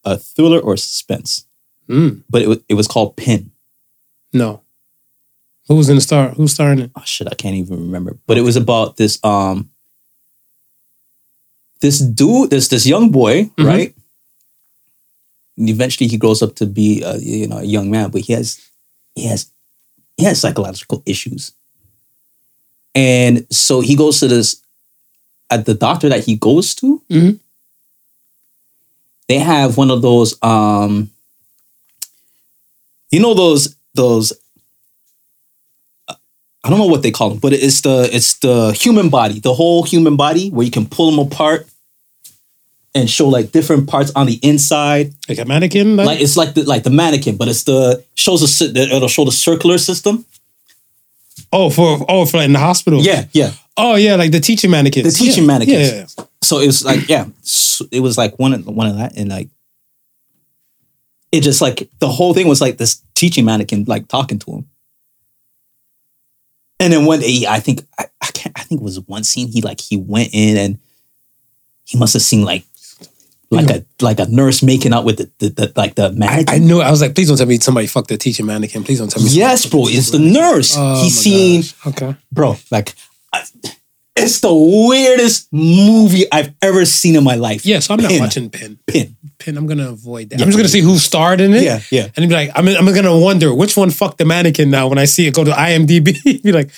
a 0.05 0.17
thriller 0.17 0.61
or 0.61 0.77
suspense, 0.77 1.47
Mm, 1.89 2.23
but 2.31 2.43
it, 2.43 2.63
it 2.69 2.75
was 2.75 2.87
called 2.87 3.17
Pin. 3.17 3.51
no. 4.33 4.63
Who 5.69 5.77
was 5.77 5.89
in 5.89 5.95
the 5.97 6.01
star? 6.01 6.31
Who's 6.31 6.53
starring 6.53 6.81
it? 6.81 6.91
Oh 6.97 7.03
shit, 7.05 7.29
I 7.31 7.35
can't 7.35 7.55
even 7.55 7.79
remember. 7.79 8.19
But 8.27 8.37
it 8.37 8.43
was 8.43 8.57
about 8.57 8.97
this 8.97 9.19
um 9.25 9.71
this 11.81 11.99
dude, 12.01 12.51
this 12.51 12.69
this 12.69 12.85
young 12.87 13.11
boy, 13.11 13.45
Mhm. 13.59 13.65
right? 13.65 13.95
And 15.57 15.69
eventually 15.71 16.09
he 16.09 16.17
grows 16.19 16.43
up 16.43 16.55
to 16.57 16.67
be 16.67 17.03
a 17.03 17.17
you 17.19 17.47
know 17.47 17.59
a 17.59 17.63
young 17.65 17.91
man, 17.91 18.11
but 18.11 18.23
he 18.23 18.33
has 18.33 18.61
he 19.15 19.27
has 19.27 19.51
he 20.17 20.25
has 20.25 20.41
psychological 20.41 21.03
issues. 21.07 21.53
And 22.95 23.47
so 23.51 23.81
he 23.81 23.95
goes 23.97 24.21
to 24.21 24.29
this 24.29 24.57
at 25.51 25.65
the 25.67 25.75
doctor 25.75 26.09
that 26.09 26.25
he 26.25 26.37
goes 26.37 26.75
to, 26.77 27.01
Mhm. 27.11 27.39
they 29.29 29.39
have 29.39 29.77
one 29.77 29.91
of 29.91 30.03
those 30.03 30.35
um 30.43 31.11
you 33.11 33.21
know 33.21 33.35
those 33.35 33.77
those 33.95 34.33
I 36.65 36.71
don't 36.71 36.79
know 36.79 36.87
what 36.87 37.03
they 37.03 37.11
call 37.11 37.31
them, 37.31 37.39
but 37.39 37.53
it's 37.53 37.81
the 37.81 38.09
it's 38.13 38.35
the 38.39 38.73
human 38.73 39.09
body, 39.09 39.41
the 39.41 39.53
whole 39.55 39.83
human 39.83 40.17
body, 40.17 40.49
where 40.51 40.65
you 40.65 40.71
can 40.71 40.87
pull 40.87 41.11
them 41.11 41.19
apart 41.19 41.67
and 42.95 43.11
show 43.11 43.27
like 43.29 43.51
different 43.53 43.89
parts 43.89 44.13
on 44.15 44.27
the 44.27 44.39
inside. 44.43 45.13
Like 45.29 45.39
a 45.39 45.45
mannequin? 45.45 45.97
Like, 45.97 46.07
Like 46.07 46.21
it's 46.21 46.37
like 46.37 46.55
the 46.55 46.63
like 46.63 46.85
the 46.85 46.91
mannequin, 46.91 47.37
but 47.37 47.49
it's 47.49 47.65
the 47.65 48.05
shows 48.15 48.43
a 48.63 48.65
it'll 48.79 49.09
show 49.09 49.25
the 49.25 49.33
circular 49.33 49.77
system. 49.79 50.25
Oh, 51.53 51.71
for 51.71 52.05
oh, 52.09 52.27
for 52.27 52.39
like 52.39 52.47
in 52.47 52.53
the 52.53 52.59
hospital. 52.59 53.01
Yeah, 53.01 53.27
yeah. 53.33 53.53
Oh, 53.77 53.95
yeah, 53.95 54.17
like 54.17 54.33
the 54.33 54.41
teaching 54.41 54.71
mannequins. 54.71 55.13
The 55.19 55.25
teaching 55.25 55.45
Yeah, 55.45 55.47
mannequins. 55.47 55.93
Yeah, 55.93 56.07
yeah. 56.19 56.25
So 56.43 56.59
it 56.59 56.67
was 56.67 56.85
like 56.85 57.09
yeah, 57.09 57.27
so 57.43 57.87
it 57.91 58.01
was 58.01 58.19
like 58.19 58.39
one 58.39 58.53
of 58.53 58.67
one 58.67 58.87
of 58.89 58.97
that, 58.97 59.17
and 59.17 59.31
like 59.31 59.49
it 61.31 61.41
just 61.43 61.61
like 61.61 61.89
the 61.99 62.09
whole 62.09 62.35
thing 62.35 62.49
was 62.49 62.61
like 62.61 62.79
this 62.79 63.03
teaching 63.15 63.45
mannequin 63.45 63.85
like 63.87 64.09
talking 64.09 64.39
to 64.41 64.51
him. 64.53 64.69
And 66.81 66.93
then 66.93 67.05
one 67.07 67.21
day, 67.21 67.47
I 67.49 67.61
think 67.61 67.87
I, 67.99 68.07
I 68.21 68.27
can't. 68.35 68.59
I 68.59 68.63
think 68.63 68.81
it 68.81 68.85
was 68.85 69.01
one 69.01 69.23
scene. 69.25 69.49
He 69.49 69.63
like 69.63 69.81
he 69.81 69.97
went 69.97 70.31
in 70.33 70.57
and 70.57 70.79
he 71.85 71.97
must 71.97 72.13
have 72.15 72.23
seen 72.23 72.45
like 72.45 72.65
like 73.53 73.71
hmm. 73.71 73.77
a 73.77 74.05
like 74.05 74.19
a 74.19 74.27
nurse 74.27 74.63
making 74.63 74.93
out 74.93 75.05
with 75.05 75.19
the, 75.19 75.31
the, 75.39 75.49
the 75.51 75.73
like 75.77 75.95
the 75.95 76.07
I, 76.07 76.11
mannequin. 76.11 76.55
I 76.55 76.59
knew. 76.59 76.81
I 76.81 76.91
was 76.91 77.01
like, 77.01 77.15
please 77.15 77.29
don't 77.29 77.37
tell 77.37 77.47
me 77.47 77.59
somebody 77.59 77.87
fucked 77.87 78.09
the 78.09 78.17
teaching 78.17 78.47
mannequin. 78.47 78.85
Please 78.85 78.99
don't 78.99 79.11
tell 79.11 79.23
me. 79.23 79.31
yes, 79.31 79.67
bro, 79.67 79.83
it's 79.87 80.11
the 80.11 80.19
nurse. 80.19 80.75
Oh, 80.77 81.03
He's 81.03 81.19
seen 81.19 81.61
gosh. 81.61 81.87
Okay. 81.87 82.17
bro, 82.33 82.57
like 82.71 82.95
I- 83.33 83.45
it's 84.15 84.41
the 84.41 84.55
weirdest 84.55 85.49
movie 85.53 86.31
I've 86.31 86.55
ever 86.61 86.85
seen 86.85 87.17
in 87.17 87.25
my 87.25 87.35
life. 87.35 87.65
Yeah, 87.65 87.79
so 87.79 87.95
I'm 87.95 88.01
not 88.01 88.13
watching 88.21 88.51
Pin. 88.51 88.79
Pin. 88.87 89.17
Pin, 89.39 89.57
I'm 89.57 89.67
gonna 89.67 89.89
avoid 89.89 90.31
that. 90.31 90.39
Yeah. 90.39 90.45
I'm 90.45 90.49
just 90.51 90.59
gonna 90.59 90.69
see 90.69 90.81
who 90.81 90.99
starred 90.99 91.41
in 91.41 91.55
it. 91.55 91.63
Yeah, 91.63 91.81
yeah. 91.91 92.09
And 92.15 92.29
be 92.29 92.35
like, 92.35 92.51
I'm, 92.55 92.69
I'm 92.69 92.95
gonna 92.95 93.19
wonder 93.19 93.55
which 93.55 93.77
one 93.77 93.91
fucked 93.91 94.19
the 94.19 94.27
mannequin 94.27 94.71
now 94.71 94.89
when 94.89 94.99
I 94.99 95.07
see 95.07 95.27
it 95.27 95.35
go 95.35 95.45
to 95.45 95.51
IMDb. 95.51 96.43
be 96.43 96.53
like, 96.53 96.71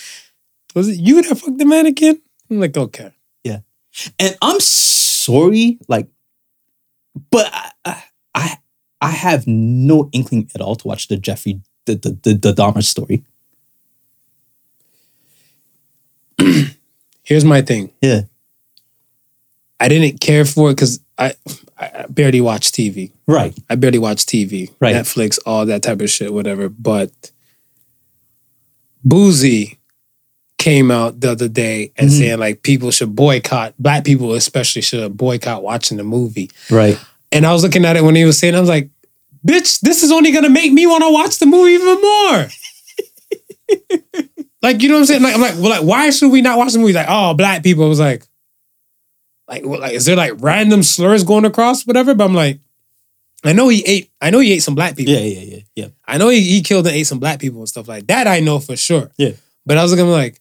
was 0.75 0.89
it 0.89 0.99
you 0.99 1.23
that 1.23 1.37
fucked 1.37 1.59
the 1.59 1.65
mannequin? 1.65 2.21
I'm 2.51 2.61
like, 2.61 2.77
okay. 2.77 3.13
Yeah. 3.43 3.59
And 4.19 4.37
I'm 4.41 4.61
sorry, 4.61 5.79
like, 5.89 6.09
but 7.31 7.53
I, 7.85 8.03
I 8.35 8.59
I 9.01 9.11
have 9.11 9.47
no 9.47 10.09
inkling 10.13 10.51
at 10.55 10.61
all 10.61 10.77
to 10.77 10.89
watch 10.89 11.09
the 11.09 11.17
Jeffrey 11.17 11.61
the 11.87 11.95
the 11.95 12.11
the, 12.23 12.35
the 12.35 12.53
Dahmer 12.53 12.83
story. 12.83 13.25
Here's 17.23 17.45
my 17.45 17.63
thing. 17.63 17.93
Yeah. 18.03 18.23
I 19.81 19.89
didn't 19.89 20.21
care 20.21 20.45
for 20.45 20.71
it 20.71 20.75
because 20.75 21.01
I, 21.19 21.35
I 21.79 22.07
barely 22.09 22.41
watch 22.41 22.73
TV. 22.73 23.11
Right. 23.27 23.57
I 23.69 23.75
barely 23.75 23.99
watch 23.99 24.25
TV. 24.27 24.71
Right. 24.81 24.95
Netflix, 24.95 25.39
all 25.45 25.67
that 25.67 25.83
type 25.83 26.01
of 26.01 26.11
shit, 26.11 26.33
whatever. 26.33 26.69
But 26.69 27.33
Boozy 29.05 29.79
came 30.65 30.91
out 30.91 31.21
the 31.21 31.31
other 31.31 31.49
day 31.49 31.93
and 31.97 32.09
Mhm. 32.09 32.19
saying 32.19 32.39
like 32.39 32.63
people 32.63 32.91
should 32.91 33.15
boycott, 33.15 33.75
black 33.79 34.05
people 34.05 34.33
especially 34.33 34.83
should 34.83 35.17
boycott 35.17 35.63
watching 35.63 35.99
the 35.99 36.05
movie. 36.05 36.51
Right. 36.71 36.99
And 37.31 37.45
I 37.45 37.53
was 37.53 37.63
looking 37.63 37.85
at 37.85 37.97
it 37.97 38.05
when 38.05 38.15
he 38.15 38.25
was 38.25 38.39
saying, 38.39 38.55
I 38.55 38.61
was 38.61 38.69
like, 38.69 38.89
bitch, 39.47 39.81
this 39.81 40.03
is 40.03 40.11
only 40.11 40.33
gonna 40.33 40.49
make 40.49 40.73
me 40.73 40.87
want 40.87 41.03
to 41.05 41.13
watch 41.13 41.39
the 41.39 41.47
movie 41.47 41.73
even 41.73 42.01
more. 42.01 42.49
like, 44.63 44.83
you 44.83 44.89
know 44.89 44.95
what 44.95 45.01
I'm 45.01 45.07
saying? 45.07 45.23
Like, 45.23 45.35
I'm 45.35 45.41
like, 45.41 45.55
well, 45.55 45.71
like, 45.71 45.83
why 45.83 46.11
should 46.11 46.33
we 46.33 46.41
not 46.41 46.57
watch 46.59 46.73
the 46.73 46.79
movie? 46.79 46.93
Like, 46.95 47.07
oh, 47.09 47.35
black 47.35 47.63
people. 47.63 47.85
I 47.85 47.89
was 47.89 48.01
like, 48.01 48.27
like, 49.49 49.65
what, 49.67 49.81
like, 49.81 49.93
is 49.93 50.07
there 50.07 50.17
like 50.17 50.33
random 50.39 50.83
slurs 50.83 51.23
going 51.25 51.45
across, 51.45 51.87
whatever? 51.87 52.15
But 52.15 52.25
I'm 52.25 52.35
like, 52.35 52.61
I 53.45 53.53
know 53.53 53.69
he 53.69 53.85
ate, 53.85 54.11
I 54.23 54.31
know 54.31 54.39
he 54.39 54.53
ate 54.55 54.63
some 54.63 54.75
black 54.75 54.97
people. 54.97 55.13
Yeah, 55.13 55.21
yeah, 55.21 55.41
yeah, 55.41 55.59
yeah. 55.77 55.87
I 56.09 56.17
know 56.17 56.31
he, 56.31 56.41
he 56.41 56.63
killed 56.63 56.87
and 56.87 56.97
ate 56.97 57.07
some 57.07 57.19
black 57.19 57.41
people 57.41 57.59
and 57.61 57.69
stuff 57.69 57.89
like 57.89 58.07
that. 58.07 58.27
I 58.27 58.41
know 58.41 58.59
for 58.59 58.75
sure. 58.77 59.11
Yeah. 59.19 59.33
But 59.67 59.77
I 59.77 59.83
was 59.83 59.93
looking 59.93 60.09
like, 60.11 60.41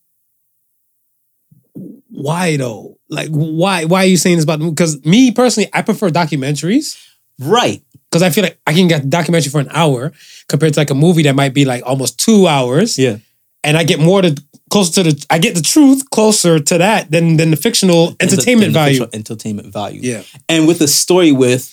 why 2.24 2.58
though? 2.58 2.98
Like, 3.10 3.30
why? 3.30 3.86
Why 3.86 4.00
are 4.04 4.08
you 4.14 4.18
saying 4.18 4.38
this 4.38 4.44
about? 4.46 4.60
Because 4.60 5.04
me 5.06 5.32
personally, 5.32 5.70
I 5.74 5.82
prefer 5.82 6.10
documentaries 6.10 6.98
Right. 7.40 7.82
because 8.10 8.24
I 8.24 8.30
feel 8.30 8.44
like 8.44 8.60
I 8.66 8.74
can 8.74 8.88
get 8.88 9.04
a 9.04 9.06
documentary 9.08 9.52
for 9.52 9.60
an 9.60 9.70
hour 9.72 10.12
compared 10.48 10.74
to 10.76 10.80
like 10.80 10.90
a 10.92 10.96
movie 11.06 11.24
that 11.24 11.36
might 11.36 11.54
be 11.54 11.66
like 11.66 11.84
almost 11.86 12.20
two 12.20 12.48
hours, 12.48 12.98
Yeah. 12.98 13.18
and 13.64 13.76
I 13.78 13.84
get 13.84 14.00
more 14.00 14.22
to 14.22 14.32
closer 14.70 15.04
to 15.04 15.12
the. 15.12 15.26
I 15.30 15.38
get 15.40 15.54
the 15.56 15.62
truth 15.62 16.10
closer 16.10 16.60
to 16.60 16.78
that 16.78 17.12
than 17.12 17.38
than 17.38 17.52
the 17.52 17.58
fictional 17.58 18.16
entertainment 18.20 18.74
the 18.74 18.80
value. 18.80 19.00
fictional 19.00 19.16
Entertainment 19.20 19.68
value. 19.74 20.02
Yeah. 20.02 20.22
And 20.50 20.68
with 20.68 20.80
the 20.80 20.88
story 20.88 21.32
with, 21.32 21.64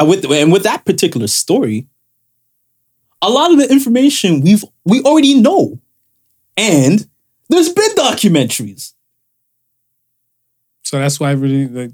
uh, 0.00 0.06
with 0.06 0.24
and 0.30 0.52
with 0.52 0.62
that 0.62 0.84
particular 0.84 1.26
story, 1.26 1.86
a 3.20 3.28
lot 3.30 3.50
of 3.52 3.58
the 3.58 3.68
information 3.70 4.40
we've 4.42 4.64
we 4.84 5.00
already 5.02 5.34
know, 5.34 5.80
and 6.56 7.06
there's 7.48 7.68
been 7.80 7.94
documentaries. 7.96 8.92
So 10.90 10.98
that's 10.98 11.20
why 11.20 11.28
I 11.28 11.34
really 11.34 11.68
like. 11.68 11.92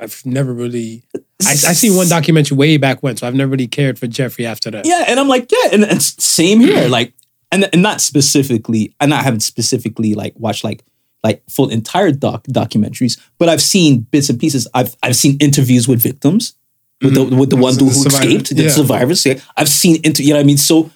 I've 0.00 0.24
never 0.24 0.54
really. 0.54 1.02
I, 1.46 1.50
I 1.50 1.74
seen 1.74 1.94
one 1.94 2.08
documentary 2.08 2.56
way 2.56 2.78
back 2.78 3.02
when, 3.02 3.14
so 3.14 3.26
I've 3.26 3.34
never 3.34 3.50
really 3.50 3.66
cared 3.66 3.98
for 3.98 4.06
Jeffrey 4.06 4.46
after 4.46 4.70
that. 4.70 4.86
Yeah, 4.86 5.04
and 5.06 5.20
I'm 5.20 5.28
like, 5.28 5.52
yeah, 5.52 5.68
and, 5.70 5.84
and 5.84 6.02
same 6.02 6.60
here. 6.60 6.88
Like, 6.88 7.12
and, 7.52 7.68
and 7.70 7.82
not 7.82 8.00
specifically, 8.00 8.94
and 9.00 9.12
I 9.12 9.22
haven't 9.22 9.40
specifically 9.40 10.14
like 10.14 10.32
watched 10.38 10.64
like 10.64 10.82
like 11.22 11.42
full 11.50 11.68
entire 11.68 12.10
doc 12.10 12.44
documentaries, 12.44 13.20
but 13.36 13.50
I've 13.50 13.60
seen 13.60 14.06
bits 14.10 14.30
and 14.30 14.40
pieces. 14.40 14.66
I've 14.72 14.96
I've 15.02 15.16
seen 15.16 15.36
interviews 15.40 15.86
with 15.86 16.00
victims, 16.00 16.54
with 17.02 17.12
the 17.12 17.26
mm-hmm. 17.26 17.36
with 17.36 17.50
the 17.50 17.56
one 17.56 17.74
The 17.74 17.84
who 17.84 17.90
escaped, 17.90 18.56
the 18.56 18.62
yeah. 18.62 18.70
survivors. 18.70 19.26
Yeah, 19.26 19.40
I've 19.58 19.68
seen 19.68 20.00
inter, 20.04 20.22
you 20.22 20.30
know 20.30 20.36
what 20.36 20.44
I 20.44 20.44
mean. 20.44 20.56
So 20.56 20.90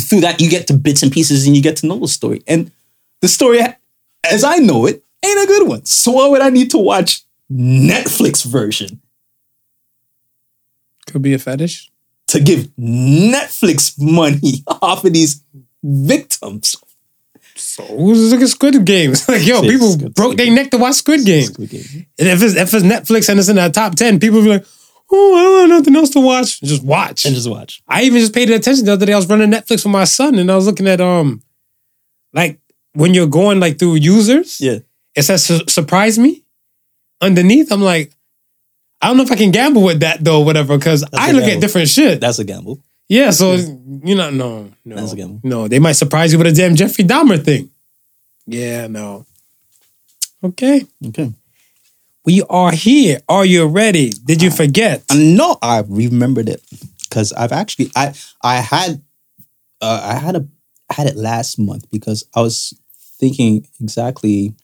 through 0.00 0.22
that, 0.22 0.40
you 0.40 0.50
get 0.50 0.66
to 0.66 0.74
bits 0.74 1.04
and 1.04 1.12
pieces, 1.12 1.46
and 1.46 1.54
you 1.54 1.62
get 1.62 1.76
to 1.76 1.86
know 1.86 2.00
the 2.00 2.08
story. 2.08 2.42
And 2.48 2.72
the 3.20 3.28
story, 3.28 3.60
as 4.28 4.42
I 4.42 4.56
know 4.56 4.86
it, 4.86 5.04
ain't 5.24 5.44
a 5.44 5.46
good 5.46 5.68
one. 5.68 5.84
So 5.84 6.12
why 6.12 6.28
would 6.28 6.40
I 6.42 6.50
need 6.50 6.70
to 6.72 6.78
watch 6.78 7.22
Netflix 7.52 8.44
version 8.44 9.00
Could 11.06 11.22
be 11.22 11.34
a 11.34 11.38
fetish. 11.38 11.90
to 12.28 12.40
give 12.40 12.68
Netflix 12.78 13.94
money 14.00 14.62
off 14.82 15.04
of 15.04 15.12
these 15.12 15.42
victims? 15.82 16.76
So 17.54 17.82
who's 17.84 18.30
looking 18.30 18.46
Squid 18.46 18.84
Games? 18.84 19.28
like, 19.28 19.44
yo, 19.44 19.62
people 19.62 19.96
broke 20.10 20.36
their 20.36 20.52
neck 20.52 20.70
to 20.70 20.78
watch 20.78 20.94
Squid 20.96 21.24
Games. 21.24 21.48
Squid. 21.52 21.72
And 22.18 22.28
if 22.28 22.42
it's 22.42 22.54
if 22.54 22.72
it's 22.74 22.84
Netflix 22.84 23.28
and 23.28 23.38
it's 23.40 23.48
in 23.48 23.56
that 23.56 23.74
top 23.74 23.96
ten, 23.96 24.20
people 24.20 24.42
be 24.42 24.48
like, 24.48 24.64
"Oh, 25.10 25.34
I 25.36 25.42
don't 25.42 25.60
have 25.60 25.78
nothing 25.80 25.96
else 25.96 26.10
to 26.10 26.20
watch." 26.20 26.60
Just 26.60 26.84
watch. 26.84 27.24
And 27.24 27.34
just 27.34 27.50
watch. 27.50 27.82
I 27.88 28.02
even 28.02 28.20
just 28.20 28.32
paid 28.32 28.48
attention 28.50 28.84
the 28.84 28.92
other 28.92 29.06
day. 29.06 29.12
I 29.12 29.16
was 29.16 29.28
running 29.28 29.50
Netflix 29.50 29.82
for 29.82 29.88
my 29.88 30.04
son, 30.04 30.36
and 30.38 30.52
I 30.52 30.54
was 30.54 30.66
looking 30.66 30.86
at 30.86 31.00
um, 31.00 31.42
like 32.32 32.60
when 32.92 33.12
you're 33.12 33.26
going 33.26 33.58
like 33.58 33.78
through 33.80 33.96
users, 33.96 34.60
Yeah. 34.60 34.78
It 35.18 35.22
says 35.24 35.44
su- 35.44 35.66
surprise 35.68 36.18
me. 36.18 36.42
Underneath, 37.20 37.72
I'm 37.72 37.82
like, 37.82 38.12
I 39.02 39.08
don't 39.08 39.16
know 39.16 39.22
if 39.24 39.32
I 39.32 39.36
can 39.36 39.50
gamble 39.50 39.82
with 39.82 40.00
that 40.00 40.22
though, 40.22 40.40
whatever, 40.40 40.76
because 40.78 41.04
I 41.14 41.32
look 41.32 41.44
at 41.44 41.60
different 41.60 41.88
shit. 41.88 42.20
That's 42.20 42.38
a 42.38 42.44
gamble. 42.44 42.80
yeah, 43.08 43.30
so 43.30 43.54
you 43.54 44.14
know, 44.14 44.30
no, 44.30 44.70
no, 44.84 44.96
That's 44.96 45.12
a 45.12 45.16
gamble. 45.16 45.40
no, 45.42 45.68
they 45.68 45.78
might 45.78 45.92
surprise 45.92 46.32
you 46.32 46.38
with 46.38 46.46
a 46.46 46.52
damn 46.52 46.74
Jeffrey 46.76 47.04
Dahmer 47.04 47.42
thing. 47.42 47.70
Yeah, 48.46 48.86
no. 48.86 49.26
Okay. 50.42 50.86
Okay. 51.06 51.32
We 52.24 52.42
are 52.48 52.72
here. 52.72 53.18
Are 53.28 53.44
you 53.44 53.66
ready? 53.66 54.10
Did 54.10 54.42
you 54.42 54.50
forget? 54.50 55.02
No, 55.14 55.56
I 55.62 55.82
remembered 55.88 56.48
it 56.48 56.62
because 57.08 57.32
I've 57.32 57.52
actually 57.52 57.90
I 57.96 58.14
I 58.42 58.56
had 58.56 59.02
uh, 59.80 60.00
I 60.04 60.18
had 60.18 60.36
a 60.36 60.46
I 60.90 60.94
had 60.94 61.06
it 61.06 61.16
last 61.16 61.58
month 61.58 61.90
because 61.90 62.24
I 62.34 62.40
was 62.42 62.74
thinking 63.18 63.66
exactly 63.80 64.54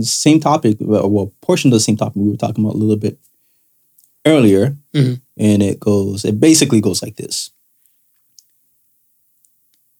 same 0.00 0.40
topic, 0.40 0.76
well, 0.80 1.32
portion 1.42 1.68
of 1.68 1.72
the 1.74 1.80
same 1.80 1.96
topic 1.96 2.16
we 2.16 2.28
were 2.30 2.36
talking 2.36 2.64
about 2.64 2.74
a 2.74 2.78
little 2.78 2.96
bit 2.96 3.18
earlier, 4.26 4.76
Mhm. 4.94 5.20
and 5.36 5.62
it 5.62 5.78
goes. 5.80 6.24
It 6.24 6.40
basically 6.40 6.80
goes 6.80 7.02
like 7.02 7.16
this: 7.16 7.50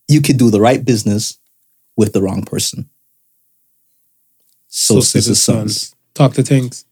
You 0.08 0.20
could 0.20 0.36
do 0.36 0.50
the 0.50 0.60
right 0.60 0.84
business 0.84 1.38
with 1.96 2.12
the 2.12 2.22
wrong 2.22 2.42
person. 2.44 2.88
So, 4.68 4.96
says 5.00 5.10
says 5.10 5.26
the 5.26 5.34
sons 5.34 5.94
Talk 6.14 6.34
to 6.34 6.42
things. 6.42 6.84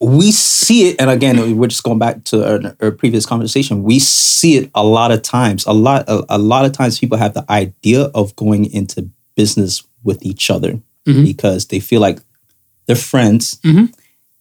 we 0.00 0.32
see 0.32 0.88
it, 0.88 0.96
and 1.00 1.08
again, 1.10 1.56
we're 1.56 1.68
just 1.68 1.82
going 1.84 1.98
back 1.98 2.24
to 2.24 2.44
our, 2.44 2.76
our 2.80 2.90
previous 2.90 3.24
conversation. 3.24 3.84
We 3.84 3.98
see 4.00 4.56
it 4.56 4.70
a 4.74 4.82
lot 4.84 5.12
of 5.12 5.22
times. 5.22 5.64
A 5.66 5.72
lot, 5.72 6.04
a, 6.08 6.24
a 6.28 6.38
lot 6.38 6.64
of 6.64 6.72
times, 6.72 6.98
people 6.98 7.18
have 7.18 7.34
the 7.34 7.44
idea 7.50 8.02
of 8.14 8.34
going 8.36 8.64
into 8.72 9.08
business 9.36 9.82
with 10.04 10.24
each 10.24 10.50
other 10.50 10.80
Mhm. 11.06 11.24
because 11.24 11.66
they 11.66 11.80
feel 11.80 12.00
like 12.00 12.20
they're 12.86 12.96
friends 12.96 13.56
Mhm. 13.64 13.92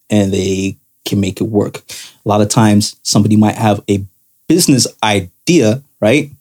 and 0.09 0.31
they 0.33 0.77
can 1.05 1.19
make 1.19 1.41
it 1.41 1.45
work. 1.45 1.83
A 2.25 2.29
lot 2.29 2.41
of 2.41 2.49
times, 2.49 2.95
somebody 3.03 3.35
might 3.35 3.55
have 3.55 3.81
a 3.89 4.03
business 4.47 4.85
idea, 5.03 5.81
right, 5.99 6.31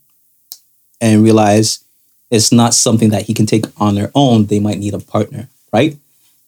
and 1.01 1.22
realize 1.22 1.80
it's 2.30 2.52
not 2.52 2.74
something 2.74 3.10
that 3.10 3.22
he 3.26 3.34
can 3.34 3.47
take 3.47 3.64
on 3.80 3.94
their 3.94 4.10
own. 4.14 4.47
They 4.47 4.60
might 4.60 4.78
need 4.78 4.94
a 4.94 4.98
partner, 5.01 5.48
right? 5.72 5.97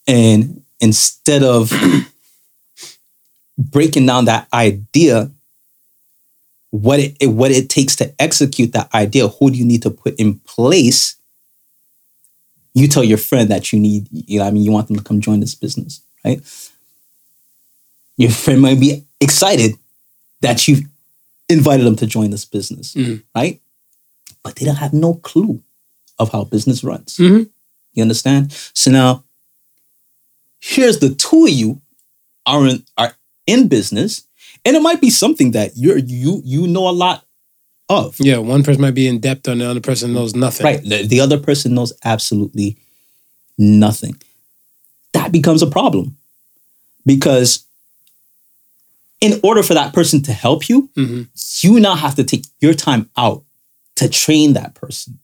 And 0.07 0.63
instead 0.81 1.43
of 1.43 1.73
breaking 3.59 4.07
down 4.07 4.25
that 4.27 4.49
idea, 4.53 5.31
what 6.71 6.99
it- 7.01 7.27
what 7.29 7.51
it 7.51 7.69
takes 7.69 7.97
to 7.97 8.13
execute 8.19 8.73
that 8.73 8.93
idea, 8.95 9.29
who 9.29 9.51
do 9.51 9.59
you 9.59 9.65
need 9.65 9.83
to 9.83 9.91
put 9.91 10.15
in 10.17 10.39
place? 10.41 11.17
You 12.75 12.89
tell 12.89 13.05
your 13.05 13.19
friend 13.19 13.49
that 13.51 13.73
you 13.73 13.79
need, 13.79 14.09
you 14.11 14.39
know, 14.39 14.47
I 14.47 14.51
mean, 14.51 14.63
you 14.63 14.73
want 14.73 14.89
them 14.89 14.97
to 14.97 15.03
come 15.03 15.21
join 15.21 15.41
this 15.41 15.55
business, 15.55 16.01
right? 16.25 16.41
Your 18.17 18.31
friend 18.31 18.61
might 18.61 18.81
be 18.81 19.05
excited 19.21 19.73
that 20.41 20.67
you've 20.69 20.83
invited 21.49 21.85
them 21.85 21.97
to 21.97 22.07
join 22.07 22.31
this 22.31 22.45
business, 22.45 22.95
Mhm. 22.95 23.23
right? 23.35 23.61
But 24.43 24.57
they 24.57 24.65
don't 24.65 24.77
have 24.77 24.93
no 24.93 25.15
clue 25.15 25.63
of 26.19 26.31
how 26.33 26.45
business 26.45 26.83
runs. 26.83 27.17
Mhm. 27.17 27.49
You 27.95 28.03
understand? 28.03 28.53
So 28.75 28.91
now, 28.91 29.25
here's 30.61 30.99
the 30.99 31.15
two 31.15 31.45
of 31.45 31.51
you 31.51 31.81
are 32.47 32.67
in, 32.67 32.85
are 32.97 33.17
in 33.47 33.69
business, 33.69 34.23
and 34.65 34.77
it 34.77 34.83
might 34.83 35.01
be 35.01 35.11
something 35.11 35.51
that 35.53 35.73
you're 35.77 35.99
you 35.99 36.41
you 36.45 36.67
know 36.67 36.89
a 36.89 36.91
lot 36.93 37.27
of. 37.93 38.17
Yeah, 38.19 38.39
one 38.39 38.63
person 38.65 38.81
might 38.83 38.95
be 38.95 39.07
in 39.07 39.21
depth 39.21 39.47
and 39.49 39.61
the 39.61 39.69
other 39.71 39.81
person 39.81 40.13
knows 40.13 40.35
nothing. 40.35 40.65
Right. 40.65 40.83
The, 40.83 41.07
the 41.07 41.21
other 41.21 41.39
person 41.39 41.75
knows 41.75 41.93
absolutely 42.05 42.77
nothing. 43.59 44.21
That 45.13 45.31
becomes 45.33 45.63
a 45.63 45.67
problem 45.67 46.17
because 47.07 47.65
in 49.21 49.39
order 49.45 49.63
for 49.63 49.75
that 49.75 49.93
person 49.95 50.23
to 50.23 50.33
help 50.33 50.69
you, 50.69 50.89
Mhm. 50.97 51.29
you 51.63 51.79
now 51.79 51.95
have 51.95 52.15
to 52.17 52.25
take 52.25 52.45
your 52.61 52.75
time 52.75 53.09
out 53.17 53.45
to 53.97 54.09
train 54.09 54.55
that 54.55 54.75
person. 54.75 55.19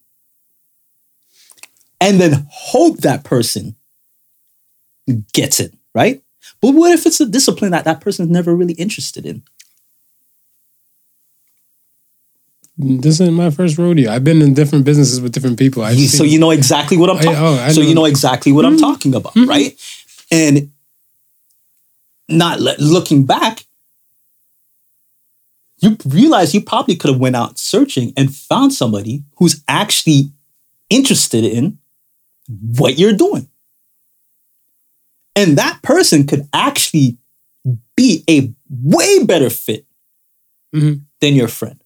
And 1.99 2.21
then 2.21 2.47
hope 2.49 2.99
that 2.99 3.23
person 3.25 3.75
gets 5.33 5.59
it, 5.59 5.73
right? 5.93 6.21
But 6.61 6.71
what 6.75 6.91
if 6.93 7.05
it's 7.05 7.19
a 7.19 7.25
discipline 7.25 7.71
that 7.71 7.83
that 7.85 7.99
person's 7.99 8.29
never 8.29 8.55
really 8.55 8.73
interested 8.73 9.25
in? 9.25 9.43
This 12.81 13.19
isn't 13.19 13.33
my 13.33 13.49
first 13.49 13.77
rodeo. 13.77 14.09
I've 14.09 14.23
been 14.23 14.41
in 14.41 14.53
different 14.53 14.85
businesses 14.85 15.19
with 15.19 15.33
different 15.33 15.59
people. 15.59 15.83
I've 15.83 15.97
so 15.97 16.23
seen- 16.23 16.29
you 16.31 16.39
know 16.39 16.51
exactly 16.51 16.95
what 16.95 17.09
I'm 17.09 17.17
talking. 17.17 17.35
oh, 17.35 17.69
so 17.69 17.81
you 17.81 17.93
know. 17.93 18.05
exactly 18.05 18.53
what 18.53 18.65
I'm 18.65 18.77
talking 18.77 19.13
about, 19.13 19.35
right? 19.35 19.77
And 20.31 20.71
not 22.29 22.61
looking 22.61 23.25
back, 23.25 23.65
you 25.81 25.97
realize 26.05 26.53
you 26.53 26.61
probably 26.61 26.95
could 26.95 27.11
have 27.11 27.19
went 27.19 27.35
out 27.35 27.59
searching 27.59 28.13
and 28.15 28.33
found 28.33 28.73
somebody 28.73 29.23
who's 29.37 29.61
actually 29.67 30.31
interested 30.89 31.43
in 31.43 31.79
what 32.47 32.97
you're 32.97 33.13
doing. 33.13 33.49
And 35.35 35.57
that 35.57 35.81
person 35.83 36.25
could 36.27 36.47
actually 36.53 37.17
be 37.95 38.23
a 38.29 38.53
way 38.69 39.23
better 39.25 39.49
fit 39.49 39.85
Mhm. 40.73 41.01
than 41.21 41.35
your 41.35 41.47
friend. 41.49 41.78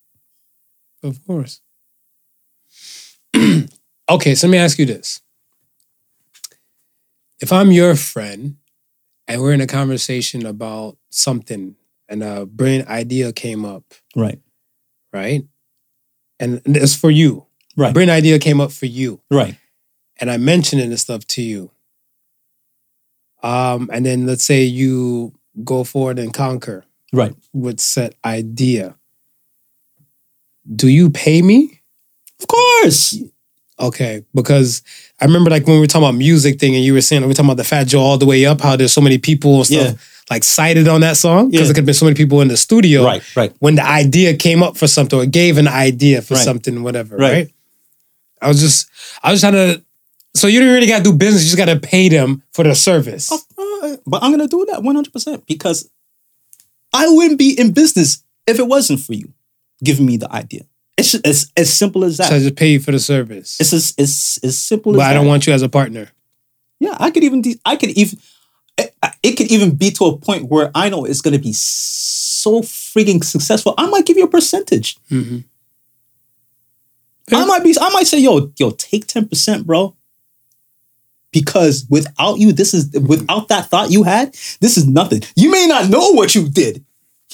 Of 1.03 1.25
course. 1.27 1.61
okay, 4.09 4.35
so 4.35 4.47
let 4.47 4.51
me 4.51 4.57
ask 4.57 4.79
you 4.79 4.85
this. 4.85 5.21
If 7.41 7.51
I'm 7.51 7.71
your 7.71 7.95
friend 7.95 8.57
and 9.27 9.41
we're 9.41 9.53
in 9.53 9.61
a 9.61 9.67
conversation 9.67 10.45
about 10.45 10.97
something 11.09 11.75
and 12.07 12.23
a 12.23 12.45
brilliant 12.45 12.87
idea 12.89 13.33
came 13.33 13.65
up, 13.65 13.83
Right. 14.15 14.39
right? 15.11 15.43
And 16.39 16.61
it's 16.65 16.95
for 16.95 17.11
you. 17.11 17.47
A 17.77 17.81
Right. 17.81 17.93
brilliant 17.93 18.15
idea 18.17 18.39
came 18.39 18.61
up 18.61 18.71
for 18.71 18.85
you. 18.85 19.21
Right. 19.29 19.57
and 20.17 20.29
I 20.29 20.37
mention 20.37 20.79
it 20.79 20.87
this 20.89 21.01
stuff 21.01 21.25
to 21.25 21.41
you. 21.41 21.71
Um, 23.41 23.89
and 23.91 24.05
then 24.05 24.25
let's 24.27 24.43
say 24.45 24.63
you 24.63 25.33
go 25.63 25.83
forward 25.83 26.19
and 26.19 26.31
conquer 26.33 26.85
Right. 27.11 27.35
with 27.51 27.79
set 27.81 28.15
idea. 28.23 28.95
Do 30.75 30.87
you 30.87 31.09
pay 31.09 31.41
me? 31.41 31.81
Of 32.39 32.47
course. 32.47 33.17
Okay, 33.79 34.23
because 34.33 34.81
I 35.19 35.25
remember 35.25 35.49
like 35.49 35.65
when 35.65 35.75
we 35.75 35.79
were 35.81 35.87
talking 35.87 36.07
about 36.07 36.15
music 36.17 36.59
thing 36.59 36.75
and 36.75 36.83
you 36.85 36.93
were 36.93 37.01
saying 37.01 37.21
we 37.23 37.27
were 37.27 37.33
talking 37.33 37.47
about 37.49 37.57
the 37.57 37.63
Fat 37.63 37.85
Joe 37.87 38.01
all 38.01 38.17
the 38.17 38.25
way 38.25 38.45
up, 38.45 38.61
how 38.61 38.75
there's 38.75 38.93
so 38.93 39.01
many 39.01 39.17
people 39.17 39.57
and 39.57 39.65
stuff 39.65 39.87
Yeah. 39.87 39.93
like 40.29 40.43
cited 40.43 40.87
on 40.87 41.01
that 41.01 41.17
song 41.17 41.49
because 41.49 41.61
Yeah. 41.61 41.65
there 41.65 41.73
could 41.73 41.81
have 41.81 41.85
been 41.87 41.93
so 41.95 42.05
many 42.05 42.15
people 42.15 42.39
in 42.41 42.47
the 42.49 42.55
studio. 42.57 43.03
Right. 43.03 43.23
Right. 43.35 43.53
When 43.59 43.75
the 43.75 43.85
idea 43.85 44.35
came 44.35 44.61
up 44.63 44.77
for 44.77 44.87
something 44.87 45.19
or 45.19 45.25
gave 45.25 45.57
an 45.57 45.67
idea 45.67 46.21
for 46.21 46.35
Right. 46.35 46.43
something, 46.43 46.83
whatever. 46.83 47.17
Right. 47.17 47.31
Right. 47.33 47.49
I 48.41 48.47
was 48.47 48.59
just 48.61 48.87
I 49.23 49.31
was 49.31 49.41
trying 49.41 49.53
to. 49.53 49.81
So 50.35 50.47
you 50.47 50.59
don't 50.59 50.69
really 50.73 50.87
got 50.87 50.97
to 50.99 51.03
do 51.03 51.13
business. 51.13 51.43
You 51.43 51.49
just 51.49 51.57
got 51.57 51.65
to 51.65 51.79
pay 51.79 52.09
them 52.09 52.41
for 52.53 52.63
the 52.63 52.75
service. 52.75 53.31
Uh, 53.31 53.97
but 54.05 54.23
I'm 54.23 54.31
gonna 54.31 54.47
do 54.47 54.65
that 54.71 54.81
100% 54.81 55.45
because 55.47 55.89
I 56.93 57.07
wouldn't 57.09 57.37
be 57.39 57.57
in 57.59 57.71
business 57.71 58.23
if 58.47 58.59
it 58.59 58.67
wasn't 58.67 58.99
for 58.99 59.13
you 59.13 59.33
giving 59.83 60.05
me 60.05 60.17
the 60.17 60.31
idea. 60.31 60.65
It's 60.97 61.13
it's 61.15 61.51
as 61.57 61.73
simple 61.73 62.03
as 62.03 62.17
that. 62.17 62.29
So 62.29 62.35
I 62.35 62.39
just 62.39 62.55
pay 62.55 62.67
you 62.73 62.79
for 62.79 62.91
the 62.91 62.99
service. 62.99 63.57
it's 63.59 63.73
as 63.73 63.93
it's 63.97 64.37
as 64.43 64.59
simple 64.59 64.93
as 64.93 64.97
but 64.97 65.03
I 65.05 65.13
don't 65.13 65.25
that. 65.25 65.29
want 65.29 65.47
you 65.47 65.53
as 65.53 65.61
a 65.61 65.69
partner. 65.69 66.09
Yeah, 66.79 66.95
I 66.99 67.11
could 67.11 67.23
even 67.23 67.41
de- 67.41 67.59
I 67.65 67.75
could 67.75 67.89
even 67.91 68.19
it, 68.77 68.95
it 69.23 69.37
could 69.37 69.51
even 69.51 69.75
be 69.75 69.91
to 69.91 70.05
a 70.05 70.17
point 70.17 70.49
where 70.49 70.71
I 70.75 70.89
know 70.89 71.05
it's 71.05 71.21
gonna 71.21 71.39
be 71.39 71.53
so 71.53 72.61
freaking 72.61 73.23
successful. 73.23 73.73
I 73.77 73.87
might 73.87 74.05
give 74.05 74.17
you 74.17 74.25
a 74.25 74.29
percentage. 74.29 74.97
Mm-hmm. 75.09 75.39
I 77.31 77.45
might 77.45 77.63
be 77.63 77.75
I 77.79 77.89
might 77.89 78.07
say, 78.07 78.19
yo, 78.19 78.51
yo, 78.59 78.71
take 78.71 79.07
10%, 79.07 79.65
bro. 79.65 79.95
Because 81.31 81.87
without 81.89 82.37
you, 82.37 82.51
this 82.51 82.73
is 82.75 82.91
without 82.91 83.47
that 83.47 83.67
thought 83.67 83.89
you 83.89 84.03
had, 84.03 84.33
this 84.59 84.77
is 84.77 84.85
nothing. 84.87 85.23
You 85.35 85.49
may 85.49 85.65
not 85.65 85.89
know 85.89 86.11
what 86.11 86.35
you 86.35 86.47
did. 86.47 86.85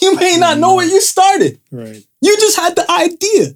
You 0.02 0.16
may 0.16 0.38
not 0.38 0.58
know 0.60 0.76
where 0.76 0.88
you 0.88 1.02
started. 1.02 1.60
Right. 1.72 2.06
You 2.22 2.36
just 2.38 2.58
had 2.58 2.76
the 2.76 2.90
idea. 2.91 3.56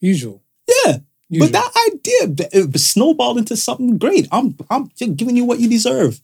Usual. 0.00 0.42
Yeah. 0.68 0.98
Usual. 1.28 1.48
But 1.48 1.52
that 1.52 1.72
idea 1.88 2.48
it 2.52 2.74
uh, 2.74 2.78
snowballed 2.78 3.38
into 3.38 3.56
something 3.56 3.98
great. 3.98 4.26
I'm 4.32 4.56
I'm 4.68 4.90
giving 5.14 5.36
you 5.36 5.44
what 5.44 5.60
you 5.60 5.68
deserve. 5.68 6.20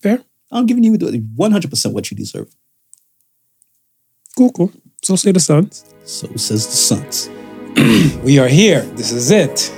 Fair. 0.00 0.22
I'm 0.52 0.66
giving 0.66 0.84
you 0.84 0.96
the 0.96 1.20
100% 1.20 1.92
what 1.92 2.10
you 2.10 2.16
deserve. 2.16 2.52
Cool, 4.36 4.52
cool. 4.52 4.72
So 5.02 5.16
say 5.16 5.32
the 5.32 5.40
Suns. 5.40 5.84
So 6.04 6.28
says 6.36 6.66
the 6.66 6.76
Suns. 6.76 7.30
We 8.24 8.38
are 8.38 8.48
here. 8.48 8.82
This 8.96 9.12
is 9.12 9.30
it. 9.30 9.72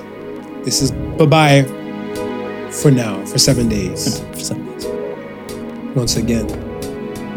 This 0.64 0.82
is 0.82 0.90
bye 1.18 1.26
bye 1.26 1.62
for 2.70 2.90
now, 2.90 3.24
for 3.26 3.38
seven 3.38 3.68
days. 3.68 4.20
For 4.32 4.40
some 4.40 4.66
reason. 4.66 5.94
Once 5.94 6.16
again, 6.16 6.46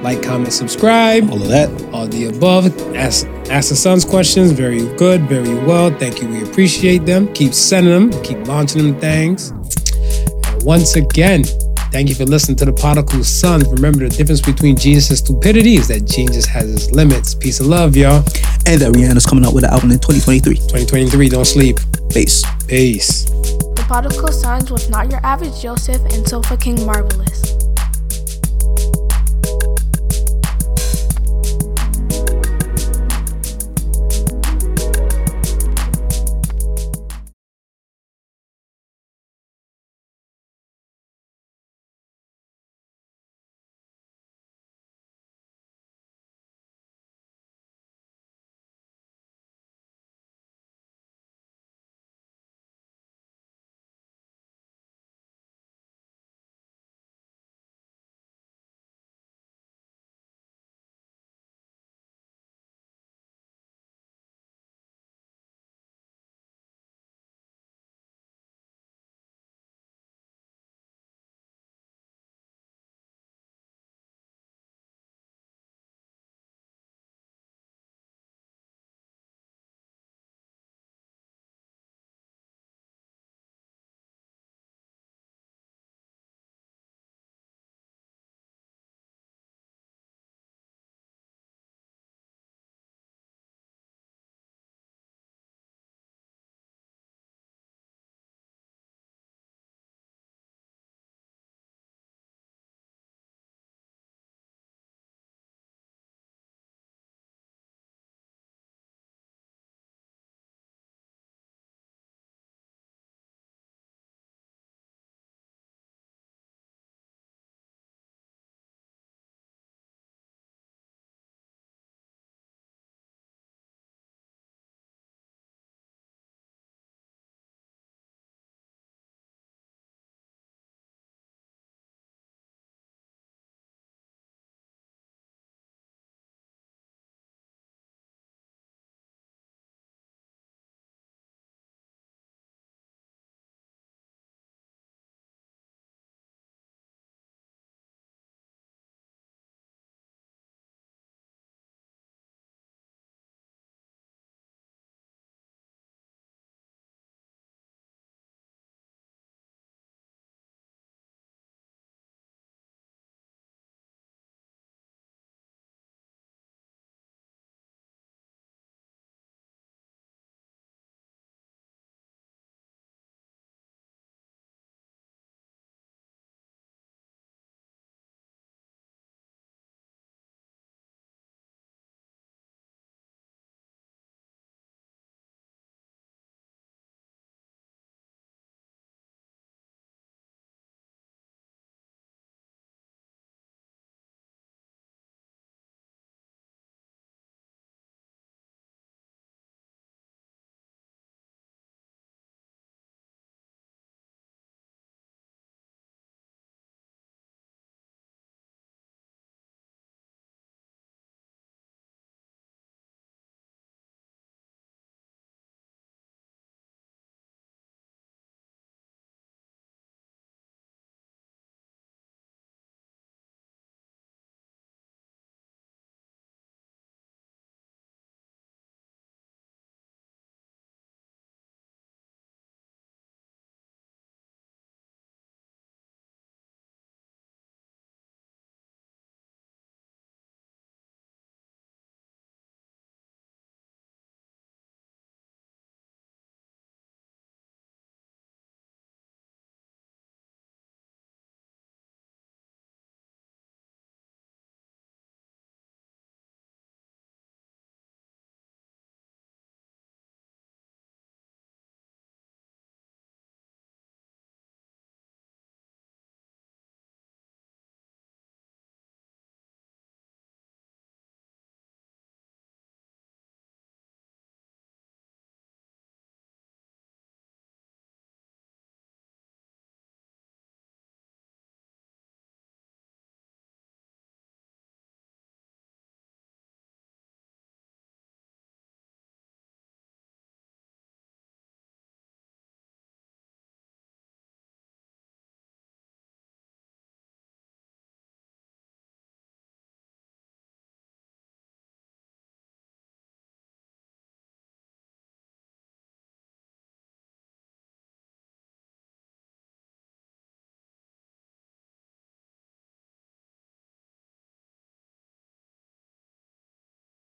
like, 0.06 0.22
comment, 0.22 0.54
subscribe. 0.54 1.32
All 1.32 1.42
of 1.42 1.48
that. 1.48 1.68
All 1.92 2.06
the 2.06 2.26
above. 2.26 2.68
Ask, 2.96 3.26
ask 3.50 3.70
the 3.70 3.76
sons 3.76 4.06
questions. 4.06 4.52
Very 4.52 4.86
good, 4.98 5.22
very 5.24 5.56
well. 5.66 5.90
Thank 5.90 6.22
you. 6.22 6.28
We 6.30 6.44
appreciate 6.44 7.08
them. 7.08 7.34
Keep 7.34 7.56
sending 7.56 8.12
them. 8.12 8.22
Keep 8.22 8.48
launching 8.48 8.84
them 8.84 9.00
things. 9.02 9.50
And 9.50 10.64
once 10.64 10.96
again, 10.96 11.44
thank 11.92 12.10
you 12.10 12.14
for 12.14 12.26
listening 12.26 12.56
to 12.58 12.66
the 12.66 12.74
Prodigal 12.74 13.24
Sons. 13.24 13.68
Remember 13.72 14.08
the 14.08 14.16
difference 14.16 14.42
between 14.42 14.78
genius 14.78 15.10
and 15.10 15.18
stupidity 15.18 15.74
is 15.74 15.88
that 15.88 16.06
genius 16.06 16.46
has 16.46 16.72
its 16.72 16.92
limits. 16.92 17.34
Peace 17.34 17.60
and 17.60 17.72
love, 17.72 17.96
y'all. 17.98 18.24
And 18.68 18.80
that 18.82 18.94
Rihanna's 18.94 19.26
coming 19.26 19.44
out 19.44 19.56
with 19.56 19.64
an 19.64 19.72
album 19.72 19.90
in 19.90 19.98
2023. 19.98 20.54
2023, 20.56 21.30
don't 21.30 21.46
sleep. 21.46 21.80
Peace. 22.12 22.44
Peace. 22.68 23.26
The 23.26 23.84
Prodigal 23.88 24.32
Sons 24.32 24.70
was 24.70 24.88
not 24.88 25.10
your 25.10 25.26
average 25.26 25.60
Joseph 25.60 26.04
and 26.14 26.28
Sofa 26.28 26.58
King 26.58 26.86
Marvelous. 26.86 27.65